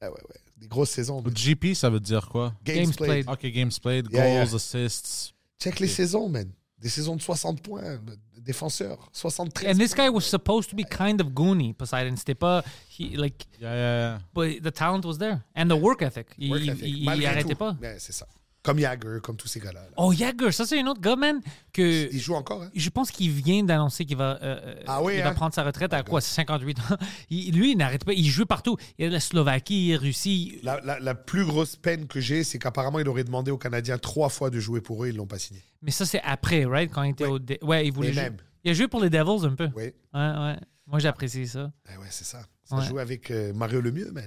Ah 0.00 0.06
ouais, 0.06 0.12
ouais. 0.30 0.39
Des 0.60 0.68
grosses 0.68 0.90
saisons. 0.90 1.22
man. 1.22 1.32
GP, 1.34 1.74
ça 1.74 1.88
veut 1.90 2.00
dire 2.00 2.28
quoi? 2.28 2.52
Games, 2.64 2.76
Games 2.84 2.92
played. 2.96 3.24
played. 3.24 3.28
OK, 3.28 3.52
games 3.52 3.78
played, 3.80 4.08
Yeah, 4.12 4.22
goals, 4.22 4.48
yeah. 4.50 4.54
assists. 4.56 5.32
Check 5.58 5.80
les 5.80 5.88
saisons, 5.88 6.28
man. 6.28 6.50
Des 6.78 6.88
saisons 6.88 7.16
de 7.16 7.22
60 7.22 7.60
points. 7.62 7.98
Défenseur. 8.38 9.10
73. 9.12 9.68
And 9.70 9.78
this 9.78 9.92
points. 9.94 10.04
guy 10.06 10.08
was 10.10 10.22
supposed 10.24 10.70
to 10.70 10.76
be 10.76 10.82
kind 10.84 11.20
of 11.20 11.28
goony, 11.34 11.74
Poseidon. 11.74 12.16
C'était 12.16 12.34
pas, 12.34 12.64
he, 12.98 13.16
like, 13.16 13.46
Yeah, 13.60 13.74
yeah, 13.74 13.74
yeah. 13.74 14.20
but 14.34 14.62
the 14.62 14.72
talent 14.72 15.02
was 15.04 15.18
there. 15.18 15.40
And 15.54 15.68
the 15.68 15.78
work 15.78 16.00
ethic. 16.02 16.28
Il, 16.38 16.50
Work 16.50 16.62
il- 16.62 16.70
ethic. 16.70 16.82
il- 16.84 16.98
il 17.00 17.04
Malgré 17.04 17.26
arrêtait 17.26 17.50
tout. 17.50 17.56
pas. 17.58 17.76
Ouais, 17.80 17.96
c'est 17.98 18.12
ça. 18.12 18.26
Comme 18.62 18.78
Jagger, 18.78 19.18
comme 19.22 19.36
tous 19.36 19.48
ces 19.48 19.58
gars-là. 19.58 19.80
là. 19.80 19.88
Oh, 19.96 20.12
Jagger, 20.12 20.52
ça 20.52 20.66
c'est 20.66 20.78
un 20.78 20.86
autre 20.86 21.00
gars, 21.00 21.16
man, 21.16 21.40
que 21.72 22.12
Il 22.12 22.20
joue 22.20 22.34
encore, 22.34 22.62
hein? 22.62 22.70
je 22.74 22.90
pense 22.90 23.10
qu'il 23.10 23.30
vient 23.30 23.62
d'annoncer 23.64 24.04
qu'il 24.04 24.18
va, 24.18 24.38
euh, 24.42 24.60
euh, 24.62 24.82
Ah 24.86 25.02
oui, 25.02 25.14
il 25.16 25.20
hein? 25.22 25.24
va 25.24 25.32
prendre 25.32 25.54
sa 25.54 25.64
retraite 25.64 25.94
à 25.94 26.02
quoi, 26.02 26.20
58 26.20 26.78
ans? 26.80 26.82
Il- 27.30 27.54
lui, 27.56 27.72
il 27.72 27.78
n'arrête 27.78 28.04
pas. 28.04 28.12
Il 28.12 28.26
joue 28.28 28.44
partout. 28.44 28.76
Il 28.98 29.04
y 29.04 29.08
a 29.08 29.10
la 29.10 29.18
Slovaquie, 29.20 29.96
Russie. 29.96 30.58
La, 30.62 30.78
la- 30.82 31.00
la 31.00 31.14
plus 31.14 31.46
grosse 31.46 31.76
peine 31.76 32.06
que 32.06 32.20
j'ai, 32.20 32.44
c'est 32.44 32.58
qu'apparemment, 32.58 32.98
il 33.00 33.08
aurait 33.08 33.24
demandé 33.24 33.50
aux 33.50 33.56
Canadiens 33.58 33.96
trois 33.96 34.28
fois 34.28 34.50
de 34.50 34.60
jouer 34.60 34.82
pour 34.82 35.04
eux, 35.04 35.08
ils 35.08 35.16
l'ont 35.16 35.26
pas 35.26 35.38
signé. 35.38 35.62
Mais 35.80 35.90
ça, 35.90 36.04
c'est 36.04 36.20
après, 36.22 36.66
right? 36.66 36.92
Quand 36.92 37.02
il 37.02 37.12
était 37.12 37.24
Oui. 37.24 37.30
au. 37.30 37.38
dé- 37.38 37.58
Ouais, 37.62 37.86
il 37.86 37.92
voulait 37.92 38.12
jouer. 38.12 38.30
Il 38.62 38.70
a 38.72 38.74
joué 38.74 38.88
pour 38.88 39.00
les 39.00 39.08
Devils 39.08 39.46
un 39.46 39.54
peu. 39.54 39.68
Oui. 39.74 39.84
Ouais, 39.84 39.92
ouais. 40.12 40.56
Moi, 40.86 40.98
j'apprécie 40.98 41.48
ça. 41.48 41.72
Ah 41.88 41.98
ouais, 41.98 42.06
c'est 42.10 42.24
ça. 42.26 42.42
Ça 42.64 42.76
Ouais. 42.76 42.84
joue 42.84 42.98
avec 42.98 43.30
euh, 43.30 43.54
Mario 43.54 43.80
Lemieux, 43.80 44.10
man. 44.12 44.26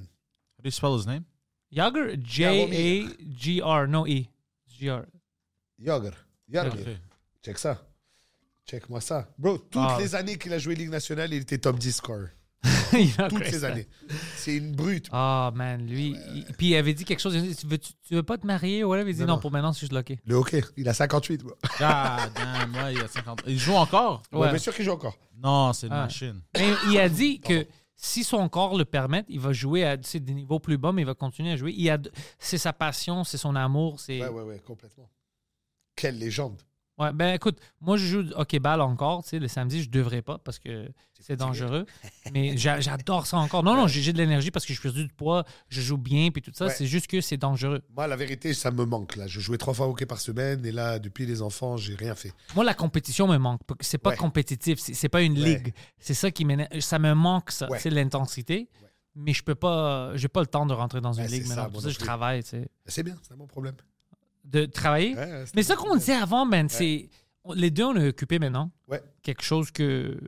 How 0.58 0.64
do 0.64 0.70
you 0.70 0.72
spell 0.72 0.98
his 1.00 1.06
name? 1.06 1.24
Jagger, 1.74 2.16
J-A-G-R, 2.24 3.88
no 3.88 4.06
E. 4.08 4.26
G-R. 4.68 5.04
Jagger. 5.80 6.12
Jagger. 6.50 6.98
Check 7.44 7.58
ça. 7.58 7.82
Check-moi 8.70 9.02
ça. 9.02 9.28
Bro, 9.38 9.58
toutes 9.58 9.82
Ah. 9.84 9.98
les 10.00 10.16
années 10.16 10.38
qu'il 10.38 10.54
a 10.54 10.60
joué 10.60 10.76
Ligue 10.76 10.90
nationale, 10.90 11.34
il 11.34 11.42
était 11.42 11.58
top 11.58 11.78
10 11.80 11.92
score. 11.94 12.28
Toutes 13.30 13.44
ces 13.46 13.66
années. 13.66 13.88
C'est 14.38 14.56
une 14.56 14.72
brute. 14.74 15.10
Ah, 15.12 15.52
man, 15.54 15.86
lui. 15.86 16.16
il- 16.34 16.46
puis 16.58 16.68
il 16.70 16.76
avait 16.76 16.94
dit 16.94 17.04
quelque 17.04 17.20
chose. 17.20 17.34
Il 17.36 17.40
a 17.40 17.42
dit, 17.42 17.56
tu 17.56 17.66
veux, 17.68 17.78
tu, 17.78 17.92
tu 18.08 18.14
veux 18.16 18.24
pas 18.24 18.38
te 18.38 18.46
marier? 18.48 18.84
Ouais, 18.86 19.02
il 19.02 19.10
a 19.10 19.12
dit 19.12 19.20
Non, 19.22 19.26
non, 19.28 19.34
non. 19.34 19.40
pour 19.42 19.52
maintenant, 19.52 19.74
je 19.74 19.80
suis 19.80 19.88
loqué. 19.90 20.20
Le 20.26 20.36
hockey, 20.36 20.64
il 20.78 20.88
a 20.88 20.94
58. 20.94 21.44
bro. 21.44 21.56
God 21.80 22.34
damn, 22.36 22.74
ouais, 22.76 22.94
il 22.94 23.02
a 23.02 23.08
50. 23.10 23.42
Il 23.48 23.60
joue 23.60 23.74
encore? 23.74 24.22
Ouais, 24.32 24.40
Ouais. 24.40 24.50
bien 24.50 24.60
sûr 24.60 24.74
qu'il 24.74 24.86
joue 24.86 24.92
encore. 24.92 25.18
Non, 25.44 25.74
c'est 25.74 25.88
une 25.88 25.94
Ah. 25.94 26.04
machine. 26.04 26.40
Mais 26.56 26.70
il 26.90 26.98
a 27.00 27.10
dit 27.10 27.42
que 27.42 27.66
si 28.04 28.26
son 28.26 28.50
corps 28.50 28.78
le 28.78 28.84
permet, 28.84 29.24
il 29.30 29.40
va 29.40 29.54
jouer 29.54 29.86
à 29.86 29.96
des 29.96 30.34
niveaux 30.34 30.60
plus 30.60 30.78
bas, 30.78 30.92
mais 30.92 31.04
il 31.04 31.06
va 31.06 31.14
continuer 31.14 31.54
à 31.54 31.56
jouer. 31.56 31.74
C'est 32.38 32.58
sa 32.58 32.74
passion, 32.74 33.24
c'est 33.24 33.38
son 33.38 33.56
amour. 33.56 33.98
C'est... 34.02 34.22
Ouais, 34.22 34.28
ouais, 34.28 34.44
ouais, 34.44 34.60
complètement. 34.60 35.10
Quelle 35.96 36.20
légende. 36.20 36.62
Ouais, 37.04 37.14
ben 37.14 37.34
écoute, 37.34 37.60
moi 37.82 37.98
je 37.98 38.06
joue 38.06 38.20
au 38.36 38.40
hockey-ball 38.42 38.82
encore, 38.82 39.24
tu 39.24 39.30
sais, 39.30 39.40
le 39.40 39.48
samedi, 39.48 39.84
je 39.84 39.90
devrais 39.90 40.22
pas 40.22 40.38
parce 40.38 40.60
que 40.60 40.88
c'est 41.20 41.36
dangereux. 41.38 41.86
mais 42.34 42.58
j'a- 42.58 42.80
j'adore 42.82 43.26
ça 43.28 43.38
encore. 43.38 43.64
Non, 43.64 43.76
non, 43.76 43.88
j'ai 43.88 44.12
de 44.14 44.18
l'énergie 44.18 44.52
parce 44.52 44.66
que 44.66 44.74
je 44.74 44.82
perds 44.82 44.94
du 44.94 45.08
poids, 45.08 45.46
je 45.70 45.82
joue 45.82 45.98
bien, 45.98 46.32
puis 46.32 46.42
tout 46.42 46.52
ça. 46.54 46.66
Ouais. 46.66 46.74
C'est 46.74 46.86
juste 46.86 47.08
que 47.08 47.22
c'est 47.22 47.38
dangereux. 47.38 47.82
Moi, 47.96 48.08
la 48.08 48.16
vérité, 48.16 48.54
ça 48.54 48.72
me 48.72 48.84
manque. 48.86 49.16
Là, 49.16 49.28
je 49.28 49.40
jouais 49.40 49.58
trois 49.58 49.74
fois 49.74 49.88
au 49.88 49.92
hockey 49.92 50.06
par 50.06 50.20
semaine 50.20 50.66
et 50.66 50.72
là, 50.72 51.00
depuis 51.00 51.26
les 51.26 51.42
enfants, 51.42 51.78
j'ai 51.78 51.96
rien 51.96 52.16
fait. 52.16 52.34
Moi, 52.56 52.64
la 52.66 52.74
compétition 52.74 53.28
me 53.28 53.38
manque. 53.38 53.62
C'est 53.80 53.98
pas 53.98 54.12
Ouais. 54.12 54.18
compétitif, 54.18 54.80
c'est 54.80 55.10
pas 55.10 55.22
une 55.22 55.36
ligue. 55.36 55.74
C'est 56.00 56.14
ça 56.14 56.30
qui 56.32 56.44
m'énerve. 56.46 56.80
Ça 56.82 57.00
me 57.00 57.14
manque, 57.14 57.52
ça, 57.52 57.68
c'est 57.80 57.90
l'intensité. 57.90 58.70
Mais 59.16 59.32
je 59.32 59.44
peux 59.44 59.54
pas, 59.56 60.12
j'ai 60.18 60.28
pas 60.28 60.42
le 60.42 60.48
temps 60.48 60.66
de 60.66 60.74
rentrer 60.74 61.00
dans 61.00 61.14
une 61.14 61.22
Ouais, 61.26 61.30
ligue 61.30 61.44
ça, 61.44 61.50
maintenant. 61.50 61.64
moi 61.66 61.72
Pour 61.74 61.82
ça, 61.84 61.90
je 61.90 62.00
travaille, 62.00 62.44
tu 62.44 62.50
sais. 62.50 62.68
C'est 62.88 63.04
bien, 63.04 63.16
c'est 63.22 63.38
bon 63.38 63.46
problème. 63.46 63.76
De 64.44 64.66
travailler. 64.66 65.16
Ouais, 65.16 65.46
Mais 65.56 65.64
ça 65.64 65.76
qu'on 65.76 65.96
disait 65.96 66.14
avant, 66.14 66.46
man, 66.46 66.70
c'est. 66.70 67.10
Les 67.56 67.72
deux, 67.72 67.84
on 67.84 67.96
est 67.96 68.08
occupés 68.10 68.40
maintenant. 68.40 68.72
Ouais. 68.88 69.02
Quelque 69.22 69.44
chose 69.44 69.72
que. 69.72 70.20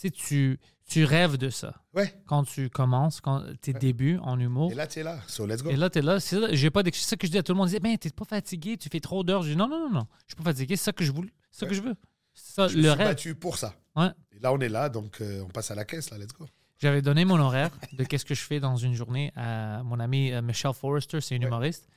Tu 0.00 0.10
tu, 0.10 0.60
tu 0.86 1.04
rêves 1.04 1.36
de 1.38 1.48
ça. 1.48 1.74
Ouais. 1.94 2.12
Quand 2.26 2.44
tu 2.44 2.68
commences, 2.68 3.20
quand 3.20 3.42
tes 3.60 3.72
débuts 3.72 4.18
en 4.22 4.38
humour. 4.38 4.72
Et 4.72 4.74
là, 4.74 4.86
tu 4.86 4.98
es 4.98 5.02
là. 5.02 5.18
So, 5.26 5.46
let's 5.46 5.62
go. 5.62 5.70
Et 5.70 5.76
là, 5.76 5.88
t'es 5.88 6.02
là. 6.02 6.20
C'est 6.20 6.40
ça, 6.40 6.70
pas 6.70 6.82
que 6.82 6.90
je 6.92 7.30
dis 7.30 7.38
à 7.38 7.42
tout 7.42 7.52
le 7.52 7.58
monde. 7.58 7.68
Ils 7.68 7.70
disaient, 7.70 7.80
ben, 7.80 7.96
t'es 7.96 8.10
pas 8.10 8.24
fatigué, 8.24 8.76
tu 8.76 8.88
fais 8.88 9.00
trop 9.00 9.22
d'heures. 9.22 9.42
Je 9.42 9.50
dis, 9.50 9.56
non, 9.56 9.68
non, 9.68 9.78
non, 9.80 9.90
non. 9.90 10.06
Je 10.26 10.34
suis 10.34 10.42
pas 10.42 10.50
fatigué, 10.50 10.76
c'est 10.76 10.84
ça 10.84 10.92
que 10.92 11.04
je 11.04 11.12
voulais. 11.12 11.32
C'est 11.50 11.60
ça 11.60 11.66
que 11.66 11.74
je 11.74 11.80
veux. 11.80 11.94
Ça, 12.34 12.68
je 12.68 12.76
me 12.76 12.82
le 12.82 12.88
suis 12.88 12.98
rêve. 12.98 13.08
battu 13.08 13.34
pour 13.34 13.56
ça. 13.56 13.74
Ouais. 13.96 14.10
Et 14.32 14.40
là, 14.40 14.52
on 14.52 14.58
est 14.58 14.68
là, 14.68 14.88
donc 14.88 15.20
euh, 15.20 15.42
on 15.42 15.48
passe 15.48 15.70
à 15.70 15.74
la 15.74 15.84
caisse, 15.84 16.10
là, 16.10 16.18
let's 16.18 16.32
go. 16.32 16.46
J'avais 16.78 17.00
donné 17.00 17.24
mon 17.24 17.38
horaire 17.38 17.70
de 17.92 18.04
qu'est-ce 18.04 18.24
que 18.24 18.34
je 18.34 18.42
fais 18.42 18.58
dans 18.58 18.76
une 18.76 18.94
journée 18.94 19.32
à 19.36 19.82
mon 19.84 20.00
ami 20.00 20.32
euh, 20.32 20.42
Michelle 20.42 20.74
Forrester, 20.74 21.20
c'est 21.20 21.36
une 21.36 21.44
humoriste. 21.44 21.88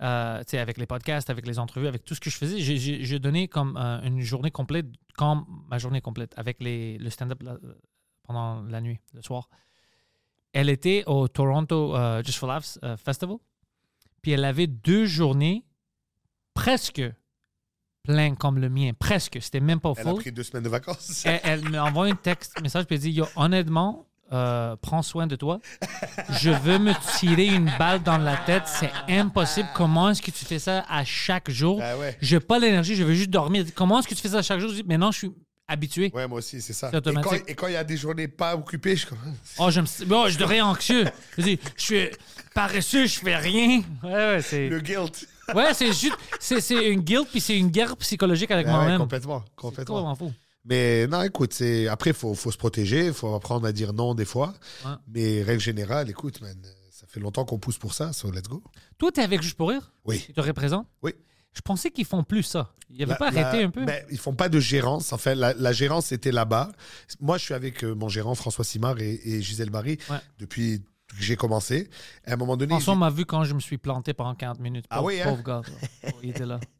Euh, 0.00 0.42
avec 0.54 0.78
les 0.78 0.86
podcasts, 0.86 1.28
avec 1.30 1.46
les 1.46 1.58
entrevues, 1.58 1.86
avec 1.86 2.04
tout 2.04 2.14
ce 2.14 2.20
que 2.20 2.30
je 2.30 2.36
faisais, 2.36 2.58
j'ai- 2.58 3.18
donné 3.18 3.46
comme 3.46 3.76
euh, 3.76 4.00
une 4.02 4.20
journée 4.20 4.50
complète, 4.50 4.86
comme 5.16 5.44
ma 5.68 5.78
journée 5.78 6.00
complète, 6.00 6.32
avec 6.36 6.60
les, 6.60 6.98
le 6.98 7.10
stand-up 7.10 7.40
euh, 7.46 7.56
pendant 8.24 8.62
la 8.62 8.80
nuit, 8.80 8.98
le 9.12 9.22
soir. 9.22 9.48
Elle 10.52 10.70
était 10.70 11.04
au 11.06 11.28
Toronto 11.28 11.94
euh, 11.94 12.22
Just 12.24 12.38
for 12.38 12.48
Laughs 12.48 12.78
Festival, 13.04 13.36
puis 14.22 14.32
elle 14.32 14.44
avait 14.44 14.66
deux 14.66 15.04
journées 15.06 15.64
presque 16.54 17.02
pleines 18.02 18.36
comme 18.36 18.58
le 18.58 18.68
mien, 18.68 18.92
presque, 18.98 19.38
c'était 19.40 19.60
même 19.60 19.78
pas 19.80 19.92
Elle 19.96 20.08
a 20.08 20.14
pris 20.14 20.32
deux 20.32 20.42
semaines 20.42 20.64
de 20.64 20.68
vacances. 20.68 21.22
elle, 21.24 21.40
elle 21.44 21.68
m'envoie 21.68 22.06
un 22.06 22.16
texte, 22.16 22.60
message, 22.60 22.86
puis 22.86 22.96
elle 22.96 23.02
dit 23.02 23.10
Yo, 23.12 23.26
honnêtement, 23.36 24.08
euh, 24.32 24.76
prends 24.80 25.02
soin 25.02 25.26
de 25.26 25.36
toi. 25.36 25.60
Je 26.40 26.50
veux 26.50 26.78
me 26.78 26.92
tirer 27.18 27.46
une 27.46 27.70
balle 27.78 28.02
dans 28.02 28.18
la 28.18 28.36
tête. 28.36 28.64
C'est 28.66 28.90
impossible. 29.08 29.68
Comment 29.74 30.10
est-ce 30.10 30.22
que 30.22 30.30
tu 30.30 30.44
fais 30.44 30.58
ça 30.58 30.84
à 30.88 31.04
chaque 31.04 31.50
jour? 31.50 31.80
Ah 31.82 31.96
ouais. 31.98 32.16
J'ai 32.20 32.40
pas 32.40 32.58
l'énergie, 32.58 32.94
je 32.96 33.04
veux 33.04 33.14
juste 33.14 33.30
dormir. 33.30 33.64
Comment 33.74 33.98
est-ce 33.98 34.08
que 34.08 34.14
tu 34.14 34.22
fais 34.22 34.28
ça 34.30 34.38
à 34.38 34.42
chaque 34.42 34.60
jour? 34.60 34.70
Je 34.70 34.76
dis 34.76 34.84
Maintenant, 34.84 35.12
je 35.12 35.18
suis 35.18 35.32
habitué. 35.68 36.10
Ouais, 36.14 36.26
moi 36.26 36.38
aussi, 36.38 36.60
c'est 36.60 36.72
ça. 36.72 36.90
C'est 36.90 36.98
Et 36.98 37.00
quand 37.02 37.20
automatique. 37.20 37.44
et 37.48 37.54
quand 37.54 37.66
il 37.68 37.72
y 37.74 37.76
a 37.76 37.84
des 37.84 37.96
journées 37.96 38.28
pas 38.28 38.54
occupées, 38.56 38.96
je 38.96 39.00
suis 39.00 39.08
comme. 39.08 39.18
Oh, 39.58 39.70
je, 39.70 39.80
me, 39.80 39.86
oh, 40.14 40.28
je 40.28 40.38
deviens 40.38 40.66
anxieux. 40.66 41.04
Je 41.38 41.42
dis 41.42 41.58
Je 41.76 41.82
suis 41.82 42.10
paresseux, 42.54 43.06
je 43.06 43.18
fais 43.20 43.36
rien. 43.36 43.82
Ouais, 44.02 44.12
ouais, 44.12 44.42
c'est. 44.42 44.68
Le 44.68 44.80
guilt. 44.80 45.26
Ouais, 45.54 45.74
c'est 45.74 45.92
juste. 45.92 46.16
C'est 46.40 46.60
c'est 46.60 46.88
une 46.90 47.00
guilt, 47.00 47.28
puis 47.30 47.40
c'est 47.40 47.56
une 47.58 47.68
guerre 47.70 47.96
psychologique 47.98 48.50
avec 48.50 48.66
Ah 48.68 48.70
ouais, 48.72 48.76
moi-même. 48.76 48.98
complètement. 48.98 49.42
C'est 49.46 49.54
complètement. 49.56 49.94
complètement 50.02 50.14
fou. 50.14 50.32
Mais 50.64 51.06
non, 51.08 51.22
écoute, 51.22 51.52
c'est 51.54 51.88
après, 51.88 52.10
il 52.10 52.16
faut, 52.16 52.34
faut 52.34 52.50
se 52.52 52.56
protéger, 52.56 53.06
il 53.06 53.12
faut 53.12 53.34
apprendre 53.34 53.66
à 53.66 53.72
dire 53.72 53.92
non 53.92 54.14
des 54.14 54.24
fois. 54.24 54.54
Ouais. 54.84 54.92
Mais 55.08 55.42
règle 55.42 55.60
générale, 55.60 56.08
écoute, 56.10 56.40
man, 56.40 56.56
ça 56.90 57.06
fait 57.08 57.18
longtemps 57.20 57.44
qu'on 57.44 57.58
pousse 57.58 57.78
pour 57.78 57.94
ça, 57.94 58.12
so 58.12 58.30
let's 58.30 58.48
go. 58.48 58.62
Toi, 58.98 59.10
t'es 59.12 59.22
avec 59.22 59.42
Juste 59.42 59.56
pour 59.56 59.70
rire? 59.70 59.92
Oui. 60.04 60.22
Tu 60.24 60.32
te 60.32 60.40
représentes 60.40 60.86
Oui. 61.02 61.12
Je 61.54 61.60
pensais 61.60 61.90
qu'ils 61.90 62.06
font 62.06 62.22
plus 62.22 62.44
ça. 62.44 62.72
Ils 62.88 63.00
n'avaient 63.06 63.18
pas 63.18 63.30
la- 63.30 63.46
arrêté 63.48 63.64
un 63.64 63.70
peu? 63.70 63.84
ben, 63.84 64.02
Ils 64.10 64.18
font 64.18 64.34
pas 64.34 64.48
de 64.48 64.58
gérance. 64.60 65.12
En 65.12 65.18
fait, 65.18 65.34
la, 65.34 65.52
la 65.52 65.72
gérance 65.72 66.10
était 66.12 66.32
là-bas. 66.32 66.70
Moi, 67.20 67.36
je 67.38 67.44
suis 67.44 67.54
avec 67.54 67.82
euh, 67.84 67.94
mon 67.94 68.08
gérant 68.08 68.34
François 68.34 68.64
Simard 68.64 68.98
et, 69.00 69.20
et 69.24 69.42
Gisèle 69.42 69.68
Barry 69.70 69.98
Ouais. 70.08 70.16
depuis 70.38 70.80
que 71.08 71.22
j'ai 71.22 71.36
commencé. 71.36 71.90
À 72.24 72.32
un 72.32 72.36
moment 72.36 72.56
donné, 72.56 72.70
François 72.70 72.94
m'a 72.94 73.10
vu 73.10 73.26
quand 73.26 73.44
je 73.44 73.52
me 73.54 73.60
suis 73.60 73.76
planté 73.78 74.14
pendant 74.14 74.34
40 74.34 74.60
minutes. 74.60 74.86
Ah 74.88 75.02
oui, 75.02 75.20
hein? 75.20 75.24
pauvre 75.28 75.42
gars. 75.42 75.62
il 76.22 76.30
était 76.30 76.46
là. 76.46 76.58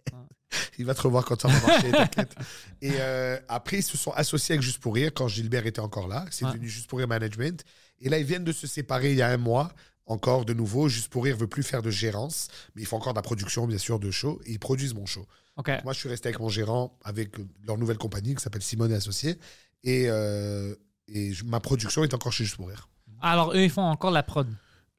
il 0.78 0.84
va 0.84 0.94
te 0.94 1.02
revoir 1.02 1.24
quand 1.24 1.40
ça 1.40 1.48
va 1.48 1.60
marcher, 1.66 1.90
t'inquiète. 1.90 2.34
Et 2.82 2.92
euh, 3.00 3.38
après, 3.48 3.78
ils 3.78 3.82
se 3.82 3.96
sont 3.96 4.10
associés 4.12 4.54
avec 4.54 4.62
Juste 4.62 4.78
pour 4.78 4.94
Rire 4.94 5.12
quand 5.14 5.28
Gilbert 5.28 5.66
était 5.66 5.80
encore 5.80 6.08
là. 6.08 6.24
C'est 6.30 6.44
Ouais. 6.44 6.52
devenu 6.52 6.68
Juste 6.68 6.88
pour 6.88 6.98
Rire 6.98 7.08
Management. 7.08 7.64
Et 8.00 8.08
là, 8.08 8.18
ils 8.18 8.24
viennent 8.26 8.44
de 8.44 8.52
se 8.52 8.66
séparer 8.66 9.12
il 9.12 9.18
y 9.18 9.22
a 9.22 9.28
un 9.28 9.36
mois 9.36 9.72
encore 10.06 10.44
de 10.44 10.52
nouveau. 10.52 10.88
Juste 10.88 11.08
pour 11.08 11.22
rire 11.24 11.36
veut 11.36 11.46
plus 11.46 11.62
faire 11.62 11.82
de 11.82 11.90
gérance, 11.90 12.48
mais 12.74 12.82
ils 12.82 12.86
font 12.86 12.96
encore 12.96 13.12
de 13.12 13.18
la 13.18 13.22
production, 13.22 13.66
bien 13.68 13.78
sûr, 13.78 14.00
de 14.00 14.10
show. 14.10 14.40
Et 14.44 14.52
ils 14.52 14.58
produisent 14.58 14.94
mon 14.94 15.06
show. 15.06 15.24
Moi, 15.84 15.92
je 15.92 15.98
suis 15.98 16.08
resté 16.08 16.28
avec 16.28 16.40
mon 16.40 16.48
gérant, 16.48 16.98
avec 17.04 17.30
leur 17.66 17.78
nouvelle 17.78 17.98
compagnie 17.98 18.34
qui 18.34 18.42
s'appelle 18.42 18.62
Simone 18.62 18.90
et 18.90 18.96
Associés. 18.96 19.38
Et, 19.84 20.06
euh, 20.08 20.74
et 21.08 21.32
je- 21.32 21.44
ma 21.44 21.60
production 21.60 22.02
est 22.02 22.14
encore 22.14 22.32
chez 22.32 22.44
Juste 22.44 22.56
pour 22.56 22.68
rire. 22.68 22.88
Alors, 23.20 23.52
eux, 23.52 23.62
ils 23.62 23.70
font 23.70 23.82
encore 23.82 24.10
la 24.10 24.22
prod. 24.24 24.48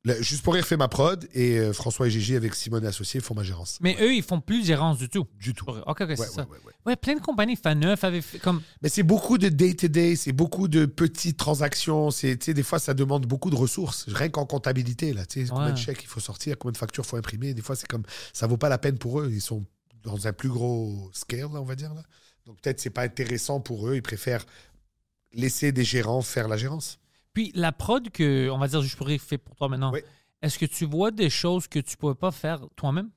Le- 0.05 0.21
Juste 0.21 0.43
pour 0.43 0.53
rire 0.53 0.65
fait 0.65 0.75
ma 0.75 0.89
prod 0.89 1.27
et 1.33 1.57
euh, 1.59 1.71
François 1.71 2.07
et 2.07 2.09
Gigi 2.11 2.35
avec 2.35 2.55
Simone 2.55 2.83
et 2.83 2.87
Associés 2.87 3.21
font 3.21 3.33
ma 3.35 3.43
gérance. 3.43 3.77
Mais 3.81 3.95
eux, 4.01 4.13
ils 4.13 4.21
font 4.23 4.41
plus 4.41 4.59
de 4.61 4.65
gérance 4.65 4.97
du 4.97 5.07
tout. 5.07 5.25
Du 5.39 5.53
tout. 5.53 5.65
OK, 5.69 5.79
OK, 5.87 5.97
c'est 5.99 6.07
Ouais, 6.09 6.15
ça. 6.27 6.41
ouais, 6.41 6.47
ouais, 6.49 6.57
ouais. 6.65 6.73
Ouais, 6.85 6.95
plein 6.97 7.15
de 7.15 7.21
compagnies 7.21 7.55
fan 7.55 7.79
neuf 7.79 8.03
avaient 8.03 8.19
fait 8.21 8.37
comme. 8.39 8.61
Mais 8.81 8.89
c'est 8.89 9.03
beaucoup 9.03 9.37
de 9.37 9.47
day-to-day, 9.47 10.17
c'est 10.17 10.33
beaucoup 10.33 10.67
de 10.67 10.85
petites 10.85 11.37
transactions. 11.37 12.11
C'est, 12.11 12.35
tu 12.37 12.45
sais, 12.47 12.53
des 12.53 12.63
fois, 12.63 12.79
ça 12.79 12.93
demande 12.93 13.25
beaucoup 13.25 13.49
de 13.49 13.55
ressources. 13.55 14.03
Rien 14.09 14.27
qu'en 14.27 14.45
comptabilité, 14.45 15.13
là. 15.13 15.25
Tu 15.25 15.43
sais, 15.45 15.49
combien 15.49 15.67
de 15.67 15.71
Ouais. 15.71 15.77
chèques 15.77 16.03
il 16.03 16.07
faut 16.07 16.19
sortir, 16.19 16.57
combien 16.57 16.73
de 16.73 16.77
factures 16.77 17.05
il 17.05 17.09
faut 17.09 17.17
imprimer. 17.17 17.53
Des 17.53 17.61
fois, 17.61 17.77
c'est 17.77 17.87
comme, 17.87 18.03
ça 18.33 18.45
vaut 18.45 18.57
pas 18.57 18.67
la 18.69 18.77
peine 18.77 18.97
pour 18.97 19.21
eux. 19.21 19.29
Ils 19.31 19.41
sont 19.41 19.63
dans 20.03 20.27
un 20.27 20.33
plus 20.33 20.49
gros 20.49 21.09
scale, 21.13 21.39
là, 21.53 21.61
on 21.61 21.63
va 21.63 21.75
dire. 21.75 21.93
Là. 21.93 22.03
Donc, 22.45 22.59
peut-être 22.61 22.81
c'est 22.81 22.89
pas 22.89 23.03
intéressant 23.03 23.61
pour 23.61 23.87
eux. 23.87 23.95
Ils 23.95 24.01
préfèrent 24.01 24.45
laisser 25.31 25.71
des 25.71 25.85
gérants 25.85 26.21
faire 26.21 26.49
la 26.49 26.57
gérance. 26.57 26.99
Puis 27.33 27.51
la 27.55 27.71
prod 27.71 28.09
que, 28.11 28.49
on 28.49 28.57
va 28.57 28.67
dire, 28.67 28.81
juste 28.81 28.95
pour 28.95 29.07
rire, 29.07 29.19
fait 29.21 29.37
pour 29.37 29.55
toi 29.55 29.69
maintenant, 29.69 29.91
Oui. 29.91 30.01
est-ce 30.41 30.57
que 30.59 30.65
tu 30.65 30.85
vois 30.85 31.11
des 31.11 31.29
choses 31.29 31.67
que 31.67 31.79
tu 31.79 31.97
pouvais 31.97 32.15
pas 32.15 32.31
faire 32.31 32.61
toi-même? 32.75 33.09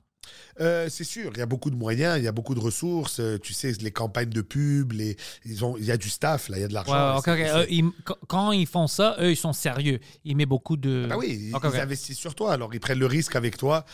Euh, 0.59 0.89
c'est 0.89 1.05
sûr, 1.05 1.31
il 1.35 1.37
y 1.37 1.41
a 1.41 1.45
beaucoup 1.45 1.69
de 1.69 1.75
moyens, 1.77 2.17
il 2.17 2.23
y 2.23 2.27
a 2.27 2.33
beaucoup 2.33 2.53
de 2.55 2.59
ressources. 2.59 3.19
Euh, 3.21 3.37
tu 3.37 3.53
sais, 3.53 3.71
les 3.79 3.91
campagnes 3.91 4.29
de 4.29 4.41
pub, 4.41 4.91
les, 4.91 5.15
ils 5.45 5.63
ont, 5.63 5.77
il 5.77 5.85
y 5.85 5.91
a 5.91 5.95
du 5.95 6.09
staff, 6.09 6.49
là, 6.49 6.57
il 6.57 6.61
y 6.61 6.63
a 6.63 6.67
de 6.67 6.73
l'argent. 6.73 7.21
Euh, 7.27 7.65
ils- 7.69 7.85
quand- 8.27 8.51
ils 8.51 8.67
font 8.67 8.87
ça, 8.87 9.15
eux, 9.21 9.31
ils 9.31 9.37
sont 9.37 9.53
sérieux. 9.53 9.99
Ils 10.25 10.35
mettent 10.35 10.49
beaucoup 10.49 10.75
de. 10.75 11.03
Ah 11.05 11.09
bah 11.09 11.17
oui, 11.17 11.51
ils, 11.53 11.79
investissent 11.79 12.17
sur 12.17 12.35
toi. 12.35 12.51
Alors, 12.51 12.73
ils 12.73 12.79
prennent 12.81 12.99
le 12.99 13.05
risque 13.05 13.37
avec 13.37 13.55
toi. 13.57 13.85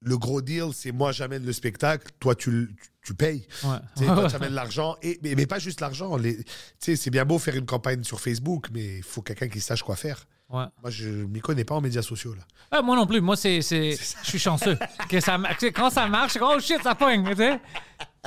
Le 0.00 0.16
gros 0.16 0.40
deal, 0.40 0.68
c'est 0.72 0.92
moi, 0.92 1.12
j'amène 1.12 1.44
le 1.44 1.52
spectacle, 1.52 2.06
toi, 2.20 2.34
tu, 2.34 2.50
le- 2.50 2.68
tu, 3.02 3.14
payes. 3.14 3.46
Ouais. 3.64 3.76
Tu 3.96 4.04
sais, 4.04 4.06
toi, 4.06 4.26
tu 4.30 4.36
amènes 4.36 4.52
l'argent. 4.54 4.96
Et, 5.02 5.18
mais, 5.22 5.34
mais 5.34 5.46
pas 5.46 5.58
juste 5.58 5.80
l'argent. 5.80 6.16
Les- 6.16 6.38
C'est 6.78 7.10
bien 7.10 7.24
beau 7.24 7.38
faire 7.38 7.56
une 7.56 7.66
campagne 7.66 8.02
sur 8.04 8.20
Facebook, 8.20 8.68
mais 8.72 8.98
il 8.98 9.02
faut 9.02 9.22
quelqu'un 9.22 9.48
qui 9.48 9.60
sache 9.60 9.82
quoi 9.82 9.96
faire. 9.96 10.26
Ouais. 10.50 10.64
Moi, 10.82 10.90
je 10.90 11.08
ne 11.08 11.24
m'y 11.26 11.40
connais 11.40 11.64
pas 11.64 11.76
en 11.76 11.80
médias 11.80 12.02
sociaux. 12.02 12.34
Là. 12.34 12.42
Ah, 12.72 12.82
moi 12.82 12.96
non 12.96 13.06
plus. 13.06 13.20
Moi, 13.20 13.36
c'est. 13.36 13.62
c'est- 13.62 13.92
Je 14.24 14.28
suis 14.28 14.38
chanceux. 14.38 14.76
que 15.08 15.20
ça, 15.20 15.38
quand 15.74 15.90
ça 15.90 16.06
marche, 16.08 16.36
oh 16.40 16.58
shit, 16.60 16.82
ça 16.82 16.94
pogne. 16.94 17.24
tu 17.30 17.36
sais. 17.36 17.60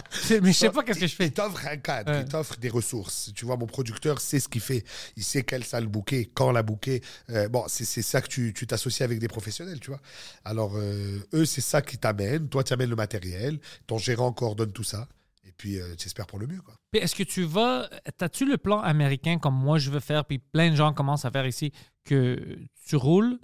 C'est- 0.10 0.42
Mais 0.42 0.54
je 0.54 0.58
sais 0.58 0.70
pas 0.72 0.84
qu'est-ce 0.84 1.00
que 1.02 1.06
je 1.08 1.16
fais. 1.16 1.26
Il 1.28 1.34
t'offre 1.34 1.68
un 1.68 1.78
cadre, 1.78 2.12
Ouais. 2.12 2.22
il 2.22 2.26
t'offre 2.28 2.58
des 2.58 2.70
ressources. 2.70 3.32
Tu 3.36 3.46
vois, 3.46 3.58
mon 3.58 3.68
producteur 3.68 4.20
sait 4.22 4.40
ce 4.40 4.48
qu'il 4.48 4.62
fait. 4.62 4.84
Il 5.18 5.24
sait 5.24 5.44
quelle 5.44 5.64
salle 5.64 5.86
bouquer, 5.88 6.32
quand 6.34 6.52
la 6.52 6.64
bouquer. 6.64 7.02
Euh, 7.30 7.48
bon, 7.50 7.66
c'est 7.68 7.86
c'est 7.86 8.02
ça 8.02 8.22
que 8.22 8.28
tu 8.28 8.54
tu 8.54 8.66
t'associes 8.66 9.04
avec 9.04 9.20
des 9.20 9.28
professionnels, 9.28 9.80
tu 9.80 9.92
vois. 9.92 10.00
Alors, 10.46 10.74
euh, 10.78 11.20
eux, 11.34 11.46
c'est 11.46 11.62
ça 11.62 11.82
qui 11.82 11.98
t'amène. 11.98 12.48
Toi, 12.50 12.64
tu 12.64 12.74
amènes 12.74 12.90
le 12.90 12.96
matériel. 12.96 13.60
Ton 13.86 13.98
gérant 13.98 14.32
coordonne 14.32 14.72
tout 14.72 14.84
ça. 14.84 15.08
Et 15.46 15.52
puis, 15.52 15.80
euh, 15.80 15.96
tu 15.98 16.08
espères 16.08 16.26
pour 16.28 16.40
le 16.40 16.48
mieux, 16.48 16.62
quoi. 16.62 16.76
Puis 16.92 17.02
Est-ce 17.02 17.16
que 17.16 17.24
tu 17.24 17.44
vas. 17.44 17.90
T'as-tu 18.18 18.46
le 18.46 18.58
plan 18.58 18.80
américain 18.80 19.38
comme 19.40 19.56
moi 19.56 19.78
je 19.78 19.90
veux 19.92 20.00
faire, 20.00 20.26
puis 20.26 20.40
plein 20.40 20.72
de 20.72 20.76
gens 20.76 20.94
commencent 20.94 21.26
à 21.26 21.32
faire 21.32 21.46
ici, 21.46 21.72
que 22.06 22.58
tu 22.88 22.96
roules, 22.96 23.40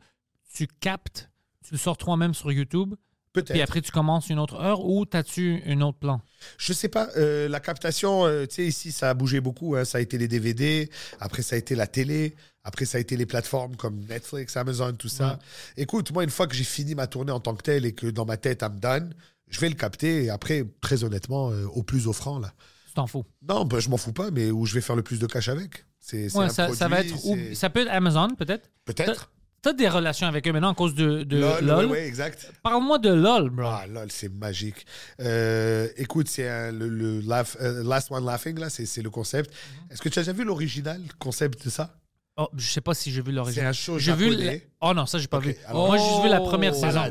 tu 0.53 0.67
captes, 0.67 1.29
tu 1.65 1.73
le 1.73 1.77
sors 1.77 1.97
toi-même 1.97 2.33
sur 2.33 2.51
YouTube, 2.51 2.95
puis 3.33 3.43
Peut-être. 3.43 3.61
après 3.61 3.81
tu 3.81 3.91
commences 3.91 4.29
une 4.29 4.39
autre 4.39 4.55
heure, 4.55 4.83
ou 4.85 5.05
t'as-tu 5.05 5.61
un 5.67 5.81
autre 5.81 5.99
plan? 5.99 6.21
Je 6.57 6.73
sais 6.73 6.87
pas, 6.89 7.09
euh, 7.17 7.47
la 7.49 7.59
captation, 7.59 8.25
euh, 8.25 8.45
tu 8.47 8.55
sais, 8.55 8.65
ici, 8.65 8.91
ça 8.91 9.09
a 9.09 9.13
bougé 9.13 9.39
beaucoup. 9.41 9.75
hein. 9.75 9.85
Ça 9.85 9.97
a 9.99 10.01
été 10.01 10.17
les 10.17 10.27
DVD, 10.27 10.89
après, 11.19 11.41
ça 11.41 11.55
a 11.55 11.59
été 11.59 11.75
la 11.75 11.85
télé, 11.85 12.35
après, 12.63 12.85
ça 12.85 12.97
a 12.97 13.01
été 13.01 13.17
les 13.17 13.25
plateformes 13.25 13.75
comme 13.75 13.99
Netflix, 14.05 14.55
Amazon, 14.57 14.93
tout 14.93 15.09
ça. 15.09 15.37
Écoute, 15.77 16.11
moi, 16.11 16.23
une 16.23 16.29
fois 16.29 16.47
que 16.47 16.55
j'ai 16.55 16.63
fini 16.63 16.95
ma 16.95 17.07
tournée 17.07 17.31
en 17.31 17.39
tant 17.39 17.55
que 17.55 17.61
telle 17.63 17.85
et 17.85 17.93
que 17.93 18.07
dans 18.07 18.25
ma 18.25 18.37
tête, 18.37 18.61
I'm 18.63 18.79
done, 18.79 19.13
je 19.49 19.59
vais 19.59 19.69
le 19.69 19.75
capter 19.75 20.23
et 20.25 20.29
après, 20.29 20.63
très 20.81 21.03
honnêtement, 21.03 21.51
euh, 21.51 21.65
au 21.73 21.83
plus 21.83 22.07
offrant, 22.07 22.39
là. 22.39 22.53
Tu 22.87 22.93
t'en 22.93 23.07
fous. 23.07 23.25
Non, 23.47 23.65
ben, 23.65 23.79
je 23.79 23.89
m'en 23.89 23.97
fous 23.97 24.13
pas, 24.13 24.31
mais 24.31 24.49
où 24.51 24.65
je 24.65 24.73
vais 24.73 24.81
faire 24.81 24.95
le 24.95 25.03
plus 25.03 25.19
de 25.19 25.27
cash 25.27 25.47
avec. 25.49 25.85
C'est 25.99 26.29
c'est 26.29 26.37
Ouais, 26.37 26.45
un 26.45 26.49
ça, 26.49 26.73
ça 26.73 26.87
va 26.87 26.97
produit, 26.97 27.13
être. 27.13 27.25
ou- 27.25 27.35
c'est- 27.35 27.55
ça 27.55 27.69
peut 27.69 27.81
être 27.81 27.91
Amazon, 27.91 28.29
peut-être? 28.35 28.69
Peut-être. 28.85 29.31
T'as 29.61 29.73
des 29.73 29.89
relations 29.89 30.25
avec 30.25 30.47
eux 30.47 30.53
maintenant 30.53 30.71
à 30.71 30.73
cause 30.73 30.95
de, 30.95 31.23
de 31.23 31.37
LOL, 31.37 31.65
LOL? 31.65 31.85
ouais, 31.87 31.91
ouais, 31.91 32.07
exact. 32.07 32.49
Parle-moi 32.63 32.97
de 32.97 33.09
LOL, 33.09 33.49
bro. 33.49 33.67
Ah, 33.67 33.85
lol, 33.87 34.09
c'est 34.09 34.29
magique. 34.29 34.85
Euh, 35.19 35.87
écoute, 35.97 36.29
c'est 36.29 36.47
un- 36.47 36.71
le, 36.71 36.87
le 36.87 37.19
laugh- 37.19 37.57
euh, 37.59 37.83
Last 37.83 38.09
One 38.09 38.25
Laughing, 38.25 38.57
là, 38.57 38.69
c'est 38.69 38.85
c'est 38.85 39.01
le 39.01 39.09
concept. 39.09 39.51
Mhm. 39.51 39.91
Est-ce 39.91 40.01
que 40.01 40.07
tu 40.09 40.17
as 40.19 40.21
déjà 40.21 40.31
vu 40.31 40.45
l'original 40.45 41.01
concept 41.19 41.65
de 41.65 41.69
ça? 41.69 41.98
Oh, 42.41 42.47
je 42.55 42.69
sais 42.71 42.79
pas 42.81 42.93
si 42.93 43.11
j'ai 43.11 43.21
vu 43.21 43.27
C'est 43.31 43.35
l'original. 43.35 43.67
un 43.67 43.73
show 43.73 43.99
J'ai 43.99 44.13
vu. 44.13 44.33
Oh 44.81 44.93
non, 44.93 45.05
ça 45.05 45.17
j'ai 45.19 45.27
pas 45.27 45.39
vu. 45.39 45.55
alors- 45.67 45.87
Moi 45.87 45.97
j'ai 45.97 46.03
juste 46.05 46.23
vu 46.23 46.29
la 46.29 46.39
première 46.39 46.73
Oh, 46.75 46.79
saison. 46.79 47.03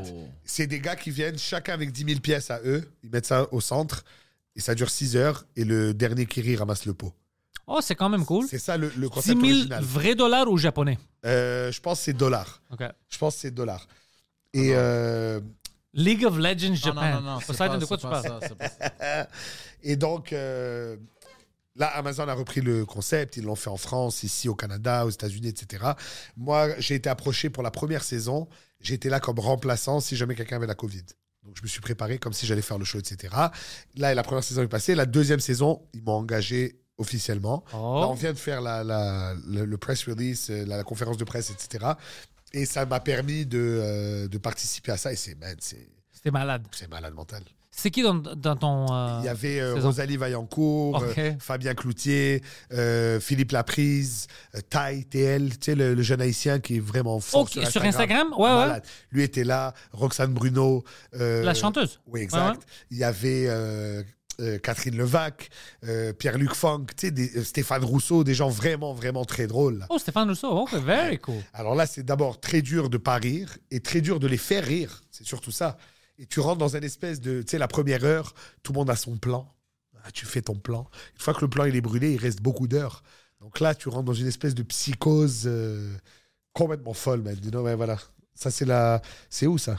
C'est 0.44 0.66
des 0.66 0.80
gars 0.80 0.96
qui 0.96 1.10
viennent, 1.10 1.38
chacun 1.38 1.74
avec 1.74 1.92
10 1.92 2.04
000 2.06 2.20
pièces 2.20 2.50
à 2.50 2.60
eux. 2.64 2.88
Ils 3.02 3.10
mettent 3.10 3.26
ça 3.26 3.46
au 3.52 3.60
centre 3.60 4.04
et 4.56 4.60
ça 4.60 4.74
dure 4.74 4.88
6 4.88 5.16
heures. 5.16 5.44
Et 5.56 5.64
le 5.64 5.92
dernier 5.92 6.24
qui 6.26 6.40
rit 6.40 6.56
ramasse 6.56 6.86
le 6.86 6.94
pot. 6.94 7.12
Oh, 7.66 7.80
c'est 7.82 7.94
quand 7.94 8.08
même 8.08 8.24
cool. 8.24 8.46
C'est 8.48 8.58
ça 8.58 8.78
le, 8.78 8.90
le 8.96 9.06
6 9.08 9.10
concept 9.10 9.40
000 9.40 9.42
original. 9.52 9.84
vrais 9.84 10.14
dollars 10.14 10.48
ou 10.50 10.56
japonais? 10.56 10.98
Euh, 11.26 11.70
je 11.70 11.80
pense 11.82 11.98
que 11.98 12.04
c'est 12.06 12.12
dollars. 12.14 12.62
OK. 12.70 12.82
Je 13.10 13.18
pense 13.18 13.34
que 13.34 13.40
c'est 13.42 13.50
dollars. 13.50 13.86
Et 14.54 14.70
euh, 14.72 15.40
League 15.92 16.24
of 16.24 16.38
Legends 16.38 16.68
Non, 16.70 16.74
Japan. 16.74 17.10
non, 17.16 17.20
non, 17.20 17.30
non. 17.34 17.40
c'est 17.40 17.46
Poseidon, 17.48 17.72
pas- 17.74 17.78
de 17.78 17.84
quoi 17.84 17.96
c'est 17.98 18.02
tu 18.02 18.08
parles? 18.08 18.24
ça, 18.24 18.48
c'est 18.48 18.56
pas 18.56 18.68
ça. 18.98 19.28
Et 19.82 19.96
donc, 19.96 20.32
euh, 20.32 20.96
là, 21.78 21.86
Amazon 21.96 22.28
a 22.28 22.34
repris 22.34 22.60
le 22.60 22.84
concept. 22.84 23.36
Ils 23.36 23.44
l'ont 23.44 23.54
fait 23.54 23.70
en 23.70 23.76
France, 23.76 24.22
ici 24.22 24.48
au 24.48 24.54
Canada, 24.54 25.06
aux 25.06 25.10
États-Unis, 25.10 25.48
etc. 25.48 25.84
Moi, 26.36 26.68
j'ai 26.78 26.96
été 26.96 27.08
approché 27.08 27.48
pour 27.50 27.62
la 27.62 27.70
première 27.70 28.04
saison. 28.04 28.48
J'étais 28.80 29.08
là 29.08 29.20
comme 29.20 29.38
remplaçant 29.38 30.00
si 30.00 30.16
jamais 30.16 30.34
quelqu'un 30.34 30.56
avait 30.56 30.66
la 30.66 30.74
Covid. 30.74 31.02
Donc, 31.44 31.56
je 31.56 31.62
me 31.62 31.68
suis 31.68 31.80
préparé 31.80 32.18
comme 32.18 32.32
si 32.32 32.46
j'allais 32.46 32.62
faire 32.62 32.78
le 32.78 32.84
show, 32.84 32.98
etc. 32.98 33.34
Là, 33.96 34.14
la 34.14 34.22
première 34.22 34.44
saison 34.44 34.62
est 34.62 34.68
passée. 34.68 34.94
La 34.94 35.06
deuxième 35.06 35.40
saison, 35.40 35.82
ils 35.94 36.02
m'ont 36.02 36.12
engagé 36.18 36.80
officiellement. 36.98 37.64
Oh. 37.72 38.00
Là, 38.00 38.08
on 38.08 38.14
vient 38.14 38.32
de 38.32 38.38
faire 38.38 38.60
la, 38.60 38.82
la- 38.84 39.34
le, 39.46 39.64
le 39.64 39.78
press 39.78 40.04
release, 40.08 40.50
euh, 40.50 40.66
la, 40.66 40.76
la 40.76 40.84
conférence 40.84 41.16
de 41.16 41.24
presse, 41.24 41.50
etc. 41.50 41.92
Et 42.52 42.66
ça 42.66 42.86
m'a 42.86 42.98
permis 43.00 43.46
de, 43.46 43.58
euh, 43.58 44.28
de 44.28 44.36
participer 44.38 44.92
à 44.92 44.96
ça. 44.96 45.12
Et 45.12 45.16
c'est 45.16 45.36
man, 45.36 45.56
c'est- 45.60 45.88
C'était 46.12 46.30
malade. 46.32 46.66
c'est 46.72 46.88
malade 46.90 47.14
mental. 47.14 47.44
C'est 47.80 47.92
qui 47.92 48.02
dans, 48.02 48.14
dans 48.14 48.56
ton. 48.56 48.86
euh, 48.92 49.20
Il 49.22 49.26
y 49.26 49.28
avait 49.28 49.60
euh? 49.60 49.76
Rosalie 49.76 50.16
Vaillancourt, 50.16 51.00
euh, 51.16 51.32
Fabien 51.38 51.74
Cloutier, 51.74 52.42
Philippe 53.20 53.52
Laprise, 53.52 54.26
Tai 54.68 55.04
TL, 55.04 55.50
tu 55.50 55.56
sais, 55.66 55.74
le, 55.76 55.94
le 55.94 56.02
jeune 56.02 56.20
haïtien 56.20 56.58
qui 56.58 56.76
est 56.76 56.80
vraiment 56.80 57.20
fort 57.20 57.42
Ok, 57.42 57.50
sur 57.70 57.82
Instagram? 57.84 58.34
Ouais, 58.36 58.50
ouais. 58.52 58.82
Lui 59.12 59.22
était 59.22 59.44
là, 59.44 59.74
Roxane 59.92 60.32
Bruno. 60.34 60.82
La 61.12 61.54
chanteuse? 61.54 62.00
Oui, 62.06 62.20
exact. 62.20 62.40
Ouais, 62.42 62.50
ouais. 62.56 62.64
Il 62.90 62.98
y 62.98 63.04
avait 63.04 63.44
euh, 64.40 64.58
Catherine 64.62 64.96
Levac, 64.96 65.48
euh, 65.84 66.12
Pierre-Luc 66.12 66.54
Funk, 66.54 66.86
des- 67.02 67.36
euh, 67.38 67.44
Stéphane 67.44 67.84
Rousseau, 67.84 68.24
des 68.24 68.34
gens 68.34 68.48
vraiment, 68.48 68.92
vraiment 68.92 69.24
très 69.24 69.46
drôles. 69.46 69.86
Oh, 69.88 69.98
Stéphane 69.98 70.28
Rousseau. 70.28 70.50
Ok, 70.50 70.74
very 70.74 71.18
cool. 71.18 71.42
Alors 71.54 71.74
là, 71.74 71.86
c'est 71.86 72.02
d'abord 72.04 72.40
très 72.40 72.62
dur 72.62 72.88
de 72.90 72.98
pas 72.98 73.16
rire 73.16 73.56
et 73.70 73.80
très 73.80 74.00
dur 74.00 74.18
de 74.20 74.26
les 74.26 74.36
faire 74.36 74.64
rire. 74.64 75.02
C'est 75.10 75.26
surtout 75.26 75.50
ça. 75.52 75.76
Et 76.18 76.26
tu 76.26 76.40
rentres 76.40 76.58
dans 76.58 76.76
une 76.76 76.84
espèce 76.84 77.20
de, 77.20 77.42
tu 77.42 77.52
sais, 77.52 77.58
la 77.58 77.68
première 77.68 78.04
heure, 78.04 78.34
tout 78.62 78.72
le 78.72 78.78
monde 78.78 78.90
a 78.90 78.96
son 78.96 79.16
plan. 79.16 79.54
Ah, 80.04 80.10
tu 80.10 80.26
fais 80.26 80.42
ton 80.42 80.56
plan. 80.56 80.88
Une 81.14 81.20
fois 81.20 81.34
que 81.34 81.40
le 81.40 81.48
plan 81.48 81.64
il 81.64 81.76
est 81.76 81.80
brûlé, 81.80 82.12
il 82.12 82.18
reste 82.18 82.40
beaucoup 82.40 82.66
d'heures. 82.66 83.02
Donc 83.40 83.60
là, 83.60 83.74
tu 83.74 83.88
rentres 83.88 84.04
dans 84.04 84.14
une 84.14 84.26
espèce 84.26 84.54
de 84.54 84.62
psychose 84.62 85.44
euh, 85.46 85.96
complètement 86.52 86.94
folle, 86.94 87.22
man. 87.22 87.36
Know, 87.40 87.62
ouais, 87.62 87.76
voilà. 87.76 87.98
Ça, 88.34 88.50
c'est 88.50 88.64
la. 88.64 89.00
C'est 89.30 89.46
où 89.46 89.58
ça? 89.58 89.78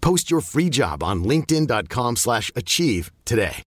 Post 0.00 0.30
your 0.30 0.40
free 0.42 0.68
job 0.70 1.02
on 1.02 1.24
linkedin.com/achieve 1.24 2.16
slash 2.16 2.50
achieve 2.56 3.10
today. 3.24 3.62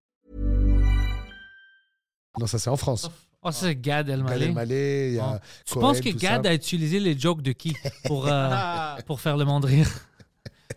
Non, 2.39 2.47
ça, 2.47 2.57
c'est 2.57 2.69
en 2.69 2.77
France. 2.77 3.09
Oh, 3.43 3.51
ça, 3.51 3.67
c'est 3.67 3.75
Gad 3.75 4.07
Gad 4.07 4.09
Elmaleh. 4.09 4.45
Elmaleh, 4.47 5.09
il 5.09 5.15
y 5.15 5.19
a 5.19 5.35
Oh. 5.35 5.39
Tu 5.65 5.79
penses 5.79 6.01
que 6.01 6.09
Gad 6.09 6.43
ça. 6.45 6.49
a 6.49 6.53
utilisé 6.53 6.99
les 6.99 7.17
jokes 7.17 7.41
de 7.41 7.51
qui 7.51 7.75
pour, 8.05 8.27
euh, 8.27 8.95
pour 9.05 9.19
faire 9.21 9.37
le 9.37 9.45
monde 9.45 9.65
rire? 9.65 9.87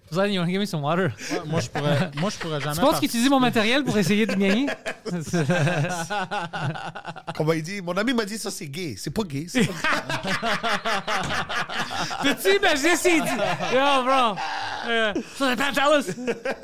Poseidon, 0.08 0.32
you 0.32 0.38
want 0.40 0.46
to 0.46 0.52
give 0.52 0.60
me 0.60 0.66
some 0.66 0.82
water? 0.82 1.12
Ouais, 1.30 1.40
moi, 1.46 1.60
je 1.60 1.68
pourrais, 1.68 2.10
moi, 2.16 2.30
je 2.30 2.36
pourrais 2.38 2.60
jamais. 2.60 2.74
Tu 2.76 2.80
penses 2.80 3.02
utilisait 3.02 3.28
mon 3.28 3.40
matériel 3.40 3.82
pour 3.84 3.96
essayer 3.98 4.26
de 4.26 4.34
gagner? 4.34 4.66
Comment 7.34 7.52
il 7.52 7.62
dit 7.62 7.80
Mon 7.82 7.96
ami 7.96 8.14
m'a 8.14 8.24
dit 8.24 8.38
ça, 8.38 8.50
c'est 8.50 8.66
gay. 8.68 8.94
C'est 8.98 9.10
pas 9.10 9.22
gay. 9.24 9.46
c'est 9.48 9.66
pas 9.66 9.72
gay. 9.72 10.32
Peux-tu 12.22 12.56
imaginer 12.56 12.96
s'il 12.96 13.22
dit... 13.22 13.28
Yo, 13.74 14.04
bro, 14.04 14.36
Euh, 14.88 15.12
ça, 15.36 15.50
c'est 15.50 15.56
Pantelis. 15.56 16.12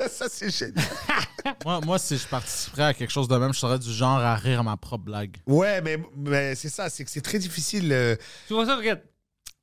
ça, 0.09 0.25
c'est 0.29 0.49
génial. 0.49 0.85
Moi, 1.65 1.81
moi, 1.81 1.99
si 1.99 2.17
je 2.17 2.25
participerais 2.25 2.83
à 2.85 2.93
quelque 2.93 3.11
chose 3.11 3.27
de 3.27 3.35
même, 3.35 3.53
je 3.53 3.59
serais 3.59 3.77
du 3.77 3.91
genre 3.91 4.17
à 4.19 4.33
rire 4.35 4.61
à 4.61 4.63
ma 4.63 4.77
propre 4.77 5.03
blague. 5.03 5.35
Ouais, 5.45 5.81
mais, 5.81 5.99
mais 6.15 6.55
c'est 6.55 6.69
ça, 6.69 6.89
c'est 6.89 7.03
que 7.03 7.09
c'est 7.11 7.19
très 7.21 7.37
difficile. 7.39 7.91
euh, 7.91 8.15
Tu 8.47 8.53
vois 8.53 8.65
ça, 8.65 8.77
regarde. 8.77 9.01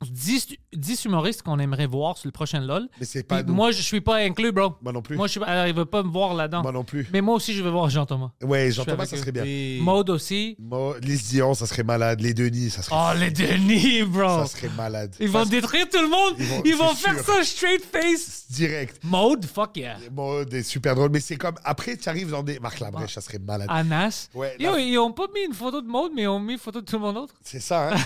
10, 0.08 0.56
10 0.72 1.04
humoristes 1.04 1.42
qu'on 1.42 1.58
aimerait 1.58 1.86
voir 1.86 2.16
sur 2.16 2.26
le 2.28 2.32
prochain 2.32 2.60
LOL. 2.60 2.88
mais 2.98 3.04
c'est 3.06 3.22
pas 3.22 3.36
Puis 3.42 3.46
nous. 3.48 3.54
moi, 3.54 3.70
je 3.70 3.82
suis 3.82 4.00
pas 4.00 4.16
inclus, 4.16 4.50
bro. 4.50 4.74
Moi 4.80 4.92
non 4.92 5.02
plus. 5.02 5.16
Moi, 5.16 5.26
je 5.26 5.32
suis, 5.32 5.42
alors, 5.44 5.66
il 5.66 5.74
veut 5.74 5.84
pas 5.84 6.02
me 6.02 6.08
voir 6.10 6.32
là-dedans. 6.32 6.62
Moi 6.62 6.72
non 6.72 6.84
plus. 6.84 7.06
Mais 7.12 7.20
moi 7.20 7.34
aussi, 7.34 7.52
je 7.52 7.62
veux 7.62 7.70
voir 7.70 7.90
Jean-Thomas. 7.90 8.30
Ouais, 8.42 8.70
Jean-Thomas, 8.72 9.04
ça 9.06 9.18
serait 9.18 9.32
bien. 9.32 9.44
Mode 9.82 10.08
aussi. 10.10 10.56
Lise 11.02 11.24
Dion, 11.28 11.52
ça 11.54 11.66
serait 11.66 11.82
malade. 11.82 12.20
Les 12.20 12.32
Denis, 12.32 12.70
ça 12.70 12.82
serait, 12.82 12.96
Oh, 12.98 13.18
les 13.18 13.30
Denis, 13.30 14.02
bro. 14.04 14.26
ça 14.40 14.46
serait 14.46 14.70
malade. 14.76 15.14
Ils 15.20 15.28
vont 15.28 15.44
Ça, 15.44 15.50
détruire 15.50 15.86
tout 15.88 16.00
le 16.00 16.08
monde. 16.08 16.34
Ils 16.38 16.46
vont- 16.46 16.62
Ils 16.64 16.76
vont 16.76 16.94
c'est 16.94 17.10
faire 17.10 17.24
sûr. 17.24 17.34
ça 17.34 17.44
straight 17.44 17.84
face. 17.84 18.46
direct. 18.50 19.00
Mode, 19.04 19.44
fuck 19.44 19.76
yeah. 19.76 19.96
Bon, 20.10 20.44
des 20.44 20.62
super 20.62 20.94
drôle, 20.94 21.10
mais 21.12 21.20
c'est 21.20 21.36
comme 21.36 21.54
après 21.62 21.96
tu 21.96 22.08
arrives 22.08 22.30
dans 22.30 22.42
des 22.42 22.58
Marc 22.58 22.80
Labrèche, 22.80 23.14
ça 23.14 23.20
serait 23.20 23.38
malade. 23.38 23.68
Anas. 23.70 24.28
Ouais, 24.34 24.56
Yo, 24.58 24.72
là- 24.72 24.80
ils 24.80 24.98
ont 24.98 25.12
pas 25.12 25.26
mis 25.34 25.42
une 25.46 25.54
photo 25.54 25.80
de 25.82 25.86
Mode, 25.86 26.12
mais 26.16 26.22
ils 26.22 26.28
ont 26.28 26.40
mis 26.40 26.54
une 26.54 26.58
photo 26.58 26.80
de 26.80 26.86
tout 26.86 26.96
le 26.96 27.02
monde 27.02 27.14
d'autre. 27.16 27.34
C'est 27.42 27.60
ça. 27.60 27.90
Hein? 27.92 27.96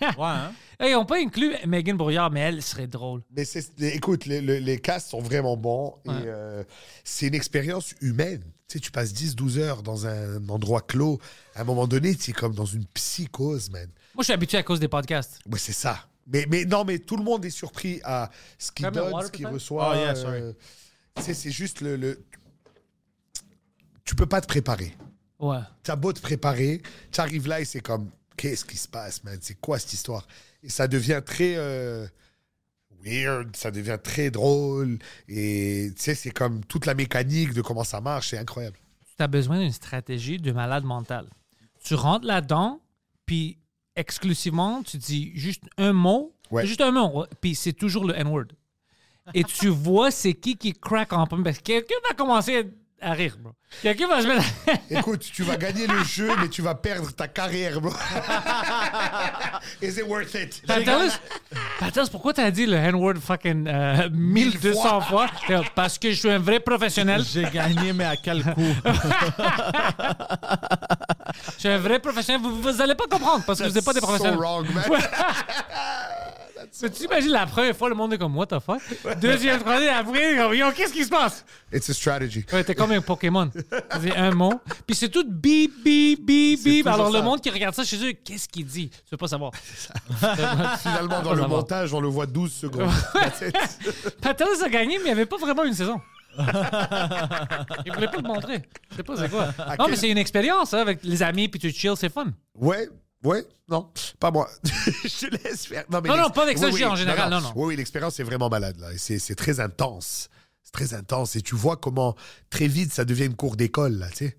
Ouais, 0.16 0.26
hein? 0.26 0.52
Hey, 0.80 0.92
ils 0.92 0.96
ont 0.96 1.04
pas 1.04 1.18
inclus 1.18 1.54
Megan 1.66 1.96
Brouillard, 1.96 2.30
mais 2.30 2.40
elle 2.40 2.62
serait 2.62 2.86
drôle. 2.86 3.22
mais 3.36 3.44
c'est, 3.44 3.64
écoute, 3.80 4.24
les, 4.24 4.40
les, 4.40 4.60
les 4.60 4.78
casts 4.80 5.10
sont 5.10 5.20
vraiment 5.20 5.56
bons 5.56 5.96
Ouais. 6.06 6.14
et 6.14 6.22
euh, 6.26 6.64
c'est 7.04 7.26
une 7.26 7.34
expérience 7.34 7.94
humaine. 8.00 8.42
Tu 8.66 8.78
sais, 8.78 8.80
tu 8.80 8.90
passes 8.90 9.12
10-12 9.12 9.58
heures 9.58 9.82
dans 9.82 10.06
un 10.06 10.48
endroit 10.48 10.80
clos. 10.80 11.20
À 11.54 11.60
un 11.60 11.64
moment 11.64 11.86
donné, 11.86 12.14
tu 12.14 12.30
es 12.30 12.32
comme 12.32 12.54
dans 12.54 12.64
une 12.64 12.86
psychose, 12.86 13.68
man. 13.70 13.88
Moi, 14.14 14.22
je 14.22 14.24
suis 14.24 14.32
habitué 14.32 14.56
à 14.58 14.62
cause 14.62 14.80
des 14.80 14.88
podcasts. 14.88 15.40
Ouais, 15.50 15.58
c'est 15.58 15.72
ça. 15.74 16.06
Mais, 16.26 16.46
mais 16.48 16.64
non, 16.64 16.84
mais 16.84 16.98
tout 16.98 17.16
le 17.16 17.24
monde 17.24 17.44
est 17.44 17.50
surpris 17.50 18.00
à 18.04 18.30
ce 18.58 18.70
qu'il 18.72 18.88
donne, 18.90 19.12
water, 19.12 19.26
ce 19.26 19.32
qu'il 19.32 19.46
reçoit. 19.48 19.90
Oh, 19.92 19.94
yeah, 19.96 20.14
sorry. 20.14 20.40
euh, 20.40 20.52
c'est 21.20 21.50
juste 21.50 21.80
le, 21.82 21.96
le. 21.96 22.24
Tu 24.04 24.14
peux 24.14 24.26
pas 24.26 24.40
te 24.40 24.46
préparer. 24.46 24.96
Ouais. 25.38 25.58
T'as 25.82 25.96
beau 25.96 26.12
te 26.12 26.20
préparer, 26.20 26.82
tu 27.10 27.20
arrives 27.20 27.48
là 27.48 27.60
et 27.60 27.64
c'est 27.64 27.80
comme, 27.80 28.10
qu'est-ce 28.36 28.64
qui 28.64 28.76
se 28.76 28.88
passe, 28.88 29.22
man? 29.24 29.38
C'est 29.40 29.58
quoi 29.60 29.78
cette 29.78 29.92
histoire? 29.92 30.26
Et 30.62 30.68
ça 30.68 30.86
devient 30.88 31.22
très 31.24 31.54
euh, 31.56 32.06
weird, 33.04 33.56
ça 33.56 33.70
devient 33.70 33.98
très 34.02 34.30
drôle. 34.30 34.98
Et 35.28 35.90
tu 35.96 36.02
sais, 36.02 36.14
c'est 36.14 36.30
comme 36.30 36.64
toute 36.64 36.86
la 36.86 36.94
mécanique 36.94 37.54
de 37.54 37.62
comment 37.62 37.84
ça 37.84 38.00
marche, 38.00 38.30
c'est 38.30 38.38
incroyable. 38.38 38.76
tu 39.16 39.22
as 39.22 39.26
besoin 39.26 39.58
d'une 39.60 39.72
stratégie 39.72 40.38
de 40.38 40.52
malade 40.52 40.84
mental. 40.84 41.26
Tu 41.82 41.94
rentres 41.94 42.26
là-dedans, 42.26 42.80
puis 43.26 43.58
exclusivement, 43.96 44.82
tu 44.82 44.96
dis 44.98 45.32
juste 45.34 45.62
un 45.78 45.92
mot, 45.92 46.34
Ouais. 46.50 46.66
juste 46.66 46.80
un 46.80 46.90
mot, 46.90 47.26
puis 47.40 47.54
c'est 47.54 47.72
toujours 47.72 48.04
le 48.04 48.14
N-word. 48.18 48.46
Et 49.34 49.44
tu 49.44 49.68
vois 49.68 50.10
c'est 50.10 50.34
qui 50.34 50.56
qui 50.56 50.72
craque 50.72 51.12
en 51.12 51.26
premier. 51.26 51.44
Parce 51.44 51.58
que 51.58 51.62
quelqu'un 51.62 51.94
va 52.08 52.14
commencer 52.14 52.66
à 53.00 53.12
rire, 53.12 53.36
bro. 53.38 53.52
Quelqu'un 53.82 54.08
va 54.08 54.20
se 54.20 54.26
mettre 54.26 54.44
à... 54.66 54.72
Écoute, 54.98 55.20
tu 55.32 55.42
vas 55.42 55.56
gagner 55.56 55.86
le 55.86 56.02
jeu, 56.04 56.30
mais 56.40 56.48
tu 56.48 56.60
vas 56.60 56.74
perdre 56.74 57.10
ta 57.12 57.28
carrière, 57.28 57.80
bro. 57.80 57.92
Is 59.82 59.98
it 59.98 60.06
worth 60.06 60.34
it? 60.34 60.62
Patalis, 60.66 61.12
Patalis, 61.78 62.10
pourquoi 62.10 62.32
t'as 62.34 62.50
dit 62.50 62.66
le 62.66 62.76
N-word 62.76 63.18
fucking 63.20 63.66
euh, 63.68 64.10
1200 64.10 65.00
fois? 65.02 65.26
Euh, 65.50 65.62
Parce 65.74 65.98
que 65.98 66.10
je 66.10 66.16
suis 66.16 66.30
un 66.30 66.38
vrai 66.38 66.60
professionnel. 66.60 67.22
J'ai 67.32 67.44
gagné, 67.44 67.92
mais 67.92 68.04
à 68.04 68.16
quel 68.16 68.42
coût? 68.42 68.74
Je 71.54 71.60
suis 71.60 71.68
un 71.68 71.78
vrai 71.78 71.98
professionnel. 72.00 72.42
Vous, 72.42 72.60
vous 72.60 72.80
allez 72.80 72.94
pas 72.94 73.06
comprendre 73.06 73.44
parce 73.46 73.60
que 73.60 73.68
vous 73.68 73.74
n'êtes 73.74 73.84
pas 73.84 73.92
des 73.92 74.00
professionnels. 74.00 74.34
So 74.34 74.40
wrong, 74.40 74.66
man. 74.74 74.84
Tu 76.80 77.04
imagines 77.04 77.30
la 77.30 77.46
première 77.46 77.76
fois, 77.76 77.88
le 77.88 77.94
monde 77.94 78.12
est 78.12 78.18
comme, 78.18 78.36
what 78.36 78.46
the 78.46 78.58
fuck? 78.60 78.80
Deuxième, 79.20 79.58
troisième, 79.60 79.94
après, 79.96 80.36
yo, 80.56 80.70
qu'est-ce 80.72 80.92
qui 80.92 81.04
se 81.04 81.08
passe? 81.10 81.44
It's 81.72 81.90
a 81.90 81.94
strategy. 81.94 82.44
Ouais, 82.52 82.62
t'es 82.64 82.74
comme 82.74 82.92
un 82.92 83.00
Pokémon. 83.00 83.50
Dis 84.00 84.10
un 84.16 84.30
mot, 84.30 84.60
puis 84.86 84.94
c'est 84.96 85.08
tout 85.08 85.24
bip, 85.26 85.82
bip, 85.82 86.24
bip, 86.24 86.62
bip. 86.62 86.86
Alors, 86.86 87.08
le 87.10 87.18
ça. 87.18 87.22
monde 87.22 87.40
qui 87.40 87.50
regarde 87.50 87.74
ça 87.74 87.84
chez 87.84 87.96
eux, 88.08 88.12
qu'est-ce 88.12 88.48
qu'il 88.48 88.64
dit? 88.66 88.88
Tu 88.90 88.98
veux 89.10 89.16
pas 89.16 89.28
savoir. 89.28 89.52
Finalement, 90.80 91.22
dans 91.22 91.32
le 91.32 91.40
savoir. 91.42 91.48
montage, 91.48 91.92
on 91.92 92.00
le 92.00 92.08
voit 92.08 92.26
12 92.26 92.52
secondes. 92.52 92.90
Patalis 94.20 94.62
a 94.64 94.68
gagné, 94.68 94.96
mais 94.98 95.02
il 95.02 95.06
n'y 95.06 95.10
avait 95.10 95.26
pas 95.26 95.36
vraiment 95.38 95.64
une 95.64 95.74
saison. 95.74 96.00
il 96.38 97.92
voulait 97.92 98.06
pas 98.08 98.16
le 98.18 98.22
montrer. 98.28 98.62
Je 98.90 98.96
sais 98.96 99.02
pas 99.02 99.16
c'est 99.16 99.28
quoi. 99.28 99.46
Non, 99.46 99.52
quel- 99.78 99.90
mais 99.90 99.96
c'est 99.96 100.08
une 100.10 100.18
expérience, 100.18 100.72
hein, 100.74 100.78
avec 100.78 101.00
les 101.02 101.22
amis, 101.22 101.48
puis 101.48 101.58
tu 101.60 101.70
chill, 101.72 101.94
c'est 101.96 102.08
fun. 102.12 102.26
Ouais, 102.54 102.88
ouais, 103.24 103.46
non, 103.68 103.90
pas 104.18 104.30
moi. 104.30 104.48
je 104.64 105.26
te 105.26 105.42
laisse 105.42 105.66
faire. 105.66 105.84
mais 105.90 106.00
Non, 106.00 106.16
non, 106.16 106.30
pas 106.30 106.42
avec 106.42 106.58
ça, 106.58 106.70
je 106.70 106.76
dis 106.76 106.84
en 106.84 106.96
général, 106.96 107.30
non, 107.30 107.40
non. 107.40 107.52
Oui, 107.54 107.68
oui, 107.68 107.76
l'expérience 107.76 108.18
est 108.20 108.24
vraiment 108.24 108.48
malade, 108.48 108.78
là. 108.78 108.88
C'est 108.96 109.34
très 109.34 109.60
intense. 109.60 110.28
C'est 110.62 110.72
très 110.72 110.94
intense. 110.94 111.36
Et 111.36 111.42
tu 111.42 111.54
vois 111.54 111.76
comment 111.76 112.16
très 112.50 112.68
vite 112.68 112.92
ça 112.92 113.04
devient 113.04 113.26
une 113.26 113.36
cour 113.36 113.56
d'école, 113.56 113.94
là, 113.98 114.08
tu 114.10 114.16
sais. 114.16 114.36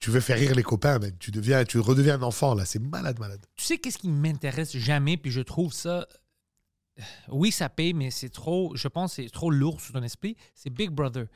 Tu 0.00 0.10
veux 0.10 0.20
faire 0.20 0.38
rire 0.38 0.54
les 0.54 0.62
copains, 0.62 0.98
man. 0.98 1.12
Tu, 1.18 1.30
deviens, 1.30 1.62
tu 1.64 1.78
redeviens 1.78 2.14
un 2.14 2.22
enfant, 2.22 2.54
là. 2.54 2.64
C'est 2.64 2.78
malade, 2.78 3.18
malade. 3.18 3.44
Tu 3.56 3.66
sais, 3.66 3.78
qu'est-ce 3.78 3.98
qui 3.98 4.08
m'intéresse 4.08 4.74
jamais, 4.76 5.16
puis 5.18 5.30
je 5.30 5.42
trouve 5.42 5.72
ça. 5.74 6.08
Oui, 7.28 7.52
ça 7.52 7.68
paye, 7.68 7.92
mais 7.92 8.10
c'est 8.10 8.30
trop. 8.30 8.74
Je 8.76 8.88
pense 8.88 9.14
c'est 9.14 9.30
trop 9.30 9.50
lourd 9.50 9.80
sur 9.80 9.92
ton 9.92 10.02
esprit. 10.02 10.36
C'est 10.54 10.70
Big 10.70 10.90
Brother. 10.90 11.26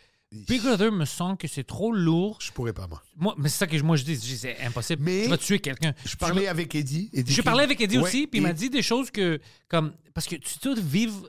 Big 0.48 0.62
Brother 0.62 0.90
me 0.92 1.04
semble 1.04 1.36
que 1.36 1.46
c'est 1.48 1.64
trop 1.64 1.92
lourd. 1.92 2.38
Je 2.40 2.50
pourrais 2.52 2.72
pas, 2.72 2.86
moi. 2.86 3.02
Moi, 3.16 3.34
mais 3.38 3.48
c'est 3.48 3.58
ça 3.58 3.66
que 3.66 3.80
moi 3.82 3.96
je 3.96 4.04
dis. 4.04 4.14
Je 4.14 4.20
dis, 4.20 4.36
C'est 4.38 4.58
impossible. 4.60 5.02
Mais- 5.04 5.22
tu 5.24 5.28
vas 5.30 5.38
tuer 5.38 5.58
quelqu'un. 5.60 5.94
Je 6.04 6.16
parlais 6.16 6.48
avec 6.48 6.74
Eddie. 6.74 7.10
Eddie 7.12 7.32
Je 7.32 7.42
parlais 7.42 7.64
avec 7.64 7.80
Eddie 7.80 7.98
Ouais, 7.98 8.04
aussi, 8.04 8.26
puis 8.26 8.40
il 8.40 8.42
m'a 8.42 8.52
dit 8.52 8.70
des 8.70 8.82
choses 8.82 9.10
que. 9.10 9.40
comme 9.68 9.92
Parce 10.12 10.26
que 10.26 10.36
tu 10.36 10.58
dois 10.62 10.74
vivre 10.76 11.28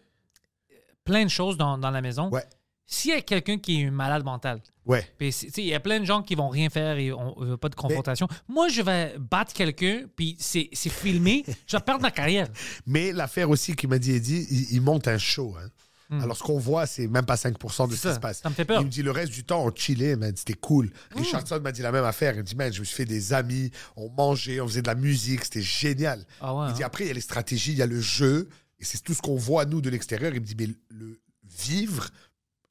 plein 1.04 1.24
de 1.24 1.30
choses 1.30 1.58
dans, 1.58 1.78
dans 1.78 1.92
la 1.92 2.02
maison. 2.02 2.30
Ouais. 2.30 2.44
S'il 2.88 3.12
y 3.12 3.14
a 3.16 3.22
quelqu'un 3.22 3.58
qui 3.58 3.82
est 3.82 3.90
malade 3.90 4.24
mental, 4.24 4.62
Ouais. 4.86 5.04
il 5.20 5.66
y 5.66 5.74
a 5.74 5.80
plein 5.80 6.00
de 6.00 6.06
gens 6.06 6.22
qui 6.22 6.36
vont 6.36 6.50
rien 6.50 6.70
faire 6.70 6.98
et 7.00 7.12
on 7.12 7.34
veut 7.44 7.58
pas 7.58 7.70
de 7.70 7.74
confrontation. 7.76 8.28
Moi, 8.48 8.68
je 8.70 8.84
vais 8.84 9.16
battre 9.18 9.54
quelqu'un, 9.54 10.04
puis 10.16 10.36
c'est 10.40 10.70
c'est 10.72 10.92
filmé, 10.92 11.44
je 11.66 11.78
vais 11.78 11.82
perdre 11.84 12.04
ma 12.04 12.12
carrière. 12.12 12.48
Mais 12.86 13.12
l'affaire 13.12 13.50
aussi 13.50 13.76
qui 13.76 13.88
m'a 13.88 13.98
dit 13.98 14.12
Eddie, 14.12 14.46
il, 14.52 14.74
il 14.76 14.82
monte 14.82 15.08
un 15.08 15.18
show. 15.18 15.56
hein. 15.60 15.68
Alors, 16.12 16.38
ce 16.38 16.44
qu'on 16.44 16.60
voit, 16.60 16.86
c'est 16.86 17.08
même 17.08 17.26
pas 17.26 17.36
5% 17.36 17.90
de 17.90 17.96
ce 17.96 18.08
Hmm. 18.08 18.10
Qui 18.10 18.16
se 18.16 18.20
passe. 18.20 18.40
Ça 18.42 18.50
me 18.50 18.54
fait 18.54 18.66
peur. 18.66 18.80
Hmm. 18.80 18.84
Il 18.84 18.86
me 18.86 18.92
dit 18.92 19.02
le 19.04 19.12
reste 19.12 19.32
du 19.32 19.44
temps, 19.44 19.66
on 19.66 19.74
chillait, 19.76 20.16
c'était 20.36 20.54
cool. 20.54 20.92
Richardson 21.16 21.60
m'a 21.62 21.72
dit 21.72 21.82
la 21.82 21.92
même 21.92 22.06
affaire. 22.06 22.34
Il 22.36 22.40
me 22.40 22.44
dit, 22.44 22.56
man, 22.56 22.72
je 22.72 22.80
me 22.80 22.86
suis 22.86 22.96
fait 22.96 23.06
des 23.06 23.34
amis, 23.34 23.72
on 23.96 24.10
mangeait, 24.10 24.60
on 24.62 24.68
faisait 24.68 24.82
de 24.82 24.88
la 24.88 24.96
musique, 24.96 25.44
c'était 25.44 25.62
génial. 25.62 26.26
Ah 26.42 26.54
ouais, 26.54 26.68
il 26.70 26.74
dit, 26.74 26.84
hein. 26.84 26.88
après, 26.88 27.06
il 27.06 27.08
y 27.08 27.12
a 27.12 27.14
les 27.14 27.22
stratégies, 27.22 27.72
il 27.72 27.78
y 27.78 27.82
a 27.82 27.88
le 27.88 28.00
jeu, 28.00 28.50
et 28.80 28.86
c'est 28.86 29.02
tout 29.04 29.14
ce 29.14 29.22
qu'on 29.22 29.36
voit, 29.36 29.66
nous, 29.66 29.82
de 29.82 29.90
l'extérieur. 29.90 30.34
Il 30.34 30.42
me 30.42 30.46
dit, 30.46 30.56
mais 30.58 30.68
le 30.90 31.20
vivre, 31.44 32.08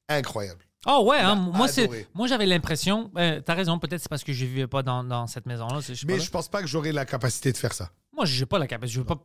incroyable. 0.07 0.63
Oh 0.87 1.03
ouais, 1.09 1.17
hein, 1.17 1.35
moi, 1.35 1.67
c'est, 1.67 1.89
moi 2.13 2.27
j'avais 2.27 2.45
l'impression, 2.45 3.09
euh, 3.17 3.41
t'as 3.41 3.55
raison, 3.55 3.79
peut-être 3.79 4.01
c'est 4.01 4.09
parce 4.09 4.23
que 4.23 4.33
je 4.33 4.45
vivais 4.45 4.67
pas 4.67 4.83
dans, 4.83 5.03
dans 5.03 5.25
cette 5.25 5.47
maison-là. 5.47 5.79
Mais 6.05 6.19
je 6.19 6.29
pense 6.29 6.47
pas 6.47 6.61
que 6.61 6.67
j'aurais 6.67 6.91
la 6.91 7.05
capacité 7.05 7.51
de 7.51 7.57
faire 7.57 7.73
ça. 7.73 7.91
Moi, 8.13 8.25
j'ai 8.25 8.45
pas 8.45 8.59
la 8.59 8.67
capacité. 8.67 8.93
Je 8.93 8.99
veux 8.99 9.05
pas 9.05 9.17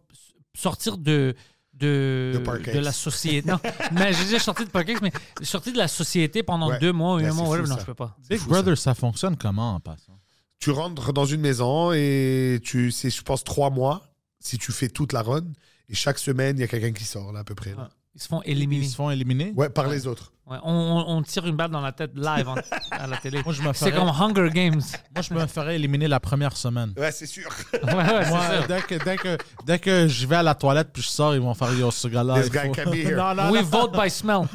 sortir 0.54 0.96
de. 0.96 1.34
De, 1.80 2.78
la 2.80 2.92
société. 2.92 3.48
Non, 3.50 3.58
mais 3.92 4.12
j'ai 4.12 4.24
déjà 4.24 4.38
sorti 4.38 4.64
de 4.64 4.70
Parkex, 4.70 5.00
mais 5.00 5.12
sorti 5.42 5.72
de 5.72 5.78
la 5.78 5.88
société 5.88 6.42
pendant 6.42 6.68
Ouais. 6.70 6.78
deux 6.78 6.92
mois, 6.92 7.18
Ben, 7.18 7.26
un 7.26 7.30
c'est 7.30 7.36
mois, 7.36 7.48
whatever, 7.48 7.68
non, 7.68 7.76
je 7.80 7.84
peux 7.86 7.94
pas. 7.94 8.16
Big 8.28 8.40
Brother, 8.46 8.76
ça. 8.78 8.94
fonctionne 8.94 9.36
comment 9.36 9.74
en 9.74 9.80
passant? 9.80 10.18
Tu 10.58 10.70
rentres 10.70 11.12
dans 11.12 11.24
une 11.24 11.40
maison 11.40 11.92
et 11.92 12.60
tu, 12.62 12.90
c'est, 12.90 13.08
je 13.10 13.22
pense, 13.22 13.42
trois 13.44 13.70
mois 13.70 14.02
si 14.38 14.58
tu 14.58 14.72
fais 14.72 14.88
toute 14.88 15.12
la 15.12 15.22
run. 15.22 15.44
Et 15.88 15.94
chaque 15.94 16.18
semaine, 16.18 16.56
il 16.58 16.60
y 16.60 16.64
a 16.64 16.68
quelqu'un 16.68 16.92
qui 16.92 17.04
sort, 17.04 17.32
là, 17.32 17.40
à 17.40 17.44
peu 17.44 17.54
près. 17.54 17.70
là. 17.70 17.82
Ouais. 17.82 17.88
Ils 18.14 18.20
se 18.22 18.26
font 18.28 18.42
éliminer. 18.42 18.84
Ils 18.84 18.88
se 18.88 18.96
font 18.96 19.10
éliminer? 19.10 19.52
Ouais, 19.56 19.68
par 19.70 19.86
les 19.88 20.06
autres. 20.06 20.32
Ouais, 20.46 20.56
on, 20.64 21.22
tire 21.22 21.46
une 21.46 21.54
balle 21.54 21.70
dans 21.70 21.80
la 21.80 21.92
tête 21.92 22.10
live 22.16 22.48
en- 22.48 22.56
à 22.90 23.06
la 23.06 23.16
télé. 23.18 23.40
Moi, 23.44 23.54
je 23.54 23.62
me 23.62 23.72
C'est 23.72 23.90
ferais- 23.92 23.92
comme 24.00 24.08
Hunger 24.08 24.50
Games. 24.52 24.80
Moi, 25.14 25.22
je 25.22 25.32
me 25.32 25.46
ferais 25.46 25.76
éliminer 25.76 26.08
la 26.08 26.18
première 26.18 26.56
semaine. 26.56 26.92
Ouais, 26.98 27.12
c'est 27.12 27.26
sûr. 27.26 27.48
Ouais, 27.72 27.94
ouais, 27.94 28.24
c'est 28.24 28.30
Moi, 28.30 28.40
ça. 28.40 28.66
dès 28.66 28.80
que, 28.82 29.04
dès, 29.04 29.16
que, 29.16 29.38
dès 29.64 29.78
que 29.78 30.08
je 30.08 30.26
vais 30.26 30.34
à 30.36 30.42
la 30.42 30.56
toilette 30.56 30.88
puis 30.92 31.02
je 31.02 31.08
sors, 31.08 31.36
ils 31.36 31.40
vont 31.40 31.54
faire 31.54 31.72
Yo, 31.72 31.92
ce 31.92 32.08
gars-là. 32.08 32.34
This 32.42 32.46
il 32.46 32.50
guy 32.52 32.66
faut- 32.66 32.72
can 32.84 32.90
be 32.90 32.94
here. 33.06 33.14
non, 33.16 33.32
non, 33.36 33.50
We 33.52 33.62
non. 33.62 33.68
vote 33.68 33.92
by 33.96 34.10
smell. 34.10 34.40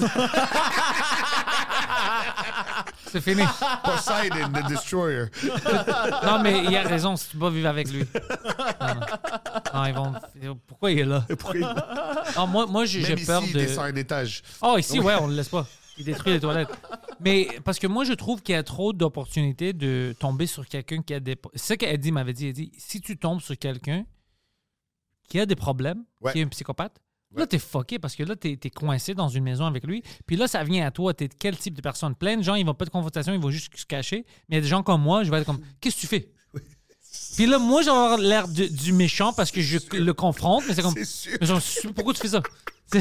c'est 3.11 3.21
fini. 3.21 3.43
Poseidon, 3.83 4.49
the 4.53 4.67
destroyer. 4.67 5.25
Non, 6.25 6.41
mais 6.41 6.63
il 6.65 6.75
a 6.75 6.83
raison 6.83 7.15
si 7.15 7.29
tu 7.29 7.37
pas 7.37 7.49
vivre 7.49 7.69
avec 7.69 7.89
lui. 7.91 8.05
Non, 8.81 8.87
non. 8.95 9.01
Non, 9.73 9.85
ils 9.85 9.93
vont... 10.47 10.59
Pourquoi 10.67 10.91
il 10.91 10.99
est 10.99 11.05
là? 11.05 11.25
Pourquoi 11.37 11.55
il- 11.59 11.75
Non, 12.35 12.47
moi, 12.47 12.65
moi 12.65 12.85
j'ai 12.85 13.01
Même 13.01 13.17
ici, 13.17 13.25
peur 13.25 13.43
il 13.45 13.53
de. 13.53 13.59
descend 13.59 13.85
un 13.85 13.95
étage. 13.95 14.41
Oh, 14.61 14.77
ici, 14.77 14.99
ouais, 14.99 15.15
on 15.19 15.27
le 15.27 15.35
laisse 15.35 15.49
pas. 15.49 15.65
Il 15.97 16.03
détruit 16.05 16.33
les 16.33 16.39
toilettes. 16.41 16.69
Mais 17.21 17.47
parce 17.63 17.79
que 17.79 17.87
moi, 17.87 18.03
je 18.03 18.11
trouve 18.13 18.41
qu'il 18.41 18.53
y 18.53 18.57
a 18.57 18.63
trop 18.63 18.91
d'opportunités 18.91 19.71
de 19.71 20.13
tomber 20.19 20.45
sur 20.45 20.67
quelqu'un 20.67 21.01
qui 21.01 21.13
a 21.13 21.19
des. 21.21 21.37
C'est 21.53 21.67
ça 21.67 21.77
qu'Eddie 21.77 22.11
m'avait 22.11 22.33
dit. 22.33 22.47
Elle 22.47 22.53
dit 22.53 22.71
si 22.77 22.99
tu 22.99 23.17
tombes 23.17 23.39
sur 23.39 23.57
quelqu'un 23.57 24.03
qui 25.29 25.39
a 25.39 25.45
des 25.45 25.55
problèmes, 25.55 26.03
Ouais. 26.21 26.33
qui 26.33 26.39
est 26.41 26.43
un 26.43 26.47
psychopathe, 26.49 26.97
là, 27.35 27.47
t'es 27.47 27.59
fucké 27.59 27.99
parce 27.99 28.15
que 28.15 28.23
là, 28.23 28.35
t'es 28.35 28.57
es 28.63 28.69
coincé 28.69 29.13
dans 29.13 29.29
une 29.29 29.43
maison 29.43 29.65
avec 29.65 29.83
lui. 29.85 30.03
Puis 30.25 30.35
là, 30.35 30.47
ça 30.47 30.63
vient 30.63 30.85
à 30.85 30.91
toi. 30.91 31.13
T'es 31.13 31.27
quel 31.29 31.57
type 31.57 31.73
de 31.75 31.81
personne? 31.81 32.15
Plein 32.15 32.37
de 32.37 32.43
gens, 32.43 32.55
ils 32.55 32.65
vont 32.65 32.73
pas 32.73 32.85
de 32.85 32.89
confrontation, 32.89 33.33
ils 33.33 33.39
vont 33.41 33.51
juste 33.51 33.75
se 33.77 33.85
cacher. 33.85 34.25
Mais 34.49 34.55
il 34.55 34.55
y 34.55 34.57
a 34.59 34.61
des 34.61 34.67
gens 34.67 34.83
comme 34.83 35.01
moi, 35.01 35.23
je 35.23 35.31
vais 35.31 35.39
être 35.39 35.45
comme 35.45 35.59
qu'est-ce 35.81 35.95
que 35.95 36.01
tu 36.01 36.07
fais 36.07 36.29
Puis 37.35 37.45
là, 37.45 37.59
moi, 37.59 37.81
j'ai 37.81 37.89
avoir 37.89 38.17
l'air 38.17 38.47
de- 38.47 38.67
du 38.67 38.91
méchant 38.93 39.31
parce 39.33 39.51
que 39.51 39.61
je 39.61 39.77
le 39.93 40.13
confronte, 40.13 40.63
mais 40.67 40.73
c'est 40.73 40.81
comme. 40.81 40.95
Sûr. 41.03 41.37
Mais 41.39 41.47
genre, 41.47 41.61
pourquoi 41.95 42.13
tu 42.13 42.21
fais 42.21 42.27
ça? 42.29 42.41
C'est- 42.91 42.99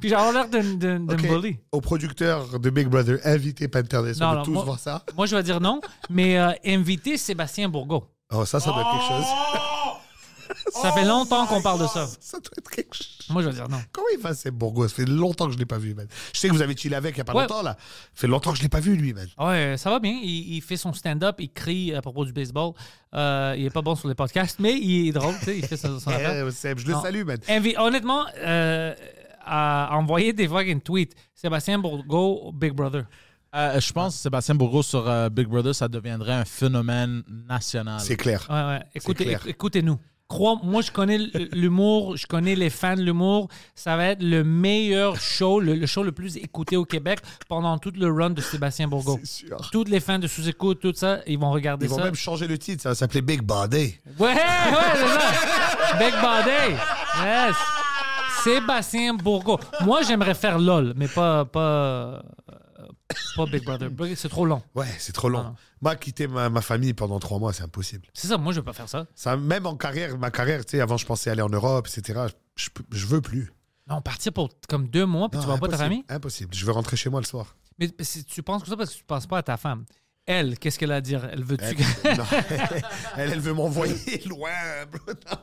Puis 0.00 0.08
j'ai 0.10 0.14
l'air 0.16 0.48
d'un 0.48 0.62
d'un- 0.74 1.00
d'un 1.00 1.14
Ok. 1.14 1.22
bully. 1.28 1.56
Au 1.72 1.80
producteur 1.80 2.58
de 2.60 2.70
Big 2.70 2.86
Brother, 2.88 3.18
invitez 3.24 3.66
Pantelis. 3.68 4.18
Non, 4.20 4.26
On 4.26 4.30
veut 4.30 4.36
non, 4.38 4.42
tous 4.44 4.50
moi- 4.52 4.64
voir 4.64 4.78
ça. 4.78 5.04
Moi, 5.16 5.26
je 5.26 5.34
vais 5.36 5.42
dire 5.42 5.60
non, 5.60 5.80
mais 6.08 6.38
euh, 6.38 6.52
inviter 6.64 7.16
Sébastien 7.16 7.68
Bourgault. 7.68 8.04
Oh, 8.32 8.44
ça, 8.44 8.60
ça 8.60 8.70
doit 8.70 8.80
être 8.82 8.90
quelque 8.92 9.08
chose. 9.08 9.73
Ça 10.82 10.92
fait 10.92 11.04
longtemps 11.04 11.46
qu'on 11.46 11.62
parle 11.62 11.80
de 11.80 11.86
ça. 11.86 12.06
Ça 12.20 12.38
doit 12.38 12.50
être 12.58 12.70
quelque 12.70 12.94
chose. 12.94 13.26
Moi, 13.30 13.42
je 13.42 13.48
vais 13.48 13.54
dire 13.54 13.68
non. 13.68 13.78
Comment 13.92 14.06
il 14.14 14.20
va, 14.20 14.34
c'est 14.34 14.50
Bourgo 14.50 14.86
Ça 14.88 14.94
fait 14.94 15.04
longtemps 15.06 15.46
que 15.46 15.52
je 15.52 15.58
l'ai 15.58 15.64
pas 15.66 15.78
vu, 15.78 15.94
man. 15.94 16.06
Je 16.32 16.38
sais 16.40 16.48
que 16.48 16.52
vous 16.54 16.62
avez 16.62 16.76
chillé 16.76 16.94
avec 16.94 17.14
il 17.14 17.18
y 17.18 17.20
a 17.20 17.24
pas 17.24 17.32
Ouais. 17.34 17.42
longtemps, 17.42 17.62
là. 17.62 17.76
Ça 17.78 18.20
fait 18.22 18.26
longtemps 18.26 18.52
que 18.52 18.58
je 18.58 18.62
l'ai 18.62 18.68
pas 18.68 18.80
vu, 18.80 18.96
lui, 18.96 19.12
man. 19.14 19.26
Ouais, 19.38 19.76
ça 19.78 19.90
va 19.90 19.98
bien. 20.00 20.18
Il, 20.22 20.54
il 20.56 20.60
fait 20.62 20.76
son 20.76 20.92
stand-up, 20.92 21.36
il 21.38 21.50
crie 21.52 21.94
à 21.94 22.02
propos 22.02 22.24
du 22.24 22.32
baseball. 22.32 22.72
Euh, 23.14 23.54
il 23.56 23.64
est 23.66 23.70
pas 23.70 23.82
bon 23.82 23.94
sur 23.94 24.08
les 24.08 24.14
podcasts, 24.14 24.58
mais 24.58 24.74
il 24.78 25.08
est 25.08 25.12
drôle, 25.12 25.34
tu 25.38 25.44
sais, 25.46 25.58
il 25.58 25.66
fait 25.66 25.76
son, 25.76 25.98
son 26.00 26.10
affaire. 26.10 26.46
Eh, 26.46 26.50
Seb, 26.50 26.78
je 26.78 26.86
le 26.86 26.92
Non. 26.92 27.02
salue, 27.02 27.24
man. 27.24 27.38
Invi- 27.48 27.76
honnêtement, 27.78 28.24
euh, 28.38 28.94
à 29.44 29.90
envoyer 29.96 30.32
des 30.32 30.48
fucking 30.48 30.80
tweets. 30.80 31.14
Sébastien 31.34 31.78
Bourgault, 31.78 32.50
Big 32.54 32.72
Brother. 32.72 33.04
Euh, 33.54 33.78
je 33.78 33.92
pense 33.92 34.16
que 34.16 34.20
Sébastien 34.22 34.54
Bourgault 34.56 34.82
sur 34.82 35.08
euh, 35.08 35.28
Big 35.28 35.46
Brother, 35.46 35.74
ça 35.74 35.86
deviendrait 35.86 36.32
un 36.32 36.44
phénomène 36.44 37.22
national. 37.48 38.00
C'est 38.00 38.16
clair. 38.16 38.44
Ouais, 38.50 38.56
ouais. 38.64 38.82
Écoutez, 38.94 39.24
clair. 39.26 39.40
éc- 39.44 39.48
écoutez-nous. 39.50 39.98
Crois, 40.26 40.58
moi, 40.62 40.80
je 40.80 40.90
connais 40.90 41.18
l'humour, 41.52 42.16
je 42.16 42.26
connais 42.26 42.54
les 42.54 42.70
fans 42.70 42.96
de 42.96 43.02
l'humour. 43.02 43.48
Ça 43.74 43.96
va 43.96 44.06
être 44.06 44.22
le 44.22 44.42
meilleur 44.42 45.16
show, 45.20 45.60
le, 45.60 45.74
le 45.74 45.86
show 45.86 46.02
le 46.02 46.12
plus 46.12 46.36
écouté 46.38 46.76
au 46.78 46.84
Québec 46.86 47.20
pendant 47.48 47.76
tout 47.78 47.92
le 47.94 48.10
run 48.10 48.30
de 48.30 48.40
Sébastien 48.40 48.88
Bourgault. 48.88 49.18
C'est 49.22 49.46
sûr. 49.48 49.68
Toutes 49.70 49.90
les 49.90 50.00
fans 50.00 50.18
de 50.18 50.26
sous-écoute, 50.26 50.80
tout 50.80 50.94
ça, 50.94 51.18
ils 51.26 51.38
vont 51.38 51.50
regarder 51.52 51.86
Ils 51.86 51.90
vont 51.90 51.98
ça. 51.98 52.04
même 52.04 52.14
changer 52.14 52.46
le 52.46 52.56
titre, 52.58 52.82
ça 52.82 52.88
va 52.88 52.94
s'appeler 52.94 53.20
Big 53.20 53.42
Body. 53.42 53.96
Ouais, 54.18 54.26
ouais, 54.28 54.34
c'est 54.94 55.08
ça. 55.08 55.98
Big 55.98 56.14
Body. 56.14 56.74
Yes. 57.22 57.56
Sébastien 58.42 59.14
Bourgault. 59.14 59.60
Moi, 59.82 60.02
j'aimerais 60.02 60.34
faire 60.34 60.58
LOL, 60.58 60.94
mais 60.96 61.08
pas, 61.08 61.44
pas, 61.44 62.22
pas 63.36 63.46
Big 63.46 63.64
Brother. 63.64 63.90
C'est 64.16 64.28
trop 64.28 64.44
long. 64.46 64.62
Ouais, 64.74 64.86
c'est 64.98 65.12
trop 65.12 65.28
long. 65.28 65.40
Ah 65.40 65.48
non. 65.50 65.56
Moi, 65.82 65.96
quitter 65.96 66.26
ma, 66.26 66.48
ma 66.50 66.60
famille 66.60 66.94
pendant 66.94 67.18
trois 67.18 67.38
mois, 67.38 67.52
c'est 67.52 67.62
impossible. 67.62 68.06
C'est 68.14 68.28
ça, 68.28 68.38
moi, 68.38 68.52
je 68.52 68.58
veux 68.60 68.64
pas 68.64 68.72
faire 68.72 68.88
ça. 68.88 69.06
Ça, 69.14 69.36
même 69.36 69.66
en 69.66 69.76
carrière, 69.76 70.16
ma 70.18 70.30
carrière, 70.30 70.64
tu 70.64 70.72
sais, 70.72 70.80
avant, 70.80 70.96
je 70.96 71.06
pensais 71.06 71.30
aller 71.30 71.42
en 71.42 71.48
Europe, 71.48 71.86
etc. 71.88 72.22
Je, 72.56 72.68
peux- 72.70 72.84
je 72.92 73.06
veux 73.06 73.20
plus. 73.20 73.52
Non, 73.88 74.00
partir 74.00 74.32
pour 74.32 74.48
comme 74.68 74.88
deux 74.88 75.04
mois, 75.06 75.28
puis 75.28 75.38
tu 75.38 75.46
Non, 75.46 75.52
vois 75.56 75.60
pas 75.60 75.68
ta 75.68 75.78
famille? 75.78 76.04
Impossible. 76.08 76.54
Je 76.54 76.64
veux 76.64 76.72
rentrer 76.72 76.96
chez 76.96 77.10
moi 77.10 77.20
le 77.20 77.26
soir. 77.26 77.54
Mais 77.78 77.90
si 78.00 78.24
tu 78.24 78.42
penses 78.42 78.62
que 78.62 78.68
ça 78.68 78.76
parce 78.76 78.90
que 78.92 78.96
tu 78.98 79.04
penses 79.04 79.26
pas 79.26 79.38
à 79.38 79.42
ta 79.42 79.56
femme. 79.56 79.84
Elle, 80.26 80.58
qu'est-ce 80.58 80.78
qu'elle 80.78 80.92
a 80.92 80.96
à 80.96 81.00
dire? 81.02 81.22
Elle 81.30 81.44
Elle, 81.60 81.76
non, 82.16 82.24
elle, 83.18 83.30
elle 83.32 83.40
veut 83.40 83.52
m'envoyer 83.52 84.22
loin. 84.26 84.48
Non. 85.06 85.38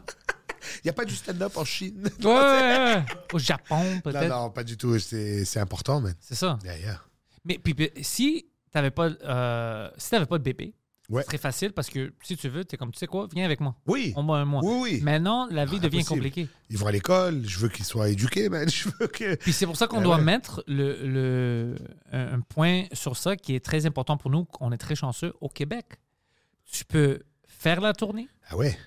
Il 0.77 0.81
n'y 0.85 0.89
a 0.89 0.93
pas 0.93 1.05
du 1.05 1.15
stand-up 1.15 1.55
en 1.57 1.65
Chine. 1.65 2.09
Ouais, 2.23 2.25
ouais, 2.31 2.33
ouais. 2.33 3.03
Au 3.33 3.37
Japon, 3.37 3.83
Non, 3.83 4.01
peut-être. 4.01 4.27
non, 4.29 4.49
pas 4.49 4.63
du 4.63 4.77
tout. 4.77 4.97
C'est 4.97 5.57
important, 5.59 6.01
man. 6.01 6.15
C'est 6.19 6.33
ça. 6.35 6.57
Yeah. 6.63 6.99
Mais 7.45 7.57
puis, 7.57 7.75
si 8.01 8.47
t'avais 8.71 8.91
pas, 8.91 9.09
euh, 9.09 9.89
si 9.97 10.09
pas 10.11 10.37
de 10.37 10.43
bébé, 10.43 10.73
Ouais. 11.09 11.23
c'est 11.23 11.27
très 11.27 11.37
facile 11.39 11.73
parce 11.73 11.89
que 11.89 12.13
si 12.23 12.37
tu 12.37 12.47
veux, 12.47 12.63
t'es 12.63 12.77
comme, 12.77 12.91
tu 12.91 12.97
sais 12.99 13.07
quoi, 13.07 13.27
viens 13.33 13.43
avec 13.43 13.59
moi. 13.59 13.75
Oui. 13.85 14.13
On 14.15 14.23
va 14.23 14.35
un 14.35 14.45
mois. 14.45 14.61
Oui, 14.63 14.79
oui. 14.81 15.01
Maintenant, 15.01 15.45
la 15.51 15.65
vie 15.65 15.75
Ah, 15.79 15.83
devient 15.83 15.97
impossible. 15.97 16.19
compliquée. 16.21 16.47
Ils 16.69 16.77
vont 16.77 16.87
à 16.87 16.91
l'école. 16.93 17.41
Je 17.45 17.59
veux 17.59 17.67
qu'ils 17.67 17.83
soient 17.83 18.07
éduqués, 18.07 18.47
man. 18.47 18.69
Je 18.69 18.87
veux 18.97 19.07
que. 19.07 19.35
Puis 19.35 19.51
c'est 19.51 19.65
pour 19.65 19.75
ça 19.75 19.87
qu'on 19.87 19.97
Ben 19.97 20.03
doit 20.03 20.15
ouais. 20.17 20.23
mettre 20.23 20.63
le, 20.67 21.05
le- 21.05 21.75
un, 22.13 22.35
un 22.35 22.39
point 22.39 22.85
sur 22.93 23.17
ça 23.17 23.35
qui 23.35 23.55
est 23.55 23.59
très 23.65 23.85
important 23.85 24.15
pour 24.15 24.31
nous. 24.31 24.47
On 24.61 24.71
est 24.71 24.77
très 24.77 24.95
chanceux 24.95 25.33
au 25.41 25.49
Québec. 25.49 25.85
Tu 26.71 26.85
peux 26.85 27.19
faire 27.45 27.81
la 27.81 27.91
tournée, 27.91 28.29
Ah 28.47 28.55
ouais. 28.55 28.77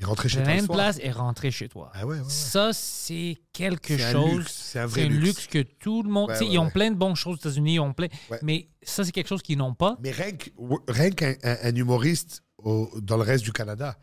Et 0.00 0.04
rentrer 0.04 0.28
chez 0.28 0.36
toi. 0.36 0.44
plein 0.44 0.62
de 0.62 0.66
place 0.68 0.98
et 1.02 1.10
rentrer 1.10 1.50
chez 1.50 1.68
toi. 1.68 1.90
Ah 1.94 2.06
ouais, 2.06 2.14
ouais. 2.16 2.20
ouais. 2.20 2.30
Ça, 2.30 2.72
c'est 2.72 3.36
quelque 3.52 3.96
chose. 3.98 4.46
c'est 4.48 4.78
un 4.78 4.86
vrai 4.86 5.06
luxe. 5.06 5.24
luxe 5.24 5.46
que 5.48 5.62
tout 5.62 6.02
le 6.04 6.10
monde. 6.10 6.30
Ils 6.40 6.58
ont 6.58 6.70
plein 6.70 6.90
de 6.90 6.96
bonnes 6.96 7.16
choses 7.16 7.34
aux 7.34 7.38
États-Unis, 7.38 7.74
ils 7.74 7.80
ont 7.80 7.92
plein. 7.92 8.08
Mais 8.42 8.68
ça, 8.82 9.04
c'est 9.04 9.12
quelque 9.12 9.28
chose 9.28 9.42
qu'ils 9.42 9.58
n'ont 9.58 9.74
pas. 9.74 9.96
Mais 10.00 10.10
rien 10.12 10.30
rien 10.88 11.10
qu'un 11.10 11.34
un- 11.42 11.56
un 11.62 11.74
humoriste 11.74 12.42
au- 12.58 12.90
dans 13.00 13.16
le 13.16 13.22
reste 13.24 13.44
du 13.44 13.52
Canada, 13.52 13.98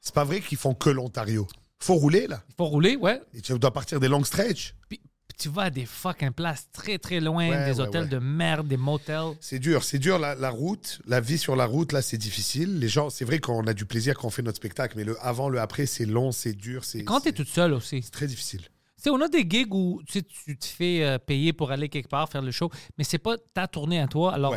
c'est 0.00 0.14
pas 0.14 0.24
vrai 0.24 0.40
qu'ils 0.40 0.58
font 0.58 0.74
que 0.74 0.90
l'Ontario. 0.90 1.46
Faut 1.80 1.94
rouler, 1.94 2.26
là. 2.26 2.42
Il 2.48 2.54
faut 2.56 2.66
rouler, 2.66 2.96
ouais. 2.96 3.20
Et 3.34 3.40
tu 3.40 3.56
dois 3.58 3.72
partir 3.72 4.00
des 4.00 4.08
longs 4.08 4.24
stretch. 4.24 4.74
Puis, 4.88 4.98
puis 4.98 5.07
tu 5.38 5.48
vas 5.48 5.62
à 5.62 5.70
des 5.70 5.86
fucking 5.86 6.32
places 6.32 6.68
très, 6.72 6.98
très 6.98 7.20
loin, 7.20 7.48
Ouais, 7.48 7.64
des 7.72 7.80
ouais, 7.80 7.86
hôtels 7.86 8.02
ouais. 8.04 8.08
de 8.08 8.18
merde, 8.18 8.66
des 8.66 8.76
motels. 8.76 9.34
C'est 9.40 9.58
dur, 9.58 9.84
c'est 9.84 9.98
dur 9.98 10.18
la, 10.18 10.34
la 10.34 10.50
route, 10.50 11.00
la 11.06 11.20
vie 11.20 11.38
sur 11.38 11.54
la 11.56 11.64
route, 11.66 11.92
là, 11.92 12.02
c'est 12.02 12.18
difficile. 12.18 12.78
Les 12.78 12.88
gens, 12.88 13.08
c'est 13.10 13.24
vrai 13.24 13.38
qu'on 13.38 13.66
a 13.66 13.74
du 13.74 13.84
plaisir 13.86 14.16
quand 14.18 14.26
on 14.28 14.30
fait 14.30 14.42
notre 14.42 14.56
spectacle, 14.58 14.94
mais 14.96 15.04
le 15.04 15.16
avant, 15.24 15.48
le 15.48 15.60
après, 15.60 15.86
c'est 15.86 16.06
long, 16.06 16.32
c'est 16.32 16.52
dur, 16.54 16.84
c'est 16.84 17.04
Quand 17.04 17.20
tu 17.20 17.28
es 17.28 17.30
c'est- 17.30 17.36
toute 17.36 17.48
seule 17.48 17.72
aussi. 17.72 18.02
c'est 18.02 18.10
très 18.10 18.26
difficile. 18.26 18.62
Tu 19.02 19.10
on 19.10 19.20
a 19.20 19.28
des 19.28 19.46
gigs 19.48 19.72
où 19.72 20.02
tu, 20.06 20.14
sais, 20.14 20.22
tu 20.24 20.58
te 20.58 20.64
fais 20.66 21.04
euh, 21.04 21.18
payer 21.18 21.52
pour 21.52 21.70
aller 21.70 21.88
quelque 21.88 22.08
part, 22.08 22.28
faire 22.28 22.42
le 22.42 22.50
show, 22.50 22.68
mais 22.98 23.04
c'est 23.04 23.18
pas 23.18 23.36
ta 23.54 23.68
tournée 23.68 24.00
à 24.00 24.08
toi. 24.08 24.34
Alors, 24.34 24.56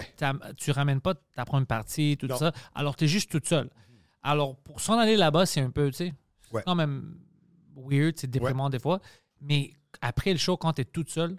tu 0.58 0.72
ramènes 0.72 1.00
pas 1.00 1.14
ta 1.36 1.46
première 1.46 1.68
partie, 1.68 2.18
tout 2.20 2.26
Non. 2.26 2.38
ça. 2.38 2.52
Alors, 2.74 2.96
tu 2.96 3.04
es 3.04 3.08
juste 3.08 3.30
toute 3.30 3.48
seule. 3.48 3.70
Alors, 4.24 4.56
pour 4.58 4.82
s'en 4.82 4.98
aller 4.98 5.16
là-bas, 5.16 5.46
c'est 5.46 5.62
un 5.62 5.70
peu, 5.70 5.92
tu 5.92 5.98
sais, 5.98 6.14
quand 6.66 6.74
même 6.74 7.18
weird, 7.76 8.16
c'est 8.18 8.30
déprimant 8.32 8.72
des 8.72 8.80
fois. 8.80 9.00
Mais 9.42 9.74
après 10.02 10.32
le 10.32 10.38
show, 10.39 10.58
quand 10.58 10.74
tu 10.74 10.82
es 10.82 10.86
toute 10.86 11.10
seule, 11.10 11.38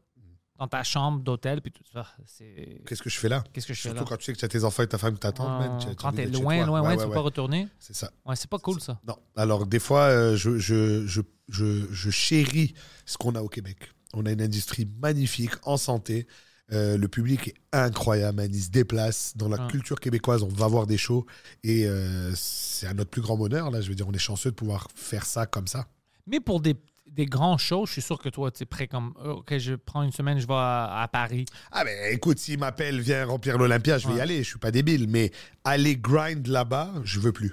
dans 0.58 0.68
ta 0.68 0.84
chambre 0.84 1.20
d'hôtel, 1.20 1.60
puis 1.60 1.72
tout 1.72 1.82
ça, 1.92 2.06
c'est. 2.24 2.82
Qu'est-ce 2.86 3.02
que 3.02 3.10
je 3.10 3.18
fais 3.18 3.28
là? 3.28 3.42
Qu'est-ce 3.52 3.66
que 3.66 3.74
je 3.74 3.80
fais 3.80 3.88
Surtout 3.88 4.04
là? 4.04 4.06
quand 4.10 4.16
tu 4.18 4.24
sais 4.26 4.32
que 4.32 4.38
tu 4.38 4.44
as 4.44 4.48
tes 4.48 4.62
enfants 4.62 4.82
et 4.84 4.86
ta 4.86 4.98
femme 4.98 5.14
qui 5.14 5.20
t'attendent, 5.20 5.82
Euh, 5.88 5.94
quand 5.96 6.12
t'es 6.12 6.26
loin, 6.26 6.40
loin, 6.40 6.58
Ouais, 6.58 6.66
loin, 6.66 6.82
ouais, 6.90 6.96
tu 6.96 7.02
peux 7.02 7.08
ouais. 7.08 7.14
pas 7.14 7.20
retourner? 7.20 7.68
C'est 7.80 7.96
ça. 7.96 8.12
Ouais, 8.24 8.36
c'est 8.36 8.48
pas 8.50 8.58
cool 8.58 8.80
ça. 8.80 9.00
Non. 9.06 9.16
Alors, 9.34 9.66
des 9.66 9.80
fois, 9.80 10.02
euh, 10.02 10.36
je, 10.36 10.58
je, 10.58 11.04
je, 11.06 11.20
je, 11.48 11.86
je 11.92 12.10
chéris 12.10 12.74
ce 13.06 13.16
qu'on 13.18 13.34
a 13.34 13.40
au 13.42 13.48
Québec. 13.48 13.78
On 14.14 14.24
a 14.26 14.30
une 14.30 14.42
industrie 14.42 14.86
magnifique, 15.00 15.52
en 15.64 15.76
santé. 15.78 16.28
Euh, 16.70 16.96
le 16.96 17.08
public 17.08 17.48
est 17.48 17.54
incroyable, 17.72 18.36
man. 18.36 18.50
Il 18.54 18.62
se 18.62 18.70
déplace. 18.70 19.36
Dans 19.36 19.48
la 19.48 19.56
Ah. 19.58 19.68
culture 19.68 19.98
québécoise, 19.98 20.42
on 20.44 20.48
va 20.48 20.68
voir 20.68 20.86
des 20.86 20.96
shows. 20.98 21.26
Et 21.64 21.86
euh, 21.88 22.30
c'est 22.36 22.86
à 22.86 22.94
notre 22.94 23.10
plus 23.10 23.22
grand 23.22 23.36
bonheur. 23.36 23.70
Là, 23.72 23.80
je 23.80 23.88
veux 23.88 23.94
dire, 23.96 24.06
on 24.06 24.12
est 24.12 24.18
chanceux 24.18 24.50
de 24.50 24.54
pouvoir 24.54 24.86
faire 24.94 25.26
ça 25.26 25.44
comme 25.46 25.66
ça. 25.66 25.88
Mais 26.26 26.38
pour 26.38 26.60
des, 26.60 26.76
des 27.12 27.26
grands 27.26 27.58
shows, 27.58 27.84
je 27.86 27.92
suis 27.92 28.02
sûr 28.02 28.18
que 28.18 28.28
toi, 28.30 28.50
tu 28.50 28.62
es 28.62 28.66
prêt 28.66 28.88
comme, 28.88 29.12
euh, 29.24 29.34
OK, 29.34 29.56
je 29.58 29.74
prends 29.74 30.02
une 30.02 30.12
semaine, 30.12 30.38
je 30.38 30.46
vais 30.46 30.54
à, 30.54 31.02
à 31.02 31.08
Paris. 31.08 31.44
Ah, 31.70 31.84
ben 31.84 32.12
écoute, 32.12 32.38
s'il 32.38 32.58
m'appelle, 32.58 33.00
viens 33.00 33.26
remplir 33.26 33.58
l'Olympia, 33.58 33.98
je 33.98 34.08
vais 34.08 34.14
y 34.14 34.20
aller. 34.20 34.42
Je 34.42 34.48
suis 34.48 34.58
pas 34.58 34.70
débile. 34.70 35.06
Mais 35.08 35.30
aller 35.64 35.96
grind 35.96 36.46
là-bas, 36.46 36.90
je 37.04 37.20
veux 37.20 37.32
plus. 37.32 37.52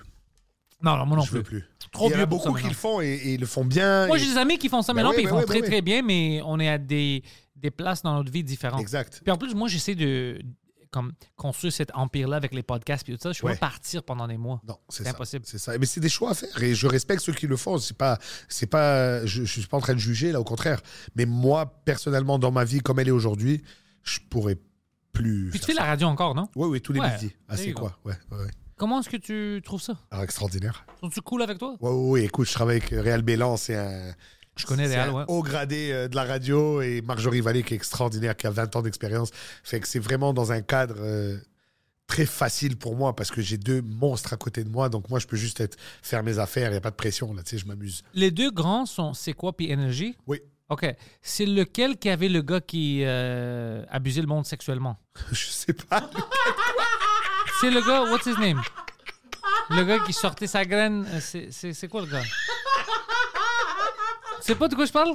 Non, 0.82 0.95
non, 0.95 1.05
moi 1.05 1.18
non 1.18 1.24
je 1.24 1.32
veux 1.34 1.43
plus. 1.43 1.60
plus. 1.60 1.89
Trop 1.91 2.07
Il 2.10 2.14
y 2.14 2.16
en 2.16 2.20
a 2.22 2.26
beaucoup 2.26 2.53
qui 2.53 2.68
le 2.68 2.74
font 2.74 3.01
et, 3.01 3.07
et 3.07 3.34
ils 3.34 3.39
le 3.39 3.45
font 3.45 3.66
bien. 3.66 4.07
Moi, 4.07 4.16
et- 4.18 4.20
j'ai 4.22 4.28
des 4.32 4.38
amis 4.38 4.57
qui 4.57 4.70
font 4.70 4.82
ça 4.82 4.93
Ben 4.93 5.03
maintenant, 5.03 5.10
ouais, 5.10 5.16
puis 5.18 5.24
ils 5.24 5.26
ben 5.26 5.32
font 5.32 5.39
ouais, 5.39 5.45
très, 5.45 5.62
ben 5.62 5.68
très 5.70 5.82
bien, 5.82 6.01
mais 6.03 6.41
on 6.45 6.57
est 6.60 6.70
à 6.70 6.78
des, 6.78 7.22
des 7.57 7.70
places 7.72 8.01
dans 8.01 8.14
notre 8.16 8.32
vie 8.32 8.45
différentes. 8.45 8.80
Exact. 8.80 9.20
Puis 9.22 9.32
en 9.32 9.38
plus, 9.38 9.53
moi, 9.55 9.68
j'essaie 9.68 9.95
de 9.95 10.39
comme, 10.92 11.12
construire 11.36 11.72
cet 11.74 11.92
empire-là 11.94 12.38
avec 12.38 12.54
les 12.54 12.64
podcasts 12.64 13.04
puis 13.04 13.14
tout 13.16 13.20
ça. 13.22 13.32
Je 13.32 13.40
peux 13.42 13.48
Ouais. 13.48 13.54
pas 13.54 13.68
partir 13.70 14.04
pendant 14.04 14.28
des 14.28 14.38
mois. 14.38 14.62
Non, 14.68 14.78
c'est 14.90 15.08
impossible. 15.08 15.46
C'est 15.46 15.58
ça. 15.60 15.78
Mais 15.78 15.86
c'est 15.86 16.00
des 16.00 16.10
choix 16.10 16.32
à 16.32 16.34
faire 16.34 16.64
et 16.64 16.74
je 16.76 16.88
respecte 16.88 17.22
ceux 17.22 17.34
qui 17.34 17.48
le 17.48 17.58
font. 17.58 17.78
C'est 17.78 17.98
pas, 17.98 18.18
c'est 18.48 18.68
pas, 18.68 19.26
je, 19.26 19.44
je 19.46 19.60
suis 19.60 19.68
pas 19.68 19.78
en 19.78 19.82
train 19.82 19.94
de 19.94 20.00
juger 20.00 20.32
là, 20.32 20.40
au 20.40 20.44
contraire. 20.44 20.82
Mais 21.16 21.26
moi, 21.26 21.66
personnellement, 21.86 22.40
dans 22.40 22.52
ma 22.52 22.64
vie 22.66 22.80
comme 22.80 23.00
elle 23.00 23.08
est 23.08 23.12
aujourd'hui, 23.12 23.64
je 24.04 24.20
pourrais 24.30 24.58
plus. 25.14 25.50
Puis 25.52 25.60
tu 25.60 25.66
fais 25.68 25.74
la 25.74 25.86
radio 25.86 26.08
encore, 26.08 26.36
non? 26.36 26.48
Oui, 26.56 26.68
oui, 26.68 26.82
tous 26.82 26.94
les 26.94 27.00
Ouais. 27.00 27.12
midis. 27.14 27.34
Ah, 27.48 27.58
c'est 27.58 27.72
quoi? 27.74 27.98
Ouais, 28.06 28.14
ouais. 28.32 28.48
Comment 28.78 29.02
est-ce 29.02 29.10
que 29.10 29.18
tu 29.18 29.62
trouves 29.64 29.82
ça? 29.82 29.98
Alors, 30.10 30.24
extraordinaire. 30.24 30.86
Sont-tu 31.02 31.20
cool 31.22 31.42
avec 31.42 31.58
toi? 31.58 31.76
Ouais, 31.82 31.90
ouais, 31.92 32.10
ouais. 32.12 32.24
Écoute, 32.24 32.48
je 32.48 32.54
travaille 32.54 32.78
avec 32.78 32.90
Réal 32.92 33.22
Bélan, 33.24 33.58
c'est 33.58 33.76
un. 33.76 34.14
Je 34.60 34.66
connais 34.66 34.88
Réal, 34.88 35.12
ouais. 35.12 35.24
haut 35.28 35.41
gradé 35.41 35.91
euh, 35.91 36.07
de 36.10 36.16
la 36.16 36.26
radio 36.26 36.82
et 36.82 37.01
Marjorie 37.01 37.39
Vallée 37.39 37.64
qui 37.64 37.74
est 37.74 37.78
extraordinaire, 37.78 38.36
qui 38.36 38.45
a 38.45 38.51
20 38.51 38.76
ans 38.76 38.82
d'expérience. 38.82 39.32
Fait 39.64 39.80
que 39.80 39.88
c'est 39.88 39.99
vraiment 39.99 40.34
dans 40.34 40.51
un 40.51 40.62
cadre 40.62 40.97
euh, 40.99 41.38
très 42.07 42.26
facile 42.26 42.76
pour 42.76 42.97
moi 42.97 43.16
parce 43.16 43.32
que 43.32 43.41
j'ai 43.41 43.57
deux 43.57 43.82
monstres 43.82 44.34
à 44.34 44.38
côté 44.38 44.66
de 44.66 44.70
moi. 44.70 44.89
Donc 44.89 45.10
moi, 45.10 45.20
je 45.20 45.28
peux 45.28 45.38
juste 45.38 45.62
être, 45.62 45.78
faire 46.01 46.24
mes 46.24 46.39
affaires. 46.39 46.68
Il 46.70 46.72
n'y 46.72 46.78
a 46.78 46.82
pas 46.82 46.91
de 46.91 46.95
pression 46.95 47.34
là. 47.34 47.41
Tu 47.41 47.51
sais, 47.51 47.57
je 47.57 47.66
m'amuse. 47.68 48.01
Les 48.14 48.32
deux 48.32 48.51
grands 48.51 48.86
sont 48.86 49.14
C'est 49.14 49.34
quoi 49.34 49.55
puis 49.55 49.72
Énergie? 49.72 50.18
Oui. 50.28 50.41
OK. 50.68 50.86
C'est 51.22 51.45
lequel 51.45 51.97
qui 51.97 52.10
avait 52.10 52.30
le 52.30 52.41
gars 52.41 52.62
qui 52.62 53.03
euh, 53.03 53.84
abusait 53.89 54.22
le 54.22 54.28
monde 54.28 54.45
sexuellement? 54.45 54.99
Je 55.32 55.45
sais 55.45 55.74
pas. 55.74 56.10
C'est 57.62 57.72
le 57.72 57.82
gars, 57.82 58.03
what's 58.12 58.26
his 58.26 58.39
name? 58.39 58.62
Le 59.70 59.84
gars 59.84 59.99
qui 59.99 60.14
sortait 60.14 60.47
sa 60.47 60.66
graine, 60.66 61.05
c'est 61.22 61.88
quoi 61.88 62.01
le 62.01 62.07
gars? 62.07 62.24
Tu 64.42 64.46
sais 64.48 64.56
pas 64.56 64.68
de 64.68 64.76
quoi 64.76 64.86
je 64.86 64.92
parle? 64.92 65.14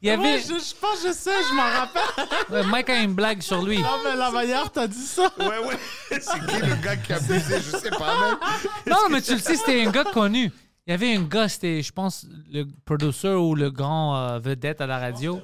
Il 0.00 0.08
y 0.08 0.10
avait. 0.10 0.22
Ouais, 0.22 0.40
je, 0.40 0.54
je 0.54 0.74
pense 0.80 1.00
que 1.02 1.08
je 1.08 1.12
sais, 1.12 1.30
je 1.48 1.54
m'en 1.54 1.62
rappelle. 1.62 2.02
Ouais, 2.50 2.62
Mike 2.64 2.90
a 2.90 2.98
une 3.00 3.14
blague 3.14 3.40
sur 3.40 3.62
lui. 3.62 3.78
Non, 3.78 3.98
mais 4.04 4.16
la 4.16 4.30
manière, 4.30 4.70
t'as 4.70 4.86
dit 4.86 5.06
ça. 5.06 5.30
Ouais, 5.38 5.46
ouais. 5.46 5.78
C'est 6.10 6.46
qui 6.46 6.60
le 6.60 6.74
gars 6.82 6.96
qui 6.96 7.12
a 7.12 7.16
abusé? 7.16 7.60
Je 7.60 7.76
sais 7.76 7.90
pas, 7.90 8.14
même. 8.20 8.36
Non, 8.86 9.08
mais 9.10 9.22
tu 9.22 9.32
le 9.34 9.38
sais, 9.38 9.56
c'était 9.56 9.86
un 9.86 9.90
gars 9.90 10.04
connu. 10.04 10.50
Il 10.86 10.90
y 10.90 10.94
avait 10.94 11.14
un 11.14 11.22
gars, 11.22 11.48
c'était, 11.48 11.80
je 11.82 11.92
pense, 11.92 12.26
le 12.52 12.64
producer 12.84 13.28
ou 13.28 13.54
le 13.54 13.70
grand 13.70 14.16
euh, 14.16 14.38
vedette 14.40 14.80
à 14.80 14.86
la 14.86 14.98
radio. 14.98 15.40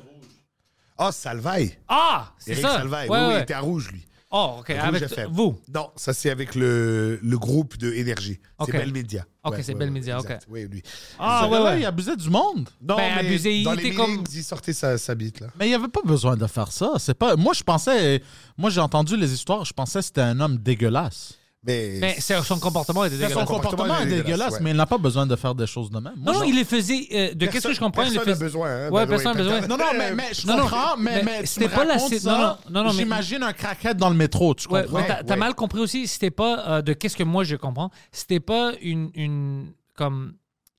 Oh, 0.98 1.10
Salvaille. 1.12 1.78
Ah! 1.86 2.32
C'est 2.38 2.52
Eric 2.52 2.64
ça. 2.64 2.76
Salvaille. 2.78 3.08
Ouais, 3.08 3.16
oui, 3.18 3.24
oui, 3.24 3.32
ouais. 3.34 3.38
il 3.38 3.42
était 3.42 3.54
à 3.54 3.60
rouge, 3.60 3.90
lui. 3.92 4.04
Oh, 4.30 4.56
OK. 4.58 4.68
Rouge 4.68 4.78
Avec 4.82 5.02
FM. 5.04 5.30
vous. 5.32 5.58
Non, 5.74 5.90
ça 5.96 6.12
c'est 6.12 6.28
avec 6.28 6.54
le, 6.54 7.18
le 7.22 7.38
groupe 7.38 7.78
de 7.78 7.90
Énergie. 7.94 8.38
Ok. 8.58 8.68
C'est 8.70 8.78
Bell 8.78 8.92
Media. 8.92 9.24
Ok, 9.42 9.56
c'est 9.62 9.74
Bell 9.74 9.90
Media, 9.90 10.18
exact. 10.18 10.42
ok. 10.46 10.52
Oui, 10.52 10.66
lui. 10.70 10.82
Ah, 11.18 11.48
ouais, 11.48 11.58
ouais. 11.58 11.80
Il 11.80 11.86
abusait 11.86 12.14
du 12.16 12.28
monde. 12.28 12.68
Non, 12.82 12.96
Ben, 12.96 13.14
mais 13.16 13.26
abusé, 13.26 13.56
il 13.56 13.64
dans 13.64 13.72
les 13.72 13.86
était 13.86 13.94
comme- 13.96 14.10
meetings, 14.18 14.36
il 14.38 14.44
sortait 14.44 14.74
sa, 14.74 14.98
sa 14.98 15.14
bite, 15.14 15.40
là. 15.40 15.46
Mais 15.58 15.64
il 15.66 15.68
n'y 15.70 15.74
avait 15.74 15.88
pas 15.88 16.02
besoin 16.04 16.36
de 16.36 16.46
faire 16.46 16.70
ça. 16.70 16.92
C'est 16.98 17.14
pas. 17.14 17.36
Moi, 17.36 17.54
je 17.54 17.62
pensais. 17.62 18.22
Moi, 18.58 18.68
j'ai 18.68 18.80
entendu 18.80 19.16
les 19.16 19.32
histoires. 19.32 19.64
Je 19.64 19.72
pensais 19.72 20.00
que 20.00 20.04
c'était 20.04 20.20
un 20.20 20.38
homme 20.40 20.58
dégueulasse. 20.58 21.37
Mais, 21.64 22.20
son 22.20 22.58
comportement 22.60 23.04
était 23.04 23.16
Son 23.16 23.22
dégueulasse. 23.22 23.46
comportement, 23.46 23.70
comportement 23.70 23.98
est 23.98 24.04
dégueulasse, 24.06 24.24
dégueulasse, 24.26 24.52
ouais. 24.54 24.58
mais 24.62 24.70
il 24.70 24.76
n'a 24.76 24.86
pas 24.86 24.96
besoin 24.98 25.26
de 25.26 25.34
faire 25.36 25.54
des 25.56 25.66
choses 25.66 25.90
de 25.90 25.98
même. 25.98 26.12
Moi, 26.16 26.32
Non, 26.32 26.42
il 26.44 26.54
les 26.54 26.64
faisait. 26.64 27.08
euh, 27.12 27.34
de 27.34 27.46
qu'est-ce 27.46 27.66
que 27.68 27.74
je 27.74 27.80
comprends, 27.80 28.02
il 28.04 28.10
les 28.10 28.14
Personne 28.14 28.30
n'a 28.30 28.34
faisait. 28.36 28.44
besoin. 28.44 28.70
Hein, 28.70 28.90
Ouais, 28.90 29.06
personne 29.06 29.32
n'a 29.36 29.42
besoin. 29.42 29.60
Non, 29.66 29.76
non, 29.76 29.84
mais, 29.96 30.14
mais 30.14 30.28
je 30.32 30.46
Non, 30.46 30.56
non, 30.56 30.62
comprends, 30.62 30.96
mais, 30.96 31.16
mais 31.16 31.22
mais, 31.24 31.40
tu 31.40 31.46
c'était 31.48 31.68
pas 31.68 31.84
la 31.84 31.98
ça, 31.98 32.30
non, 32.30 32.38
non, 32.38 32.56
non, 32.70 32.84
non, 32.84 32.92
mais- 32.92 32.98
J'imagine 32.98 33.42
un 33.42 33.52
craquette 33.52 33.96
dans 33.96 34.08
le 34.08 34.14
métro, 34.16 34.54
tu 34.54 34.68
Ouais, 34.68 34.82
comprends? 34.82 34.98
ouais, 34.98 35.06
t'as 35.08 35.22
t'as 35.24 35.34
Ouais. 35.34 35.38
mal 35.40 35.54
compris 35.54 35.80
aussi. 35.80 36.06
C'était 36.06 36.30
pas 36.30 36.64
euh, 36.68 36.82
de 36.82 36.92
qu'est-ce 36.92 37.16
que 37.16 37.24
moi 37.24 37.42
je 37.44 37.56
comprends. 37.56 37.90
C'était 38.12 38.40
pas 38.40 38.72
une, 38.80 39.10
une 39.14 39.72
comme 39.96 40.34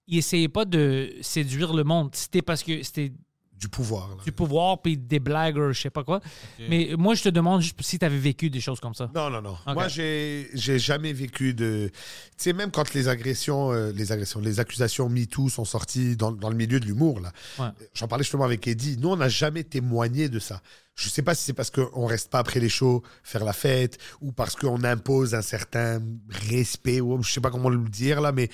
il 0.08 0.18
essayait 0.20 0.48
pas 0.48 0.64
de 0.66 1.12
séduire 1.22 1.74
le 1.74 1.84
monde. 1.84 2.10
C'était 2.14 2.42
parce 2.42 2.64
que 2.64 2.82
c'était 2.84 3.12
Du 3.60 3.68
pouvoir. 3.68 4.08
là. 4.10 4.24
du 4.24 4.32
pouvoir 4.32 4.82
puis 4.82 4.98
des 4.98 5.20
blagues 5.20 5.58
ou 5.58 5.74
je 5.74 5.82
sais 5.82 5.90
pas 5.90 6.06
quoi. 6.06 6.22
Mais 6.70 6.92
moi 6.98 7.14
je 7.14 7.24
te 7.24 7.30
demande 7.30 7.62
juste 7.62 7.76
si 7.82 8.00
tu 8.00 8.06
avais 8.06 8.18
vécu 8.18 8.50
des 8.50 8.62
choses 8.62 8.80
comme 8.80 8.94
ça. 8.94 9.12
Non, 9.14 9.30
non, 9.30 9.42
non. 9.42 9.58
Moi, 9.74 9.90
j'ai 9.90 10.50
j'ai 10.54 10.80
jamais 10.80 11.12
vécu 11.12 11.54
de. 11.54 11.90
Tu 11.90 11.94
sais, 12.38 12.54
même 12.54 12.72
quand 12.72 12.94
les 12.94 13.10
agressions, 13.10 13.72
euh, 13.74 13.92
les 13.92 14.12
agressions, 14.14 14.40
les 14.40 14.60
accusations 14.62 15.10
MeToo 15.10 15.50
sont 15.50 15.66
sorties 15.66 16.16
dans, 16.16 16.32
dans 16.32 16.50
le 16.50 16.56
milieu 16.56 16.80
de 16.80 16.86
l'humour, 16.86 17.20
là. 17.20 17.34
Ouais. 17.60 17.68
J'en 17.94 18.08
parlais 18.08 18.24
justement 18.24 18.46
avec 18.46 18.66
Eddie. 18.68 18.98
Nous, 18.98 19.10
on 19.10 19.18
n'a 19.18 19.30
jamais 19.30 19.64
témoigné 19.64 20.30
de 20.30 20.40
ça. 20.40 20.62
Je 20.96 21.10
sais 21.10 21.22
pas 21.22 21.36
si 21.36 21.44
c'est 21.44 21.54
parce 21.54 21.70
qu'on 21.72 22.06
reste 22.06 22.30
pas 22.30 22.40
après 22.40 22.60
les 22.60 22.70
shows 22.70 23.04
faire 23.24 23.44
la 23.46 23.54
fête 23.54 23.98
ou 24.22 24.32
parce 24.32 24.56
qu'on 24.56 24.84
impose 24.84 25.34
un 25.34 25.42
certain 25.42 26.02
respect 26.50 27.00
ou 27.02 27.22
je 27.24 27.32
sais 27.32 27.42
pas 27.42 27.52
comment 27.52 27.70
le 27.70 27.78
dire 27.90 28.20
là, 28.22 28.32
mais 28.32 28.50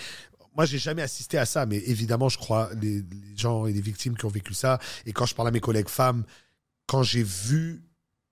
moi, 0.56 0.66
j'ai 0.66 0.78
jamais 0.78 1.02
assisté 1.02 1.38
à 1.38 1.46
ça. 1.46 1.66
Mais 1.66 1.78
évidemment, 1.86 2.30
je 2.30 2.38
crois 2.38 2.70
les, 2.82 3.00
les 3.02 3.38
gens 3.38 3.66
et 3.66 3.74
les 3.74 3.82
victimes 3.82 4.16
qui 4.18 4.26
ont 4.26 4.30
vécu 4.30 4.54
ça. 4.54 4.80
Et 5.06 5.14
quand 5.14 5.26
je 5.26 5.36
parle 5.36 5.50
à 5.50 5.52
mes 5.52 5.60
collègues 5.60 5.90
femmes, 5.90 6.24
quand 6.88 7.04
j'ai 7.04 7.24
vu 7.24 7.84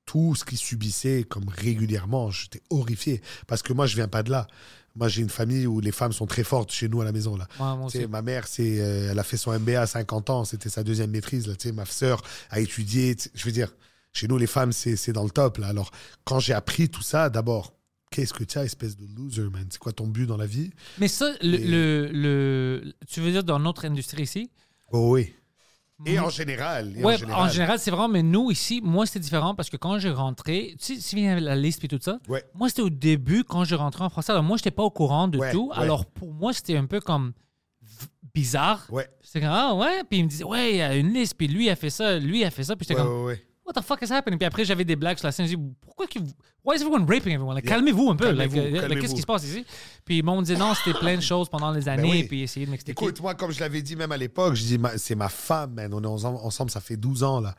tout 0.06 0.36
ce 0.36 0.44
qu'ils 0.46 0.58
subissaient 0.58 1.24
comme 1.24 1.48
régulièrement, 1.48 2.30
j'étais 2.32 2.62
horrifié. 2.70 3.22
Parce 3.48 3.62
que 3.62 3.74
moi, 3.74 3.86
je 3.86 3.96
viens 3.96 4.08
pas 4.08 4.24
de 4.24 4.32
là. 4.32 4.48
Moi, 4.96 5.08
j'ai 5.08 5.22
une 5.22 5.30
famille 5.30 5.66
où 5.66 5.80
les 5.80 5.92
femmes 5.92 6.12
sont 6.14 6.28
très 6.28 6.44
fortes 6.44 6.72
chez 6.72 6.88
nous 6.88 7.02
à 7.02 7.06
la 7.06 7.12
maison. 7.12 7.36
Là. 7.36 7.48
Ouais, 7.60 7.76
moi 7.78 7.88
Tu 7.90 7.94
sais, 7.98 8.04
aussi. 8.04 8.08
ma 8.12 8.22
mère, 8.22 8.48
c'est, 8.48 8.80
euh, 8.80 9.10
elle 9.12 9.18
a 9.18 9.24
fait 9.24 9.38
son 9.38 9.58
MBA 9.58 9.82
à 9.82 9.88
50 9.88 10.30
ans, 10.30 10.46
c'était 10.46 10.70
sa 10.70 10.84
deuxième 10.84 11.10
maîtrise. 11.10 11.48
Là, 11.48 11.56
tu 11.56 11.70
sais, 11.70 11.74
ma 11.74 11.86
sœur 11.86 12.22
a 12.52 12.60
étudié. 12.60 13.16
tu 13.16 13.24
sais, 13.24 13.32
Je 13.34 13.44
veux 13.46 13.52
dire, 13.52 13.74
chez 14.12 14.28
nous, 14.28 14.38
les 14.38 14.46
femmes, 14.46 14.72
c'est, 14.72 14.96
c'est 14.96 15.12
dans 15.14 15.24
le 15.24 15.32
top. 15.32 15.58
Là. 15.58 15.68
Alors, 15.68 15.90
quand 16.26 16.40
j'ai 16.40 16.54
appris 16.54 16.90
tout 16.90 17.02
ça, 17.02 17.30
d'abord, 17.32 17.74
qu'est-ce 18.14 18.34
que 18.34 18.44
tu 18.44 18.58
as, 18.58 18.64
espèce 18.66 18.96
de 18.98 19.06
loser, 19.18 19.44
man? 19.50 19.66
C'est 19.70 19.80
quoi 19.80 19.92
ton 19.94 20.08
but 20.08 20.26
dans 20.26 20.38
la 20.38 20.46
vie? 20.46 20.70
Mais 21.00 21.08
ça, 21.08 21.32
le, 21.42 21.56
Et- 21.60 21.68
le, 21.68 22.10
le- 22.12 22.94
tu 23.08 23.20
veux 23.22 23.32
dire 23.32 23.44
dans 23.44 23.60
notre 23.60 23.86
industrie 23.86 24.24
ici? 24.24 24.50
Oh 24.92 25.12
oui. 25.14 25.34
Et 26.06 26.20
en 26.20 26.30
général. 26.30 26.94
et 26.98 27.04
Ouais, 27.04 27.16
en 27.32 27.48
général, 27.48 27.80
c'est 27.80 27.92
vraiment, 27.92 28.10
mais 28.10 28.24
nous 28.24 28.52
ici, 28.52 28.82
moi 28.84 29.06
c'était 29.06 29.20
différent 29.22 29.56
parce 29.56 29.70
que 29.70 29.78
quand 29.78 30.00
j'ai 30.00 30.10
rentré, 30.10 30.76
tu 30.80 30.96
sais, 30.96 31.02
si 31.02 31.16
vient 31.16 31.40
la 31.40 31.56
liste 31.56 31.84
et 31.86 31.88
tout 31.88 32.00
ça, 32.02 32.20
Ouais. 32.28 32.44
moi 32.54 32.68
c'était 32.68 32.82
au 32.82 32.90
début 32.90 33.44
quand 33.46 33.64
je 33.64 33.76
rentrais 33.76 34.04
en 34.04 34.10
français. 34.10 34.32
Alors 34.34 34.44
moi, 34.44 34.58
j'étais 34.58 34.72
pas 34.72 34.84
au 34.84 34.90
courant 34.92 35.28
de 35.30 35.38
Ouais, 35.38 35.52
tout. 35.52 35.70
ouais. 35.70 35.78
Alors 35.78 36.06
pour 36.06 36.34
moi, 36.34 36.52
c'était 36.52 36.76
un 36.76 36.86
peu 36.88 37.00
comme 37.00 37.32
bizarre. 38.34 38.86
Ouais. 38.90 39.08
C'est 39.22 39.40
comme, 39.40 39.50
ah 39.52 39.76
ouais, 39.76 40.04
puis 40.10 40.20
il 40.20 40.24
me 40.26 40.30
disait, 40.30 40.44
ouais, 40.44 40.72
il 40.72 40.78
y 40.78 40.82
a 40.82 40.96
une 40.96 41.14
liste, 41.14 41.36
puis 41.38 41.48
lui 41.48 41.70
a 41.70 41.76
fait 41.76 41.90
ça, 41.90 42.20
lui 42.20 42.44
a 42.44 42.52
fait 42.52 42.64
ça, 42.64 42.76
puis 42.76 42.86
j'étais 42.88 43.00
Ouais, 43.00 43.06
comme, 43.08 43.18
ouais, 43.20 43.26
ouais. 43.26 43.48
What 43.66 43.74
the 43.74 43.84
fuck 43.84 44.02
is 44.02 44.12
happening? 44.12 44.38
Puis 44.38 44.46
après, 44.46 44.66
j'avais 44.66 44.86
des 44.86 44.96
blagues 44.96 45.18
sur 45.18 45.28
la 45.28 45.32
scène, 45.32 45.46
je 45.48 45.56
dis, 45.56 45.64
pourquoi 45.82 46.08
que 46.08 46.20
vous, 46.20 46.32
why 46.64 46.76
is 46.76 46.82
everyone 46.82 47.06
raping 47.10 47.34
everyone? 47.34 47.56
Like, 47.56 47.66
Yeah. 47.66 47.76
Calmez-vous 47.76 48.10
un 48.10 48.16
peu, 48.16 48.28
euh, 48.28 48.32
like, 48.34 48.52
calmez-vous. 48.52 49.02
qu'est-ce 49.02 49.16
qui 49.16 49.22
se 49.22 49.26
passe 49.26 49.44
ici? 49.46 49.66
Puis 50.06 50.18
ils 50.20 50.24
m'ont 50.24 50.42
dit, 50.42 50.56
non, 50.58 50.74
c'était 50.74 50.98
plein 50.98 51.16
de 51.16 51.22
choses 51.22 51.50
pendant 51.50 51.72
les 51.72 51.88
années, 51.88 52.04
Ben 52.04 52.10
oui. 52.10 52.24
puis 52.26 52.42
essayer 52.42 52.66
de 52.66 52.72
m'expliquer. 52.72 53.02
Écoute, 53.04 53.22
moi, 53.22 53.36
comme 53.36 53.52
je 53.52 53.60
l'avais 53.60 53.82
dit 53.82 53.96
même 53.96 54.12
à 54.12 54.18
l'époque, 54.18 54.56
je 54.56 54.64
dis, 54.64 54.80
c'est 54.98 55.16
ma 55.16 55.30
femme, 55.30 55.74
man. 55.76 55.94
On 55.94 56.04
est 56.04 56.08
ensemble, 56.08 56.38
ensemble, 56.42 56.72
ça 56.72 56.82
fait 56.82 56.98
12 56.98 57.24
ans, 57.24 57.40
là. 57.40 57.56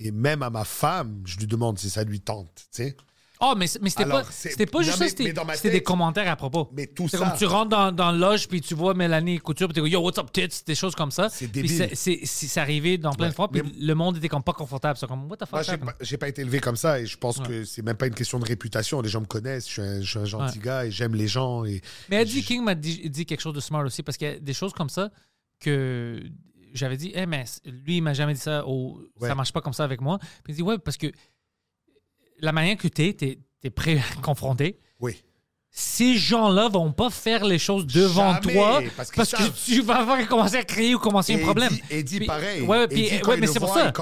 Et 0.00 0.10
même 0.10 0.42
à 0.42 0.50
ma 0.50 0.64
femme, 0.64 1.22
je 1.24 1.38
lui 1.38 1.46
demande 1.46 1.78
si 1.78 1.88
ça 1.88 2.02
lui 2.02 2.20
tente, 2.20 2.50
tu 2.72 2.82
sais. 2.82 2.96
Oh, 3.40 3.54
mais, 3.56 3.66
mais 3.82 3.90
c'était 3.90 4.04
Alors, 4.04 4.22
pas, 4.22 4.28
c'est- 4.30 4.50
c'était 4.50 4.66
pas 4.66 4.78
non, 4.78 4.84
juste 4.84 5.00
mais- 5.00 5.06
ça, 5.06 5.10
c'était 5.10 5.24
mais 5.24 5.32
dans 5.32 5.44
ma 5.44 5.54
c'était 5.56 5.68
tête- 5.70 5.78
des 5.80 5.82
commentaires 5.82 6.30
à 6.30 6.36
propos. 6.36 6.68
Mais 6.72 6.86
tout 6.86 7.08
C'est 7.08 7.16
ça- 7.16 7.24
comme 7.28 7.36
tu 7.36 7.46
rentres 7.46 7.68
dans, 7.70 7.90
dans 7.92 8.12
le 8.12 8.18
loge, 8.18 8.46
puis 8.48 8.60
tu 8.60 8.74
vois 8.74 8.94
Mélanie 8.94 9.38
Couture, 9.38 9.66
puis 9.68 9.74
tu 9.74 9.82
dis 9.82 9.90
Yo, 9.92 10.00
what's 10.00 10.18
up, 10.18 10.30
tits? 10.32 10.62
Des 10.64 10.74
choses 10.76 10.94
comme 10.94 11.10
ça. 11.10 11.28
C'est 11.28 11.48
Puis 11.48 11.62
débile. 11.62 11.76
c'est- 11.76 11.94
C'est 11.94 12.20
c'est- 12.24 12.46
c'est 12.46 12.60
arrivé 12.60 12.96
dans 12.96 13.12
plein 13.12 13.28
de 13.28 13.34
fois, 13.34 13.50
puis 13.50 13.62
Mais- 13.62 13.72
le 13.86 13.94
monde 13.94 14.16
était 14.18 14.28
comme 14.28 14.42
pas 14.44 14.52
confortable. 14.52 14.96
C'est 14.98 15.06
comme, 15.08 15.28
what 15.30 15.36
the 15.38 15.50
Moi, 15.50 15.60
fuck? 15.60 15.62
j'ai 15.64 15.72
happened? 15.72 15.90
pas, 15.90 15.96
j'ai 16.04 16.16
pas 16.16 16.28
été 16.28 16.42
élevé 16.42 16.60
comme 16.60 16.76
ça 16.76 17.00
et 17.00 17.06
je 17.06 17.16
pense 17.18 17.38
que 17.40 17.64
c'est 17.64 17.82
même 17.82 17.96
pas 17.96 18.06
une 18.06 18.14
question 18.14 18.38
de 18.38 18.44
réputation. 18.44 19.00
Les 19.00 19.08
gens 19.08 19.20
me 19.20 19.26
connaissent, 19.26 19.66
je 19.66 19.72
suis 19.72 19.82
un, 19.82 20.00
je 20.00 20.08
suis 20.08 20.18
un 20.20 20.24
gentil 20.24 20.60
gars 20.60 20.86
et 20.86 20.90
j'aime 20.92 21.14
les 21.16 21.26
gens. 21.28 21.64
Et 21.64 21.82
Mais 22.10 22.22
Eddie 22.22 22.42
King 22.44 22.62
m'a 22.62 22.74
dit, 22.76 23.10
dit 23.10 23.26
quelque 23.26 23.40
chose 23.40 23.54
de 23.54 23.60
smart 23.60 23.84
aussi, 23.84 24.02
parce 24.04 24.16
qu'il 24.16 24.28
y 24.28 24.30
a 24.30 24.38
des 24.38 24.54
choses 24.54 24.72
comme 24.72 24.88
ça 24.88 25.10
que 25.60 26.22
j'avais 26.72 26.96
dit, 26.96 27.12
Eh, 27.14 27.26
mais 27.26 27.44
lui, 27.64 27.96
il 27.98 28.00
m'a 28.02 28.14
jamais 28.14 28.34
dit 28.34 28.40
ça, 28.40 28.66
ou 28.66 29.00
ça 29.20 29.28
Ouais. 29.28 29.34
marche 29.34 29.52
pas 29.52 29.60
comme 29.60 29.72
ça 29.72 29.84
avec 29.84 30.00
moi. 30.00 30.18
Puis 30.42 30.52
il 30.52 30.56
dit, 30.56 30.62
ouais, 30.62 30.78
parce 30.78 30.96
que 30.96 31.06
la 32.38 32.52
manière 32.52 32.76
que 32.76 32.88
t'es 32.88 33.38
es 33.62 33.70
prêt 33.70 33.98
à 33.98 34.20
confronter. 34.22 34.78
Oui. 35.00 35.22
Ces 35.76 36.16
gens-là 36.16 36.68
vont 36.68 36.92
pas 36.92 37.10
faire 37.10 37.44
les 37.44 37.58
choses 37.58 37.84
devant 37.84 38.34
Jamais, 38.34 38.52
toi 38.54 38.80
parce 38.96 39.10
que 39.10 39.64
tu 39.66 39.82
vas 39.82 39.96
avoir 39.96 40.24
commencé 40.28 40.54
à 40.56 40.62
créer 40.62 40.94
ou 40.94 41.00
commencer 41.00 41.34
un 41.34 41.38
Et 41.38 41.40
problème. 41.40 41.72
Eddie- 41.72 41.82
Eddie, 41.90 42.18
Puis- 42.18 42.26
pareil. 42.28 42.60
Ouais, 42.62 42.86
puis- 42.86 43.06
Eddie, 43.06 43.20
quand 43.20 43.30
ouais, 43.32 43.36
il 43.38 43.40
mais 43.40 43.46
c'est 43.48 43.58
pour 43.58 43.74
ça. 43.74 43.92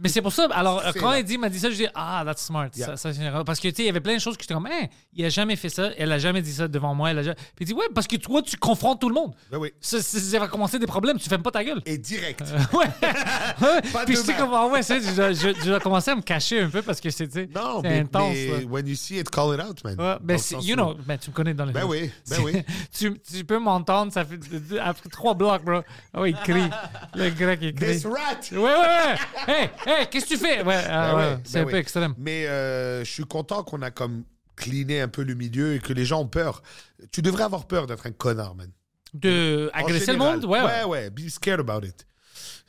Mais 0.00 0.08
c'est 0.08 0.20
pour 0.20 0.32
ça. 0.32 0.48
Alors, 0.50 0.82
quand. 0.98 1.12
Eddie 1.12 1.38
m'a 1.38 1.48
dit 1.48 1.60
ça, 1.60 1.70
je 1.70 1.76
dis 1.76 1.86
Ah, 1.94 2.24
that's 2.26 2.42
smart. 2.42 2.70
Yeah. 2.74 2.96
Ça, 2.96 3.12
ça. 3.12 3.44
Parce 3.44 3.60
que, 3.60 3.68
tu 3.68 3.74
sais, 3.76 3.82
il 3.84 3.86
y 3.86 3.88
avait 3.88 4.00
plein 4.00 4.14
de 4.14 4.18
choses 4.20 4.36
que 4.36 4.42
j'étais 4.42 4.54
comme 4.54 4.66
Hein, 4.66 4.86
il 5.14 5.24
a 5.24 5.28
jamais 5.28 5.54
fait 5.54 5.68
ça. 5.68 5.90
Elle 5.96 6.10
a 6.10 6.18
jamais 6.18 6.42
dit 6.42 6.52
ça 6.52 6.66
devant 6.66 6.92
moi. 6.92 7.12
Elle 7.12 7.18
a 7.20 7.22
jamais... 7.22 7.36
Puis 7.54 7.64
il 7.64 7.66
dit 7.66 7.74
Ouais, 7.74 7.86
parce 7.94 8.08
que 8.08 8.16
toi, 8.16 8.42
tu 8.42 8.56
confrontes 8.56 9.00
tout 9.00 9.08
le 9.08 9.14
monde. 9.14 9.32
Ben 9.50 9.58
oui. 9.58 9.72
Ça, 9.80 9.98
va 10.40 10.48
commencer 10.48 10.80
des 10.80 10.86
problèmes. 10.86 11.18
Tu 11.20 11.28
fermes 11.28 11.42
pas 11.42 11.52
ta 11.52 11.62
gueule. 11.62 11.82
Et 11.86 11.98
direct. 11.98 12.42
ouais. 12.72 12.78
ouais. 13.62 13.80
Puis 14.06 14.16
je 14.16 14.20
sais 14.22 14.32
mal. 14.32 14.40
comme, 14.40 14.54
ah 14.54 14.66
ouais, 14.66 14.82
je, 14.82 14.94
je, 15.34 15.54
je 15.60 15.66
dois 15.68 15.78
commencer 15.78 16.10
à 16.10 16.16
me 16.16 16.22
cacher 16.22 16.62
un 16.62 16.68
peu 16.68 16.82
parce 16.82 17.00
que 17.00 17.10
c'est, 17.10 17.32
sais, 17.32 17.48
Non, 17.54 17.80
c'est 17.80 17.88
mais, 17.90 17.98
intense. 18.00 18.34
mais 18.34 18.64
when 18.64 18.86
you 18.88 18.96
see 18.96 19.18
it, 19.18 19.30
call 19.30 19.54
it 19.54 19.60
out, 19.60 19.84
man. 19.84 19.94
Ouais, 20.00 20.16
ben, 20.20 20.38
you 20.62 20.74
know, 20.74 20.96
ben, 21.12 21.18
tu 21.18 21.30
me 21.30 21.34
connais 21.34 21.54
dans 21.54 21.64
le 21.66 21.72
Ben 21.72 21.84
oui, 21.84 22.10
ben 22.30 22.40
oui. 22.42 22.62
tu, 22.92 23.18
tu 23.20 23.44
peux 23.44 23.58
m'entendre, 23.58 24.12
ça 24.12 24.24
fait 24.24 24.38
après 24.78 25.08
trois 25.10 25.34
blocs, 25.34 25.64
bro. 25.64 25.82
Ouais, 26.14 26.30
il 26.30 26.36
crie. 26.36 26.68
Le 27.14 27.30
grec, 27.30 27.58
il 27.62 27.74
crie. 27.74 27.96
This 27.96 28.06
rat! 28.06 28.40
Ouais, 28.52 28.58
ouais, 28.58 28.64
ouais. 28.74 29.16
Hey, 29.46 29.70
hey, 29.86 30.06
qu'est-ce 30.10 30.26
que 30.26 30.34
tu 30.34 30.38
fais? 30.38 30.62
Ouais, 30.62 30.82
ah, 30.88 31.12
Ben 31.12 31.16
ouais, 31.16 31.22
ouais, 31.34 31.38
c'est 31.44 31.58
ben 31.60 31.68
un 31.68 31.70
peu 31.70 31.76
extrême. 31.76 32.14
Mais 32.18 32.46
euh, 32.46 33.04
je 33.04 33.10
suis 33.10 33.24
content 33.24 33.62
qu'on 33.62 33.82
a 33.82 33.90
comme 33.90 34.24
cleané 34.56 35.00
un 35.00 35.08
peu 35.08 35.22
le 35.22 35.34
milieu 35.34 35.74
et 35.74 35.80
que 35.80 35.92
les 35.92 36.04
gens 36.04 36.20
ont 36.20 36.28
peur. 36.28 36.62
Tu 37.10 37.22
devrais 37.22 37.44
avoir 37.44 37.66
peur 37.66 37.86
d'être 37.86 38.06
un 38.06 38.12
connard, 38.12 38.54
man. 38.54 38.70
De 39.14 39.70
En 39.74 39.80
agresser 39.80 40.12
le 40.12 40.18
monde? 40.18 40.44
Ouais, 40.46 40.62
ouais. 40.62 40.84
ouais. 40.84 41.10
Be 41.10 41.28
scared 41.28 41.60
about 41.60 41.86
it. 41.86 42.06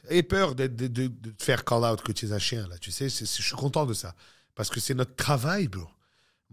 Et 0.09 0.21
peur 0.23 0.55
de, 0.55 0.67
de, 0.67 0.87
de- 0.87 1.07
de 1.07 1.29
te 1.31 1.43
faire 1.43 1.63
call 1.63 1.85
out 1.85 2.01
que 2.01 2.11
tu 2.11 2.25
es 2.25 2.33
un 2.33 2.39
chien, 2.39 2.67
là. 2.67 2.77
Tu 2.77 2.91
sais, 2.91 3.07
je 3.07 3.23
suis 3.25 3.55
content 3.55 3.85
de 3.85 3.93
ça. 3.93 4.13
Parce 4.53 4.69
que 4.69 4.79
c'est 4.81 4.93
notre 4.93 5.15
travail, 5.15 5.67
bro. 5.69 5.87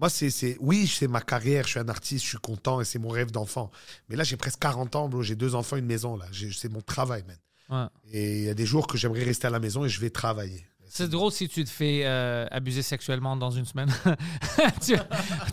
Moi, 0.01 0.09
c'est, 0.09 0.31
c'est, 0.31 0.57
oui, 0.61 0.87
c'est 0.87 1.09
ma 1.09 1.21
carrière, 1.21 1.65
je 1.65 1.71
suis 1.71 1.79
un 1.79 1.89
artiste, 1.91 2.25
je 2.25 2.31
suis 2.31 2.39
content 2.39 2.81
et 2.81 2.87
c'est 2.87 2.99
mon 2.99 3.11
rêve 3.11 3.31
d'enfant. 3.31 3.71
Mais 4.09 4.17
là, 4.17 4.25
j'ai 4.25 4.39
presque 4.39 4.59
40 4.61 4.97
ans. 4.97 5.11
J'ai 5.21 5.37
deux 5.37 5.55
enfants, 5.55 5.77
une 5.77 5.85
maison, 5.85 6.17
là. 6.17 6.25
J'ai- 6.33 6.51
c'est 6.53 6.71
mon 6.73 6.81
travail, 6.81 7.23
man. 7.29 7.37
Ouais. 7.71 7.87
Et 8.13 8.39
il 8.39 8.45
y 8.45 8.49
a 8.49 8.55
des 8.55 8.65
jours 8.67 8.87
que 8.87 8.97
j'aimerais 8.97 9.23
rester 9.25 9.47
à 9.47 9.51
la 9.51 9.61
maison 9.61 9.85
et 9.85 9.89
je 9.91 10.01
vais 10.01 10.09
travailler. 10.11 10.67
C'est 10.89 11.09
drôle 11.09 11.31
si 11.31 11.49
tu 11.49 11.65
te 11.65 11.71
fais 11.71 12.01
euh, 12.05 12.47
abuser 12.51 12.83
sexuellement 12.83 13.37
dans 13.37 13.51
une 13.53 13.65
semaine. 13.67 13.95
tu, 14.83 14.97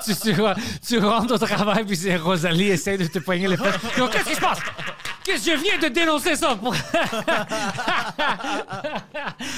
tu, 0.03 0.15
tu, 0.15 0.33
tu 0.81 0.97
rentres 0.99 1.33
au 1.33 1.37
travail 1.37 1.85
puis 1.85 1.95
c'est 1.95 2.15
Rosalie 2.17 2.69
essaie 2.69 2.97
de 2.97 3.05
te 3.05 3.19
poigner 3.19 3.47
les 3.47 3.57
fesses. 3.57 3.75
Qu'est-ce 4.11 4.29
qui 4.29 4.35
se 4.35 4.41
passe? 4.41 4.59
Qu'est-ce 5.27 5.45
que 5.45 5.57
je 5.57 5.61
viens 5.61 5.77
de 5.77 5.87
dénoncer 5.93 6.35
ça 6.37 6.55
pour... 6.55 6.73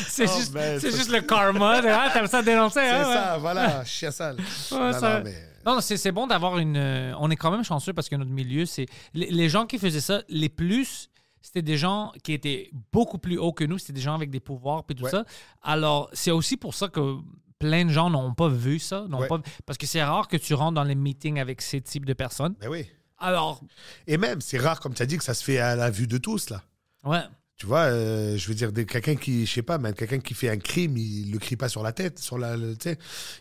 c'est 0.07 0.25
Oh, 0.27 0.37
juste, 0.37 0.53
man, 0.53 0.79
c'est 0.79 0.91
juste 0.91 1.11
le 1.11 1.21
karma. 1.21 1.81
de, 1.81 1.87
Ah, 1.87 2.09
t'aimes 2.11 2.27
ça 2.27 2.41
dénoncer, 2.41 2.79
C'est 2.79 2.89
hein? 2.89 3.07
ouais. 3.07 3.13
ça, 3.13 3.37
voilà, 3.37 3.85
chien 3.85 4.11
sale. 4.11 4.37
Ouais, 4.37 4.77
Non, 4.77 4.93
ça- 4.93 5.17
non, 5.19 5.23
mais- 5.25 5.49
Non, 5.65 5.81
c'est 5.81 5.97
c'est 5.97 6.11
bon 6.11 6.25
d'avoir 6.27 6.57
une. 6.57 6.77
euh, 6.77 7.13
on 7.19 7.29
est 7.29 7.35
quand 7.35 7.51
même 7.51 7.63
chanceux 7.63 7.93
parce 7.93 8.09
que 8.09 8.15
notre 8.15 8.31
milieu, 8.31 8.65
c'est. 8.65 8.87
Les, 9.13 9.49
gens 9.49 9.65
qui 9.65 9.77
faisaient 9.77 9.99
ça, 10.01 10.21
les 10.29 10.49
plus, 10.49 11.09
c'était 11.41 11.61
des 11.61 11.77
gens 11.77 12.11
qui 12.23 12.33
étaient 12.33 12.71
beaucoup 12.91 13.17
plus 13.19 13.37
hauts 13.37 13.53
que 13.53 13.63
nous. 13.65 13.77
C'était 13.77 13.93
des 13.93 14.01
gens 14.01 14.15
avec 14.15 14.29
des 14.31 14.39
pouvoirs 14.39 14.83
et 14.89 14.95
tout 14.95 15.03
Ouais. 15.03 15.11
ça. 15.11 15.25
Alors, 15.61 16.09
c'est 16.13 16.31
aussi 16.31 16.57
pour 16.57 16.73
ça 16.73 16.87
que 16.87 17.17
plein 17.59 17.85
de 17.85 17.91
gens 17.91 18.09
n'ont 18.09 18.33
pas 18.33 18.47
vu 18.47 18.79
ça. 18.79 19.05
pas- 19.27 19.41
parce 19.65 19.77
que 19.77 19.85
c'est 19.85 20.01
rare 20.03 20.27
que 20.29 20.37
tu 20.37 20.53
rentres 20.53 20.73
dans 20.75 20.83
les 20.83 20.95
meetings 20.95 21.39
avec 21.39 21.61
ces 21.61 21.81
types 21.81 22.05
de 22.05 22.13
personnes. 22.13 22.55
Ben 22.59 22.69
oui. 22.69 22.87
Alors, 23.19 23.61
Et 24.07 24.17
même, 24.17 24.41
c'est 24.41 24.57
rare, 24.59 24.79
comme 24.79 24.93
tu 24.93 25.01
as 25.01 25.05
dit, 25.05 25.17
que 25.17 25.23
ça 25.23 25.33
se 25.33 25.43
fait 25.43 25.59
à 25.59 25.75
la 25.75 25.89
vue 25.89 26.07
de 26.07 26.17
tous, 26.17 26.49
là. 26.49 26.61
ouais. 27.03 27.21
Tu 27.57 27.65
vois, 27.65 27.87
euh, 27.87 28.37
je 28.37 28.47
veux 28.47 28.53
dire, 28.55 28.71
quelqu'un 28.87 29.17
qui, 29.17 29.45
je 29.45 29.51
sais 29.51 29.61
pas, 29.61 29.77
man, 29.77 29.93
quelqu'un 29.93 30.19
qui 30.19 30.33
fait 30.33 30.47
un 30.49 30.55
crime, 30.57 30.95
il 30.95 31.29
le 31.29 31.39
crie 31.39 31.57
pas 31.57 31.67
sur 31.67 31.83
la 31.83 31.91
tête, 31.91 32.17
sur 32.17 32.37
la, 32.37 32.55
le- 32.55 32.77
tu 32.77 32.83
sais, 32.91 32.97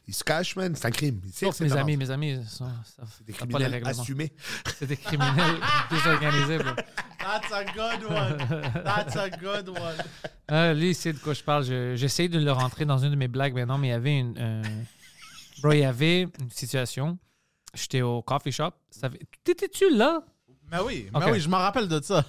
il 0.08 0.12
se 0.12 0.24
cache, 0.24 0.56
man, 0.56 0.74
c'est 0.74 0.86
un 0.86 0.90
crime. 0.90 1.20
Il 1.24 1.32
sait 1.32 1.48
que 1.48 1.54
c'est 1.54 1.62
mes 1.62 1.76
amis, 1.76 1.96
mes 1.96 2.10
amis, 2.10 2.36
sont, 2.48 2.66
ça, 2.96 3.04
des 3.24 3.32
pas 3.32 3.46
criminels 3.46 3.86
assumés. 3.86 4.32
C'est 4.76 4.86
des 4.86 4.96
criminels 4.96 5.60
désorganisés, 5.92 6.58
bro. 6.58 6.72
That's 7.20 7.52
a 7.52 7.64
good 7.66 8.10
one. 8.10 8.82
That's 8.84 9.16
a 9.16 9.30
good 9.30 9.68
one. 9.68 9.78
Ah, 10.48 10.74
lui, 10.74 10.94
c'est 10.94 11.12
de 11.12 11.18
quoi 11.18 11.34
je 11.34 11.42
parle. 11.44 11.62
Je- 11.62 11.94
J'essaie 11.94 12.26
de 12.28 12.40
le 12.40 12.50
rentrer 12.50 12.86
dans 12.86 12.98
une 12.98 13.10
de 13.10 13.16
mes 13.16 13.28
blagues 13.28 13.54
maintenant, 13.54 13.78
mais 13.78 13.86
il 13.86 13.90
y 13.90 13.94
avait 13.94 14.18
une. 14.18 14.36
un- 14.36 14.62
Bro, 15.62 15.74
il 15.74 15.78
y 15.80 15.84
avait 15.84 16.22
une 16.22 16.50
situation. 16.50 17.18
J'étais 17.74 18.02
au 18.02 18.22
coffee 18.22 18.52
shop. 18.52 18.70
Ça 18.90 19.10
fait- 19.10 19.20
T'étais-tu 19.44 19.94
là? 19.94 20.22
Mais 20.70 20.80
oui, 20.80 21.08
Ok. 21.14 21.22
mais 21.24 21.32
oui, 21.32 21.40
je 21.40 21.48
me 21.48 21.54
rappelle 21.56 21.88
de 21.88 22.00
ça. 22.02 22.24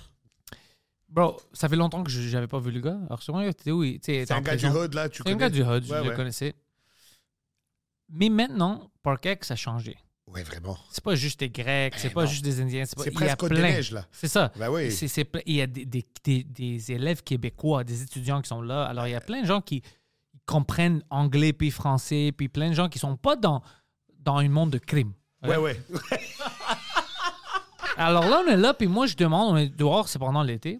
Bro, 1.09 1.37
ça 1.53 1.67
fait 1.67 1.75
longtemps 1.75 2.03
que 2.03 2.11
je- 2.11 2.21
j'avais 2.21 2.47
pas 2.47 2.59
vu 2.59 2.71
le 2.71 2.81
gars. 2.81 2.97
Alors, 3.07 3.21
sûrement, 3.23 3.43
t'étais 3.43 3.71
où? 3.71 3.83
C'est 4.03 4.29
un 4.31 4.41
gars 4.41 4.55
du 4.55 4.67
hood, 4.67 4.93
là, 4.93 5.09
tu 5.09 5.17
C'est 5.17 5.23
connais. 5.23 5.35
un 5.35 5.37
gars 5.39 5.49
du 5.49 5.63
hood, 5.63 5.83
je 5.83 5.91
Ouais, 5.93 6.03
le 6.03 6.15
connaissais. 6.15 6.53
Mais 8.09 8.29
maintenant, 8.29 8.89
Parkex 9.03 9.51
a 9.51 9.55
changé. 9.55 9.97
Ouais, 10.27 10.43
vraiment. 10.43 10.77
C'est 10.91 11.03
pas 11.03 11.15
juste 11.15 11.39
des 11.39 11.49
Grecs, 11.49 11.95
c'est 11.97 12.09
Eh 12.09 12.13
pas 12.13 12.23
non. 12.25 12.29
juste 12.29 12.43
des 12.43 12.61
Indiens. 12.61 12.85
C'est 12.85 12.95
pas- 12.95 13.03
C'est 13.03 13.09
il 13.09 13.13
y 13.13 13.17
a 13.17 13.19
presque 13.19 13.39
Côte 13.39 13.49
des 13.49 13.55
plein. 13.55 13.81
Là. 13.99 14.05
C'est 14.11 14.27
ça. 14.27 14.51
Ben 14.57 14.69
oui. 14.69 14.91
C'est- 14.91 15.07
c'est 15.07 15.27
il 15.47 15.55
y 15.55 15.61
a 15.61 15.67
des, 15.67 15.85
des- 15.85 16.05
des- 16.23 16.43
des 16.43 16.91
élèves 16.91 17.23
québécois, 17.23 17.83
des 17.83 18.03
étudiants 18.03 18.41
qui 18.41 18.47
sont 18.49 18.61
là. 18.61 18.85
Alors, 18.85 19.07
il 19.07 19.11
y 19.11 19.15
a 19.15 19.21
plein 19.21 19.41
de 19.41 19.47
gens 19.47 19.61
qui 19.61 19.81
comprennent 20.45 21.03
anglais 21.09 21.51
puis 21.53 21.71
français, 21.71 22.31
puis 22.35 22.47
plein 22.47 22.69
de 22.69 22.73
gens 22.75 22.89
qui 22.89 22.99
sont 22.99 23.17
pas 23.17 23.35
dans, 23.35 23.63
dans 24.19 24.37
un 24.37 24.49
monde 24.49 24.69
de 24.71 24.77
crime. 24.77 25.13
Ouais, 25.43 25.57
ouais. 25.57 25.79
Alors 27.97 28.27
là, 28.27 28.43
on 28.45 28.49
est 28.49 28.57
là, 28.57 28.73
puis 28.73 28.87
moi, 28.87 29.07
je 29.07 29.15
demande, 29.15 29.53
on 29.53 29.57
est 29.57 29.69
dehors, 29.69 30.07
c'est 30.07 30.19
pendant 30.19 30.43
l'été. 30.43 30.79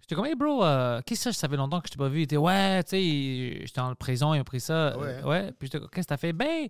J'étais 0.00 0.14
comme, 0.14 0.26
hey 0.26 0.34
bro, 0.34 0.64
euh, 0.64 1.00
qu'est-ce 1.04 1.24
que 1.24 1.32
ça, 1.32 1.40
ça 1.40 1.48
fait 1.48 1.56
longtemps 1.56 1.80
que 1.80 1.88
je 1.88 1.92
t'ai 1.92 1.98
pas 1.98 2.08
vu? 2.08 2.20
Il 2.20 2.22
était, 2.22 2.36
ouais, 2.36 2.82
tu 2.84 2.90
sais, 2.90 3.66
j'étais 3.66 3.80
le 3.80 3.94
prison, 3.94 4.34
il 4.34 4.40
a 4.40 4.44
pris 4.44 4.60
ça. 4.60 4.96
Ouais. 4.98 5.06
Euh, 5.06 5.22
ouais. 5.22 5.52
Puis 5.58 5.68
j'étais, 5.70 5.84
qu'est-ce 5.92 6.06
que 6.06 6.08
t'as 6.08 6.16
fait? 6.16 6.32
Ben, 6.32 6.68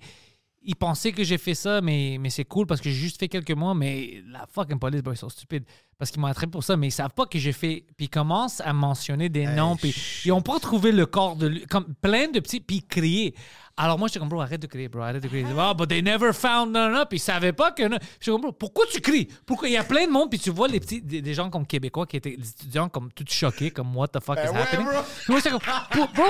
il 0.63 0.77
pensait 0.77 1.13
que 1.13 1.23
j'ai 1.23 1.39
fait 1.39 1.55
ça, 1.55 1.81
mais, 1.81 2.17
mais 2.19 2.31
c'est 2.31 2.45
cool 2.45 2.67
parce 2.67 2.81
que 2.81 2.89
j'ai 2.89 2.97
juste 2.97 3.19
fait 3.19 3.29
quelques 3.29 3.53
mois, 3.53 3.75
mais 3.75 4.23
la 4.31 4.47
fucking 4.47 4.79
police, 4.79 5.03
bro, 5.03 5.13
ils 5.13 5.19
sont 5.19 5.29
stupides. 5.29 5.65
Parce 5.99 6.11
qu'ils 6.11 6.21
m'ont 6.21 6.27
attrapé 6.27 6.51
pour 6.51 6.63
ça, 6.63 6.77
mais 6.77 6.89
ils 6.89 6.93
savent 6.93 7.15
pas 7.15 7.25
que 7.25 7.39
j'ai 7.39 7.53
fait. 7.53 7.85
Puis 7.97 8.07
ils 8.07 8.11
commencent 8.11 8.61
à 8.61 8.73
mentionner 8.75 9.29
des 9.31 9.47
noms, 9.47 9.77
puis 9.77 9.95
ils 10.27 10.33
ont 10.33 10.43
pas 10.43 10.59
trouvé 10.59 10.93
le 10.93 11.07
corps 11.07 11.37
de 11.37 11.47
lui. 11.47 11.67
Comme 11.67 11.95
plein 12.03 12.29
de 12.29 12.39
petits, 12.41 12.61
puis 12.61 12.77
ils 12.77 12.87
criaient. 12.87 13.35
Alors 13.79 13.99
moi, 13.99 14.09
j'étais 14.09 14.21
comme, 14.21 14.31
bro, 14.31 14.41
arrête 14.41 14.61
de 14.63 14.67
crier, 14.67 14.89
bro, 14.89 15.03
arrête 15.03 15.23
de 15.23 15.29
crier. 15.29 15.45
Ah, 15.59 15.75
but 15.75 15.87
they 15.87 16.01
never 16.03 16.33
found, 16.33 16.73
non, 16.73 16.89
non, 16.89 17.05
puis 17.07 17.19
ils 17.19 17.21
savaient 17.21 17.53
pas 17.53 17.73
que. 17.73 17.83
non. 17.83 17.99
J'étais 18.21 18.31
comme, 18.31 18.41
bro, 18.41 18.53
pourquoi 18.53 18.87
tu 18.91 19.03
cries? 19.03 19.29
Pourquoi? 19.45 19.69
Il 19.69 19.73
y 19.73 19.77
a 19.77 19.85
plein 19.85 20.07
de 20.07 20.11
monde, 20.13 20.31
puis 20.31 20.39
tu 20.39 20.49
vois 20.51 20.67
les 20.67 20.81
petits, 20.81 21.03
des, 21.03 21.21
des 21.21 21.35
gens 21.35 21.51
comme 21.51 21.67
Québécois 21.67 22.07
qui 22.07 22.17
étaient, 22.17 22.37
des 22.39 22.49
étudiants 22.49 22.89
comme 22.89 23.13
tout 23.13 23.25
choqués, 23.29 23.71
comme, 23.71 23.95
what 23.95 24.09
the 24.09 24.21
fuck 24.23 24.37
Ben 24.37 24.47
is 24.47 24.51
ouais, 24.55 24.61
happening? 24.63 24.87
bro. 24.87 25.01
Moi, 25.29 25.41
comme, 25.43 26.07
bro, 26.15 26.25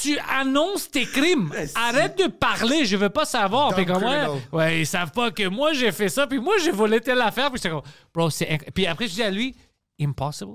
tu 0.00 0.18
annonces 0.38 0.90
tes 0.90 1.04
crimes. 1.04 1.52
Arrête 1.74 2.18
de 2.18 2.28
parler, 2.28 2.86
je 2.86 2.96
veux 2.96 3.10
pas 3.10 3.26
savoir. 3.26 3.74
Puis 3.74 3.84
comme, 3.84 4.02
ouais, 4.02 4.26
ouais, 4.52 4.80
ils 4.80 4.86
savent 4.86 5.12
pas 5.12 5.30
que 5.30 5.46
moi, 5.48 5.74
j'ai 5.74 5.92
fait 5.92 6.08
ça, 6.08 6.26
puis 6.26 6.38
moi, 6.38 6.54
j'ai 6.64 6.72
volé 6.72 7.00
telle 7.00 7.20
affaire, 7.20 7.50
puis 7.50 7.58
j'étais 7.58 7.74
comme, 7.74 7.82
bro, 8.14 8.30
c'est. 8.30 8.58
Puis 8.74 8.86
après, 8.86 9.05
je 9.08 9.14
dis 9.14 9.22
à 9.22 9.30
lui, 9.30 9.54
impossible 10.00 10.52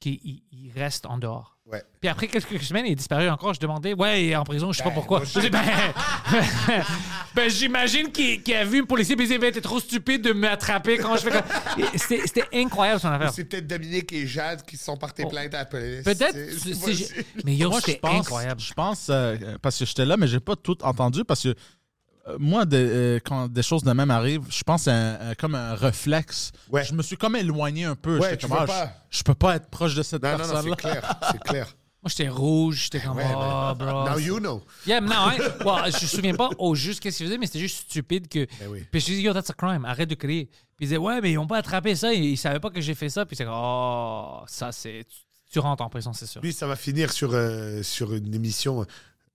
qu'il 0.00 0.14
il- 0.24 0.42
il 0.52 0.72
reste 0.74 1.06
en 1.06 1.18
dehors. 1.18 1.56
Ouais. 1.66 1.82
Puis 2.00 2.08
après 2.08 2.26
quelques 2.26 2.60
semaines, 2.62 2.86
il 2.86 2.92
est 2.92 2.96
disparu 2.96 3.28
encore. 3.28 3.54
Je 3.54 3.60
demandais, 3.60 3.94
ouais, 3.94 4.24
il 4.24 4.30
est 4.30 4.36
en 4.36 4.42
prison, 4.42 4.72
je 4.72 4.78
sais 4.78 4.82
pas 4.82 4.88
Ben, 4.90 4.94
pourquoi. 4.96 5.18
moi, 5.20 5.28
Je 5.32 5.38
dis, 5.40 5.50
ben, 5.50 5.60
ben, 7.34 7.48
j'imagine 7.50 8.10
qu'il 8.10 8.42
qu'il 8.42 8.54
a 8.54 8.64
vu 8.64 8.80
un 8.82 8.84
policier 8.84 9.14
puis 9.14 9.26
il 9.26 9.28
dit, 9.28 9.38
ben, 9.38 9.52
t'es 9.52 9.60
trop 9.60 9.78
stupide 9.78 10.22
de 10.22 10.32
m'attraper 10.32 10.98
quand 10.98 11.16
je 11.16 11.22
fais 11.22 11.30
comme. 11.30 11.86
C'était 11.96 12.26
c'était 12.26 12.48
incroyable 12.54 13.00
son 13.00 13.08
affaire. 13.08 13.32
C'est 13.32 13.44
peut-être 13.44 13.66
Dominique 13.66 14.12
et 14.12 14.26
Jade 14.26 14.64
qui 14.64 14.76
sont 14.76 14.96
portés 14.96 15.24
plainte 15.26 15.54
à 15.54 15.58
la 15.58 15.64
police. 15.66 16.02
Peut-être. 16.04 16.32
C'est- 16.32 16.50
c'est- 16.52 16.58
c'est 16.58 16.74
c'est- 16.74 16.80
possible. 17.14 17.24
Mais 17.44 17.54
yo, 17.56 17.70
Moi, 17.70 17.80
je 17.80 17.86
c'était 17.86 17.98
pense, 18.00 18.20
incroyable. 18.26 18.60
Je 18.60 18.72
pense, 18.72 19.06
euh, 19.10 19.36
parce 19.62 19.78
que 19.78 19.84
j'étais 19.84 20.06
là, 20.06 20.16
mais 20.16 20.26
j'ai 20.26 20.40
pas 20.40 20.56
tout 20.56 20.82
entendu, 20.84 21.24
parce 21.24 21.42
que 21.42 21.54
moi, 22.38 22.64
des, 22.64 22.76
euh, 22.76 23.18
quand 23.24 23.48
des 23.48 23.62
choses 23.62 23.82
de 23.82 23.92
même 23.92 24.10
arrivent, 24.10 24.42
je 24.50 24.62
pense 24.62 24.88
un- 24.88 25.18
un- 25.20 25.34
comme 25.34 25.54
un 25.54 25.74
réflexe. 25.74 26.52
Ouais. 26.70 26.84
Je 26.84 26.92
me 26.94 27.02
suis 27.02 27.16
comme 27.16 27.36
éloigné 27.36 27.84
un 27.84 27.94
peu. 27.96 28.18
Ouais, 28.18 28.30
J'étais 28.30 28.36
tu 28.38 28.46
comme, 28.48 28.56
veux 28.56 28.62
ah, 28.64 28.66
pas. 28.66 28.92
Je, 29.10 29.18
je 29.18 29.22
peux 29.24 29.34
pas 29.34 29.56
être 29.56 29.68
proche 29.68 29.94
de 29.94 30.02
cette 30.02 30.22
Non, 30.22 30.32
non, 30.32 30.38
non, 30.38 30.44
personne-là. 30.52 30.74
c'est 30.76 30.82
clair. 30.82 31.14
C'est 31.32 31.42
clair. 31.42 31.66
Moi, 32.02 32.08
j'étais 32.16 32.28
rouge, 32.30 32.84
j'étais 32.84 33.00
comme, 33.06 33.18
Ouais, 33.18 33.26
oh, 33.30 33.72
bro. 33.76 34.08
Now 34.08 34.18
you 34.18 34.38
know. 34.38 34.62
Yeah, 34.86 35.02
mais 35.02 35.08
non, 35.08 35.14
hein. 35.16 35.36
Je 35.90 36.02
me 36.02 36.08
souviens 36.08 36.34
pas 36.34 36.48
au 36.58 36.74
juste 36.74 37.00
qu'est-ce 37.00 37.18
qu'il 37.18 37.26
faisait, 37.26 37.36
mais 37.36 37.44
c'était 37.44 37.58
juste 37.58 37.90
stupide 37.90 38.26
que. 38.26 38.46
Ben 38.58 38.68
oui. 38.70 38.86
Puis 38.90 39.00
je 39.02 39.06
lui 39.08 39.12
ai 39.12 39.16
dit, 39.18 39.22
yo, 39.24 39.34
that's 39.34 39.50
a 39.50 39.52
crime, 39.52 39.84
arrête 39.84 40.08
de 40.08 40.14
crier. 40.14 40.46
Puis 40.46 40.56
il 40.80 40.84
disait, 40.86 40.96
ouais, 40.96 41.20
mais 41.20 41.32
ils 41.32 41.38
ont 41.38 41.46
pas 41.46 41.58
attrapé 41.58 41.94
ça, 41.94 42.10
ils, 42.14 42.24
ils 42.24 42.36
savaient 42.38 42.58
pas 42.60 42.70
que 42.70 42.80
j'ai 42.80 42.94
fait 42.94 43.10
ça. 43.10 43.26
Puis 43.26 43.36
c'est 43.36 43.44
comme, 43.44 43.52
oh, 43.54 44.40
ça, 44.46 44.72
c'est. 44.72 45.04
Tu, 45.06 45.16
tu 45.52 45.58
rentres 45.58 45.82
en 45.82 45.90
prison, 45.90 46.12
c'est 46.14 46.24
sûr. 46.26 46.40
Lui, 46.40 46.52
ça 46.54 46.66
va 46.66 46.76
finir 46.76 47.12
sur, 47.12 47.32
euh, 47.34 47.82
sur 47.82 48.14
une 48.14 48.32
émission 48.34 48.80
euh, 48.80 48.84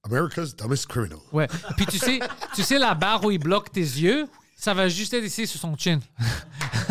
America's 0.06 0.56
Dumbest 0.56 0.88
Criminal. 0.88 1.20
Ouais. 1.34 1.48
Puis 1.78 1.86
tu 1.88 1.98
sais, 1.98 2.20
tu 2.56 2.64
sais, 2.64 2.80
la 2.80 2.94
barre 2.96 3.24
où 3.26 3.32
il 3.32 3.40
bloque 3.40 3.72
tes 3.72 3.82
yeux, 3.82 4.28
ça 4.56 4.74
va 4.74 4.88
juste 4.88 5.14
être 5.14 5.24
ici 5.26 5.46
sur 5.48 5.60
son 5.60 5.76
chin. 5.78 6.00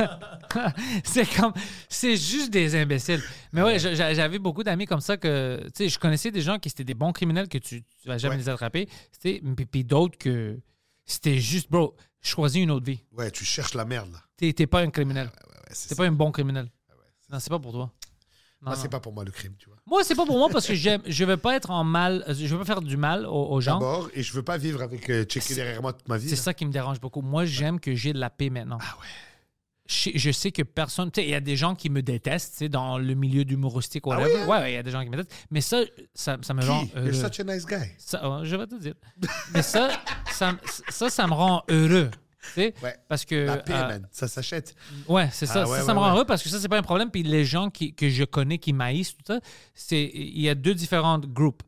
c'est 1.04 1.26
comme. 1.36 1.52
C'est 1.88 2.16
juste 2.16 2.50
des 2.50 2.74
imbéciles. 2.76 3.22
Mais 3.52 3.62
ouais, 3.62 3.78
j'a- 3.78 3.94
j'a- 3.94 4.14
j'avais 4.14 4.38
beaucoup 4.38 4.62
d'amis 4.62 4.86
comme 4.86 5.00
ça 5.00 5.16
que. 5.16 5.60
Tu 5.66 5.70
sais, 5.74 5.88
je 5.88 5.98
connaissais 5.98 6.30
des 6.30 6.40
gens 6.40 6.58
qui 6.58 6.68
étaient 6.68 6.84
des 6.84 6.94
bons 6.94 7.12
criminels 7.12 7.48
que 7.48 7.58
tu, 7.58 7.82
tu 7.82 8.08
vas 8.08 8.18
jamais 8.18 8.34
Ouais. 8.36 8.40
les 8.42 8.48
attraper. 8.48 8.88
Puis, 9.20 9.40
puis 9.70 9.84
d'autres 9.84 10.18
que. 10.18 10.58
C'était 11.06 11.38
juste, 11.38 11.70
bro, 11.70 11.94
choisis 12.22 12.62
une 12.62 12.70
autre 12.70 12.86
vie. 12.86 13.00
Ouais, 13.12 13.30
tu 13.30 13.44
cherches 13.44 13.74
la 13.74 13.84
merde, 13.84 14.10
là. 14.12 14.18
T'es 14.52 14.66
pas 14.66 14.80
un 14.80 14.88
criminel. 14.90 15.26
Ouais, 15.26 15.62
c'est 15.70 15.88
T'es 15.90 15.94
pas 15.94 16.06
un 16.06 16.12
bon 16.12 16.30
criminel. 16.32 16.70
non, 17.30 17.38
c'est 17.38 17.50
pas 17.50 17.58
pour 17.58 17.72
toi. 17.72 17.92
Non. 18.64 18.72
c'est 18.76 18.88
pas 18.88 19.00
pour 19.00 19.12
moi 19.12 19.24
le 19.24 19.30
crime, 19.30 19.54
tu 19.58 19.66
vois. 19.68 19.76
Moi, 19.86 20.02
c'est 20.04 20.14
pas 20.14 20.24
pour 20.26 20.38
moi 20.38 20.48
parce 20.50 20.66
que 20.66 20.74
j'aime, 20.74 21.02
je 21.06 21.24
veux 21.24 21.36
pas 21.36 21.54
être 21.56 21.70
en 21.70 21.84
mal, 21.84 22.24
je 22.28 22.46
veux 22.46 22.58
pas 22.58 22.64
faire 22.64 22.80
du 22.82 22.96
mal 22.96 23.26
aux, 23.26 23.50
aux 23.52 23.60
gens. 23.60 23.74
D'abord, 23.78 24.08
et 24.14 24.22
je 24.22 24.32
veux 24.32 24.42
pas 24.42 24.56
vivre 24.56 24.80
avec 24.82 25.08
euh, 25.10 25.24
checker 25.24 25.54
derrière 25.54 25.82
moi 25.82 25.92
toute 25.92 26.08
ma 26.08 26.16
vie. 26.16 26.28
C'est 26.30 26.36
là. 26.36 26.42
ça 26.42 26.54
qui 26.54 26.64
me 26.66 26.72
dérange 26.72 27.00
beaucoup. 27.00 27.20
Moi, 27.22 27.44
j'aime 27.44 27.78
que 27.80 27.94
j'ai 27.94 28.12
de 28.12 28.18
la 28.18 28.30
paix 28.30 28.50
maintenant. 28.50 28.78
Ah 28.80 28.96
ouais. 29.00 29.06
Je, 29.86 30.10
je 30.14 30.30
sais 30.30 30.50
que 30.50 30.62
personne. 30.62 31.10
Tu 31.10 31.20
sais, 31.20 31.26
il 31.26 31.30
y 31.30 31.34
a 31.34 31.40
des 31.40 31.56
gens 31.56 31.74
qui 31.74 31.90
me 31.90 32.00
détestent, 32.00 32.52
tu 32.52 32.58
sais, 32.60 32.68
dans 32.70 32.96
le 32.96 33.12
milieu 33.12 33.44
d'humoristique 33.44 34.06
ou 34.06 34.12
Ah 34.12 34.16
whatever. 34.16 34.34
oui, 34.36 34.40
hein? 34.42 34.46
ouais, 34.48 34.58
ouais, 34.60 34.72
il 34.72 34.74
y 34.76 34.78
a 34.78 34.82
des 34.82 34.90
gens 34.90 35.02
qui 35.02 35.10
me 35.10 35.16
détestent. 35.18 35.46
Mais 35.50 35.60
ça, 35.60 35.82
ça, 36.14 36.38
ça 36.40 36.54
me 36.54 36.64
rend 36.64 36.86
Qui? 36.86 36.92
heureux. 36.96 37.10
You're 37.12 37.26
such 37.30 37.40
a 37.40 37.44
nice 37.44 37.66
guy. 37.66 37.90
Ça, 37.98 38.24
euh, 38.24 38.44
je 38.44 38.56
vais 38.56 38.66
te 38.66 38.76
dire. 38.80 38.94
Mais 39.52 39.60
ça, 39.60 39.90
ça, 40.32 40.56
ça, 40.88 41.10
ça 41.10 41.26
me 41.26 41.34
rend 41.34 41.62
heureux. 41.68 42.10
Ouais. 42.57 42.97
parce 43.09 43.24
que. 43.24 43.47
La 43.47 43.57
paix, 43.59 43.72
euh. 43.74 43.99
Ça 44.11 44.28
s'achète. 44.28 44.74
Ouais, 45.09 45.28
c'est 45.32 45.47
ça. 45.47 45.62
Ah 45.62 45.68
ouais, 45.68 45.78
ça, 45.78 45.84
ça 45.84 45.88
ouais, 45.88 45.95
me 45.95 45.99
rend 46.01 46.12
heureux 46.12 46.24
parce 46.24 46.42
que 46.42 46.49
ça, 46.49 46.59
c'est 46.59 46.68
pas 46.68 46.78
un 46.78 46.82
problème. 46.82 47.11
Puis 47.11 47.22
les 47.22 47.45
gens 47.45 47.70
qui, 47.70 47.95
que 47.95 48.09
je 48.09 48.24
connais 48.24 48.59
qui 48.59 48.72
maïssent, 48.72 49.16
tout 49.16 49.24
ça, 49.26 49.40
il 49.97 50.40
y 50.40 50.49
a 50.49 50.55
deux 50.55 50.74
différents 50.74 51.18
groupes. 51.18 51.62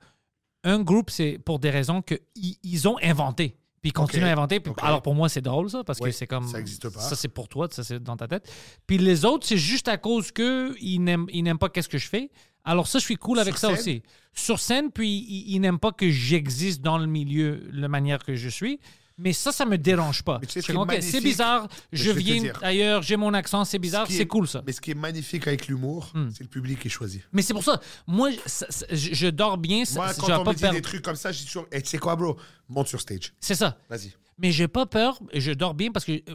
Un 0.65 0.81
groupe, 0.81 1.11
c'est 1.11 1.39
pour 1.45 1.59
des 1.59 1.71
raisons 1.71 2.03
qu'ils 2.03 2.19
ils 2.63 2.89
ont 2.89 2.97
inventé. 3.03 3.57
Puis 3.81 3.91
ils 3.91 3.93
continuent 3.93 4.25
à 4.25 4.33
inventer. 4.33 4.59
Puis-. 4.59 4.73
Alors 4.83 5.03
pour 5.03 5.15
moi, 5.15 5.29
c'est 5.29 5.41
drôle, 5.43 5.71
ça, 5.71 5.85
parce 5.85 6.01
que 6.01 6.11
c'est 6.11 6.27
comme. 6.27 6.49
ça 6.49 6.59
existe 6.59 6.89
pas. 6.89 7.01
Ça, 7.01 7.15
c'est 7.15 7.29
pour 7.29 7.49
toi, 7.49 7.69
ça, 7.71 7.85
c'est 7.85 8.03
dans 8.03 8.17
ta 8.17 8.27
tête. 8.27 8.51
Puis 8.87 8.99
les 8.99 9.25
autres, 9.25 9.47
c'est 9.47 9.59
juste 9.59 9.89
à 9.89 9.97
cause 9.97 10.33
qu'ils 10.33 11.03
n'aiment, 11.03 11.27
ils 11.33 11.43
n'aiment 11.43 11.59
pas 11.59 11.69
qu'est-ce 11.69 11.89
que 11.89 11.99
je 11.99 12.09
fais. 12.09 12.31
Alors 12.65 12.89
ça, 12.89 12.99
je 12.99 13.05
suis 13.05 13.17
cool 13.17 13.39
avec 13.39 13.57
Sur 13.57 13.69
ça 13.71 13.77
scène? 13.77 13.79
aussi. 13.79 14.03
Sur 14.33 14.59
scène, 14.59 14.91
puis 14.91 15.09
ils, 15.09 15.55
ils 15.55 15.61
n'aiment 15.61 15.79
pas 15.79 15.93
que 15.93 16.11
j'existe 16.11 16.83
dans 16.83 16.99
le 16.99 17.07
milieu, 17.07 17.63
la 17.73 17.87
manière 17.87 18.25
que 18.25 18.35
je 18.35 18.49
suis. 18.49 18.81
Mais 19.19 19.33
ça, 19.33 19.51
ça 19.51 19.65
me 19.65 19.79
dérange 19.79 20.23
pas. 20.23 20.39
Tu 20.41 20.49
sais 20.49 20.61
ce 20.61 21.01
c'est 21.01 21.21
bizarre, 21.23 21.69
je 21.91 22.11
viens 22.11 22.53
ailleurs, 22.63 23.01
j'ai 23.03 23.17
mon 23.17 23.33
accent, 23.33 23.65
c'est 23.65 23.79
bizarre, 23.79 24.07
c'est 24.09 24.23
est- 24.23 24.27
cool 24.27 24.47
ça. 24.47 24.63
Mais 24.67 24.73
ce 24.73 24.81
qui 24.81 24.91
est 24.91 24.95
magnifique 24.95 25.47
avec 25.47 25.69
l'humour, 25.69 26.11
Hmm. 26.15 26.29
c'est 26.35 26.43
le 26.45 26.49
public 26.51 26.79
qui 26.81 26.91
choisit. 26.91 27.23
Mais 27.33 27.41
c'est 27.41 27.55
pour 27.55 27.65
ça, 27.65 27.81
moi, 28.07 28.31
ça- 28.45 28.67
ça- 28.69 28.87
je, 28.91 29.15
je 29.15 29.27
dors 29.29 29.57
bien, 29.57 29.85
ça- 29.87 29.95
Moi, 29.95 30.09
je 30.13 30.21
quand 30.21 30.41
on 30.41 30.45
pas 30.45 30.51
me 30.51 30.55
dit 30.57 30.61
perdre. 30.61 30.77
des 30.77 30.83
trucs 30.83 31.03
comme 31.03 31.17
ça, 31.17 31.33
je 31.33 31.39
dis 31.39 31.47
toujours, 31.47 31.67
hey, 31.73 31.83
tu 31.83 31.89
sais 31.89 31.99
quoi, 31.99 32.15
bro? 32.15 32.37
Monte 32.69 32.89
sur 32.89 33.01
stage. 33.01 33.33
C'est 33.41 33.55
ça. 33.55 33.79
Vas-y. 33.89 34.13
Mais 34.39 34.51
j'ai 34.53 34.69
pas 34.69 34.85
peur, 34.85 35.19
je 35.33 35.51
dors 35.53 35.73
bien 35.75 35.91
parce 35.93 36.05
que, 36.05 36.13
euh, 36.13 36.35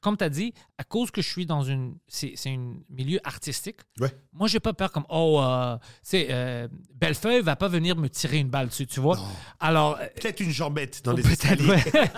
comme 0.00 0.16
tu 0.16 0.24
as 0.24 0.30
dit, 0.30 0.54
à 0.78 0.84
cause 0.84 1.10
que 1.10 1.20
je 1.20 1.28
suis 1.28 1.44
dans 1.44 1.62
une. 1.62 1.96
C'est 2.08 2.32
c'est 2.34 2.48
un 2.50 2.74
milieu 2.88 3.20
artistique, 3.24 3.76
Ouais. 4.00 4.10
moi, 4.32 4.48
j'ai 4.48 4.58
pas 4.60 4.72
peur 4.72 4.90
comme, 4.90 5.04
oh, 5.10 5.38
euh, 5.42 5.76
tu 5.76 5.82
sais, 6.02 6.26
euh, 6.30 6.66
Bellefeuille 6.94 7.42
va 7.42 7.54
pas 7.56 7.68
venir 7.68 7.94
me 7.96 8.08
tirer 8.08 8.38
une 8.38 8.48
balle 8.48 8.68
dessus, 8.68 8.86
tu 8.86 9.00
vois. 9.00 9.18
Alors. 9.60 9.98
euh, 10.00 10.06
Peut-être 10.20 10.40
une 10.40 10.50
jambette 10.50 11.02
dans 11.04 11.12
les 11.12 11.26
escaliers. 11.30 11.66
ouais. 11.68 11.82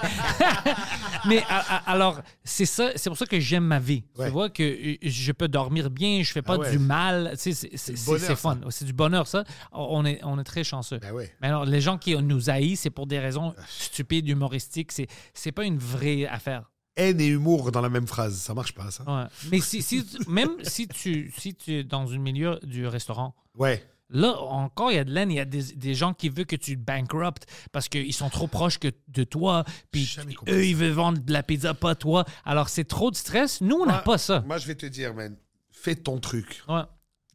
Mais 1.26 1.42
alors, 1.86 2.20
c'est 2.44 2.66
ça, 2.66 2.90
c'est 2.96 3.08
pour 3.10 3.16
ça 3.16 3.26
que 3.26 3.40
j'aime 3.40 3.64
ma 3.64 3.78
vie. 3.80 4.04
Ouais. 4.16 4.26
Tu 4.26 4.32
vois 4.32 4.50
que 4.50 4.62
euh, 4.62 4.96
je 5.02 5.32
peux 5.32 5.48
dormir 5.48 5.90
bien, 5.90 6.22
je 6.22 6.30
fais 6.30 6.42
pas 6.42 6.58
Ah 6.62 6.70
du 6.70 6.78
mal. 6.78 7.34
Tu 7.42 7.52
sais, 7.54 7.70
C'est 7.76 8.36
fun. 8.36 8.58
C'est 8.70 8.84
du 8.84 8.92
bonheur, 8.92 9.26
ça. 9.26 9.44
On 9.72 10.04
est, 10.04 10.20
on 10.22 10.38
est 10.38 10.44
très 10.44 10.64
chanceux. 10.64 10.98
Ben. 10.98 11.12
Mais 11.40 11.48
alors, 11.48 11.64
les 11.64 11.80
gens 11.80 11.98
qui 11.98 12.14
nous 12.16 12.50
haïssent, 12.50 12.80
c'est 12.82 12.90
pour 12.90 13.06
des 13.06 13.18
raisons 13.18 13.54
stupides, 13.68 14.28
humoristiques. 14.28 14.92
C'est, 14.92 15.06
c'est 15.32 15.52
pas 15.52 15.64
une 15.64 15.78
vraie 15.78 16.26
affaire. 16.26 16.70
Haine 16.96 17.20
et 17.20 17.26
humour 17.26 17.72
dans 17.72 17.80
la 17.80 17.88
même 17.88 18.06
phrase, 18.06 18.36
ça 18.36 18.54
marche 18.54 18.72
pas, 18.74 18.90
ça. 18.90 19.02
Ouais. 19.04 19.28
Mais 19.50 19.60
si, 19.60 19.82
si, 19.82 20.06
même 20.28 20.52
si 20.62 20.86
tu, 20.86 21.32
si 21.36 21.54
tu 21.54 21.72
es 21.72 21.84
dans 21.84 22.12
un 22.12 22.18
milieu 22.18 22.60
du 22.62 22.86
restaurant, 22.86 23.34
Ouais. 23.56 23.84
Là, 24.10 24.38
encore, 24.38 24.92
il 24.92 24.96
y 24.96 24.98
a 24.98 25.04
de 25.04 25.10
l'aine. 25.10 25.30
Il 25.30 25.36
y 25.36 25.40
a 25.40 25.44
des, 25.44 25.62
des 25.74 25.94
gens 25.94 26.12
qui 26.12 26.28
veulent 26.28 26.46
que 26.46 26.56
tu 26.56 26.76
bankrupt 26.76 27.46
parce 27.72 27.88
qu'ils 27.88 28.12
sont 28.12 28.28
trop 28.28 28.46
proches 28.46 28.78
que 28.78 28.88
de 29.08 29.24
toi. 29.24 29.64
Puis 29.90 30.16
eux, 30.46 30.66
ils 30.66 30.76
veulent 30.76 30.92
vendre 30.92 31.18
de 31.18 31.32
la 31.32 31.42
pizza, 31.42 31.72
pas 31.74 31.94
toi. 31.94 32.24
Alors, 32.44 32.68
c'est 32.68 32.84
trop 32.84 33.10
de 33.10 33.16
stress. 33.16 33.60
Nous, 33.60 33.74
on 33.76 33.86
n'a 33.86 33.98
pas 33.98 34.18
ça. 34.18 34.40
Moi, 34.46 34.58
je 34.58 34.66
vais 34.66 34.74
te 34.74 34.86
dire, 34.86 35.14
man, 35.14 35.36
fais 35.70 35.96
ton 35.96 36.20
truc. 36.20 36.62
Ouais. 36.68 36.82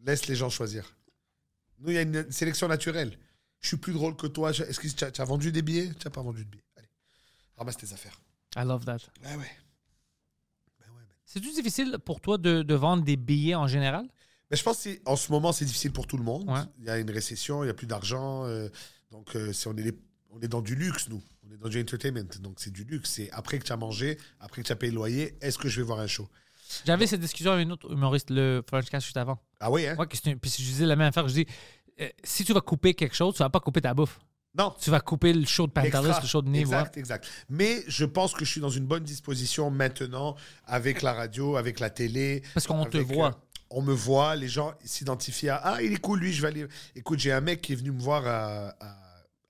Laisse 0.06 0.28
les 0.28 0.36
gens 0.36 0.50
choisir. 0.50 0.96
Nous, 1.80 1.90
il 1.90 1.96
y 1.96 1.98
a 1.98 2.04
une 2.04 2.32
sélection 2.32 2.68
naturelle. 2.68 3.18
Je 3.62 3.70
suis 3.70 3.78
plus 3.78 3.92
drôle 3.92 4.16
que 4.16 4.28
toi. 4.28 4.52
Est-ce 4.52 4.80
que 4.80 4.88
tu 4.88 5.04
as, 5.04 5.12
tu 5.12 5.22
as 5.22 5.26
vendu 5.26 5.52
des 5.52 5.64
billets? 5.64 5.90
Tu 6.00 6.06
n'as 6.06 6.12
pas 6.12 6.22
vendu 6.22 6.46
de 6.46 6.50
billets. 6.50 6.64
Ramasse 7.60 7.78
tes 7.78 7.94
affaires. 7.94 8.20
I 8.58 8.64
love 8.66 8.86
that. 8.86 8.98
Ouais, 9.24 9.36
ouais. 9.36 9.52
Ben 10.80 10.88
ouais, 10.88 10.96
man. 10.96 11.06
C'est-tu 11.26 11.52
difficile 11.52 11.98
pour 12.04 12.22
toi 12.22 12.38
de, 12.38 12.64
de 12.64 12.74
vendre 12.74 13.04
des 13.04 13.18
billets 13.18 13.54
en 13.56 13.68
général? 13.68 14.08
Mais 14.50 14.58
je 14.58 14.64
pense 14.64 14.88
qu'en 15.06 15.16
ce 15.16 15.32
moment, 15.32 15.52
c'est 15.52 15.66
difficile 15.66 15.92
pour 15.92 16.08
tout 16.08 16.18
le 16.18 16.24
monde. 16.24 16.50
Ouais. 16.50 16.62
Il 16.80 16.86
y 16.86 16.90
a 16.90 16.98
une 16.98 17.12
récession, 17.12 17.62
il 17.64 17.68
n'y 17.68 17.72
a 17.72 17.76
plus 17.76 17.86
d'argent. 17.86 18.46
euh, 18.46 18.70
donc, 19.12 19.36
euh, 19.36 19.54
si 19.54 19.68
on 19.68 19.76
est 19.78 19.84
les- 19.84 20.00
on 20.32 20.40
est 20.42 20.48
dans 20.48 20.62
du 20.62 20.74
luxe, 20.76 21.10
nous. 21.10 21.22
On 21.48 21.52
est 21.54 21.58
dans 21.58 21.70
du 21.70 21.80
entertainment. 21.82 22.30
Donc, 22.42 22.60
c'est 22.60 22.72
du 22.72 22.84
luxe. 22.84 23.10
C'est 23.12 23.30
après 23.32 23.60
que 23.60 23.66
tu 23.66 23.72
as 23.72 23.78
mangé, 23.78 24.18
après 24.40 24.62
que 24.62 24.68
tu 24.68 24.72
as 24.72 24.76
payé 24.76 24.92
le 24.92 24.96
loyer, 24.96 25.38
est-ce 25.42 25.58
que 25.58 25.68
je 25.70 25.82
vais 25.82 25.86
voir 25.86 26.00
un 26.00 26.08
show? 26.08 26.28
J'avais 26.86 27.08
cette 27.08 27.20
discussion 27.22 27.52
avec 27.52 27.68
un 27.68 27.72
autre 27.72 27.92
humoriste, 27.92 28.30
le 28.30 28.64
Frenchcast, 28.68 29.06
juste 29.06 29.18
avant. 29.18 29.40
Ah 29.60 29.70
oui, 29.72 29.86
hein? 29.88 29.96
Ouais, 29.98 30.08
que 30.08 30.16
une- 30.30 30.40
puis 30.40 30.50
je 30.52 30.58
disais 30.58 30.86
la 30.86 30.96
même 30.96 31.08
affaire. 31.08 31.28
Je 31.28 31.34
dis, 31.34 31.46
euh, 32.00 32.10
si 32.24 32.46
tu 32.46 32.54
vas 32.54 32.62
couper 32.62 32.94
quelque 32.94 33.16
chose, 33.16 33.34
tu 33.34 33.40
vas 33.40 33.50
pas 33.50 33.60
couper 33.60 33.82
ta 33.82 33.94
bouffe. 33.94 34.20
Non. 34.58 34.74
Tu 34.82 34.90
vas 34.90 35.00
couper 35.00 35.32
le 35.34 35.46
show 35.46 35.68
de 35.68 35.72
Pantelis, 35.72 35.92
le 36.22 36.28
show 36.28 36.42
de 36.42 36.50
Nive. 36.50 36.62
Exact, 36.64 36.98
exact. 36.98 37.28
Mais 37.50 37.84
je 37.88 38.04
pense 38.06 38.34
que 38.34 38.44
je 38.46 38.50
suis 38.52 38.62
dans 38.62 38.70
une 38.70 38.86
bonne 38.86 39.04
disposition 39.04 39.70
maintenant 39.70 40.36
avec 40.66 41.02
la 41.02 41.14
radio, 41.14 41.56
avec 41.56 41.80
la 41.80 41.90
télé. 41.90 42.42
Parce 42.54 42.66
qu'on 42.68 42.86
te 42.86 42.98
voit. 42.98 43.28
euh, 43.30 43.66
on 43.72 43.82
me 43.84 43.94
voit, 43.94 44.36
les 44.36 44.48
gens 44.48 44.74
s'identifient 44.84 45.50
à 45.50 45.58
Ah, 45.58 45.82
il 45.84 45.94
est 45.94 45.98
cool, 46.02 46.20
lui, 46.20 46.34
je 46.34 46.42
vais 46.42 46.48
aller. 46.48 46.68
Écoute, 46.96 47.20
j'ai 47.20 47.32
un 47.32 47.42
mec 47.42 47.62
qui 47.62 47.74
est 47.74 47.76
venu 47.76 47.92
me 47.92 48.02
voir 48.02 48.26
à, 48.26 48.70
à, 48.80 48.98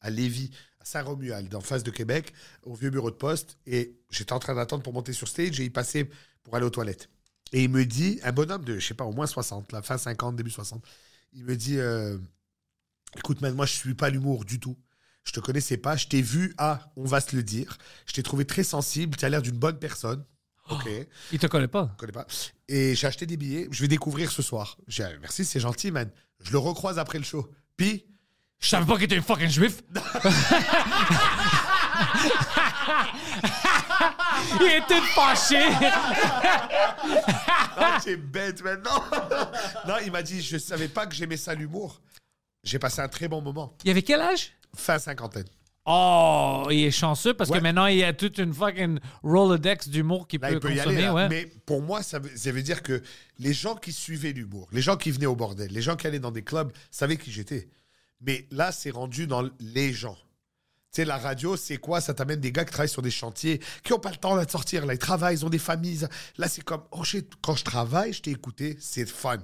à 0.02 0.10
Lévis, 0.10 0.52
à 0.82 0.86
Saint-Romuald, 0.86 1.56
en 1.56 1.62
face 1.62 1.84
de 1.84 1.92
Québec, 1.92 2.34
au 2.64 2.76
vieux 2.76 2.90
bureau 2.90 3.10
de 3.12 3.16
poste. 3.16 3.58
Et 3.66 3.98
j'étais 4.10 4.34
en 4.34 4.40
train 4.40 4.56
d'attendre 4.56 4.84
pour 4.84 4.92
monter 4.94 5.14
sur 5.14 5.30
stage 5.30 5.60
et 5.62 5.64
il 5.64 5.72
passait 5.72 6.10
pour 6.44 6.56
aller 6.56 6.66
aux 6.66 6.70
toilettes. 6.70 7.10
Et 7.54 7.64
il 7.64 7.70
me 7.70 7.86
dit, 7.86 8.20
un 8.24 8.34
bonhomme 8.34 8.66
de, 8.66 8.78
je 8.78 8.86
sais 8.86 8.94
pas, 8.94 9.06
au 9.06 9.14
moins 9.14 9.26
60, 9.26 9.72
la 9.72 9.82
fin 9.82 9.98
50, 9.98 10.36
début 10.36 10.52
60, 10.52 10.84
il 11.34 11.46
me 11.46 11.56
dit 11.56 11.80
euh, 11.80 12.18
Écoute, 13.18 13.40
man, 13.42 13.54
moi, 13.56 13.66
je 13.66 13.74
suis 13.74 13.94
pas 13.96 14.10
l'humour 14.10 14.44
du 14.46 14.60
tout. 14.60 14.78
Je 15.26 15.32
te 15.32 15.40
connaissais 15.40 15.78
pas, 15.78 15.96
je 15.96 16.08
t'ai 16.08 16.22
vu, 16.22 16.54
ah, 16.58 16.80
on 16.96 17.06
va 17.06 17.22
se 17.22 17.36
le 17.36 17.44
dire. 17.44 17.78
Je 18.08 18.14
t'ai 18.14 18.24
trouvé 18.24 18.46
très 18.46 18.64
sensible, 18.64 19.16
tu 19.18 19.26
as 19.26 19.30
l'air 19.30 19.42
d'une 19.42 19.58
bonne 19.58 19.78
personne. 19.78 20.26
Ok, 20.70 20.88
Il 21.32 21.40
te 21.40 21.48
connaît 21.48 21.68
pas. 21.68 21.90
je 21.94 21.98
connais 21.98 22.12
pas. 22.12 22.28
Et 22.68 22.94
j'ai 22.96 23.08
acheté 23.08 23.26
des 23.26 23.38
billets, 23.38 23.68
je 23.72 23.82
vais 23.82 23.88
découvrir 23.88 24.32
ce 24.32 24.42
soir. 24.42 24.78
J'ai 24.88 25.04
dit, 25.04 25.10
merci, 25.22 25.44
c'est 25.46 25.60
gentil, 25.60 25.92
man. 25.92 26.10
Je 26.44 26.52
le 26.52 26.58
recroise 26.60 27.00
après 27.00 27.18
le 27.18 27.24
show. 27.24 27.48
Puis, 27.76 28.06
Je 28.60 28.70
savais 28.70 28.86
pas 28.86 28.96
qu'il 28.96 29.06
était 29.06 29.18
un 29.18 29.22
fucking 29.22 29.50
juif. 29.50 29.82
il 34.62 34.68
était 34.84 35.02
fâché. 35.02 35.70
ah, 37.78 37.98
t'es 38.04 38.16
bête 38.18 38.62
maintenant. 38.64 39.04
non, 39.88 39.96
il 40.04 40.12
m'a 40.12 40.22
dit, 40.24 40.42
je 40.42 40.58
savais 40.58 40.88
pas 40.88 41.06
que 41.08 41.16
j'aimais 41.16 41.38
ça 41.38 41.54
l'humour. 41.56 42.02
J'ai 42.64 42.80
passé 42.80 43.02
un 43.02 43.08
très 43.08 43.28
bon 43.28 43.42
moment. 43.42 43.76
il 43.84 43.92
avait 43.92 44.02
quel 44.04 44.22
âge? 44.22 44.52
Fin 44.76 45.00
cinquantaine. 45.00 45.46
Oh, 45.92 46.68
il 46.70 46.84
est 46.84 46.92
chanceux 46.92 47.34
parce 47.34 47.50
Ouais. 47.50 47.58
que 47.58 47.64
maintenant, 47.64 47.88
il 47.88 47.98
y 47.98 48.04
a 48.04 48.14
toute 48.14 48.38
une 48.38 48.54
fucking 48.54 49.00
Rolodex 49.24 49.88
d'humour 49.90 50.28
qu'il 50.28 50.40
Là, 50.40 50.50
peut 50.50 50.54
il 50.56 50.60
peut 50.60 50.72
y 50.72 50.76
consommer. 50.76 50.96
aller. 50.98 51.06
là. 51.06 51.14
ouais. 51.16 51.30
Mais 51.30 51.46
pour 51.66 51.82
moi, 51.82 52.04
ça 52.04 52.20
veut, 52.20 52.30
ça 52.36 52.52
veut 52.52 52.62
dire 52.62 52.84
que 52.84 53.02
les 53.40 53.54
gens 53.54 53.76
qui 53.76 53.92
suivaient 53.92 54.32
l'humour, 54.34 54.68
les 54.72 54.82
gens 54.82 54.98
qui 54.98 55.10
venaient 55.10 55.26
au 55.26 55.36
bordel, 55.36 55.72
les 55.72 55.82
gens 55.82 55.96
qui 55.96 56.06
allaient 56.06 56.20
dans 56.20 56.32
des 56.32 56.44
clubs, 56.44 56.72
savaient 56.92 57.18
qui 57.18 57.32
j'étais. 57.32 57.70
Mais 58.22 58.46
là, 58.52 58.72
c'est 58.72 58.92
rendu 58.92 59.26
dans 59.26 59.50
les 59.60 59.92
gens. 59.94 60.16
Tu 60.92 60.98
sais, 61.02 61.06
la 61.06 61.18
radio, 61.18 61.56
c'est 61.56 61.78
quoi? 61.78 62.02
Ça 62.02 62.14
t'amène 62.14 62.40
des 62.40 62.52
gars 62.52 62.66
qui 62.66 62.72
travaillent 62.72 62.90
sur 62.90 63.02
des 63.02 63.12
chantiers, 63.12 63.60
qui 63.84 63.92
n'ont 63.92 64.00
pas 64.00 64.10
le 64.12 64.18
temps 64.18 64.40
de 64.40 64.48
sortir. 64.50 64.86
Là, 64.86 64.94
ils 64.94 65.00
travaillent, 65.00 65.38
ils 65.38 65.46
ont 65.46 65.50
des 65.50 65.58
familles. 65.60 66.06
Là, 66.38 66.48
c'est 66.48 66.64
comme, 66.64 66.84
oh 66.92 67.04
shit, 67.04 67.32
quand 67.42 67.56
je 67.56 67.64
travaille, 67.64 68.14
je 68.14 68.22
t'ai 68.22 68.32
écouté, 68.32 68.76
c'est 68.80 69.08
fun. 69.08 69.38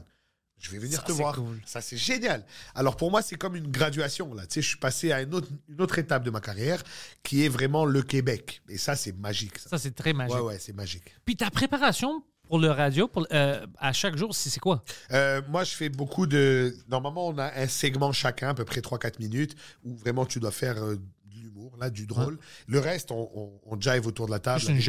Je 0.59 0.71
vais 0.71 0.77
venir 0.79 0.97
Ça, 0.99 1.03
te 1.03 1.11
voir. 1.11 1.35
cool. 1.35 1.59
Ça, 1.65 1.81
c'est 1.81 1.97
génial. 1.97 2.43
Alors, 2.73 2.95
pour 2.95 3.11
moi, 3.11 3.21
c'est 3.21 3.35
comme 3.35 3.55
une 3.55 3.69
graduation. 3.69 4.33
Là. 4.33 4.45
Tu 4.47 4.55
sais, 4.55 4.61
je 4.61 4.67
suis 4.69 4.77
passé 4.77 5.11
à 5.11 5.21
une 5.21 5.33
autre, 5.33 5.47
une 5.69 5.81
autre 5.81 5.99
étape 5.99 6.23
de 6.23 6.29
ma 6.31 6.39
carrière, 6.41 6.81
qui 7.23 7.43
est 7.45 7.49
vraiment 7.49 7.85
le 7.85 8.01
Québec. 8.01 8.61
Et 8.69 8.77
ça, 8.77 8.95
c'est 8.95 9.15
magique. 9.17 9.59
Ça. 9.59 9.69
Ça, 9.71 9.77
c'est 9.77 9.93
très 9.93 10.13
magique. 10.13 10.35
Ouais, 10.35 10.41
ouais, 10.41 10.57
c'est 10.59 10.73
magique. 10.73 11.13
Puis 11.25 11.35
ta 11.35 11.51
préparation 11.51 12.23
pour 12.47 12.59
le 12.59 12.69
radio, 12.69 13.07
pour, 13.07 13.27
euh, 13.31 13.65
à 13.79 13.91
chaque 13.91 14.15
jour, 14.17 14.33
c'est 14.35 14.59
quoi? 14.59 14.83
Euh, 15.11 15.41
moi, 15.49 15.63
je 15.63 15.71
fais 15.75 15.89
beaucoup 15.89 16.27
de. 16.27 16.75
Normalement, 16.89 17.27
on 17.27 17.37
a 17.37 17.51
un 17.59 17.67
segment 17.67 18.11
chacun, 18.11 18.49
à 18.49 18.53
peu 18.53 18.65
près 18.65 18.81
3-4 18.81 19.19
minutes, 19.19 19.55
où 19.83 19.95
vraiment 19.95 20.25
tu 20.25 20.39
dois 20.39 20.51
faire 20.51 20.77
euh, 20.83 20.95
l'humour, 21.45 21.75
là, 21.79 21.89
du 21.89 22.05
drôle. 22.05 22.37
Le 22.67 22.79
reste, 22.79 23.11
on, 23.11 23.29
on, 23.35 23.51
on 23.65 23.79
jive 23.79 24.05
autour 24.07 24.25
de 24.25 24.31
la 24.31 24.39
table. 24.39 24.61
Une 24.69 24.77
tu 24.77 24.81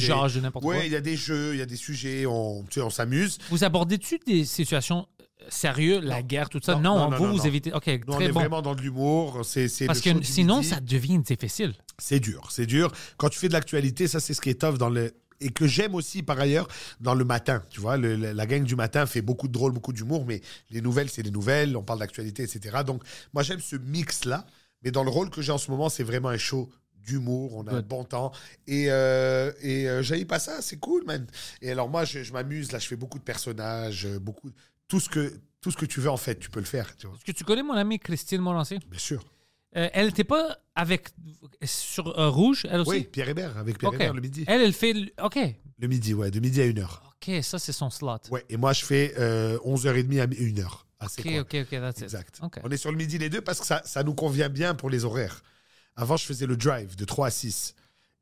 jases 0.00 0.34
de 0.34 0.40
n'importe 0.40 0.64
Ouais, 0.64 0.76
quoi. 0.76 0.84
il 0.86 0.92
y 0.92 0.96
a 0.96 1.00
des 1.00 1.16
jeux, 1.16 1.54
il 1.54 1.58
y 1.58 1.62
a 1.62 1.66
des 1.66 1.76
sujets, 1.76 2.24
on, 2.26 2.62
tu 2.64 2.74
sais, 2.74 2.80
on 2.80 2.90
s'amuse. 2.90 3.38
Vous 3.50 3.64
abordez-tu 3.64 4.18
des 4.26 4.44
situations 4.44 5.06
euh, 5.20 5.24
sérieuses, 5.48 6.04
la 6.04 6.22
guerre, 6.22 6.48
tout 6.48 6.60
ça? 6.62 6.76
Non, 6.76 6.96
Non, 6.96 7.10
non, 7.10 7.16
vous, 7.16 7.36
vous 7.38 7.46
évitez. 7.46 7.72
OK, 7.72 7.86
Nous, 7.86 8.00
on 8.08 8.16
très 8.16 8.24
est 8.26 8.28
bon. 8.32 8.40
vraiment 8.40 8.62
dans 8.62 8.74
de 8.74 8.80
l'humour. 8.82 9.34
Parce 9.86 10.00
que 10.00 10.22
sinon, 10.22 10.56
midi. 10.58 10.68
ça 10.68 10.80
devient 10.80 11.18
difficile. 11.18 11.74
C'est 11.98 12.20
dur, 12.20 12.48
c'est 12.50 12.66
dur. 12.66 12.90
Quand 13.16 13.28
tu 13.28 13.38
fais 13.38 13.48
de 13.48 13.52
l'actualité, 13.52 14.08
ça, 14.08 14.20
c'est 14.20 14.34
ce 14.34 14.40
qui 14.40 14.50
est 14.50 14.60
tough 14.60 14.78
dans 14.78 14.88
le. 14.88 15.12
Et 15.40 15.50
que 15.50 15.66
j'aime 15.66 15.94
aussi, 15.96 16.22
par 16.22 16.38
ailleurs, 16.38 16.68
dans 17.00 17.14
le 17.14 17.24
matin. 17.24 17.60
Tu 17.68 17.80
vois, 17.80 17.96
le- 17.96 18.14
la 18.16 18.46
gang 18.46 18.62
du 18.62 18.76
matin 18.76 19.04
fait 19.04 19.20
beaucoup 19.20 19.48
de 19.48 19.52
drôle, 19.52 19.72
beaucoup 19.72 19.92
d'humour, 19.92 20.24
mais 20.26 20.40
les 20.70 20.80
nouvelles, 20.80 21.10
c'est 21.10 21.22
les 21.22 21.32
nouvelles, 21.32 21.76
on 21.76 21.82
parle 21.82 21.98
d'actualité, 21.98 22.44
etc. 22.44 22.78
Donc, 22.86 23.02
moi, 23.34 23.42
j'aime 23.42 23.60
ce 23.60 23.74
mix-là. 23.76 24.46
Mais 24.84 24.90
dans 24.90 25.02
le 25.04 25.10
rôle 25.10 25.30
que 25.30 25.42
j'ai 25.42 25.52
en 25.52 25.58
ce 25.58 25.70
moment, 25.70 25.88
c'est 25.88 26.02
vraiment 26.04 26.28
un 26.28 26.36
show 26.38 26.70
d'humour, 27.06 27.54
on 27.54 27.66
a 27.66 27.72
un 27.72 27.76
Good. 27.76 27.86
bon 27.88 28.04
temps. 28.04 28.32
Et, 28.66 28.86
euh, 28.90 29.52
et 29.60 29.88
euh, 29.88 30.24
pas 30.26 30.38
ça, 30.38 30.62
c'est 30.62 30.78
cool, 30.78 31.04
man. 31.04 31.26
Et 31.60 31.70
alors, 31.70 31.88
moi, 31.88 32.04
je, 32.04 32.22
je 32.22 32.32
m'amuse, 32.32 32.72
là, 32.72 32.78
je 32.78 32.86
fais 32.86 32.96
beaucoup 32.96 33.18
de 33.18 33.24
personnages, 33.24 34.06
euh, 34.06 34.18
beaucoup. 34.18 34.50
Tout 34.88 35.00
ce, 35.00 35.08
que, 35.08 35.32
tout 35.60 35.70
ce 35.70 35.76
que 35.76 35.86
tu 35.86 36.00
veux, 36.00 36.10
en 36.10 36.16
fait, 36.16 36.38
tu 36.38 36.50
peux 36.50 36.60
le 36.60 36.66
faire, 36.66 36.96
tu 36.96 37.06
vois. 37.06 37.16
Est-ce 37.16 37.24
que 37.24 37.32
tu 37.36 37.44
connais 37.44 37.62
mon 37.62 37.74
amie 37.74 37.98
Christine 37.98 38.40
Morancé? 38.40 38.78
Bien 38.88 38.98
sûr. 38.98 39.24
Euh, 39.76 39.88
elle 39.92 40.06
n'était 40.06 40.24
pas 40.24 40.56
avec 40.76 41.08
sur 41.64 42.16
euh, 42.18 42.30
Rouge, 42.30 42.64
elle 42.70 42.80
aussi? 42.80 42.90
Oui, 42.90 43.04
Pierre 43.04 43.28
Hébert, 43.28 43.58
avec 43.58 43.76
Pierre 43.78 43.90
OK. 43.90 43.96
Hébert 43.96 44.14
le 44.14 44.20
midi. 44.20 44.44
Elle, 44.46 44.60
elle 44.62 44.72
fait. 44.72 44.92
le- 44.92 45.10
OK. 45.22 45.38
Le 45.80 45.88
midi, 45.88 46.14
ouais, 46.14 46.30
de 46.30 46.38
midi 46.38 46.60
à 46.62 46.66
1h. 46.66 46.84
OK, 46.84 47.42
ça, 47.42 47.58
c'est 47.58 47.72
son 47.72 47.90
slot. 47.90 48.18
Ouais, 48.30 48.44
et 48.48 48.56
moi, 48.56 48.72
je 48.72 48.84
fais 48.84 49.14
euh, 49.18 49.58
11h30 49.64 50.20
à 50.20 50.26
1h. 50.28 50.83
Ah, 51.00 51.06
c'est 51.08 51.20
OK, 51.22 51.32
quoi 51.32 51.40
OK, 51.40 51.56
OK, 51.62 51.80
that's 51.80 51.98
it. 51.98 52.04
Exact. 52.04 52.40
OK. 52.42 52.60
On 52.62 52.70
est 52.70 52.76
sur 52.76 52.90
le 52.90 52.96
midi 52.96 53.18
les 53.18 53.28
deux 53.28 53.40
parce 53.40 53.60
que 53.60 53.66
ça, 53.66 53.82
ça 53.84 54.02
nous 54.02 54.14
convient 54.14 54.48
bien 54.48 54.74
pour 54.74 54.90
les 54.90 55.04
horaires. 55.04 55.42
Avant, 55.96 56.16
je 56.16 56.24
faisais 56.24 56.46
le 56.46 56.56
drive 56.56 56.96
de 56.96 57.04
3 57.04 57.28
à 57.28 57.30
6. 57.30 57.74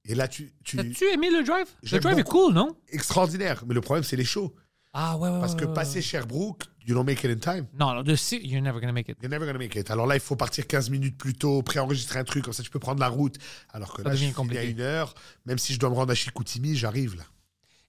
Et 0.05 0.15
là, 0.15 0.29
tu. 0.29 0.53
tu... 0.65 0.77
T'as-tu 0.77 1.05
aimé 1.13 1.31
le 1.31 1.45
drive? 1.45 1.67
Le 1.91 1.99
drive 2.01 2.19
est 2.19 2.25
cool, 2.25 2.55
non? 2.55 2.77
Extraordinaire. 2.89 3.65
Mais 3.67 3.75
le 3.75 3.81
problème, 3.81 4.05
c'est 4.05 4.17
les 4.17 4.25
shows. 4.25 4.55
Ah, 4.93 5.17
ouais, 5.17 5.31
ouais. 5.31 5.41
Parce 5.41 5.55
que 5.55 5.65
ouais, 5.65 5.73
passer. 5.73 6.03
Sherbrooke, 6.03 6.65
you 6.87 6.95
don't 6.95 7.07
make 7.07 7.25
it 7.25 7.31
in 7.31 7.39
time. 7.39 7.67
Non, 7.79 7.95
non, 7.95 8.03
de 8.03 8.15
you're 8.45 8.61
never 8.61 8.81
gonna 8.81 8.93
make 8.93 9.09
it. 9.09 9.17
You're 9.23 9.31
never 9.31 9.47
gonna 9.47 9.59
make 9.59 9.75
it. 9.75 9.91
Alors 9.91 10.07
là, 10.07 10.17
il 10.17 10.21
faut 10.21 10.37
partir 10.37 10.67
15 10.67 10.91
minutes 10.91 11.17
plus 11.17 11.35
tôt, 11.35 11.63
préenregistrer 11.63 12.19
un 12.19 12.25
truc, 12.25 12.45
comme 12.45 12.53
ça 12.53 12.63
tu 12.63 12.71
peux 12.71 12.79
prendre 12.79 13.01
la 13.01 13.09
route. 13.09 13.37
Alors 13.71 13.95
que 13.95 14.03
Ça 14.03 14.11
là, 14.11 14.15
je 14.15 14.27
finis 14.27 14.59
à 14.59 14.65
une 14.65 14.81
heure, 14.81 15.15
même 15.47 15.59
si 15.59 15.73
je 15.73 15.79
dois 15.79 15.89
me 15.89 15.95
rendre 15.95 16.13
à 16.13 16.15
Chicoutimi, 16.15 16.77
j'arrive 16.77 17.17
là. 17.17 17.25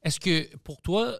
Est-ce 0.04 0.20
que 0.20 0.56
pour 0.58 0.82
toi, 0.82 1.20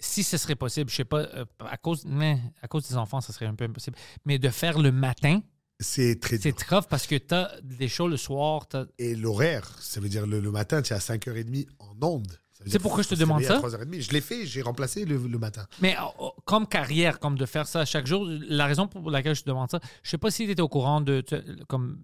si 0.00 0.22
ce 0.24 0.36
serait 0.36 0.56
possible, 0.56 0.90
je 0.90 0.96
sais 0.96 1.04
pas, 1.04 1.20
euh, 1.20 1.44
à 1.60 1.76
cause, 1.76 2.04
mais 2.04 2.38
à 2.62 2.68
cause 2.68 2.88
des 2.88 2.96
enfants, 2.96 3.20
ça 3.20 3.32
serait 3.32 3.46
un 3.46 3.54
peu 3.54 3.64
impossible, 3.64 3.96
mais 4.24 4.38
de 4.38 4.48
faire 4.48 4.78
le 4.78 4.90
matin, 4.92 5.40
C'est 5.78 6.20
très 6.20 6.36
c'est 6.38 6.52
tough 6.52 6.84
parce 6.90 7.06
que 7.06 7.16
t'as 7.16 7.50
des 7.62 7.88
shows 7.88 8.08
le 8.08 8.16
soir, 8.18 8.66
t'as- 8.66 8.86
Et 8.98 9.14
l'horaire, 9.14 9.66
ça 9.80 10.00
veut 10.00 10.08
dire 10.10 10.26
le, 10.26 10.40
le 10.40 10.50
matin, 10.50 10.82
tu 10.82 10.92
es 10.92 10.96
à 10.96 11.00
5h30 11.00 11.66
en 11.78 11.94
onde. 12.06 12.32
Ça 12.52 12.64
C'est 12.66 12.78
pourquoi 12.78 13.02
je 13.02 13.08
te 13.08 13.14
demande 13.14 13.38
réveiller 13.38 13.54
à 13.56 13.60
ça? 13.70 13.78
3h30. 13.78 14.00
Je 14.02 14.10
l'ai 14.12 14.20
fait, 14.20 14.44
j'ai 14.44 14.60
remplacé 14.60 15.06
le, 15.06 15.16
le 15.16 15.38
matin. 15.38 15.66
Mais 15.80 15.96
euh, 15.96 16.02
euh, 16.20 16.28
comme 16.44 16.66
carrière, 16.66 17.18
comme 17.18 17.38
de 17.38 17.46
faire 17.46 17.66
ça 17.66 17.86
chaque 17.86 18.06
jour, 18.06 18.26
la 18.28 18.66
raison 18.66 18.86
pour 18.88 19.10
laquelle 19.10 19.34
je 19.34 19.40
te 19.42 19.48
demande 19.48 19.70
ça, 19.70 19.80
je 20.02 20.10
sais 20.10 20.18
pas 20.18 20.30
si 20.30 20.44
tu 20.44 20.50
étais 20.50 20.60
au 20.60 20.68
courant 20.68 21.00
de 21.00 21.22
tu- 21.22 21.36
comme 21.68 21.98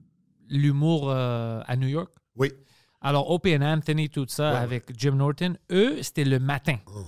l'humour 0.49 1.11
euh, 1.11 1.61
à 1.67 1.77
New 1.77 1.89
York. 1.89 2.11
Oui. 2.37 2.53
Alors, 3.03 3.31
and 3.31 3.61
Anthony, 3.63 4.09
tout 4.09 4.25
ça, 4.29 4.53
Ouais, 4.53 4.57
avec 4.59 4.85
Jim 4.99 5.13
Norton, 5.17 5.57
eux, 5.71 6.03
c'était 6.03 6.25
le 6.25 6.39
matin. 6.39 6.79
Oh. 6.87 7.05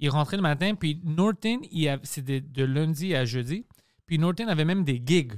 Ils 0.00 0.10
rentraient 0.10 0.36
le 0.36 0.42
matin, 0.42 0.74
puis 0.74 1.00
Norton, 1.04 1.60
il 1.70 1.98
c'était 2.04 2.40
de 2.40 2.64
lundi 2.64 3.14
à 3.14 3.24
jeudi. 3.24 3.66
Puis 4.06 4.18
Norton 4.18 4.46
avait 4.48 4.64
même 4.64 4.84
des 4.84 5.02
gigs. 5.04 5.34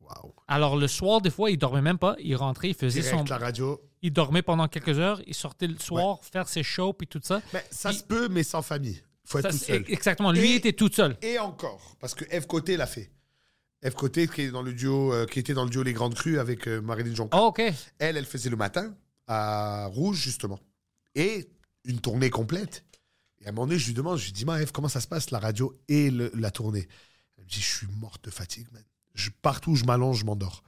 Waouh. 0.00 0.32
Alors, 0.48 0.76
le 0.76 0.88
soir, 0.88 1.20
des 1.20 1.30
fois, 1.30 1.50
il 1.50 1.58
dormait 1.58 1.82
même 1.82 1.98
pas. 1.98 2.16
Il 2.18 2.34
rentrait, 2.34 2.68
il 2.70 2.74
faisait 2.74 3.02
Direct, 3.02 3.18
son. 3.18 3.24
la 3.32 3.38
radio. 3.38 3.80
Il 4.02 4.12
dormait 4.12 4.42
pendant 4.42 4.66
quelques 4.68 4.98
heures. 4.98 5.20
Il 5.26 5.34
sortait 5.34 5.66
le 5.66 5.78
soir, 5.78 6.18
faire 6.24 6.48
ses 6.48 6.62
shows, 6.62 6.94
puis 6.94 7.06
tout 7.06 7.20
ça. 7.22 7.42
Mais 7.52 7.64
ça 7.70 7.90
Puis- 7.90 7.98
se 7.98 8.04
peut, 8.04 8.28
mais 8.28 8.42
sans 8.42 8.62
famille. 8.62 9.00
faut 9.24 9.38
être 9.38 9.44
Ça, 9.44 9.50
tout 9.50 9.58
seul. 9.64 9.84
Exactement. 9.88 10.32
Lui 10.32 10.52
Et- 10.52 10.56
était 10.56 10.72
tout 10.72 10.90
seul. 10.90 11.16
Et 11.22 11.38
encore, 11.38 11.94
parce 12.00 12.14
que 12.14 12.24
Eve 12.30 12.46
Côté 12.46 12.76
l'a 12.76 12.86
fait. 12.86 13.12
Eve 13.82 13.94
Côté, 13.94 14.26
qui, 14.26 14.40
est 14.42 14.50
dans 14.50 14.62
le 14.62 14.72
duo, 14.72 15.12
euh, 15.12 15.26
qui 15.26 15.38
était 15.38 15.54
dans 15.54 15.64
le 15.64 15.70
duo 15.70 15.82
Les 15.84 15.92
Grandes 15.92 16.14
Crues 16.14 16.38
avec 16.40 16.66
euh, 16.66 16.80
Marilyn 16.80 17.14
Jonca. 17.14 17.38
Oh, 17.40 17.46
OK. 17.48 17.62
Elle, 17.98 18.16
elle 18.16 18.24
faisait 18.26 18.50
le 18.50 18.56
matin 18.56 18.94
à 19.28 19.86
Rouge, 19.86 20.18
justement. 20.18 20.58
Et 21.14 21.48
une 21.84 22.00
tournée 22.00 22.28
complète. 22.30 22.84
Et 23.40 23.46
à 23.46 23.48
un 23.48 23.52
moment 23.52 23.66
donné, 23.66 23.78
je 23.78 23.86
lui 23.86 23.94
demande, 23.94 24.18
je 24.18 24.24
lui 24.26 24.32
dis, 24.32 24.44
Ma 24.44 24.60
Eve, 24.60 24.72
comment 24.72 24.88
ça 24.88 25.00
se 25.00 25.08
passe, 25.08 25.30
la 25.30 25.38
radio 25.38 25.74
et 25.88 26.10
le- 26.10 26.30
la 26.34 26.50
tournée? 26.50 26.86
Elle 27.38 27.44
me 27.44 27.48
dit, 27.48 27.60
je 27.60 27.66
suis 27.76 27.86
morte 27.98 28.24
de 28.24 28.30
fatigue, 28.30 28.66
man. 28.72 28.82
Je, 29.14 29.30
partout 29.42 29.72
où 29.72 29.76
je 29.76 29.84
m'allonge, 29.84 30.20
je 30.20 30.24
m'endors. 30.24 30.62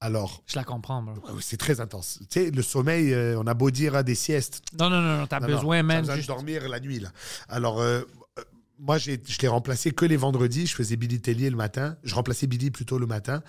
Alors, 0.00 0.42
Je 0.46 0.56
la 0.56 0.64
comprends, 0.64 1.04
c'est 1.40 1.56
très 1.56 1.80
intense. 1.80 2.18
Tu 2.28 2.40
sais, 2.40 2.50
le 2.50 2.62
sommeil, 2.62 3.12
euh, 3.14 3.38
on 3.38 3.46
a 3.46 3.54
beau 3.54 3.70
dire 3.70 3.94
à 3.94 4.02
des 4.02 4.16
siestes. 4.16 4.62
Non, 4.78 4.90
non, 4.90 5.00
non, 5.00 5.18
non. 5.18 5.26
T'as 5.28 5.38
non, 5.40 5.46
besoin, 5.46 5.82
besoin 5.84 6.16
juste- 6.16 6.28
de 6.28 6.34
dormir 6.34 6.68
la 6.68 6.80
nuit, 6.80 6.98
là. 6.98 7.12
Alors, 7.48 7.80
euh, 7.80 8.02
euh, 8.38 8.42
moi, 8.80 8.98
je 8.98 9.12
l'ai 9.40 9.48
remplacé 9.48 9.92
que 9.92 10.04
les 10.04 10.16
vendredis. 10.16 10.66
Je 10.66 10.74
faisais 10.74 10.96
Billy 10.96 11.20
Tellier 11.20 11.50
le 11.50 11.56
matin. 11.56 11.96
Je 12.02 12.14
remplaçais 12.16 12.48
Billy 12.48 12.70
plutôt 12.72 12.98
le 12.98 13.06
matin, 13.06 13.44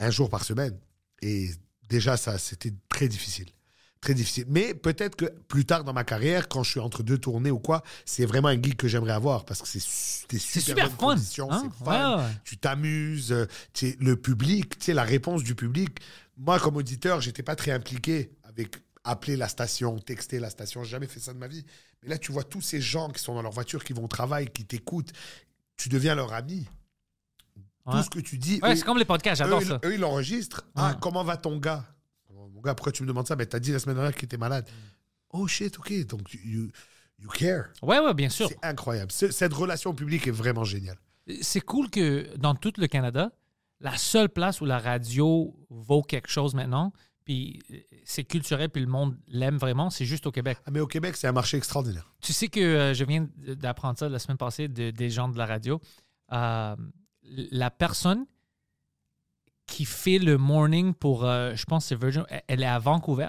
un 0.00 0.10
jour 0.10 0.28
par 0.28 0.44
semaine. 0.44 0.76
Et 1.22 1.50
déjà, 1.88 2.16
ça, 2.16 2.36
c'était 2.36 2.74
très 2.88 3.06
difficile. 3.08 3.46
Très 4.06 4.14
difficile. 4.14 4.44
Mais 4.46 4.72
peut-être 4.72 5.16
que 5.16 5.24
plus 5.48 5.64
tard 5.64 5.82
dans 5.82 5.92
ma 5.92 6.04
carrière, 6.04 6.46
quand 6.46 6.62
je 6.62 6.70
suis 6.70 6.78
entre 6.78 7.02
deux 7.02 7.18
tournées 7.18 7.50
ou 7.50 7.58
quoi, 7.58 7.82
c'est 8.04 8.24
vraiment 8.24 8.46
un 8.46 8.62
gig 8.62 8.76
que 8.76 8.86
j'aimerais 8.86 9.14
avoir 9.14 9.44
parce 9.44 9.60
que 9.60 9.66
c'est 9.66 9.80
super, 9.80 10.40
super 10.62 10.90
fun, 10.92 11.16
hein? 11.16 11.16
c'est 11.18 11.84
fun. 11.84 12.16
Ouais, 12.16 12.22
ouais. 12.22 12.30
Tu 12.44 12.56
t'amuses, 12.56 13.32
euh, 13.32 13.46
le 13.98 14.14
public, 14.14 14.78
tu 14.78 14.84
sais, 14.84 14.94
la 14.94 15.02
réponse 15.02 15.42
du 15.42 15.56
public. 15.56 15.98
moi, 16.36 16.60
comme 16.60 16.76
auditeur, 16.76 17.20
j'étais 17.20 17.42
pas 17.42 17.56
très 17.56 17.72
impliqué 17.72 18.30
avec 18.44 18.76
appeler 19.02 19.36
la 19.36 19.48
station, 19.48 19.98
texter 19.98 20.38
la 20.38 20.50
station. 20.50 20.84
J'ai 20.84 20.90
jamais 20.90 21.08
fait 21.08 21.18
ça 21.18 21.32
de 21.32 21.38
ma 21.38 21.48
vie. 21.48 21.64
Mais 22.04 22.10
là, 22.10 22.16
tu 22.16 22.30
vois 22.30 22.44
tous 22.44 22.60
ces 22.60 22.80
gens 22.80 23.08
qui 23.08 23.20
sont 23.20 23.34
dans 23.34 23.42
leur 23.42 23.50
voiture, 23.50 23.82
qui 23.82 23.92
vont 23.92 24.04
au 24.04 24.08
travail, 24.08 24.46
qui 24.46 24.64
t'écoutent. 24.64 25.10
Tu 25.76 25.88
deviens 25.88 26.14
leur 26.14 26.32
ami. 26.32 26.68
Ouais. 27.86 27.94
Tout 27.94 28.02
ce 28.04 28.10
que 28.10 28.20
tu 28.20 28.38
dis. 28.38 28.60
Ouais, 28.62 28.76
c'est 28.76 28.84
comme 28.84 28.98
les 28.98 29.04
podcasts, 29.04 29.38
j'adore 29.38 29.62
eux, 29.62 29.64
ça. 29.64 29.80
Eux, 29.84 29.94
ils 29.94 30.00
l'enregistrent. 30.00 30.64
Ah, 30.76 30.96
comment 31.00 31.24
va 31.24 31.36
ton 31.36 31.58
gars? 31.58 31.84
Mon 32.56 32.62
gars, 32.62 32.74
pourquoi 32.74 32.90
tu 32.92 33.02
me 33.02 33.08
demandes 33.08 33.26
ça? 33.28 33.36
Ben, 33.36 33.46
t'as 33.46 33.58
dit 33.60 33.70
la 33.70 33.78
semaine 33.78 33.96
dernière 33.96 34.14
qu'il 34.14 34.24
était 34.24 34.38
malade. 34.38 34.66
Oh 35.30 35.46
shit, 35.46 35.78
ok. 35.78 36.06
Donc, 36.06 36.22
you, 36.42 36.70
you 37.18 37.28
care. 37.28 37.66
Ouais, 37.82 37.98
ouais, 38.00 38.14
bien 38.14 38.30
sûr. 38.30 38.48
C'est 38.48 38.64
incroyable. 38.64 39.12
Ce- 39.12 39.30
cette 39.30 39.52
relation 39.52 39.94
public 39.94 40.26
est 40.26 40.30
vraiment 40.32 40.64
géniale. 40.64 40.96
C'est 41.42 41.60
cool 41.60 41.90
que 41.90 42.34
dans 42.36 42.54
tout 42.54 42.72
le 42.78 42.86
Canada, 42.86 43.30
la 43.80 43.96
seule 43.98 44.30
place 44.30 44.60
où 44.60 44.64
la 44.64 44.78
radio 44.78 45.54
vaut 45.68 46.02
quelque 46.02 46.28
chose 46.28 46.54
maintenant, 46.54 46.92
puis 47.26 47.60
c'est 48.04 48.24
culturel, 48.24 48.70
puis 48.70 48.80
le 48.80 48.88
monde 48.88 49.18
l'aime 49.28 49.56
vraiment, 49.58 49.90
c'est 49.90 50.04
juste 50.06 50.26
au 50.26 50.30
Québec. 50.32 50.56
Ah, 50.64 50.70
mais 50.70 50.80
au 50.80 50.86
Québec, 50.86 51.16
c'est 51.16 51.26
un 51.26 51.32
marché 51.32 51.56
extraordinaire. 51.58 52.10
Tu 52.22 52.32
sais 52.32 52.48
que 52.48 52.60
euh, 52.60 52.94
je 52.94 53.04
viens 53.04 53.28
d'apprendre 53.36 53.98
ça 53.98 54.08
la 54.08 54.18
semaine 54.20 54.38
passée 54.38 54.68
de- 54.68 54.90
des 54.92 55.10
gens 55.10 55.28
de 55.28 55.36
la 55.36 55.44
radio. 55.46 55.80
Euh, 56.32 56.76
la 57.22 57.70
personne 57.70 58.24
qui 59.66 59.84
fait 59.84 60.18
le 60.18 60.38
morning 60.38 60.94
pour, 60.94 61.24
euh, 61.24 61.52
je 61.54 61.64
pense 61.64 61.84
que 61.84 61.88
c'est 61.88 62.00
Virgin, 62.00 62.24
elle- 62.48 62.62
est 62.62 62.66
à 62.66 62.78
Vancouver. 62.78 63.28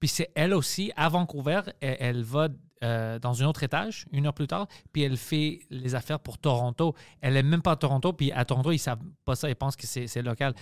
Puis 0.00 0.08
c'est 0.08 0.30
elle 0.34 0.52
aussi, 0.54 0.92
à 0.96 1.08
Vancouver, 1.08 1.60
elle, 1.80 1.96
elle 2.00 2.22
va 2.22 2.48
euh, 2.82 3.18
dans 3.18 3.42
un 3.42 3.46
autre 3.46 3.62
étage, 3.62 4.04
une 4.12 4.26
heure 4.26 4.34
plus 4.34 4.46
tard, 4.46 4.66
puis 4.92 5.02
elle 5.04 5.16
fait 5.16 5.60
les 5.70 5.94
affaires 5.94 6.20
pour 6.20 6.36
Toronto. 6.36 6.94
Elle 7.22 7.32
n'est 7.32 7.42
même 7.42 7.62
pas 7.62 7.70
à 7.72 7.76
Toronto, 7.76 8.12
puis 8.12 8.30
à 8.30 8.44
Toronto, 8.44 8.72
ils 8.72 8.78
savent 8.78 8.98
pas 9.24 9.34
ça, 9.34 9.48
ils 9.48 9.54
pensent 9.54 9.76
que 9.76 9.86
c'est 9.86 10.20
local. 10.20 10.52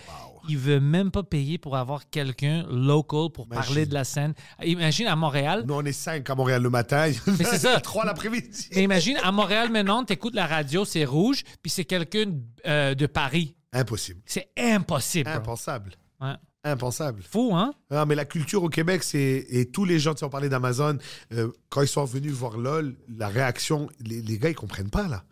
Ils 0.47 0.57
veulent 0.57 0.79
même 0.79 1.11
pas 1.11 1.23
payer 1.23 1.57
pour 1.57 1.75
avoir 1.75 2.09
quelqu'un 2.09 2.63
local 2.69 3.29
pour 3.33 3.47
Imagine. 3.47 3.65
parler 3.65 3.85
de 3.87 3.93
la 3.93 4.05
scène. 4.05 4.33
Imagine 4.63 5.07
à 5.07 5.17
Montréal, 5.17 5.65
Nous, 5.67 5.73
on 5.73 5.83
est 5.83 5.91
cinq 5.91 6.29
à 6.29 6.35
Montréal 6.35 6.61
le 6.61 6.69
matin. 6.69 7.11
Mais 7.27 7.43
c'est 7.43 7.57
ça. 7.57 7.77
Trois 7.81 8.05
l'après-midi. 8.05 8.69
imagine, 8.73 9.17
à 9.21 9.31
Montréal 9.33 9.69
maintenant, 9.69 10.05
tu 10.05 10.13
écoutes 10.13 10.35
la 10.35 10.47
radio, 10.47 10.85
c'est 10.85 11.03
rouge, 11.03 11.43
puis 11.61 11.69
c'est 11.71 11.83
quelqu'un 11.85 12.31
euh, 12.65 12.95
de 12.95 13.05
Paris. 13.05 13.57
Impossible. 13.73 14.21
C'est 14.25 14.49
impossible. 14.57 15.29
bro. 15.29 15.39
Impensable. 15.39 15.91
Ouais. 16.21 16.35
Impensable. 16.63 17.21
Fou, 17.23 17.51
hein? 17.53 17.73
Non, 17.91 18.05
mais 18.05 18.15
la 18.15 18.23
culture 18.23 18.63
au 18.63 18.69
Québec, 18.69 19.03
c'est. 19.03 19.45
Et 19.49 19.69
tous 19.69 19.83
les 19.83 19.99
gens, 19.99 20.13
tu 20.13 20.19
sais, 20.19 20.25
on 20.25 20.29
parlait 20.29 20.47
d'Amazon, 20.47 20.97
euh, 21.33 21.51
quand 21.69 21.81
ils 21.81 21.87
sont 21.87 22.05
venus 22.05 22.31
voir 22.31 22.57
LOL, 22.57 22.95
la 23.09 23.27
réaction, 23.27 23.89
les, 23.99 24.21
les 24.21 24.37
gars, 24.37 24.49
ils 24.49 24.55
comprennent 24.55 24.89
pas, 24.89 25.07
là. 25.09 25.25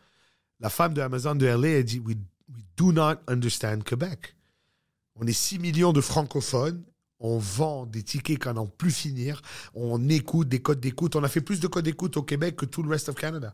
La 0.59 0.69
femme 0.69 0.93
de 0.93 1.01
Amazon 1.01 1.35
de 1.35 1.45
LA, 1.45 1.67
elle 1.69 1.83
dit 1.85 1.99
We, 1.99 2.17
we 2.53 2.63
do 2.75 2.91
not 2.91 3.15
understand 3.27 3.79
Quebec. 3.83 4.35
On 5.15 5.25
est 5.25 5.33
6 5.33 5.59
millions 5.59 5.93
de 5.93 6.01
francophones. 6.01 6.83
On 7.19 7.37
vend 7.37 7.85
des 7.85 8.01
tickets 8.01 8.43
qu'on 8.43 8.53
n'en 8.53 8.65
plus 8.65 8.91
finir. 8.91 9.41
On 9.75 10.09
écoute 10.09 10.49
des 10.49 10.59
codes 10.61 10.79
d'écoute. 10.79 11.15
On 11.15 11.23
a 11.23 11.29
fait 11.29 11.41
plus 11.41 11.59
de 11.59 11.67
codes 11.67 11.85
d'écoute 11.85 12.17
au 12.17 12.23
Québec 12.23 12.55
que 12.55 12.65
tout 12.65 12.81
le 12.81 12.89
reste 12.89 13.09
of 13.09 13.15
Canada. 13.15 13.53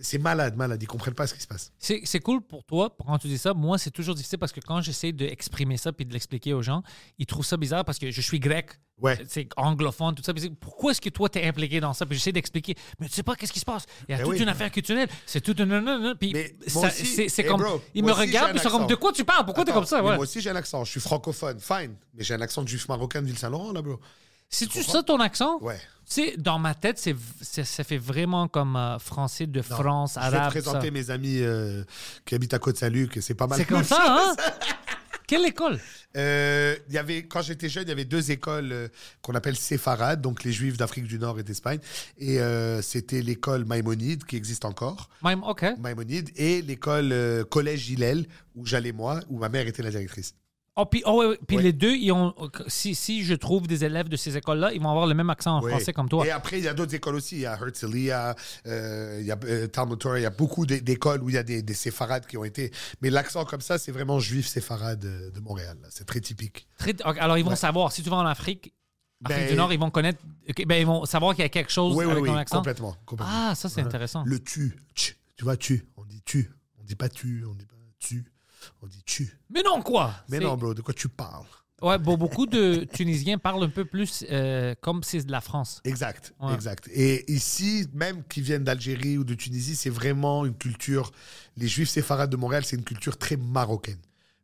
C'est 0.00 0.18
malade, 0.18 0.56
malade. 0.56 0.82
Ils 0.82 0.86
comprennent 0.86 1.14
pas 1.14 1.26
ce 1.28 1.34
qui 1.34 1.40
se 1.40 1.46
passe. 1.46 1.72
C'est 1.78 2.20
cool 2.20 2.40
pour 2.40 2.64
toi, 2.64 2.94
quand 3.06 3.16
tu 3.18 3.28
dis 3.28 3.38
ça. 3.38 3.54
Moi, 3.54 3.78
c'est 3.78 3.92
toujours 3.92 4.16
difficile 4.16 4.38
parce 4.38 4.50
que 4.50 4.60
quand 4.60 4.80
j'essaie 4.80 5.12
d'exprimer 5.12 5.76
ça 5.76 5.92
puis 5.92 6.04
de 6.04 6.12
l'expliquer 6.12 6.52
aux 6.52 6.62
gens, 6.62 6.82
ils 7.16 7.26
trouvent 7.26 7.46
ça 7.46 7.56
bizarre 7.56 7.84
parce 7.84 7.98
que 8.00 8.10
je 8.10 8.20
suis 8.20 8.40
grec. 8.40 8.72
Ouais. 9.00 9.22
C'est 9.28 9.48
anglophone, 9.56 10.14
tout 10.16 10.22
ça. 10.24 10.32
Pourquoi 10.60 10.90
est-ce 10.90 11.00
que 11.00 11.10
toi, 11.10 11.28
t'es 11.28 11.44
impliqué 11.44 11.78
dans 11.78 11.92
ça? 11.92 12.06
Puis 12.06 12.16
j'essaie 12.16 12.32
d'expliquer. 12.32 12.74
Mais 12.98 13.06
tu 13.08 13.14
sais 13.14 13.22
pas 13.22 13.36
qu'est-ce 13.36 13.52
qui 13.52 13.60
se 13.60 13.64
passe. 13.64 13.86
Il 14.08 14.12
y 14.12 14.14
a 14.14 14.18
Ben 14.18 14.24
toute 14.24 14.34
oui. 14.34 14.42
une 14.42 14.48
affaire 14.48 14.70
culturelle. 14.72 15.08
C'est 15.26 15.40
toute 15.40 15.60
une. 15.60 16.16
Puis 16.18 16.34
c'est, 17.28 17.44
comme. 17.44 17.60
bro, 17.60 17.80
ils 17.94 18.04
me 18.04 18.12
regardent 18.12 18.56
ils 18.56 18.60
sont 18.60 18.70
comme. 18.70 18.86
De 18.88 18.94
quoi 18.96 19.12
tu 19.12 19.24
parles? 19.24 19.44
Pourquoi 19.44 19.64
t'es 19.64 19.72
comme 19.72 19.86
ça? 19.86 20.02
mais. 20.02 20.08
Moi 20.14 20.18
aussi, 20.18 20.40
j'ai 20.40 20.50
un 20.50 20.56
accent. 20.56 20.84
Je 20.84 20.90
suis 20.90 21.00
francophone. 21.00 21.60
Fine. 21.60 21.94
Mais 22.14 22.24
j'ai 22.24 22.34
un 22.34 22.40
accent 22.40 22.62
de 22.62 22.68
juif 22.68 22.88
marocain 22.88 23.22
de 23.22 23.26
Ville-Saint-Laurent, 23.26 23.72
là, 23.72 23.80
bro. 23.82 24.00
C'est-tu 24.48 24.82
ça 24.82 25.02
ton 25.02 25.18
accent? 25.20 25.58
Ouais. 25.60 25.78
Tu 26.08 26.14
sais, 26.22 26.34
dans 26.36 26.58
ma 26.58 26.74
tête, 26.74 26.98
c'est, 26.98 27.14
ça 27.64 27.84
fait 27.84 27.98
vraiment 27.98 28.46
comme 28.48 28.76
euh, 28.76 28.98
français 28.98 29.46
de 29.46 29.58
Non. 29.58 29.64
France, 29.76 30.14
Je 30.14 30.30
vais 30.30 30.36
arabe. 30.36 30.48
te 30.52 30.58
présenter 30.58 30.86
ça. 30.86 30.90
mes 30.92 31.10
amis 31.10 31.38
euh, 31.40 31.82
qui 32.26 32.34
habitent 32.34 32.54
à 32.54 32.58
Côte-Salut, 32.58 33.08
que 33.08 33.20
c'est 33.20 33.34
pas 33.34 33.46
mal. 33.46 33.58
C'est 33.58 33.64
comme 33.64 33.84
ça, 33.84 34.04
hein? 34.06 34.36
Quelle 35.26 35.46
école? 35.46 35.80
Euh, 36.18 36.76
il 36.88 36.94
y 36.94 36.98
avait, 36.98 37.22
quand 37.26 37.40
j'étais 37.40 37.70
jeune, 37.70 37.84
il 37.84 37.88
y 37.88 37.92
avait 37.92 38.04
deux 38.04 38.30
écoles 38.30 38.70
euh, 38.72 38.88
qu'on 39.22 39.34
appelle 39.34 39.56
séfarades, 39.56 40.20
donc 40.20 40.44
les 40.44 40.52
juifs 40.52 40.76
d'Afrique 40.76 41.06
du 41.06 41.18
Nord 41.18 41.38
et 41.40 41.42
d'Espagne. 41.42 41.78
Et 42.18 42.40
euh, 42.40 42.82
c'était 42.82 43.22
l'école 43.22 43.64
Maïmonide, 43.64 44.24
qui 44.24 44.36
existe 44.36 44.66
encore, 44.66 45.08
Même, 45.24 45.42
OK. 45.42 45.64
Maïmonide, 45.78 46.28
et 46.36 46.60
l'école 46.60 47.10
euh, 47.12 47.42
Collège 47.44 47.88
Hillel, 47.88 48.26
où 48.54 48.66
j'allais 48.66 48.92
moi, 48.92 49.20
où 49.30 49.38
ma 49.38 49.48
mère 49.48 49.66
était 49.66 49.82
la 49.82 49.90
directrice. 49.90 50.34
Oh, 50.76 50.86
puis, 50.86 51.02
oh, 51.06 51.22
ouais. 51.24 51.38
Puis 51.46 51.56
Ouais. 51.58 51.62
les 51.62 51.72
deux, 51.72 51.94
ils 51.94 52.10
ont, 52.10 52.34
si, 52.66 52.96
si 52.96 53.22
je 53.22 53.34
trouve 53.34 53.68
des 53.68 53.84
élèves 53.84 54.08
de 54.08 54.16
ces 54.16 54.36
écoles-là, 54.36 54.72
ils 54.72 54.80
vont 54.82 54.90
avoir 54.90 55.06
le 55.06 55.14
même 55.14 55.30
accent 55.30 55.56
en 55.58 55.62
français 55.62 55.92
comme 55.92 56.08
toi. 56.08 56.26
Et 56.26 56.30
après, 56.32 56.58
il 56.58 56.64
y 56.64 56.68
a 56.68 56.74
d'autres 56.74 56.94
écoles 56.96 57.14
aussi. 57.14 57.36
Il 57.36 57.40
y 57.42 57.46
a 57.46 57.52
Herzliya, 57.52 58.34
euh, 58.66 59.18
il 59.20 59.26
y 59.26 59.30
a 59.30 59.38
euh, 59.44 59.68
il 60.16 60.22
y 60.22 60.26
a 60.26 60.30
beaucoup 60.30 60.66
d'é- 60.66 60.80
d'écoles 60.80 61.22
où 61.22 61.28
il 61.30 61.34
y 61.36 61.38
a 61.38 61.44
des, 61.44 61.62
des 61.62 61.74
séfarades 61.74 62.26
qui 62.26 62.36
ont 62.36 62.42
été. 62.44 62.72
Mais 63.02 63.10
l'accent 63.10 63.44
comme 63.44 63.60
ça, 63.60 63.78
c'est 63.78 63.92
vraiment 63.92 64.18
juif 64.18 64.48
séfarade 64.48 64.98
de 64.98 65.40
Montréal. 65.40 65.76
C'est 65.90 66.06
très 66.06 66.20
typique. 66.20 66.66
Très- 66.76 66.96
alors, 67.02 67.38
ils 67.38 67.44
vont 67.44 67.50
Ouais. 67.50 67.56
savoir. 67.56 67.92
Si 67.92 68.02
tu 68.02 68.10
vas 68.10 68.16
en 68.16 68.26
Afrique, 68.26 68.72
Afrique 69.24 69.42
Ben- 69.44 69.50
du 69.50 69.56
Nord, 69.56 69.72
ils 69.72 69.78
vont 69.78 69.90
connaître. 69.90 70.18
ben, 70.66 70.74
ils 70.80 70.86
vont 70.86 71.04
savoir 71.04 71.34
qu'il 71.36 71.42
y 71.44 71.46
a 71.46 71.50
quelque 71.50 71.70
chose 71.70 71.94
Oui, 71.96 72.04
oui, 72.04 72.10
avec 72.10 72.24
oui, 72.24 72.28
ton 72.30 72.36
accent. 72.36 72.56
complètement. 72.56 72.96
complètement. 73.06 73.32
Ah, 73.34 73.54
ça, 73.54 73.68
c'est 73.68 73.80
intéressant. 73.80 74.24
Le 74.26 74.40
tu, 74.40 74.76
tu 74.94 75.14
vois, 75.44 75.56
tu, 75.56 75.86
on 75.96 76.04
dit 76.04 76.20
tu, 76.24 76.50
on 76.80 76.84
dit 76.84 76.96
pas 76.96 77.08
tu, 77.08 77.44
on 77.48 77.54
dit 77.54 77.64
pas 77.64 77.76
tu, 78.00 78.24
on 78.82 78.86
dit 78.86 79.02
tu. 79.04 79.38
Mais 79.50 79.62
non, 79.62 79.82
quoi? 79.82 80.14
Mais 80.28 80.38
non, 80.40 80.56
bro, 80.56 80.74
de 80.74 80.82
quoi 80.82 80.94
tu 80.94 81.08
parles? 81.08 81.46
Ouais, 81.82 81.98
bon, 81.98 82.16
beaucoup 82.16 82.46
de 82.46 82.84
Tunisiens 82.94 83.36
parlent 83.36 83.64
un 83.64 83.68
peu 83.68 83.84
plus 83.84 84.24
euh, 84.30 84.74
comme 84.80 85.02
c'est 85.02 85.22
de 85.24 85.32
la 85.32 85.40
France. 85.40 85.80
Exact, 85.84 86.32
Ouais. 86.40 86.54
exact. 86.54 86.88
Et 86.92 87.30
ici, 87.30 87.86
même 87.92 88.22
qui 88.24 88.40
viennent 88.40 88.64
d'Algérie 88.64 89.18
ou 89.18 89.24
de 89.24 89.34
Tunisie, 89.34 89.76
c'est 89.76 89.90
vraiment 89.90 90.46
une 90.46 90.54
culture. 90.56 91.10
Les 91.56 91.68
Juifs 91.68 91.90
séfarades 91.90 92.30
de 92.30 92.36
Montréal, 92.36 92.64
c'est 92.64 92.76
une 92.76 92.84
culture 92.84 93.18
très 93.18 93.36
marocaine. 93.36 93.98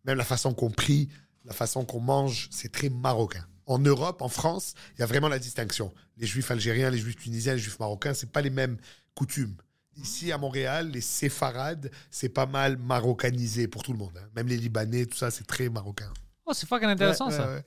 Même 0.05 0.19
la 0.19 0.25
façon 0.25 0.53
qu'on 0.55 0.71
prie, 0.71 1.09
la 1.45 1.53
façon 1.55 1.85
qu'on 1.85 2.01
mange, 2.01 2.49
c'est 2.51 2.71
très 2.73 2.89
marocain. 2.91 3.47
En 3.67 3.79
Europe, 3.79 4.21
en 4.23 4.29
France, 4.29 4.75
il 4.97 5.01
y 5.01 5.03
a 5.03 5.07
vraiment 5.07 5.29
la 5.29 5.39
distinction. 5.39 5.93
Les 6.19 6.27
Juifs 6.27 6.51
algériens, 6.51 6.91
les 6.91 6.99
Juifs 6.99 7.17
tunisiens, 7.17 7.55
les 7.55 7.59
Juifs 7.61 7.79
marocains, 7.79 8.13
c'est 8.13 8.31
pas 8.33 8.41
les 8.43 8.51
mêmes 8.51 8.77
coutumes. 9.15 9.55
Ici, 10.03 10.33
à 10.33 10.39
Montréal, 10.39 10.91
les 10.91 11.01
séfarades, 11.01 11.91
c'est 12.11 12.29
pas 12.29 12.47
mal 12.47 12.77
marocanisé 12.79 13.69
pour 13.69 13.83
tout 13.83 13.93
le 13.93 13.99
monde. 13.99 14.13
hein. 14.19 14.27
Même 14.37 14.47
les 14.49 14.57
Libanais, 14.57 15.07
tout 15.07 15.17
ça, 15.19 15.31
c'est 15.31 15.47
très 15.47 15.69
marocain. 15.69 16.11
Oh, 16.47 16.53
c'est 16.53 16.67
fucking 16.69 16.89
intéressant, 16.89 17.29
Ouais, 17.29 17.37
ça. 17.37 17.47
ouais, 17.49 17.55
ouais. 17.55 17.65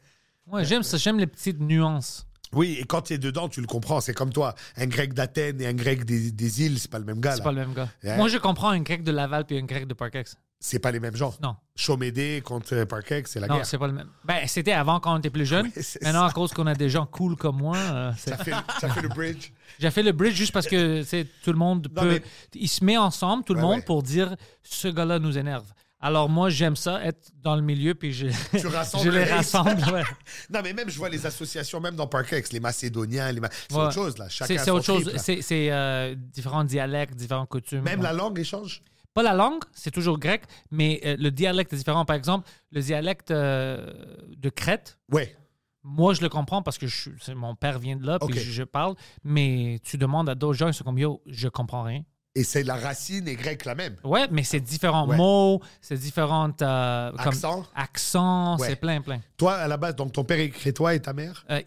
Ouais, 0.55 0.65
j'aime 0.65 0.83
ça. 0.83 0.97
J'aime 0.97 1.19
les 1.19 1.27
petites 1.27 1.59
nuances. 1.59 2.25
Oui, 2.51 2.77
et 2.79 2.83
quand 2.83 3.01
tu 3.03 3.13
es 3.13 3.17
dedans, 3.17 3.47
tu 3.49 3.61
le 3.61 3.67
comprends. 3.67 4.01
C'est 4.01 4.13
comme 4.13 4.31
toi. 4.31 4.53
Un 4.77 4.85
grec 4.87 5.13
d'Athènes 5.13 5.59
et 5.61 5.67
un 5.67 5.73
grec 5.73 6.05
des, 6.05 6.31
des 6.31 6.61
îles, 6.63 6.79
c'est 6.79 6.91
pas 6.91 6.99
le 6.99 7.05
même 7.05 7.19
gars. 7.19 7.35
C'est 7.35 7.41
pas 7.43 7.51
le 7.51 7.61
même 7.65 7.73
gars. 7.73 7.89
Moi, 8.17 8.27
je 8.27 8.37
comprends 8.37 8.69
un 8.69 8.81
grec 8.81 9.03
de 9.03 9.11
Laval 9.11 9.45
puis 9.45 9.57
un 9.57 9.63
grec 9.65 9.87
de 9.87 9.93
Parkex. 9.93 10.35
C'est 10.65 10.79
pas 10.79 10.91
les 10.91 11.01
mêmes 11.01 11.15
gens. 11.17 11.33
Non. 11.41 11.57
Chomédé 11.75 12.41
contre 12.41 12.73
euh, 12.73 12.85
Parkex, 12.85 13.29
c'est 13.31 13.41
la 13.41 13.47
Non, 13.47 13.55
guerre. 13.57 13.65
c'est 13.65 13.77
pas 13.77 13.87
le 13.87 13.91
même. 13.91 14.07
Ben, 14.23 14.47
c'était 14.47 14.71
avant 14.71 15.01
quand 15.01 15.13
on 15.13 15.17
était 15.17 15.29
plus 15.29 15.45
jeune. 15.45 15.65
Oui, 15.75 15.83
Maintenant, 16.01 16.21
ça. 16.21 16.27
à 16.27 16.31
cause 16.31 16.53
qu'on 16.53 16.67
a 16.67 16.73
des 16.73 16.89
gens 16.89 17.05
cool 17.05 17.35
comme 17.35 17.57
moi, 17.57 17.75
euh, 17.75 18.13
Ça 18.17 18.37
fait, 18.37 18.53
ça 18.79 18.87
fait 18.87 19.01
le 19.01 19.09
bridge. 19.09 19.51
j'ai 19.79 19.91
fait 19.91 20.03
le 20.03 20.13
bridge 20.13 20.35
juste 20.35 20.53
parce 20.53 20.67
que 20.67 21.03
tout 21.43 21.51
le 21.51 21.57
monde 21.57 21.89
Non, 21.93 22.03
peut. 22.03 22.09
mais- 22.11 22.21
Il 22.55 22.69
se 22.69 22.81
met 22.85 22.95
ensemble, 22.95 23.43
tout 23.43 23.53
le 23.53 23.59
monde, 23.59 23.79
ouais. 23.79 23.81
pour 23.81 24.03
dire 24.03 24.37
ce 24.63 24.87
gars-là 24.87 25.19
nous 25.19 25.37
énerve. 25.37 25.65
Alors 25.99 26.29
moi, 26.29 26.49
j'aime 26.49 26.77
ça, 26.77 27.03
être 27.03 27.31
dans 27.41 27.55
le 27.57 27.61
milieu, 27.61 27.93
puis 27.93 28.13
je, 28.13 28.27
Tu 28.57 28.65
rassembles 28.67 29.03
je 29.05 29.09
les 29.09 29.23
rassemble. 29.25 29.81
ouais. 29.91 30.03
Non, 30.49 30.61
mais 30.63 30.71
même, 30.71 30.89
je 30.89 30.97
vois 30.97 31.09
les 31.09 31.25
associations, 31.25 31.81
même 31.81 31.95
dans 31.97 32.07
Parkex, 32.07 32.53
les 32.53 32.59
Macédoniens, 32.61 33.29
les 33.33 33.39
Ma- 33.41 33.49
c'est 33.69 33.75
Ouais. 33.75 33.83
autre 33.83 33.93
chose, 33.93 34.17
là. 34.17 34.27
C'est 34.29 34.69
autre 34.69 34.85
chose. 34.85 35.11
C'est 35.17 35.41
euh, 35.71 36.15
différents 36.15 36.63
dialectes, 36.63 37.15
différentes 37.15 37.49
coutumes. 37.49 37.81
Même 37.81 37.99
Ouais. 37.99 38.05
la 38.05 38.13
langue 38.13 38.39
échange? 38.39 38.81
Pas 39.13 39.23
la 39.23 39.33
langue, 39.33 39.61
c'est 39.73 39.91
toujours 39.91 40.17
grec, 40.17 40.43
mais 40.71 40.99
euh, 41.05 41.15
le 41.19 41.29
dialecte 41.31 41.71
est 41.73 41.77
différent. 41.77 42.03
Par 42.05 42.15
exemple, 42.15 42.49
le 42.71 42.81
dialecte 42.81 43.29
euh, 43.31 43.93
de 44.37 44.49
Crète, 44.49 44.97
Ouais. 45.11 45.35
moi, 45.83 46.13
je 46.15 46.21
le 46.21 46.29
comprends 46.29 46.63
parce 46.63 46.77
que 46.79 46.87
je, 46.87 46.95
suis- 47.01 47.11
c'est- 47.21 47.35
mon 47.35 47.55
père 47.55 47.77
vient 47.77 47.95
de 47.95 48.05
là, 48.05 48.17
puis 48.19 48.29
Ok. 48.33 48.39
je, 48.39 48.51
je 48.51 48.63
parle. 48.63 48.95
Mais 49.23 49.79
tu 49.83 49.97
demandes 49.97 50.29
à 50.29 50.35
d'autres 50.35 50.57
gens, 50.57 50.67
ils 50.67 50.73
sont 50.73 50.83
comme 50.83 50.97
yo, 50.97 51.21
je 51.27 51.47
comprends 51.47 51.83
rien. 51.83 52.03
Et 52.35 52.43
c'est 52.43 52.63
la 52.63 52.75
racine 52.75 53.27
est 53.27 53.35
grecque 53.35 53.63
la 53.65 53.75
même. 53.75 53.95
Ouais, 54.03 54.27
mais 54.31 54.41
c'est 54.43 54.59
différents 54.59 55.07
Ouais. 55.07 55.15
mots, 55.15 55.61
c'est 55.81 55.97
différentes. 55.99 56.63
euh, 56.63 57.11
comme 57.11 57.27
Accent. 57.27 57.65
accents, 57.75 58.57
Ouais. 58.57 58.69
c'est 58.69 58.75
plein, 58.75 59.01
plein. 59.01 59.19
Toi, 59.37 59.53
à 59.53 59.67
la 59.67 59.77
base, 59.77 59.95
donc 59.95 60.13
ton 60.13 60.23
père 60.23 60.39
est 60.39 60.49
crétois 60.49 60.95
et 60.95 60.99
ta 60.99 61.13
mère? 61.13 61.45
Euh, 61.51 61.61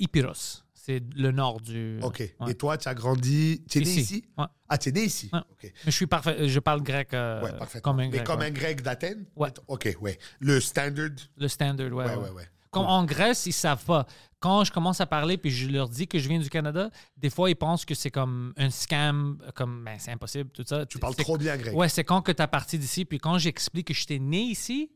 c'est 0.87 1.03
le 1.17 1.33
nord 1.33 1.61
du. 1.61 1.99
Ok. 2.03 2.21
Ouais. 2.41 2.53
Et 2.53 2.55
toi, 2.55 2.79
tu 2.79 2.89
as 2.89 2.95
grandi. 2.95 3.65
Tu 3.69 3.79
es 3.79 3.81
né 3.81 3.91
Ici. 3.91 4.25
Ouais. 4.39 4.45
Ah, 4.69 4.79
tu 4.79 4.91
es 4.91 4.93
né 4.93 5.03
ici? 5.03 5.29
Ouais. 5.33 5.41
Ok. 5.51 5.63
Mais 5.65 5.73
je 5.87 5.91
suis 5.91 6.07
parfait, 6.07 6.49
je 6.49 6.61
parle 6.61 6.81
grec 6.83 7.13
euh, 7.13 7.43
comme 7.83 7.99
un 7.99 8.05
Mais 8.05 8.11
grec. 8.11 8.25
comme 8.25 8.39
ouais. 8.41 8.47
un 8.47 8.51
grec 8.51 8.83
d'Athènes? 8.83 9.27
Ouais. 9.35 9.53
Ok, 9.67 9.97
ouais. 10.01 10.17
Le 10.39 10.61
standard? 10.61 11.11
Le 11.37 11.49
standard, 11.49 11.91
ouais. 11.93 12.05
Ouais, 12.05 12.31
ouais. 12.31 12.49
Comme 12.71 12.87
en 12.87 13.05
Grèce, 13.05 13.47
ils 13.47 13.53
savent 13.53 13.85
pas. 13.85 14.07
Quand 14.39 14.63
je 14.65 14.71
commence 14.71 15.01
à 15.01 15.07
parler 15.07 15.39
puis 15.39 15.51
je 15.51 15.67
leur 15.69 15.89
dis 15.89 16.07
que 16.07 16.19
je 16.19 16.29
viens 16.29 16.39
du 16.39 16.51
Canada, 16.51 16.91
des 17.17 17.31
fois 17.31 17.49
ils 17.49 17.57
pensent 17.57 17.87
que 17.87 17.95
c'est 17.95 18.11
comme 18.11 18.53
un 18.59 18.69
scam, 18.69 19.39
comme 19.55 19.83
ben 19.83 19.97
c'est 19.99 20.11
impossible 20.13 20.51
tout 20.51 20.65
ça. 20.67 20.85
Tu 20.85 20.99
parles 20.99 21.15
trop 21.17 21.39
bien 21.39 21.57
grec. 21.57 21.75
Ouais, 21.75 21.89
c'est 21.89 22.05
quand 22.05 22.21
que 22.21 22.33
tu 22.33 22.43
as 22.43 22.49
parti 22.49 22.79
d'ici 22.79 23.07
puis 23.07 23.19
quand 23.19 23.39
j'explique 23.39 23.87
que 23.89 23.95
j'étais 23.95 24.19
né 24.19 24.43
ici, 24.43 24.91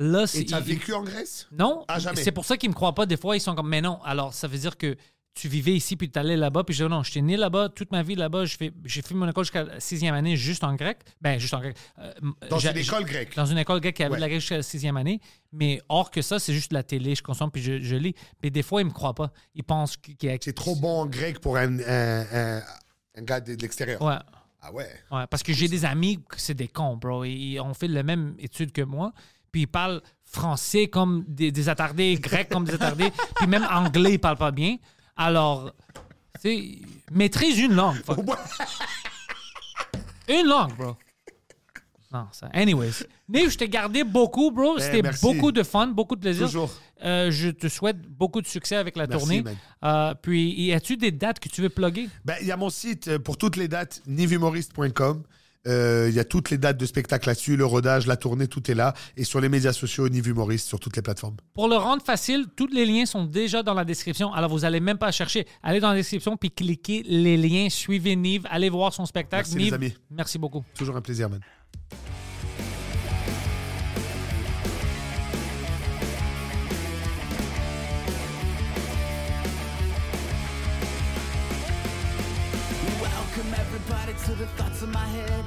Là, 0.00 0.26
c'est. 0.26 0.40
Et 0.40 0.44
tu 0.44 0.54
as 0.54 0.58
vécu 0.60 0.92
en 0.92 1.04
Grèce? 1.04 1.46
Non, 1.52 1.84
Ah, 1.86 2.00
jamais. 2.00 2.20
c'est 2.20 2.32
pour 2.32 2.44
ça 2.44 2.56
qu'ils 2.56 2.68
me 2.68 2.74
croient 2.74 2.96
pas. 2.96 3.06
Des 3.06 3.16
fois, 3.16 3.36
ils 3.36 3.40
sont 3.40 3.54
comme, 3.54 3.68
mais 3.68 3.80
non. 3.80 4.02
Alors, 4.02 4.34
ça 4.34 4.48
veut 4.48 4.58
dire 4.58 4.76
que 4.76 4.96
tu 5.34 5.48
vivais 5.48 5.72
ici, 5.74 5.96
puis 5.96 6.10
tu 6.10 6.18
allais 6.18 6.36
là-bas. 6.36 6.62
Puis 6.64 6.74
je 6.74 6.84
dis, 6.84 6.90
non, 6.90 7.02
j'étais 7.02 7.20
né 7.20 7.36
là-bas, 7.36 7.68
toute 7.68 7.90
ma 7.90 8.02
vie 8.02 8.14
là-bas. 8.14 8.44
J'ai 8.44 9.02
fait, 9.02 9.14
mon 9.14 9.28
école 9.28 9.44
jusqu'à 9.44 9.64
la 9.64 9.80
sixième 9.80 10.14
année 10.14 10.36
juste 10.36 10.62
en 10.62 10.74
grec. 10.74 10.98
Ben, 11.20 11.38
juste 11.40 11.54
en 11.54 11.60
grec. 11.60 11.76
Euh, 11.98 12.12
Dans 12.48 12.58
une 12.60 12.76
école 12.76 13.04
grecque. 13.04 13.34
Dans 13.34 13.46
une 13.46 13.58
école 13.58 13.80
grecque 13.80 13.96
qui 13.96 14.02
avait 14.04 14.14
Ouais. 14.14 14.20
la 14.20 14.28
grec 14.28 14.40
jusqu'à 14.40 14.58
la 14.58 14.62
sixième 14.62 14.96
année. 14.96 15.20
Mais 15.52 15.80
hors 15.88 16.10
que 16.10 16.22
ça, 16.22 16.38
c'est 16.38 16.52
juste 16.54 16.72
la 16.72 16.82
télé, 16.84 17.14
je 17.16 17.22
consomme, 17.22 17.50
puis 17.50 17.62
je, 17.62 17.80
je 17.82 17.96
lis. 17.96 18.14
Mais 18.42 18.50
des 18.50 18.62
fois, 18.62 18.80
ils 18.80 18.84
me 18.86 18.92
croient 18.92 19.14
pas. 19.14 19.32
Ils 19.56 19.64
pensent 19.64 19.96
qu'il 19.96 20.16
y 20.22 20.28
a. 20.28 20.36
C'est 20.40 20.52
trop 20.52 20.76
bon 20.76 21.00
en 21.02 21.06
grec 21.06 21.40
pour 21.40 21.56
un, 21.56 21.78
un, 21.80 22.26
un- 22.32 22.62
un 23.16 23.22
gars 23.22 23.40
de, 23.40 23.54
l'extérieur. 23.54 24.00
Ouais. 24.02 24.14
Ah 24.62 24.72
ouais. 24.72 24.88
Ouais, 25.10 25.26
parce 25.28 25.42
que 25.42 25.52
j'ai 25.52 25.68
des 25.68 25.84
amis 25.84 26.20
c'est 26.36 26.54
des 26.54 26.68
cons, 26.68 26.96
bro. 26.96 27.24
Ils 27.24 27.58
ont 27.60 27.74
fait 27.74 27.88
la 27.88 28.02
même 28.02 28.34
étude 28.38 28.72
que 28.72 28.82
moi. 28.82 29.12
Puis 29.52 29.62
ils 29.62 29.66
parlent 29.68 30.00
français 30.24 30.88
comme 30.88 31.24
des, 31.28 31.52
des 31.52 31.68
attardés, 31.68 32.16
grec 32.16 32.48
comme 32.48 32.64
des 32.64 32.74
attardés. 32.74 33.10
puis 33.36 33.46
même 33.46 33.64
anglais, 33.70 34.14
ils 34.14 34.18
parlent 34.18 34.38
pas 34.38 34.50
bien. 34.50 34.76
Alors, 35.16 35.72
sais, 36.40 36.78
maîtrise 37.12 37.58
une 37.58 37.74
langue. 37.74 37.96
fuck. 38.04 38.18
Une 40.28 40.46
langue, 40.46 40.74
bro. 40.76 40.96
Non, 42.12 42.26
ça. 42.32 42.48
Anyways. 42.52 43.04
Nick, 43.28 43.50
je 43.50 43.58
t'ai 43.58 43.68
gardé 43.68 44.04
beaucoup, 44.04 44.50
bro. 44.50 44.78
C'était 44.78 45.02
Ben, 45.02 45.10
merci. 45.10 45.20
beaucoup 45.22 45.50
de 45.52 45.62
fun, 45.62 45.88
beaucoup 45.88 46.14
de 46.14 46.20
plaisir. 46.20 46.46
Toujours. 46.46 46.70
Euh, 47.04 47.30
je 47.30 47.48
te 47.50 47.68
souhaite 47.68 48.00
beaucoup 48.02 48.40
de 48.40 48.46
succès 48.46 48.76
avec 48.76 48.96
la 48.96 49.06
Merci, 49.06 49.24
tournée. 49.24 49.42
man. 49.42 49.56
Euh, 49.84 50.14
puis, 50.14 50.52
y 50.52 50.72
a-tu 50.72 50.96
des 50.96 51.10
dates 51.10 51.40
que 51.40 51.48
tu 51.48 51.60
veux 51.60 51.68
plugger? 51.70 52.08
Ben, 52.24 52.36
il 52.40 52.46
y 52.46 52.52
a 52.52 52.56
mon 52.56 52.70
site 52.70 53.08
euh, 53.08 53.18
pour 53.18 53.36
toutes 53.36 53.56
les 53.56 53.66
dates, 53.68 54.00
nivhumoriste.com. 54.06 55.24
Euh, 55.66 56.08
Il 56.10 56.14
y 56.14 56.20
a 56.20 56.24
toutes 56.24 56.50
les 56.50 56.58
dates 56.58 56.76
de 56.76 56.86
spectacle 56.86 57.28
là-dessus, 57.28 57.56
le 57.56 57.64
rodage, 57.64 58.06
la 58.06 58.16
tournée, 58.16 58.48
tout 58.48 58.70
est 58.70 58.74
là. 58.74 58.94
Et 59.16 59.24
sur 59.24 59.40
les 59.40 59.48
médias 59.48 59.72
sociaux, 59.72 60.08
Nive 60.08 60.28
Humoriste, 60.28 60.68
sur 60.68 60.78
toutes 60.78 60.96
les 60.96 61.02
plateformes. 61.02 61.36
Pour 61.54 61.68
le 61.68 61.76
rendre 61.76 62.02
facile, 62.02 62.46
tous 62.54 62.66
les 62.66 62.84
liens 62.84 63.06
sont 63.06 63.24
déjà 63.24 63.62
dans 63.62 63.74
la 63.74 63.84
description. 63.84 64.32
Alors, 64.32 64.50
vous 64.50 64.64
allez 64.64 64.80
même 64.80 64.98
pas 64.98 65.10
chercher. 65.12 65.46
Allez 65.62 65.80
dans 65.80 65.90
la 65.90 65.96
description 65.96 66.36
puis 66.36 66.50
cliquez 66.50 67.02
les 67.06 67.36
liens. 67.36 67.68
Suivez 67.70 68.16
Nive. 68.16 68.46
Allez 68.50 68.68
voir 68.68 68.92
son 68.92 69.06
spectacle. 69.06 69.48
Merci, 69.52 69.70
les 69.70 69.74
amis. 69.74 69.94
merci 70.10 70.38
beaucoup. 70.38 70.64
Toujours 70.74 70.96
un 70.96 71.00
plaisir, 71.00 71.30
man. 71.30 71.40
Welcome 83.00 83.54
everybody 83.54 84.12
to 84.26 84.34
the 84.36 84.46
thoughts 84.56 84.82
in 84.82 84.90
my 84.90 85.06
head. 85.06 85.43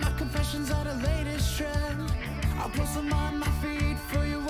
My 0.00 0.10
confessions 0.18 0.70
are 0.70 0.84
the 0.84 0.94
latest 0.94 1.56
trend. 1.56 2.12
I'll 2.58 2.68
post 2.70 2.94
them 2.94 3.12
on 3.12 3.38
my 3.38 3.50
feed 3.62 3.98
for 3.98 4.24
you. 4.24 4.45